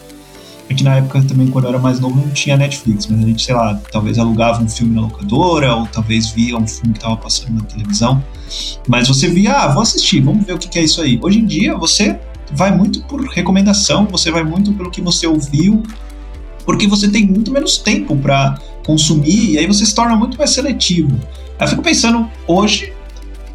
É 0.69 0.75
que 0.75 0.83
na 0.83 0.97
época 0.97 1.23
também, 1.23 1.49
quando 1.49 1.65
eu 1.65 1.71
era 1.71 1.79
mais 1.79 2.01
novo, 2.01 2.17
não 2.17 2.31
tinha 2.31 2.57
Netflix, 2.57 3.07
mas 3.07 3.23
a 3.23 3.27
gente, 3.27 3.45
sei 3.45 3.55
lá, 3.55 3.79
talvez 3.93 4.19
alugava 4.19 4.63
um 4.63 4.69
filme 4.69 4.95
na 4.95 5.03
locadora, 5.03 5.75
ou 5.75 5.87
talvez 5.87 6.31
via 6.31 6.57
um 6.57 6.67
filme 6.67 6.95
que 6.95 7.01
tava 7.01 7.17
passando 7.17 7.55
na 7.55 7.65
televisão. 7.65 8.25
Mas 8.89 9.09
você 9.09 9.29
via, 9.29 9.53
ah, 9.53 9.69
vou 9.69 9.83
assistir, 9.83 10.21
vamos 10.21 10.47
ver 10.47 10.55
o 10.55 10.59
que, 10.59 10.69
que 10.69 10.79
é 10.79 10.83
isso 10.83 11.03
aí. 11.03 11.19
Hoje 11.23 11.39
em 11.39 11.45
dia, 11.45 11.77
você 11.77 12.19
vai 12.53 12.75
muito 12.75 13.03
por 13.03 13.21
recomendação, 13.27 14.07
você 14.07 14.31
vai 14.31 14.43
muito 14.43 14.73
pelo 14.73 14.91
que 14.91 15.01
você 15.03 15.27
ouviu, 15.27 15.83
porque 16.65 16.87
você 16.87 17.09
tem 17.09 17.27
muito 17.27 17.51
menos 17.51 17.77
tempo 17.77 18.17
para 18.17 18.59
consumir 18.87 19.53
e 19.53 19.59
aí 19.59 19.67
você 19.67 19.85
se 19.85 19.95
torna 19.95 20.17
muito 20.17 20.39
mais 20.39 20.51
seletivo. 20.51 21.19
Eu 21.61 21.69
fico 21.69 21.83
pensando, 21.83 22.29
hoje, 22.47 22.93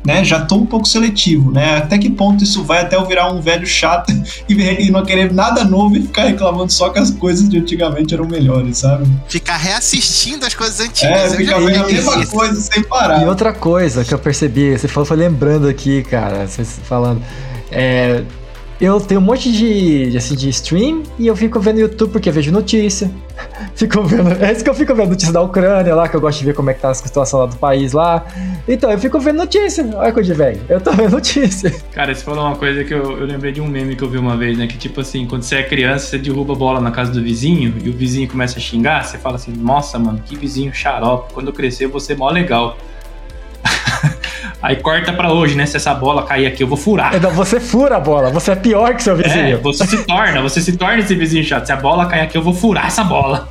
né, 0.05 0.23
já 0.23 0.41
tô 0.41 0.55
um 0.55 0.65
pouco 0.65 0.87
seletivo, 0.87 1.51
né? 1.51 1.77
Até 1.77 1.97
que 1.97 2.09
ponto 2.09 2.43
isso 2.43 2.63
vai 2.63 2.81
até 2.81 2.95
eu 2.95 3.05
virar 3.05 3.31
um 3.31 3.41
velho 3.41 3.67
chato 3.67 4.11
e 4.47 4.91
não 4.91 5.03
querer 5.03 5.31
nada 5.33 5.63
novo 5.63 5.97
e 5.97 6.01
ficar 6.01 6.25
reclamando 6.25 6.71
só 6.71 6.89
que 6.89 6.99
as 6.99 7.11
coisas 7.11 7.49
de 7.49 7.57
antigamente 7.57 8.13
eram 8.13 8.25
melhores, 8.25 8.79
sabe? 8.79 9.07
Ficar 9.27 9.57
reassistindo 9.57 10.45
as 10.45 10.53
coisas 10.53 10.79
antigas. 10.79 11.33
É, 11.33 11.37
ficar 11.37 11.59
vendo 11.59 11.83
a 11.83 11.87
mesma 11.87 12.25
coisa 12.25 12.59
sem 12.61 12.83
parar. 12.83 13.21
E 13.21 13.25
outra 13.25 13.53
coisa 13.53 14.03
que 14.03 14.13
eu 14.13 14.19
percebi, 14.19 14.77
você 14.77 14.87
falou, 14.87 15.05
foi 15.05 15.17
lembrando 15.17 15.67
aqui, 15.67 16.03
cara, 16.03 16.47
vocês 16.47 16.79
falando, 16.83 17.21
é, 17.71 18.23
eu 18.79 18.99
tenho 19.01 19.19
um 19.19 19.23
monte 19.23 19.51
de, 19.51 20.15
assim, 20.15 20.35
de 20.35 20.47
stream 20.49 21.03
e 21.17 21.27
eu 21.27 21.35
fico 21.35 21.59
vendo 21.59 21.79
YouTube 21.79 22.11
porque 22.11 22.29
eu 22.29 22.33
vejo 22.33 22.49
notícia. 22.49 23.11
fico 23.75 24.01
vendo. 24.03 24.31
É 24.41 24.53
isso 24.53 24.63
que 24.63 24.69
eu 24.69 24.73
fico 24.73 24.95
vendo 24.95 25.09
notícia 25.09 25.33
da 25.33 25.41
Ucrânia 25.41 25.93
lá, 25.93 26.07
que 26.07 26.15
eu 26.15 26.21
gosto 26.21 26.39
de 26.39 26.45
ver 26.45 26.53
como 26.53 26.69
é 26.69 26.73
que 26.73 26.79
tá 26.79 26.89
a 26.89 26.93
situação 26.93 27.41
lá 27.41 27.45
do 27.45 27.57
país 27.57 27.91
lá. 27.91 28.25
Então, 28.67 28.89
eu 28.89 28.97
fico 28.97 29.19
vendo 29.19 29.37
notícia. 29.37 29.85
Olha 29.95 30.13
coisa 30.13 30.31
de 30.31 30.37
velho. 30.37 30.61
Eu 30.69 30.79
tô 30.79 30.91
vendo 30.91 31.11
notícia. 31.11 31.73
Cara, 31.91 32.15
você 32.15 32.23
falou 32.23 32.45
uma 32.45 32.55
coisa 32.55 32.83
que 32.85 32.93
eu, 32.93 33.19
eu 33.19 33.25
lembrei 33.25 33.51
de 33.51 33.59
um 33.59 33.67
meme 33.67 33.97
que 33.97 34.03
eu 34.03 34.09
vi 34.09 34.17
uma 34.17 34.37
vez, 34.37 34.57
né? 34.57 34.65
Que 34.65 34.77
tipo 34.77 35.01
assim, 35.01 35.27
quando 35.27 35.43
você 35.43 35.57
é 35.57 35.63
criança, 35.63 36.05
você 36.07 36.17
derruba 36.17 36.53
a 36.53 36.55
bola 36.55 36.79
na 36.79 36.91
casa 36.91 37.11
do 37.11 37.21
vizinho 37.21 37.75
e 37.83 37.89
o 37.89 37.93
vizinho 37.93 38.29
começa 38.29 38.59
a 38.59 38.61
xingar, 38.61 39.03
você 39.03 39.17
fala 39.17 39.35
assim, 39.35 39.51
nossa, 39.51 39.99
mano, 39.99 40.21
que 40.25 40.37
vizinho 40.37 40.73
xarope. 40.73 41.33
Quando 41.33 41.47
eu 41.47 41.53
crescer, 41.53 41.85
eu 41.85 41.89
vou 41.89 41.99
ser 41.99 42.15
mó 42.15 42.29
legal. 42.29 42.77
Aí 44.61 44.75
corta 44.75 45.13
pra 45.13 45.31
hoje, 45.31 45.55
né? 45.55 45.65
Se 45.65 45.77
essa 45.77 45.93
bola 45.93 46.25
cair 46.25 46.45
aqui, 46.45 46.61
eu 46.61 46.67
vou 46.67 46.77
furar. 46.77 47.15
Então 47.15 47.31
você 47.31 47.59
fura 47.59 47.95
a 47.95 47.99
bola, 47.99 48.29
você 48.29 48.51
é 48.51 48.55
pior 48.55 48.93
que 48.93 49.01
seu 49.01 49.13
é, 49.13 49.23
vizinho. 49.23 49.53
É, 49.53 49.57
você 49.57 49.87
se 49.87 50.03
torna, 50.03 50.41
você 50.41 50.61
se 50.61 50.75
torna 50.75 50.99
esse 50.99 51.15
vizinho 51.15 51.43
chato. 51.43 51.65
Se 51.65 51.71
a 51.71 51.77
bola 51.77 52.07
cair 52.07 52.21
aqui, 52.21 52.37
eu 52.37 52.41
vou 52.41 52.53
furar 52.53 52.87
essa 52.87 53.03
bola. 53.03 53.49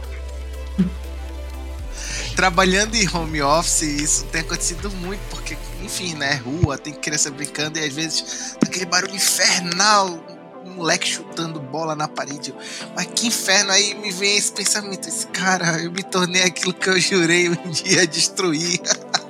Trabalhando 2.36 2.94
em 2.94 3.08
home 3.08 3.42
office, 3.42 3.82
isso 3.82 4.24
tem 4.26 4.42
acontecido 4.42 4.90
muito, 4.90 5.20
porque, 5.30 5.56
enfim, 5.82 6.14
né? 6.14 6.40
Rua, 6.44 6.76
tem 6.76 6.92
criança 6.92 7.30
brincando 7.30 7.78
e 7.78 7.84
às 7.84 7.92
vezes 7.92 8.56
tá 8.60 8.68
aquele 8.68 8.86
barulho 8.86 9.14
infernal, 9.14 10.20
um 10.64 10.74
moleque 10.74 11.08
chutando 11.08 11.58
bola 11.58 11.96
na 11.96 12.06
parede. 12.06 12.54
Mas 12.94 13.06
que 13.06 13.26
inferno, 13.26 13.72
aí 13.72 13.94
me 13.94 14.12
vem 14.12 14.36
esse 14.36 14.52
pensamento: 14.52 15.08
esse 15.08 15.26
cara, 15.28 15.82
eu 15.82 15.90
me 15.90 16.02
tornei 16.02 16.42
aquilo 16.42 16.74
que 16.74 16.88
eu 16.88 17.00
jurei 17.00 17.48
um 17.48 17.70
dia 17.70 18.06
destruir. 18.06 18.78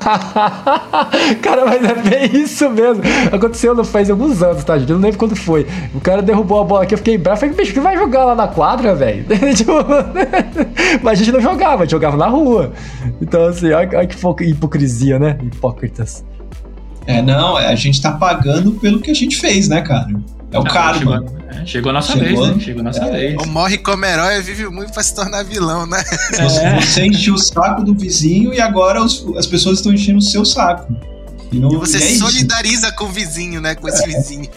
cara, 1.42 1.66
mas 1.66 1.84
é 1.84 1.94
bem 1.94 2.42
isso 2.42 2.70
mesmo. 2.70 3.02
Aconteceu 3.30 3.74
não 3.74 3.84
faz 3.84 4.10
alguns 4.10 4.42
anos, 4.42 4.64
tá, 4.64 4.78
gente? 4.78 4.90
Eu 4.90 4.96
não 4.96 5.02
lembro 5.02 5.18
quando 5.18 5.36
foi. 5.36 5.66
O 5.94 6.00
cara 6.00 6.22
derrubou 6.22 6.60
a 6.60 6.64
bola 6.64 6.84
aqui, 6.84 6.94
eu 6.94 6.98
fiquei 6.98 7.18
bravo. 7.18 7.40
Falei, 7.40 7.54
bicho, 7.54 7.72
que 7.72 7.80
vai 7.80 7.96
jogar 7.96 8.24
lá 8.24 8.34
na 8.34 8.48
quadra, 8.48 8.94
velho? 8.94 9.24
tipo, 9.54 9.72
mas 11.02 11.20
a 11.20 11.22
gente 11.22 11.32
não 11.32 11.40
jogava, 11.40 11.82
a 11.82 11.84
gente 11.84 11.90
jogava 11.90 12.16
na 12.16 12.26
rua. 12.26 12.72
Então, 13.20 13.44
assim, 13.46 13.70
olha, 13.72 13.98
olha 13.98 14.06
que 14.06 14.44
hipocrisia, 14.44 15.18
né? 15.18 15.38
Hipócritas. 15.42 16.24
É, 17.06 17.20
não, 17.20 17.56
a 17.56 17.74
gente 17.74 18.00
tá 18.00 18.12
pagando 18.12 18.72
pelo 18.72 19.00
que 19.00 19.10
a 19.10 19.14
gente 19.14 19.36
fez, 19.36 19.68
né, 19.68 19.82
cara? 19.82 20.08
É 20.52 20.58
o 20.58 20.64
karma. 20.64 21.18
Chegou, 21.18 21.38
é, 21.48 21.66
chegou 21.66 21.90
a 21.90 21.92
nossa 21.92 22.12
chegou, 22.12 22.44
vez, 22.44 22.56
né? 22.56 22.62
Chegou 22.62 22.80
a 22.80 22.84
nossa 22.84 23.04
é. 23.04 23.10
vez. 23.10 23.36
Ou 23.38 23.46
morre 23.46 23.78
como 23.78 24.04
herói 24.04 24.42
vive 24.42 24.68
muito 24.68 24.92
pra 24.92 25.02
se 25.02 25.14
tornar 25.14 25.44
vilão, 25.44 25.86
né? 25.86 26.02
É. 26.38 26.80
Você 26.80 27.06
encheu 27.06 27.34
o 27.34 27.38
saco 27.38 27.82
do 27.82 27.94
vizinho 27.94 28.52
e 28.52 28.60
agora 28.60 29.02
os, 29.02 29.24
as 29.36 29.46
pessoas 29.46 29.78
estão 29.78 29.92
enchendo 29.92 30.18
o 30.18 30.22
seu 30.22 30.44
saco. 30.44 30.92
E, 31.52 31.58
não, 31.58 31.72
e 31.72 31.76
você 31.76 31.98
e 31.98 32.02
é 32.02 32.18
solidariza 32.18 32.88
isso. 32.88 32.96
com 32.96 33.04
o 33.04 33.08
vizinho, 33.08 33.60
né? 33.60 33.74
Com 33.74 33.88
esse 33.88 34.06
vizinho. 34.06 34.48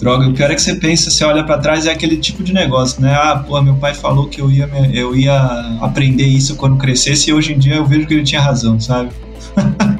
Droga, 0.00 0.28
o 0.28 0.32
pior 0.32 0.50
é 0.50 0.54
que 0.54 0.62
você 0.62 0.74
pensa, 0.76 1.10
você 1.10 1.24
olha 1.24 1.42
para 1.42 1.58
trás, 1.58 1.86
é 1.86 1.90
aquele 1.90 2.16
tipo 2.16 2.42
de 2.42 2.52
negócio, 2.52 3.00
né? 3.00 3.14
Ah, 3.14 3.42
pô, 3.46 3.60
meu 3.60 3.74
pai 3.74 3.94
falou 3.94 4.28
que 4.28 4.40
eu 4.40 4.50
ia, 4.50 4.68
eu 4.92 5.14
ia 5.16 5.36
aprender 5.80 6.26
isso 6.26 6.54
quando 6.56 6.76
crescesse 6.76 7.30
e 7.30 7.32
hoje 7.32 7.52
em 7.52 7.58
dia 7.58 7.76
eu 7.76 7.84
vejo 7.84 8.06
que 8.06 8.14
ele 8.14 8.22
tinha 8.22 8.40
razão, 8.40 8.78
sabe? 8.78 9.10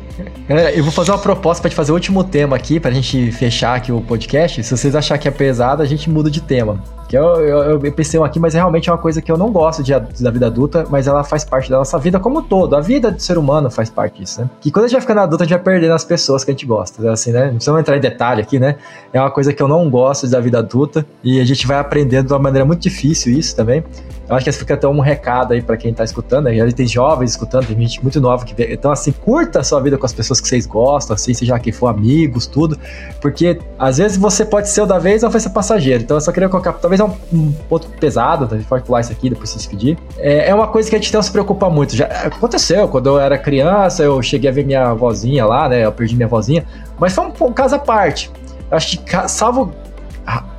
Galera, 0.48 0.72
eu 0.72 0.82
vou 0.82 0.90
fazer 0.90 1.10
uma 1.10 1.18
proposta 1.18 1.60
para 1.60 1.68
te 1.68 1.76
fazer 1.76 1.92
o 1.92 1.94
último 1.94 2.24
tema 2.24 2.56
aqui, 2.56 2.80
pra 2.80 2.90
gente 2.90 3.30
fechar 3.32 3.76
aqui 3.76 3.92
o 3.92 4.00
podcast. 4.00 4.64
Se 4.64 4.74
vocês 4.74 4.96
acharem 4.96 5.20
que 5.20 5.28
é 5.28 5.30
pesado, 5.30 5.82
a 5.82 5.84
gente 5.84 6.08
muda 6.08 6.30
de 6.30 6.40
tema. 6.40 6.82
Que 7.08 7.16
eu, 7.16 7.24
eu, 7.40 7.80
eu 7.82 7.92
pensei 7.92 8.22
aqui, 8.22 8.38
mas 8.38 8.52
realmente 8.52 8.88
é 8.88 8.92
uma 8.92 8.98
coisa 8.98 9.22
que 9.22 9.32
eu 9.32 9.38
não 9.38 9.50
gosto 9.50 9.82
de, 9.82 9.92
da 9.98 10.30
vida 10.30 10.46
adulta, 10.46 10.86
mas 10.90 11.06
ela 11.06 11.24
faz 11.24 11.42
parte 11.42 11.70
da 11.70 11.78
nossa 11.78 11.98
vida 11.98 12.20
como 12.20 12.40
um 12.40 12.42
todo. 12.42 12.76
A 12.76 12.80
vida 12.80 13.10
do 13.10 13.20
ser 13.20 13.38
humano 13.38 13.70
faz 13.70 13.88
parte 13.88 14.20
disso, 14.20 14.42
né? 14.42 14.50
Que 14.60 14.70
quando 14.70 14.84
a 14.84 14.88
gente 14.88 14.96
vai 14.96 15.00
ficando 15.00 15.20
adulto, 15.20 15.42
a 15.42 15.46
gente 15.46 15.56
vai 15.56 15.64
perdendo 15.64 15.94
as 15.94 16.04
pessoas 16.04 16.44
que 16.44 16.50
a 16.50 16.54
gente 16.54 16.66
gosta. 16.66 17.10
Assim, 17.10 17.32
né? 17.32 17.46
Não 17.46 17.54
precisamos 17.54 17.80
entrar 17.80 17.96
em 17.96 18.00
detalhe 18.00 18.42
aqui, 18.42 18.58
né? 18.58 18.76
É 19.12 19.20
uma 19.20 19.30
coisa 19.30 19.52
que 19.52 19.62
eu 19.62 19.66
não 19.66 19.88
gosto 19.88 20.28
da 20.28 20.38
vida 20.38 20.58
adulta 20.58 21.06
e 21.24 21.40
a 21.40 21.44
gente 21.44 21.66
vai 21.66 21.78
aprendendo 21.78 22.26
de 22.26 22.32
uma 22.34 22.38
maneira 22.38 22.66
muito 22.66 22.80
difícil 22.80 23.32
isso 23.32 23.56
também. 23.56 23.82
Eu 24.28 24.36
acho 24.36 24.44
que 24.44 24.52
fica 24.52 24.74
até 24.74 24.86
um 24.86 25.00
recado 25.00 25.54
aí 25.54 25.62
para 25.62 25.76
quem 25.76 25.94
tá 25.94 26.04
escutando. 26.04 26.44
Né? 26.44 26.70
Tem 26.72 26.86
jovens 26.86 27.30
escutando, 27.30 27.66
tem 27.66 27.80
gente 27.80 28.02
muito 28.02 28.20
nova 28.20 28.44
que 28.44 28.54
vê. 28.54 28.74
Então, 28.74 28.92
assim, 28.92 29.10
curta 29.10 29.60
a 29.60 29.64
sua 29.64 29.80
vida 29.80 29.96
com 29.96 30.04
as 30.04 30.12
pessoas 30.12 30.38
que 30.38 30.46
vocês 30.46 30.66
gostam, 30.66 31.14
assim, 31.14 31.32
seja 31.32 31.58
quem 31.58 31.72
for 31.72 31.86
amigos, 31.86 32.46
tudo. 32.46 32.78
Porque 33.22 33.58
às 33.78 33.96
vezes 33.96 34.18
você 34.18 34.44
pode 34.44 34.68
ser 34.68 34.82
o 34.82 34.86
da 34.86 34.98
vez 34.98 35.22
ou 35.22 35.30
vai 35.30 35.40
ser 35.40 35.50
passageiro. 35.50 36.02
Então, 36.02 36.18
eu 36.18 36.20
só 36.20 36.30
queria 36.30 36.48
colocar, 36.48 36.74
talvez 36.74 36.97
é 37.00 37.04
um, 37.04 37.14
um 37.32 37.52
ponto 37.52 37.88
pesado, 37.88 38.46
a 38.52 38.56
gente 38.56 38.66
pode 38.68 38.84
pular 38.84 39.00
isso 39.00 39.12
aqui 39.12 39.30
depois 39.30 39.50
se 39.50 39.56
despedir. 39.56 39.98
É, 40.18 40.48
é 40.48 40.54
uma 40.54 40.66
coisa 40.68 40.88
que 40.88 40.96
a 40.96 40.98
gente 40.98 41.12
não 41.12 41.22
se 41.22 41.30
preocupa 41.30 41.68
muito. 41.68 41.96
Já 41.96 42.06
aconteceu, 42.06 42.88
quando 42.88 43.08
eu 43.08 43.18
era 43.18 43.36
criança, 43.36 44.02
eu 44.02 44.20
cheguei 44.22 44.50
a 44.50 44.52
ver 44.52 44.64
minha 44.64 44.94
vozinha 44.94 45.44
lá, 45.44 45.68
né? 45.68 45.84
Eu 45.84 45.92
perdi 45.92 46.16
minha 46.16 46.28
vozinha. 46.28 46.64
Mas 46.98 47.14
foi 47.14 47.26
um, 47.26 47.32
um 47.46 47.52
caso 47.52 47.74
à 47.76 47.78
parte. 47.78 48.30
Eu 48.70 48.76
acho 48.76 48.98
que, 48.98 49.28
salvo 49.28 49.72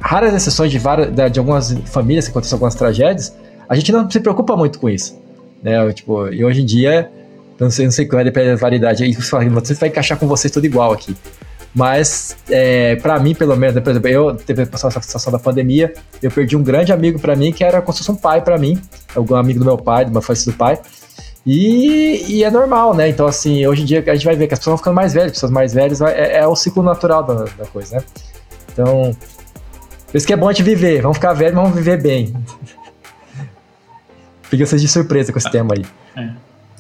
raras 0.02 0.34
exceções 0.34 0.72
de, 0.72 0.80
várias, 0.80 1.32
de 1.32 1.40
algumas 1.40 1.72
famílias 1.86 2.26
que 2.26 2.32
acontecem 2.32 2.56
algumas 2.56 2.74
tragédias, 2.74 3.36
a 3.68 3.76
gente 3.76 3.92
não 3.92 4.10
se 4.10 4.20
preocupa 4.20 4.56
muito 4.56 4.80
com 4.80 4.90
isso. 4.90 5.20
Né? 5.62 5.92
Tipo, 5.94 6.28
e 6.30 6.44
hoje 6.44 6.62
em 6.62 6.66
dia, 6.66 7.12
não 7.60 7.70
sei, 7.70 7.86
não 7.86 7.92
sei 7.92 8.06
qual 8.06 8.22
é 8.22 8.52
a 8.52 8.56
variedade, 8.56 9.04
aí 9.04 9.14
você 9.14 9.74
vai 9.76 9.90
encaixar 9.90 10.18
com 10.18 10.28
vocês 10.28 10.52
tudo 10.52 10.66
igual 10.66 10.92
aqui. 10.92 11.16
Mas, 11.74 12.36
é, 12.50 12.96
para 12.96 13.20
mim, 13.20 13.36
pelo 13.36 13.56
menos, 13.56 13.80
por 13.82 13.90
exemplo, 13.92 14.10
eu 14.10 14.36
teve 14.36 14.64
essa 14.64 14.90
situação 14.90 15.32
da 15.32 15.38
pandemia, 15.38 15.94
eu 16.22 16.32
perdi 16.32 16.56
um 16.56 16.64
grande 16.64 16.92
amigo 16.92 17.20
para 17.20 17.36
mim, 17.36 17.52
que 17.52 17.64
era 17.64 17.82
como 17.82 17.94
se 17.94 18.00
fosse 18.00 18.12
um 18.12 18.16
pai 18.16 18.42
para 18.42 18.58
mim, 18.58 18.82
um 19.16 19.36
amigo 19.36 19.60
do 19.60 19.66
meu 19.66 19.78
pai, 19.78 20.06
do 20.06 20.12
meu 20.12 20.22
falecido 20.22 20.58
pai. 20.58 20.80
E, 21.46 22.26
e, 22.28 22.44
é 22.44 22.52
normal, 22.52 22.94
né? 22.94 23.10
Então, 23.10 23.26
assim, 23.26 23.66
hoje 23.66 23.84
em 23.84 23.86
dia 23.86 24.04
a 24.06 24.14
gente 24.14 24.26
vai 24.26 24.36
ver 24.36 24.48
que 24.48 24.54
as 24.54 24.60
pessoas 24.60 24.74
vão 24.74 24.78
ficando 24.78 24.96
mais 24.96 25.14
velhas, 25.14 25.32
pessoas 25.32 25.52
mais 25.52 25.74
velhas, 25.74 26.02
é, 26.02 26.38
é 26.38 26.48
o 26.48 26.56
ciclo 26.56 26.84
natural 26.84 27.24
da, 27.24 27.34
da, 27.46 27.66
coisa, 27.66 27.98
né? 27.98 28.04
Então, 28.72 29.16
por 30.08 30.18
isso 30.18 30.28
que 30.28 30.34
é 30.34 30.38
bom 30.38 30.50
a 30.50 30.52
gente 30.52 30.64
viver, 30.64 31.02
vamos 31.02 31.18
ficar 31.18 31.34
velhos, 31.34 31.56
mas 31.56 31.64
vamos 31.64 31.78
viver 31.78 32.02
bem. 32.02 32.34
Peguei 34.50 34.66
vocês 34.66 34.82
de 34.82 34.88
surpresa 34.88 35.32
com 35.32 35.38
esse 35.38 35.50
tema 35.50 35.76
aí. 35.76 35.86
É. 36.16 36.30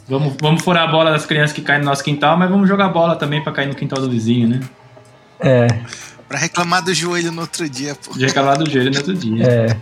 Vamos, 0.07 0.35
vamos 0.41 0.63
furar 0.63 0.89
a 0.89 0.91
bola 0.91 1.11
das 1.11 1.25
crianças 1.25 1.55
que 1.55 1.61
caem 1.61 1.79
no 1.79 1.85
nosso 1.85 2.03
quintal, 2.03 2.35
mas 2.37 2.49
vamos 2.49 2.67
jogar 2.67 2.89
bola 2.89 3.15
também 3.15 3.43
para 3.43 3.53
cair 3.53 3.67
no 3.67 3.75
quintal 3.75 4.01
do 4.01 4.09
vizinho, 4.09 4.47
né? 4.47 4.59
É. 5.39 5.67
Pra 6.27 6.37
reclamar 6.37 6.83
do 6.83 6.93
joelho 6.93 7.31
no 7.31 7.41
outro 7.41 7.67
dia, 7.67 7.95
pô. 7.95 8.17
De 8.17 8.25
reclamar 8.25 8.57
do 8.57 8.69
joelho 8.69 8.91
no 8.91 8.97
outro 8.97 9.15
dia. 9.15 9.43
É. 9.43 9.77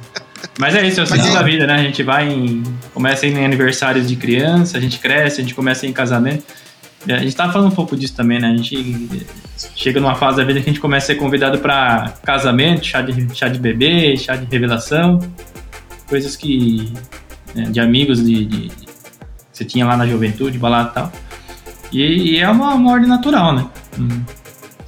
Mas 0.58 0.76
é 0.76 0.88
isso, 0.88 1.00
é 1.00 1.04
o 1.04 1.08
ciclo 1.08 1.28
é... 1.28 1.34
da 1.34 1.44
vida, 1.44 1.68
né? 1.68 1.76
A 1.76 1.84
gente 1.84 2.04
vai 2.04 2.30
em. 2.30 2.64
Começa 2.94 3.26
em 3.28 3.46
aniversários 3.46 4.08
de 4.08 4.16
criança, 4.16 4.78
a 4.78 4.82
gente 4.82 5.00
cresce, 5.00 5.42
a 5.42 5.44
gente 5.44 5.56
começa 5.56 5.86
em 5.86 5.94
casamento. 5.94 6.44
A 7.08 7.20
gente 7.20 7.36
tava 7.36 7.54
falando 7.54 7.72
um 7.72 7.76
pouco 7.76 7.96
disso 7.96 8.16
também, 8.16 8.40
né? 8.40 8.50
A 8.52 8.58
gente 8.58 9.30
chega 9.76 10.00
numa 10.00 10.16
fase 10.16 10.38
da 10.38 10.44
vida 10.44 10.60
que 10.60 10.70
a 10.70 10.74
gente 10.74 10.82
começa 10.82 11.06
a 11.06 11.08
ser 11.08 11.16
convidado 11.16 11.60
para 11.60 12.14
casamento, 12.24 12.86
chá 12.86 13.02
de, 13.02 13.36
chá 13.36 13.48
de 13.48 13.60
bebê, 13.60 14.18
chá 14.18 14.36
de 14.36 14.46
revelação, 14.46 15.20
coisas 16.08 16.36
que 16.36 16.92
né, 17.56 17.64
de 17.70 17.80
amigos 17.80 18.24
de, 18.24 18.46
de, 18.46 18.72
você 19.52 19.64
tinha 19.64 19.86
lá 19.86 19.96
na 19.96 20.06
juventude, 20.06 20.58
balada 20.58 20.90
e 20.90 20.94
tal. 20.94 21.12
E, 21.92 22.02
e 22.32 22.40
é 22.40 22.50
uma, 22.50 22.74
uma, 22.74 22.92
ordem 22.92 23.08
natural, 23.08 23.54
né? 23.54 23.66
Hum. 23.98 24.22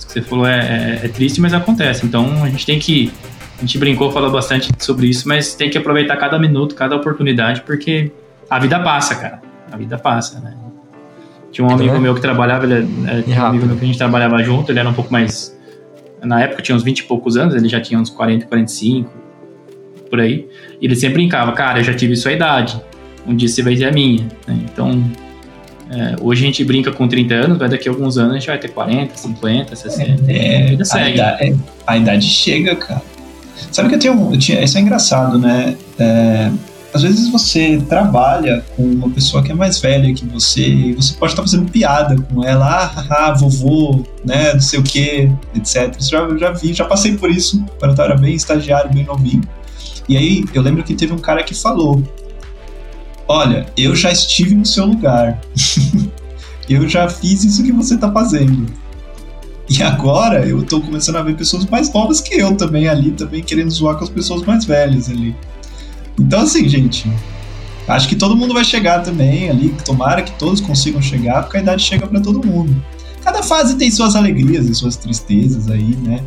Que 0.09 0.13
você 0.13 0.21
falou 0.23 0.47
é, 0.47 0.99
é, 1.03 1.05
é, 1.05 1.07
triste, 1.07 1.39
mas 1.39 1.53
acontece. 1.53 2.03
Então 2.03 2.43
a 2.43 2.49
gente 2.49 2.65
tem 2.65 2.79
que. 2.79 3.13
A 3.59 3.61
gente 3.61 3.77
brincou, 3.77 4.11
falou 4.11 4.31
bastante 4.31 4.71
sobre 4.79 5.07
isso, 5.07 5.27
mas 5.27 5.53
tem 5.53 5.69
que 5.69 5.77
aproveitar 5.77 6.17
cada 6.17 6.39
minuto, 6.39 6.73
cada 6.73 6.95
oportunidade, 6.95 7.61
porque 7.61 8.11
a 8.49 8.57
vida 8.57 8.79
passa, 8.79 9.15
cara. 9.15 9.39
A 9.71 9.77
vida 9.77 9.99
passa, 9.99 10.39
né? 10.39 10.57
Tinha 11.51 11.67
um 11.67 11.71
amigo 11.71 11.95
é. 11.95 11.99
meu 11.99 12.15
que 12.15 12.21
trabalhava, 12.21 12.65
ele, 12.65 12.89
é, 13.07 13.21
tinha 13.21 13.43
um 13.43 13.45
amigo 13.45 13.67
meu 13.67 13.75
que 13.75 13.83
a 13.83 13.87
gente 13.87 13.97
trabalhava 13.97 14.41
junto, 14.41 14.71
ele 14.71 14.79
era 14.79 14.89
um 14.89 14.93
pouco 14.93 15.11
mais. 15.11 15.55
Na 16.23 16.41
época 16.41 16.63
tinha 16.63 16.75
uns 16.75 16.83
20 16.83 16.99
e 16.99 17.03
poucos 17.03 17.37
anos, 17.37 17.53
ele 17.53 17.69
já 17.69 17.79
tinha 17.79 17.99
uns 17.99 18.09
40, 18.09 18.47
45, 18.47 19.11
por 20.09 20.19
aí. 20.19 20.47
E 20.81 20.85
ele 20.85 20.95
sempre 20.95 21.15
brincava, 21.15 21.51
cara, 21.51 21.79
eu 21.79 21.83
já 21.83 21.93
tive 21.93 22.15
sua 22.15 22.31
idade, 22.31 22.81
um 23.27 23.35
dia 23.35 23.47
você 23.47 23.61
vai 23.61 23.75
ter 23.75 23.85
a 23.85 23.91
minha. 23.91 24.23
Né? 24.47 24.59
Então, 24.71 25.03
é, 25.91 26.15
hoje 26.21 26.43
a 26.43 26.45
gente 26.45 26.63
brinca 26.63 26.91
com 26.91 27.07
30 27.07 27.33
anos, 27.33 27.57
vai 27.57 27.67
daqui 27.67 27.89
a 27.89 27.91
alguns 27.91 28.17
anos 28.17 28.33
a 28.33 28.39
gente 28.39 28.47
vai 28.47 28.59
ter 28.59 28.69
40, 28.69 29.17
50, 29.17 29.75
60. 29.75 30.31
É, 30.31 30.77
a, 30.91 31.09
idade, 31.09 31.43
é, 31.43 31.55
a 31.87 31.97
idade 31.97 32.25
chega, 32.25 32.75
cara. 32.75 33.01
Sabe 33.71 33.89
que 33.89 33.95
eu 33.95 33.99
tenho. 33.99 34.33
Eu 34.33 34.37
tinha, 34.37 34.63
isso 34.63 34.77
é 34.77 34.81
engraçado, 34.81 35.39
né? 35.39 35.75
É, 35.97 36.51
às 36.93 37.03
vezes 37.03 37.29
você 37.29 37.81
trabalha 37.87 38.63
com 38.75 38.83
uma 38.83 39.09
pessoa 39.09 39.43
que 39.43 39.51
é 39.51 39.55
mais 39.55 39.79
velha 39.79 40.13
que 40.13 40.25
você 40.25 40.67
e 40.67 40.93
você 40.93 41.13
pode 41.13 41.33
estar 41.33 41.43
fazendo 41.43 41.69
piada 41.69 42.15
com 42.15 42.43
ela, 42.43 42.65
ah, 42.65 42.85
haha, 42.85 43.33
vovô, 43.33 44.03
né, 44.25 44.53
não 44.53 44.61
sei 44.61 44.79
o 44.79 44.83
que, 44.83 45.31
etc. 45.55 45.95
Já, 45.99 46.27
já 46.37 46.51
vi, 46.51 46.73
já 46.73 46.85
passei 46.85 47.15
por 47.15 47.29
isso 47.29 47.63
quando 47.79 47.97
eu 47.97 48.05
era 48.05 48.15
bem 48.15 48.33
estagiário, 48.33 48.91
bem 48.91 49.03
novinho. 49.03 49.43
E 50.07 50.17
aí 50.17 50.43
eu 50.53 50.61
lembro 50.61 50.83
que 50.83 50.95
teve 50.95 51.13
um 51.13 51.19
cara 51.19 51.43
que 51.43 51.53
falou: 51.53 52.01
Olha, 53.31 53.67
eu 53.77 53.95
já 53.95 54.11
estive 54.11 54.55
no 54.55 54.65
seu 54.65 54.87
lugar. 54.87 55.39
eu 56.67 56.89
já 56.89 57.07
fiz 57.07 57.43
isso 57.43 57.63
que 57.63 57.71
você 57.71 57.95
tá 57.95 58.11
fazendo. 58.11 58.65
E 59.69 59.83
agora 59.83 60.47
eu 60.47 60.63
tô 60.63 60.81
começando 60.81 61.17
a 61.17 61.21
ver 61.21 61.35
pessoas 61.35 61.63
mais 61.67 61.93
novas 61.93 62.21
que 62.21 62.33
eu 62.33 62.57
também 62.57 62.87
ali, 62.87 63.11
também 63.11 63.43
querendo 63.43 63.69
zoar 63.69 63.97
com 63.97 64.03
as 64.03 64.09
pessoas 64.09 64.41
mais 64.41 64.65
velhas 64.65 65.11
ali. 65.11 65.35
Então, 66.19 66.41
assim, 66.41 66.67
gente, 66.67 67.07
acho 67.87 68.09
que 68.09 68.15
todo 68.15 68.35
mundo 68.35 68.51
vai 68.51 68.63
chegar 68.63 69.03
também 69.03 69.47
ali. 69.47 69.75
Tomara 69.85 70.23
que 70.23 70.31
todos 70.39 70.59
consigam 70.59 70.99
chegar, 70.99 71.43
porque 71.43 71.57
a 71.57 71.61
idade 71.61 71.83
chega 71.83 72.07
para 72.07 72.19
todo 72.19 72.43
mundo. 72.43 72.83
Cada 73.23 73.43
fase 73.43 73.75
tem 73.75 73.91
suas 73.91 74.15
alegrias 74.15 74.65
e 74.67 74.73
suas 74.73 74.97
tristezas 74.97 75.69
aí, 75.69 75.95
né? 75.97 76.25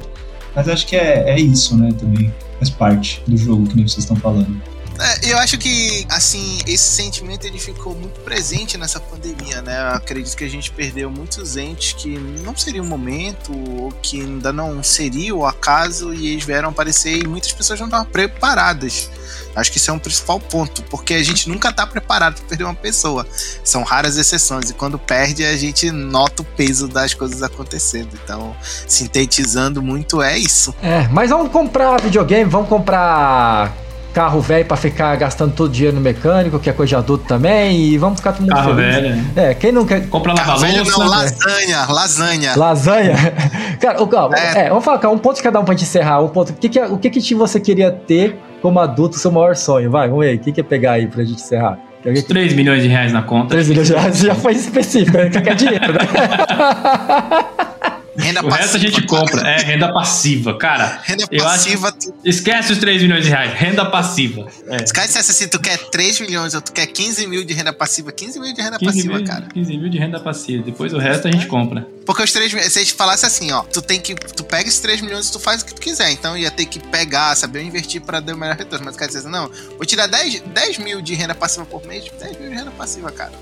Mas 0.55 0.69
acho 0.69 0.87
que 0.87 0.95
é, 0.95 1.31
é 1.31 1.41
isso, 1.41 1.77
né? 1.77 1.91
Também 1.99 2.33
faz 2.59 2.71
parte 2.71 3.21
do 3.27 3.37
jogo 3.37 3.67
que 3.67 3.75
nem 3.75 3.89
vocês 3.89 4.05
estão 4.05 4.15
falando. 4.15 4.72
É, 4.99 5.33
eu 5.33 5.39
acho 5.39 5.59
que, 5.59 6.07
assim, 6.09 6.59
esse 6.67 6.95
sentimento 6.95 7.47
ele 7.47 7.59
ficou 7.59 7.95
muito 7.95 8.21
presente 8.21 8.77
nessa 8.77 9.01
pandemia, 9.01 9.63
né? 9.63 9.81
Eu 9.81 9.97
acredito 9.97 10.37
que 10.37 10.45
a 10.45 10.51
gente 10.51 10.71
perdeu 10.71 11.11
muitos 11.11 11.57
entes 11.57 11.93
que 11.95 12.09
não 12.09 12.57
seria 12.57 12.83
o 12.83 12.87
momento, 12.87 13.53
ou 13.53 13.91
que 14.03 14.21
ainda 14.21 14.53
não 14.53 14.83
seria 14.83 15.35
o 15.35 15.47
acaso, 15.47 16.13
e 16.13 16.29
eles 16.29 16.45
vieram 16.45 16.69
aparecer 16.69 17.23
e 17.23 17.27
muitas 17.27 17.53
pessoas 17.53 17.81
não 17.81 17.87
estavam 17.87 18.07
preparadas. 18.07 19.11
Acho 19.55 19.71
que 19.71 19.79
isso 19.79 19.91
é 19.91 19.95
um 19.95 19.99
principal 19.99 20.41
ponto, 20.41 20.83
porque 20.85 21.15
a 21.15 21.23
gente 21.23 21.49
nunca 21.49 21.69
está 21.69 21.87
preparado 21.87 22.37
para 22.37 22.45
perder 22.47 22.65
uma 22.65 22.75
pessoa. 22.75 23.27
São 23.65 23.83
raras 23.83 24.17
exceções, 24.17 24.71
e 24.71 24.75
quando 24.75 24.99
perde, 24.99 25.45
a 25.45 25.57
gente 25.57 25.91
nota 25.91 26.43
o 26.43 26.45
peso 26.45 26.89
das 26.89 27.13
coisas 27.13 27.43
acontecendo. 27.43 28.19
Então, 28.23 28.57
sintetizando 28.87 29.83
muito, 29.83 30.23
é 30.23 30.39
isso. 30.39 30.75
É, 30.83 31.07
mas 31.09 31.31
vamos 31.31 31.51
comprar 31.51 32.01
videogame, 32.01 32.49
vamos 32.49 32.69
comprar 32.69 33.77
carro 34.13 34.41
velho 34.41 34.65
para 34.67 34.77
ficar 34.77 35.17
gastando 35.17 35.55
todo 35.55 35.69
o 35.69 35.73
dinheiro 35.73 35.97
no 35.97 36.03
mecânico, 36.03 36.59
que 36.59 36.69
é 36.69 36.73
coisa 36.73 36.91
de 36.91 36.97
adulto 36.97 37.25
também, 37.27 37.81
e 37.81 37.99
vamos 37.99 38.19
ficar 38.19 38.33
todo 38.33 38.43
mundo 38.43 38.51
carro 38.55 38.75
feliz. 38.75 38.95
velho. 38.95 39.25
É, 39.37 39.55
quem 39.55 39.73
não 39.73 39.87
quer. 39.87 40.07
Compra 40.09 40.33
lava 40.35 40.57
Velho 40.59 40.85
não, 40.85 40.99
louça. 40.99 41.05
lasanha, 41.05 41.87
lasanha. 41.89 42.53
Lasanha? 42.57 43.15
Cara, 43.81 44.03
o, 44.03 44.35
É. 44.35 44.67
é. 44.67 44.69
vamos 44.69 44.85
falar, 44.85 44.99
cara, 44.99 45.13
um 45.15 45.19
ponto 45.19 45.37
de 45.37 45.43
cada 45.43 45.59
um 45.59 45.65
pra 45.65 45.75
gente 45.75 45.85
encerrar. 45.85 46.21
Um 46.23 46.29
ponto. 46.29 46.51
O 46.51 46.55
que, 46.55 46.69
que, 46.69 46.79
é- 46.79 46.87
o 46.87 46.97
que, 46.99 47.11
que 47.11 47.35
você 47.35 47.59
queria 47.59 47.91
ter 47.91 48.37
como 48.61 48.79
adulto, 48.79 49.19
seu 49.19 49.31
maior 49.33 49.57
sonho? 49.57 49.91
Vai, 49.91 50.09
vamos 50.09 50.25
ver. 50.25 50.37
O 50.37 50.39
que, 50.39 50.53
que 50.53 50.61
é 50.61 50.65
pegar 50.65 50.93
aí 50.93 51.07
pra 51.07 51.25
gente 51.25 51.41
encerrar? 51.43 51.79
Alguém- 52.05 52.23
3 52.23 52.53
milhões 52.55 52.83
de 52.83 52.89
reais 52.89 53.13
na 53.13 53.23
conta. 53.23 53.49
3 53.51 53.69
milhões 53.69 53.89
de 53.89 53.95
reais 53.95 54.19
já 54.21 54.35
foi 54.35 54.53
específico, 54.53 55.17
né? 55.17 55.31
Que 55.31 55.41
quer 55.41 55.55
dinheiro, 55.55 55.93
né? 55.93 55.99
Renda 58.17 58.45
O 58.45 58.49
resto 58.49 58.77
a 58.77 58.81
gente 58.81 59.03
compra. 59.07 59.49
É 59.49 59.63
renda 59.63 59.93
passiva. 59.93 60.57
Cara, 60.59 61.01
Renda 61.03 61.25
acho. 61.25 61.45
passiva, 61.45 61.93
tu... 61.93 62.15
Esquece 62.25 62.73
os 62.73 62.79
3 62.79 63.03
milhões 63.03 63.25
de 63.25 63.31
reais. 63.31 63.55
Renda 63.55 63.85
passiva. 63.87 64.47
É. 64.69 64.85
se 64.85 64.93
o 64.93 64.95
cara 64.95 65.07
dissesse 65.07 65.31
assim, 65.31 65.49
tu 65.49 65.59
quer 65.59 65.79
3 65.79 66.21
milhões 66.21 66.55
ou 66.55 66.61
tu 66.61 66.73
quer 66.73 66.87
15 66.87 67.27
mil 67.27 67.45
de 67.45 67.55
renda 67.55 67.73
passiva, 67.73 68.13
15 68.13 68.39
mil 68.39 68.53
de 68.53 68.61
renda 68.61 68.79
15 68.79 68.93
passiva, 68.93 69.17
mil, 69.17 69.27
cara. 69.27 69.47
15 69.53 69.79
mil 69.79 69.89
de 69.89 69.99
renda 69.99 70.21
passiva. 70.21 70.63
Depois 70.63 70.93
o 70.93 70.99
resto 70.99 71.29
a 71.29 71.31
gente 71.31 71.47
compra. 71.47 71.87
Porque 72.05 72.23
os 72.23 72.33
3 72.33 72.53
milhões, 72.53 72.73
se 72.73 72.79
a 72.79 72.83
gente 72.83 72.95
falasse 72.95 73.25
assim, 73.25 73.51
ó, 73.53 73.63
tu 73.63 73.81
tem 73.81 74.01
que, 74.01 74.15
tu 74.15 74.45
pega 74.45 74.69
esses 74.69 74.81
3 74.81 75.01
milhões 75.01 75.29
e 75.29 75.33
tu 75.33 75.39
faz 75.39 75.63
o 75.63 75.67
que 75.67 75.75
tu 75.75 75.81
quiser. 75.81 76.11
Então 76.11 76.37
ia 76.37 76.51
ter 76.51 76.67
que 76.67 76.79
pegar, 76.79 77.35
saber 77.37 77.63
investir 77.63 78.01
pra 78.03 78.21
dar 78.21 78.35
o 78.35 78.39
melhor 78.39 78.57
retorno. 78.57 78.85
Mas 78.85 78.95
o 78.95 78.99
cara 78.99 79.09
disse 79.11 79.21
assim, 79.21 79.31
não, 79.31 79.51
vou 79.77 79.87
tirar 79.87 80.07
10, 80.07 80.41
10 80.41 80.79
mil 80.79 81.01
de 81.01 81.15
renda 81.15 81.35
passiva 81.35 81.65
por 81.65 81.87
mês, 81.87 82.05
10 82.19 82.39
mil 82.39 82.51
de 82.51 82.57
renda 82.57 82.71
passiva, 82.73 83.11
cara. 83.11 83.33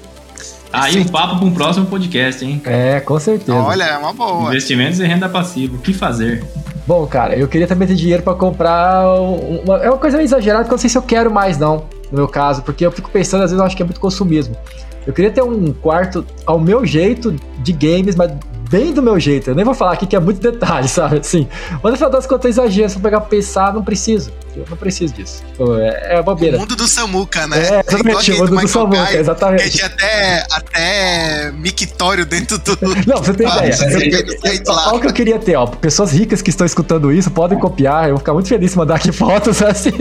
Aí 0.73 0.99
um 1.01 1.05
papo 1.05 1.37
para 1.37 1.45
um 1.47 1.51
próximo 1.53 1.87
podcast, 1.87 2.45
hein? 2.45 2.61
É, 2.65 3.01
com 3.01 3.19
certeza. 3.19 3.59
Olha, 3.59 3.85
é 3.85 3.99
uma 3.99 4.13
boa. 4.13 4.51
Investimentos 4.51 5.01
e 5.01 5.05
renda 5.05 5.29
passiva. 5.29 5.77
O 5.77 5.79
que 5.79 5.93
fazer? 5.93 6.45
Bom, 6.87 7.07
cara, 7.07 7.35
eu 7.37 7.47
queria 7.49 7.67
também 7.67 7.87
ter 7.89 7.95
dinheiro 7.95 8.23
pra 8.23 8.35
comprar. 8.35 9.05
um- 9.21 9.61
Uma, 9.65 9.79
é 9.79 9.89
uma 9.89 9.99
coisa 9.99 10.17
meio 10.17 10.27
exagerada 10.27 10.65
que 10.65 10.71
eu 10.71 10.73
não 10.73 10.79
sei 10.79 10.91
se 10.91 10.97
eu 10.99 11.03
quero 11.03 11.31
mais, 11.33 11.59
não, 11.59 11.85
no 12.11 12.19
meu 12.19 12.29
caso, 12.29 12.63
porque 12.63 12.85
eu 12.87 12.91
fico 12.93 13.11
pensando, 13.11 13.43
às 13.43 13.51
vezes 13.51 13.61
eu 13.61 13.67
acho 13.67 13.77
que 13.77 13.83
é 13.83 13.85
muito 13.87 14.01
consumismo. 14.01 14.57
Eu 15.07 15.13
queria 15.13 15.31
ter 15.31 15.43
um 15.43 15.73
quarto 15.73 16.25
ao 16.47 16.59
meu 16.61 16.85
jeito 16.85 17.35
de 17.59 17.73
games, 17.73 18.15
mas 18.17 18.31
bem 18.71 18.93
do 18.93 19.03
meu 19.03 19.19
jeito. 19.19 19.51
Eu 19.51 19.55
nem 19.55 19.65
vou 19.65 19.75
falar 19.75 19.93
aqui 19.93 20.07
que 20.07 20.15
é 20.17 20.21
muito 20.21 20.41
detalhe, 20.41 20.87
sabe? 20.89 21.19
Assim, 21.19 21.49
mas 21.83 21.91
no 21.93 21.97
final 21.97 22.11
das 22.11 22.27
contas 22.27 22.47
é 22.47 22.49
exagero. 22.51 22.89
Se 22.89 22.97
eu 22.97 23.03
pegar 23.03 23.21
pra 23.21 23.29
pensar, 23.29 23.73
não 23.75 23.83
preciso. 23.83 24.33
Eu 24.57 24.65
não 24.69 24.77
preciso 24.77 25.15
disso. 25.15 25.43
Pô, 25.57 25.77
É, 25.77 26.17
é 26.17 26.21
O 26.21 26.25
bobeira. 26.25 26.59
mundo 26.59 26.75
do 26.75 26.87
Samuca, 26.89 27.47
né? 27.47 27.57
É, 27.57 27.61
Igual 27.67 27.81
exatamente, 27.87 28.17
aquele 28.19 28.37
o 28.37 28.41
mundo 28.41 28.49
do 28.49 28.55
Michael 28.57 28.69
Samuca, 28.69 28.99
Guy, 29.03 29.07
Que 29.11 29.17
exatamente. 29.17 29.71
tinha 29.71 29.87
até, 29.87 30.47
até 30.51 31.53
mictório 31.53 32.27
dentro 32.27 32.59
do. 32.59 32.77
Não, 33.07 33.19
você 33.19 33.33
tem 33.35 33.47
Ah, 33.47 33.67
ideia. 33.67 33.77
Olha 34.69 34.97
o 34.97 35.01
que 35.01 35.07
eu 35.07 35.13
queria 35.13 35.39
ter, 35.39 35.55
ó. 35.57 35.67
Pessoas 35.67 36.13
ricas 36.13 36.43
que 36.43 36.51
estão 36.51 36.67
escutando 36.67 37.13
isso 37.13 37.31
podem 37.31 37.59
copiar. 37.59 38.05
Eu 38.05 38.11
vou 38.11 38.19
ficar 38.19 38.33
muito 38.33 38.49
feliz 38.49 38.75
em 38.75 38.77
mandar 38.79 38.97
aqui 38.97 39.11
fotos 39.13 39.63
assim. 39.63 39.93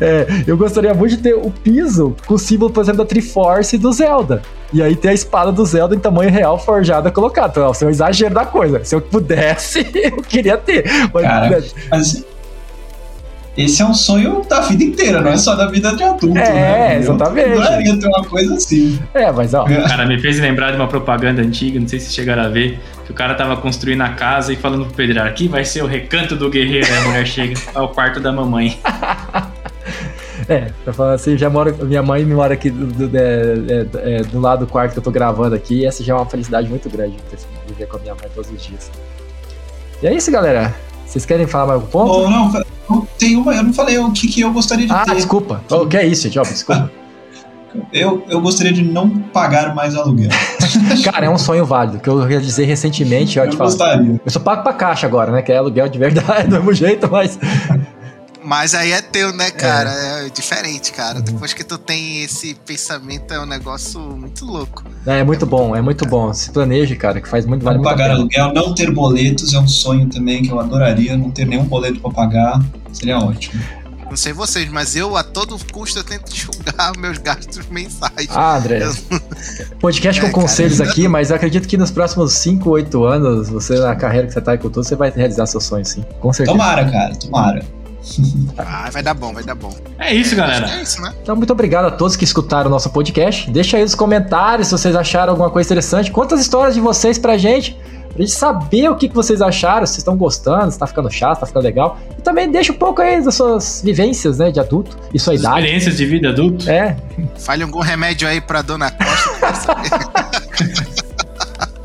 É, 0.00 0.26
eu 0.46 0.56
gostaria 0.56 0.92
muito 0.94 1.16
de 1.16 1.22
ter 1.22 1.34
o 1.34 1.50
piso 1.50 2.16
com 2.26 2.34
o 2.34 2.38
símbolo, 2.38 2.72
por 2.72 2.82
exemplo, 2.82 2.98
da 3.04 3.06
Triforce 3.06 3.76
e 3.76 3.78
do 3.78 3.92
Zelda. 3.92 4.42
E 4.72 4.82
aí 4.82 4.96
ter 4.96 5.08
a 5.10 5.12
espada 5.14 5.52
do 5.52 5.64
Zelda 5.64 5.94
em 5.94 5.98
tamanho 5.98 6.30
real 6.30 6.58
forjada 6.58 7.10
colocada. 7.10 7.48
Então, 7.50 7.68
ó, 7.68 7.72
é 7.78 7.84
um 7.86 7.90
exagero 7.90 8.34
da 8.34 8.44
coisa. 8.44 8.82
Se 8.84 8.94
eu 8.94 9.00
pudesse, 9.00 9.86
eu 9.94 10.22
queria 10.22 10.56
ter. 10.56 10.84
Mas, 11.12 11.22
Cara, 11.22 11.50
né, 11.50 11.62
Mas 11.90 12.24
esse 13.54 13.82
é 13.82 13.84
um 13.84 13.92
sonho 13.92 14.42
da 14.48 14.60
vida 14.60 14.82
inteira, 14.82 15.20
não 15.20 15.30
é 15.30 15.36
só 15.36 15.54
da 15.54 15.66
vida 15.66 15.94
de 15.94 16.02
adulto, 16.02 16.38
É, 16.38 16.52
né? 16.52 16.98
exatamente. 16.98 17.50
Eu 17.50 17.60
adoraria 17.60 17.98
ter 18.00 18.06
uma 18.06 18.24
coisa 18.24 18.54
assim. 18.54 18.98
é, 19.12 19.30
mas 19.30 19.52
ó. 19.52 19.64
Cara, 19.64 20.06
me 20.06 20.18
fez 20.18 20.40
lembrar 20.40 20.70
de 20.70 20.76
uma 20.76 20.88
propaganda 20.88 21.42
antiga, 21.42 21.78
não 21.78 21.86
sei 21.86 22.00
se 22.00 22.10
chegaram 22.14 22.44
a 22.44 22.48
ver, 22.48 22.80
que 23.04 23.10
o 23.12 23.14
cara 23.14 23.34
tava 23.34 23.54
construindo 23.58 24.00
a 24.00 24.08
casa 24.08 24.54
e 24.54 24.56
falando 24.56 24.86
pro 24.86 24.94
pedreiro, 24.94 25.28
aqui 25.28 25.48
vai 25.48 25.66
ser 25.66 25.82
o 25.84 25.86
recanto 25.86 26.34
do 26.34 26.48
guerreiro, 26.48 26.86
aí 26.86 26.96
a 26.96 27.00
mulher 27.02 27.26
chega 27.26 27.60
ao 27.74 27.90
quarto 27.90 28.20
da 28.20 28.32
mamãe. 28.32 28.78
É, 30.52 30.70
pra 30.84 30.92
falar 30.92 31.14
assim, 31.14 31.36
já 31.36 31.48
moro. 31.48 31.74
Minha 31.86 32.02
mãe 32.02 32.24
me 32.24 32.34
mora 32.34 32.54
aqui 32.54 32.68
do, 32.70 33.08
do- 33.08 33.16
é, 33.16 33.20
é, 33.22 34.16
é, 34.18 34.22
do 34.22 34.38
lado 34.40 34.66
do 34.66 34.70
quarto 34.70 34.92
que 34.92 34.98
eu 34.98 35.02
tô 35.02 35.10
gravando 35.10 35.54
aqui. 35.54 35.76
E 35.80 35.86
essa 35.86 36.02
já 36.04 36.12
é 36.12 36.16
uma 36.16 36.26
felicidade 36.26 36.68
muito 36.68 36.88
grande 36.90 37.16
viver 37.68 37.86
com 37.86 37.96
a 37.96 38.00
minha 38.00 38.14
mãe 38.14 38.24
todos 38.34 38.50
os 38.50 38.62
dias. 38.62 38.90
E 40.02 40.06
é 40.06 40.14
isso, 40.14 40.30
galera. 40.30 40.74
Vocês 41.06 41.24
querem 41.24 41.46
falar 41.46 41.66
mais 41.66 41.80
algum 41.80 41.90
ponto? 41.90 42.10
Ou 42.12 42.28
não, 42.30 42.52
eu- 42.54 43.06
tem 43.18 43.36
uma, 43.36 43.54
eu 43.54 43.62
não 43.62 43.72
falei 43.72 43.96
o 43.98 44.10
que, 44.12 44.26
que 44.28 44.40
eu 44.42 44.52
gostaria 44.52 44.86
de 44.86 44.92
ah, 44.92 45.04
ter. 45.04 45.14
desculpa. 45.14 45.62
O 45.70 45.86
que 45.86 45.96
é 45.96 46.06
isso? 46.06 46.28
Ó, 46.38 46.42
desculpa. 46.42 46.90
Eu, 47.90 48.22
eu 48.28 48.38
gostaria 48.42 48.70
de 48.70 48.82
não 48.84 49.08
pagar 49.08 49.74
mais 49.74 49.96
aluguel. 49.96 50.28
Cara, 51.02 51.24
é 51.24 51.30
um 51.30 51.38
sonho 51.38 51.64
válido, 51.64 52.00
que 52.00 52.08
eu 52.10 52.18
realizei 52.22 52.66
recentemente. 52.66 53.40
Ó, 53.40 53.44
Eu 53.46 53.52
falar. 53.52 53.64
gostaria. 53.70 54.20
Eu 54.22 54.30
só 54.30 54.38
pago 54.40 54.62
pra 54.62 54.74
caixa 54.74 55.06
agora, 55.06 55.32
né? 55.32 55.40
Que 55.40 55.52
é 55.52 55.56
aluguel 55.56 55.88
de 55.88 55.98
verdade, 55.98 56.48
do 56.48 56.56
mesmo 56.56 56.74
jeito, 56.74 57.08
mas. 57.10 57.38
Mas 58.52 58.74
aí 58.74 58.92
é 58.92 59.00
teu, 59.00 59.32
né, 59.32 59.50
cara? 59.50 59.90
É, 59.90 60.28
diferente, 60.28 60.92
cara. 60.92 61.22
Depois 61.22 61.54
que 61.54 61.64
tu 61.64 61.78
tem 61.78 62.22
esse 62.22 62.54
pensamento, 62.66 63.32
é 63.32 63.40
um 63.40 63.46
negócio 63.46 63.98
muito 63.98 64.44
louco. 64.44 64.84
É, 65.06 65.20
é 65.20 65.24
muito 65.24 65.46
bom, 65.46 65.74
é 65.74 65.80
muito 65.80 66.04
bom. 66.04 66.34
Se 66.34 66.50
planeje, 66.50 66.94
cara, 66.94 67.18
que 67.18 67.26
faz 67.26 67.46
muito, 67.46 67.64
vale 67.64 67.78
Não 67.78 67.82
muito 67.82 67.96
pagar 67.96 68.10
aluguel, 68.10 68.52
não 68.52 68.74
ter 68.74 68.90
boletos 68.90 69.54
é 69.54 69.58
um 69.58 69.66
sonho 69.66 70.06
também 70.10 70.42
que 70.42 70.50
eu 70.50 70.60
adoraria. 70.60 71.16
Não 71.16 71.30
ter 71.30 71.46
nenhum 71.46 71.64
boleto 71.64 71.98
pra 72.00 72.10
pagar 72.10 72.62
seria 72.92 73.18
ótimo. 73.18 73.58
Não 74.10 74.18
sei 74.18 74.34
vocês, 74.34 74.68
mas 74.68 74.96
eu, 74.96 75.16
a 75.16 75.22
todo 75.24 75.56
custo, 75.72 76.00
eu 76.00 76.04
tento 76.04 76.28
julgar 76.36 76.94
meus 76.98 77.16
gastos 77.16 77.66
mensais. 77.70 78.28
Ah, 78.28 78.58
André. 78.58 78.80
Podcast 79.80 80.20
com 80.20 80.26
É, 80.26 80.30
cara, 80.30 80.42
conselhos 80.42 80.78
ainda 80.78 80.92
aqui, 80.92 81.08
mas 81.08 81.30
eu 81.30 81.36
acredito 81.36 81.66
que 81.66 81.78
nos 81.78 81.90
próximos 81.90 82.34
5, 82.34 82.68
8 82.68 83.02
anos, 83.02 83.48
você 83.48 83.78
na 83.78 83.96
carreira 83.96 84.26
que 84.26 84.34
você 84.34 84.42
tá 84.42 84.52
aí 84.52 84.58
com 84.58 84.68
tudo, 84.68 84.84
você 84.84 84.94
vai 84.94 85.08
realizar 85.08 85.46
seus 85.46 85.64
sonhos, 85.64 85.88
sim. 85.88 86.04
Com 86.20 86.34
certeza. 86.34 86.58
Tomara, 86.58 86.84
cara, 86.90 87.16
tomara. 87.16 87.81
Ah, 88.58 88.88
vai 88.90 89.02
dar 89.02 89.14
bom, 89.14 89.32
vai 89.32 89.44
dar 89.44 89.54
bom. 89.54 89.72
É 89.98 90.12
isso, 90.14 90.34
galera. 90.34 90.68
É 90.68 90.82
isso, 90.82 91.00
né? 91.00 91.14
Então, 91.22 91.36
muito 91.36 91.52
obrigado 91.52 91.86
a 91.86 91.90
todos 91.90 92.16
que 92.16 92.24
escutaram 92.24 92.68
o 92.68 92.70
nosso 92.70 92.90
podcast. 92.90 93.50
Deixa 93.50 93.76
aí 93.76 93.82
nos 93.82 93.94
comentários 93.94 94.68
se 94.68 94.72
vocês 94.72 94.94
acharam 94.96 95.30
alguma 95.32 95.50
coisa 95.50 95.68
interessante. 95.68 96.10
Conta 96.10 96.34
as 96.34 96.40
histórias 96.40 96.74
de 96.74 96.80
vocês 96.80 97.18
pra 97.18 97.36
gente. 97.38 97.78
Pra 98.12 98.18
gente 98.20 98.32
saber 98.32 98.90
o 98.90 98.96
que, 98.96 99.08
que 99.08 99.14
vocês 99.14 99.40
acharam, 99.40 99.86
se 99.86 99.98
estão 99.98 100.16
gostando, 100.16 100.70
se 100.70 100.78
tá 100.78 100.86
ficando 100.86 101.10
chato, 101.10 101.36
se 101.36 101.40
tá 101.40 101.46
ficando 101.46 101.62
legal. 101.62 101.96
E 102.18 102.20
também 102.20 102.50
deixa 102.50 102.70
um 102.72 102.76
pouco 102.76 103.00
aí 103.00 103.22
das 103.24 103.34
suas 103.34 103.80
vivências, 103.82 104.36
né, 104.38 104.50
de 104.50 104.60
adulto 104.60 104.98
e 105.14 105.18
sua 105.18 105.34
idade. 105.34 105.60
Experiências 105.60 105.96
de 105.96 106.04
vida 106.04 106.28
adulto. 106.28 106.68
É, 106.68 106.94
Fale 107.38 107.62
algum 107.62 107.80
remédio 107.80 108.28
aí 108.28 108.38
pra 108.40 108.60
dona 108.60 108.90
Costa. 108.90 109.76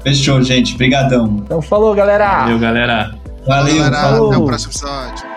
Fechou, 0.03 0.41
gente. 0.41 0.75
Brigadão. 0.75 1.41
então 1.45 1.61
falou, 1.61 1.93
galera! 1.95 2.39
Valeu, 2.41 2.59
galera. 2.59 3.15
Valeu, 3.45 3.75
Galera, 3.77 4.01
falou. 4.01 4.27
Até 4.29 4.37
o 4.37 4.45
próximo 4.45 4.71
episódio. 4.73 5.36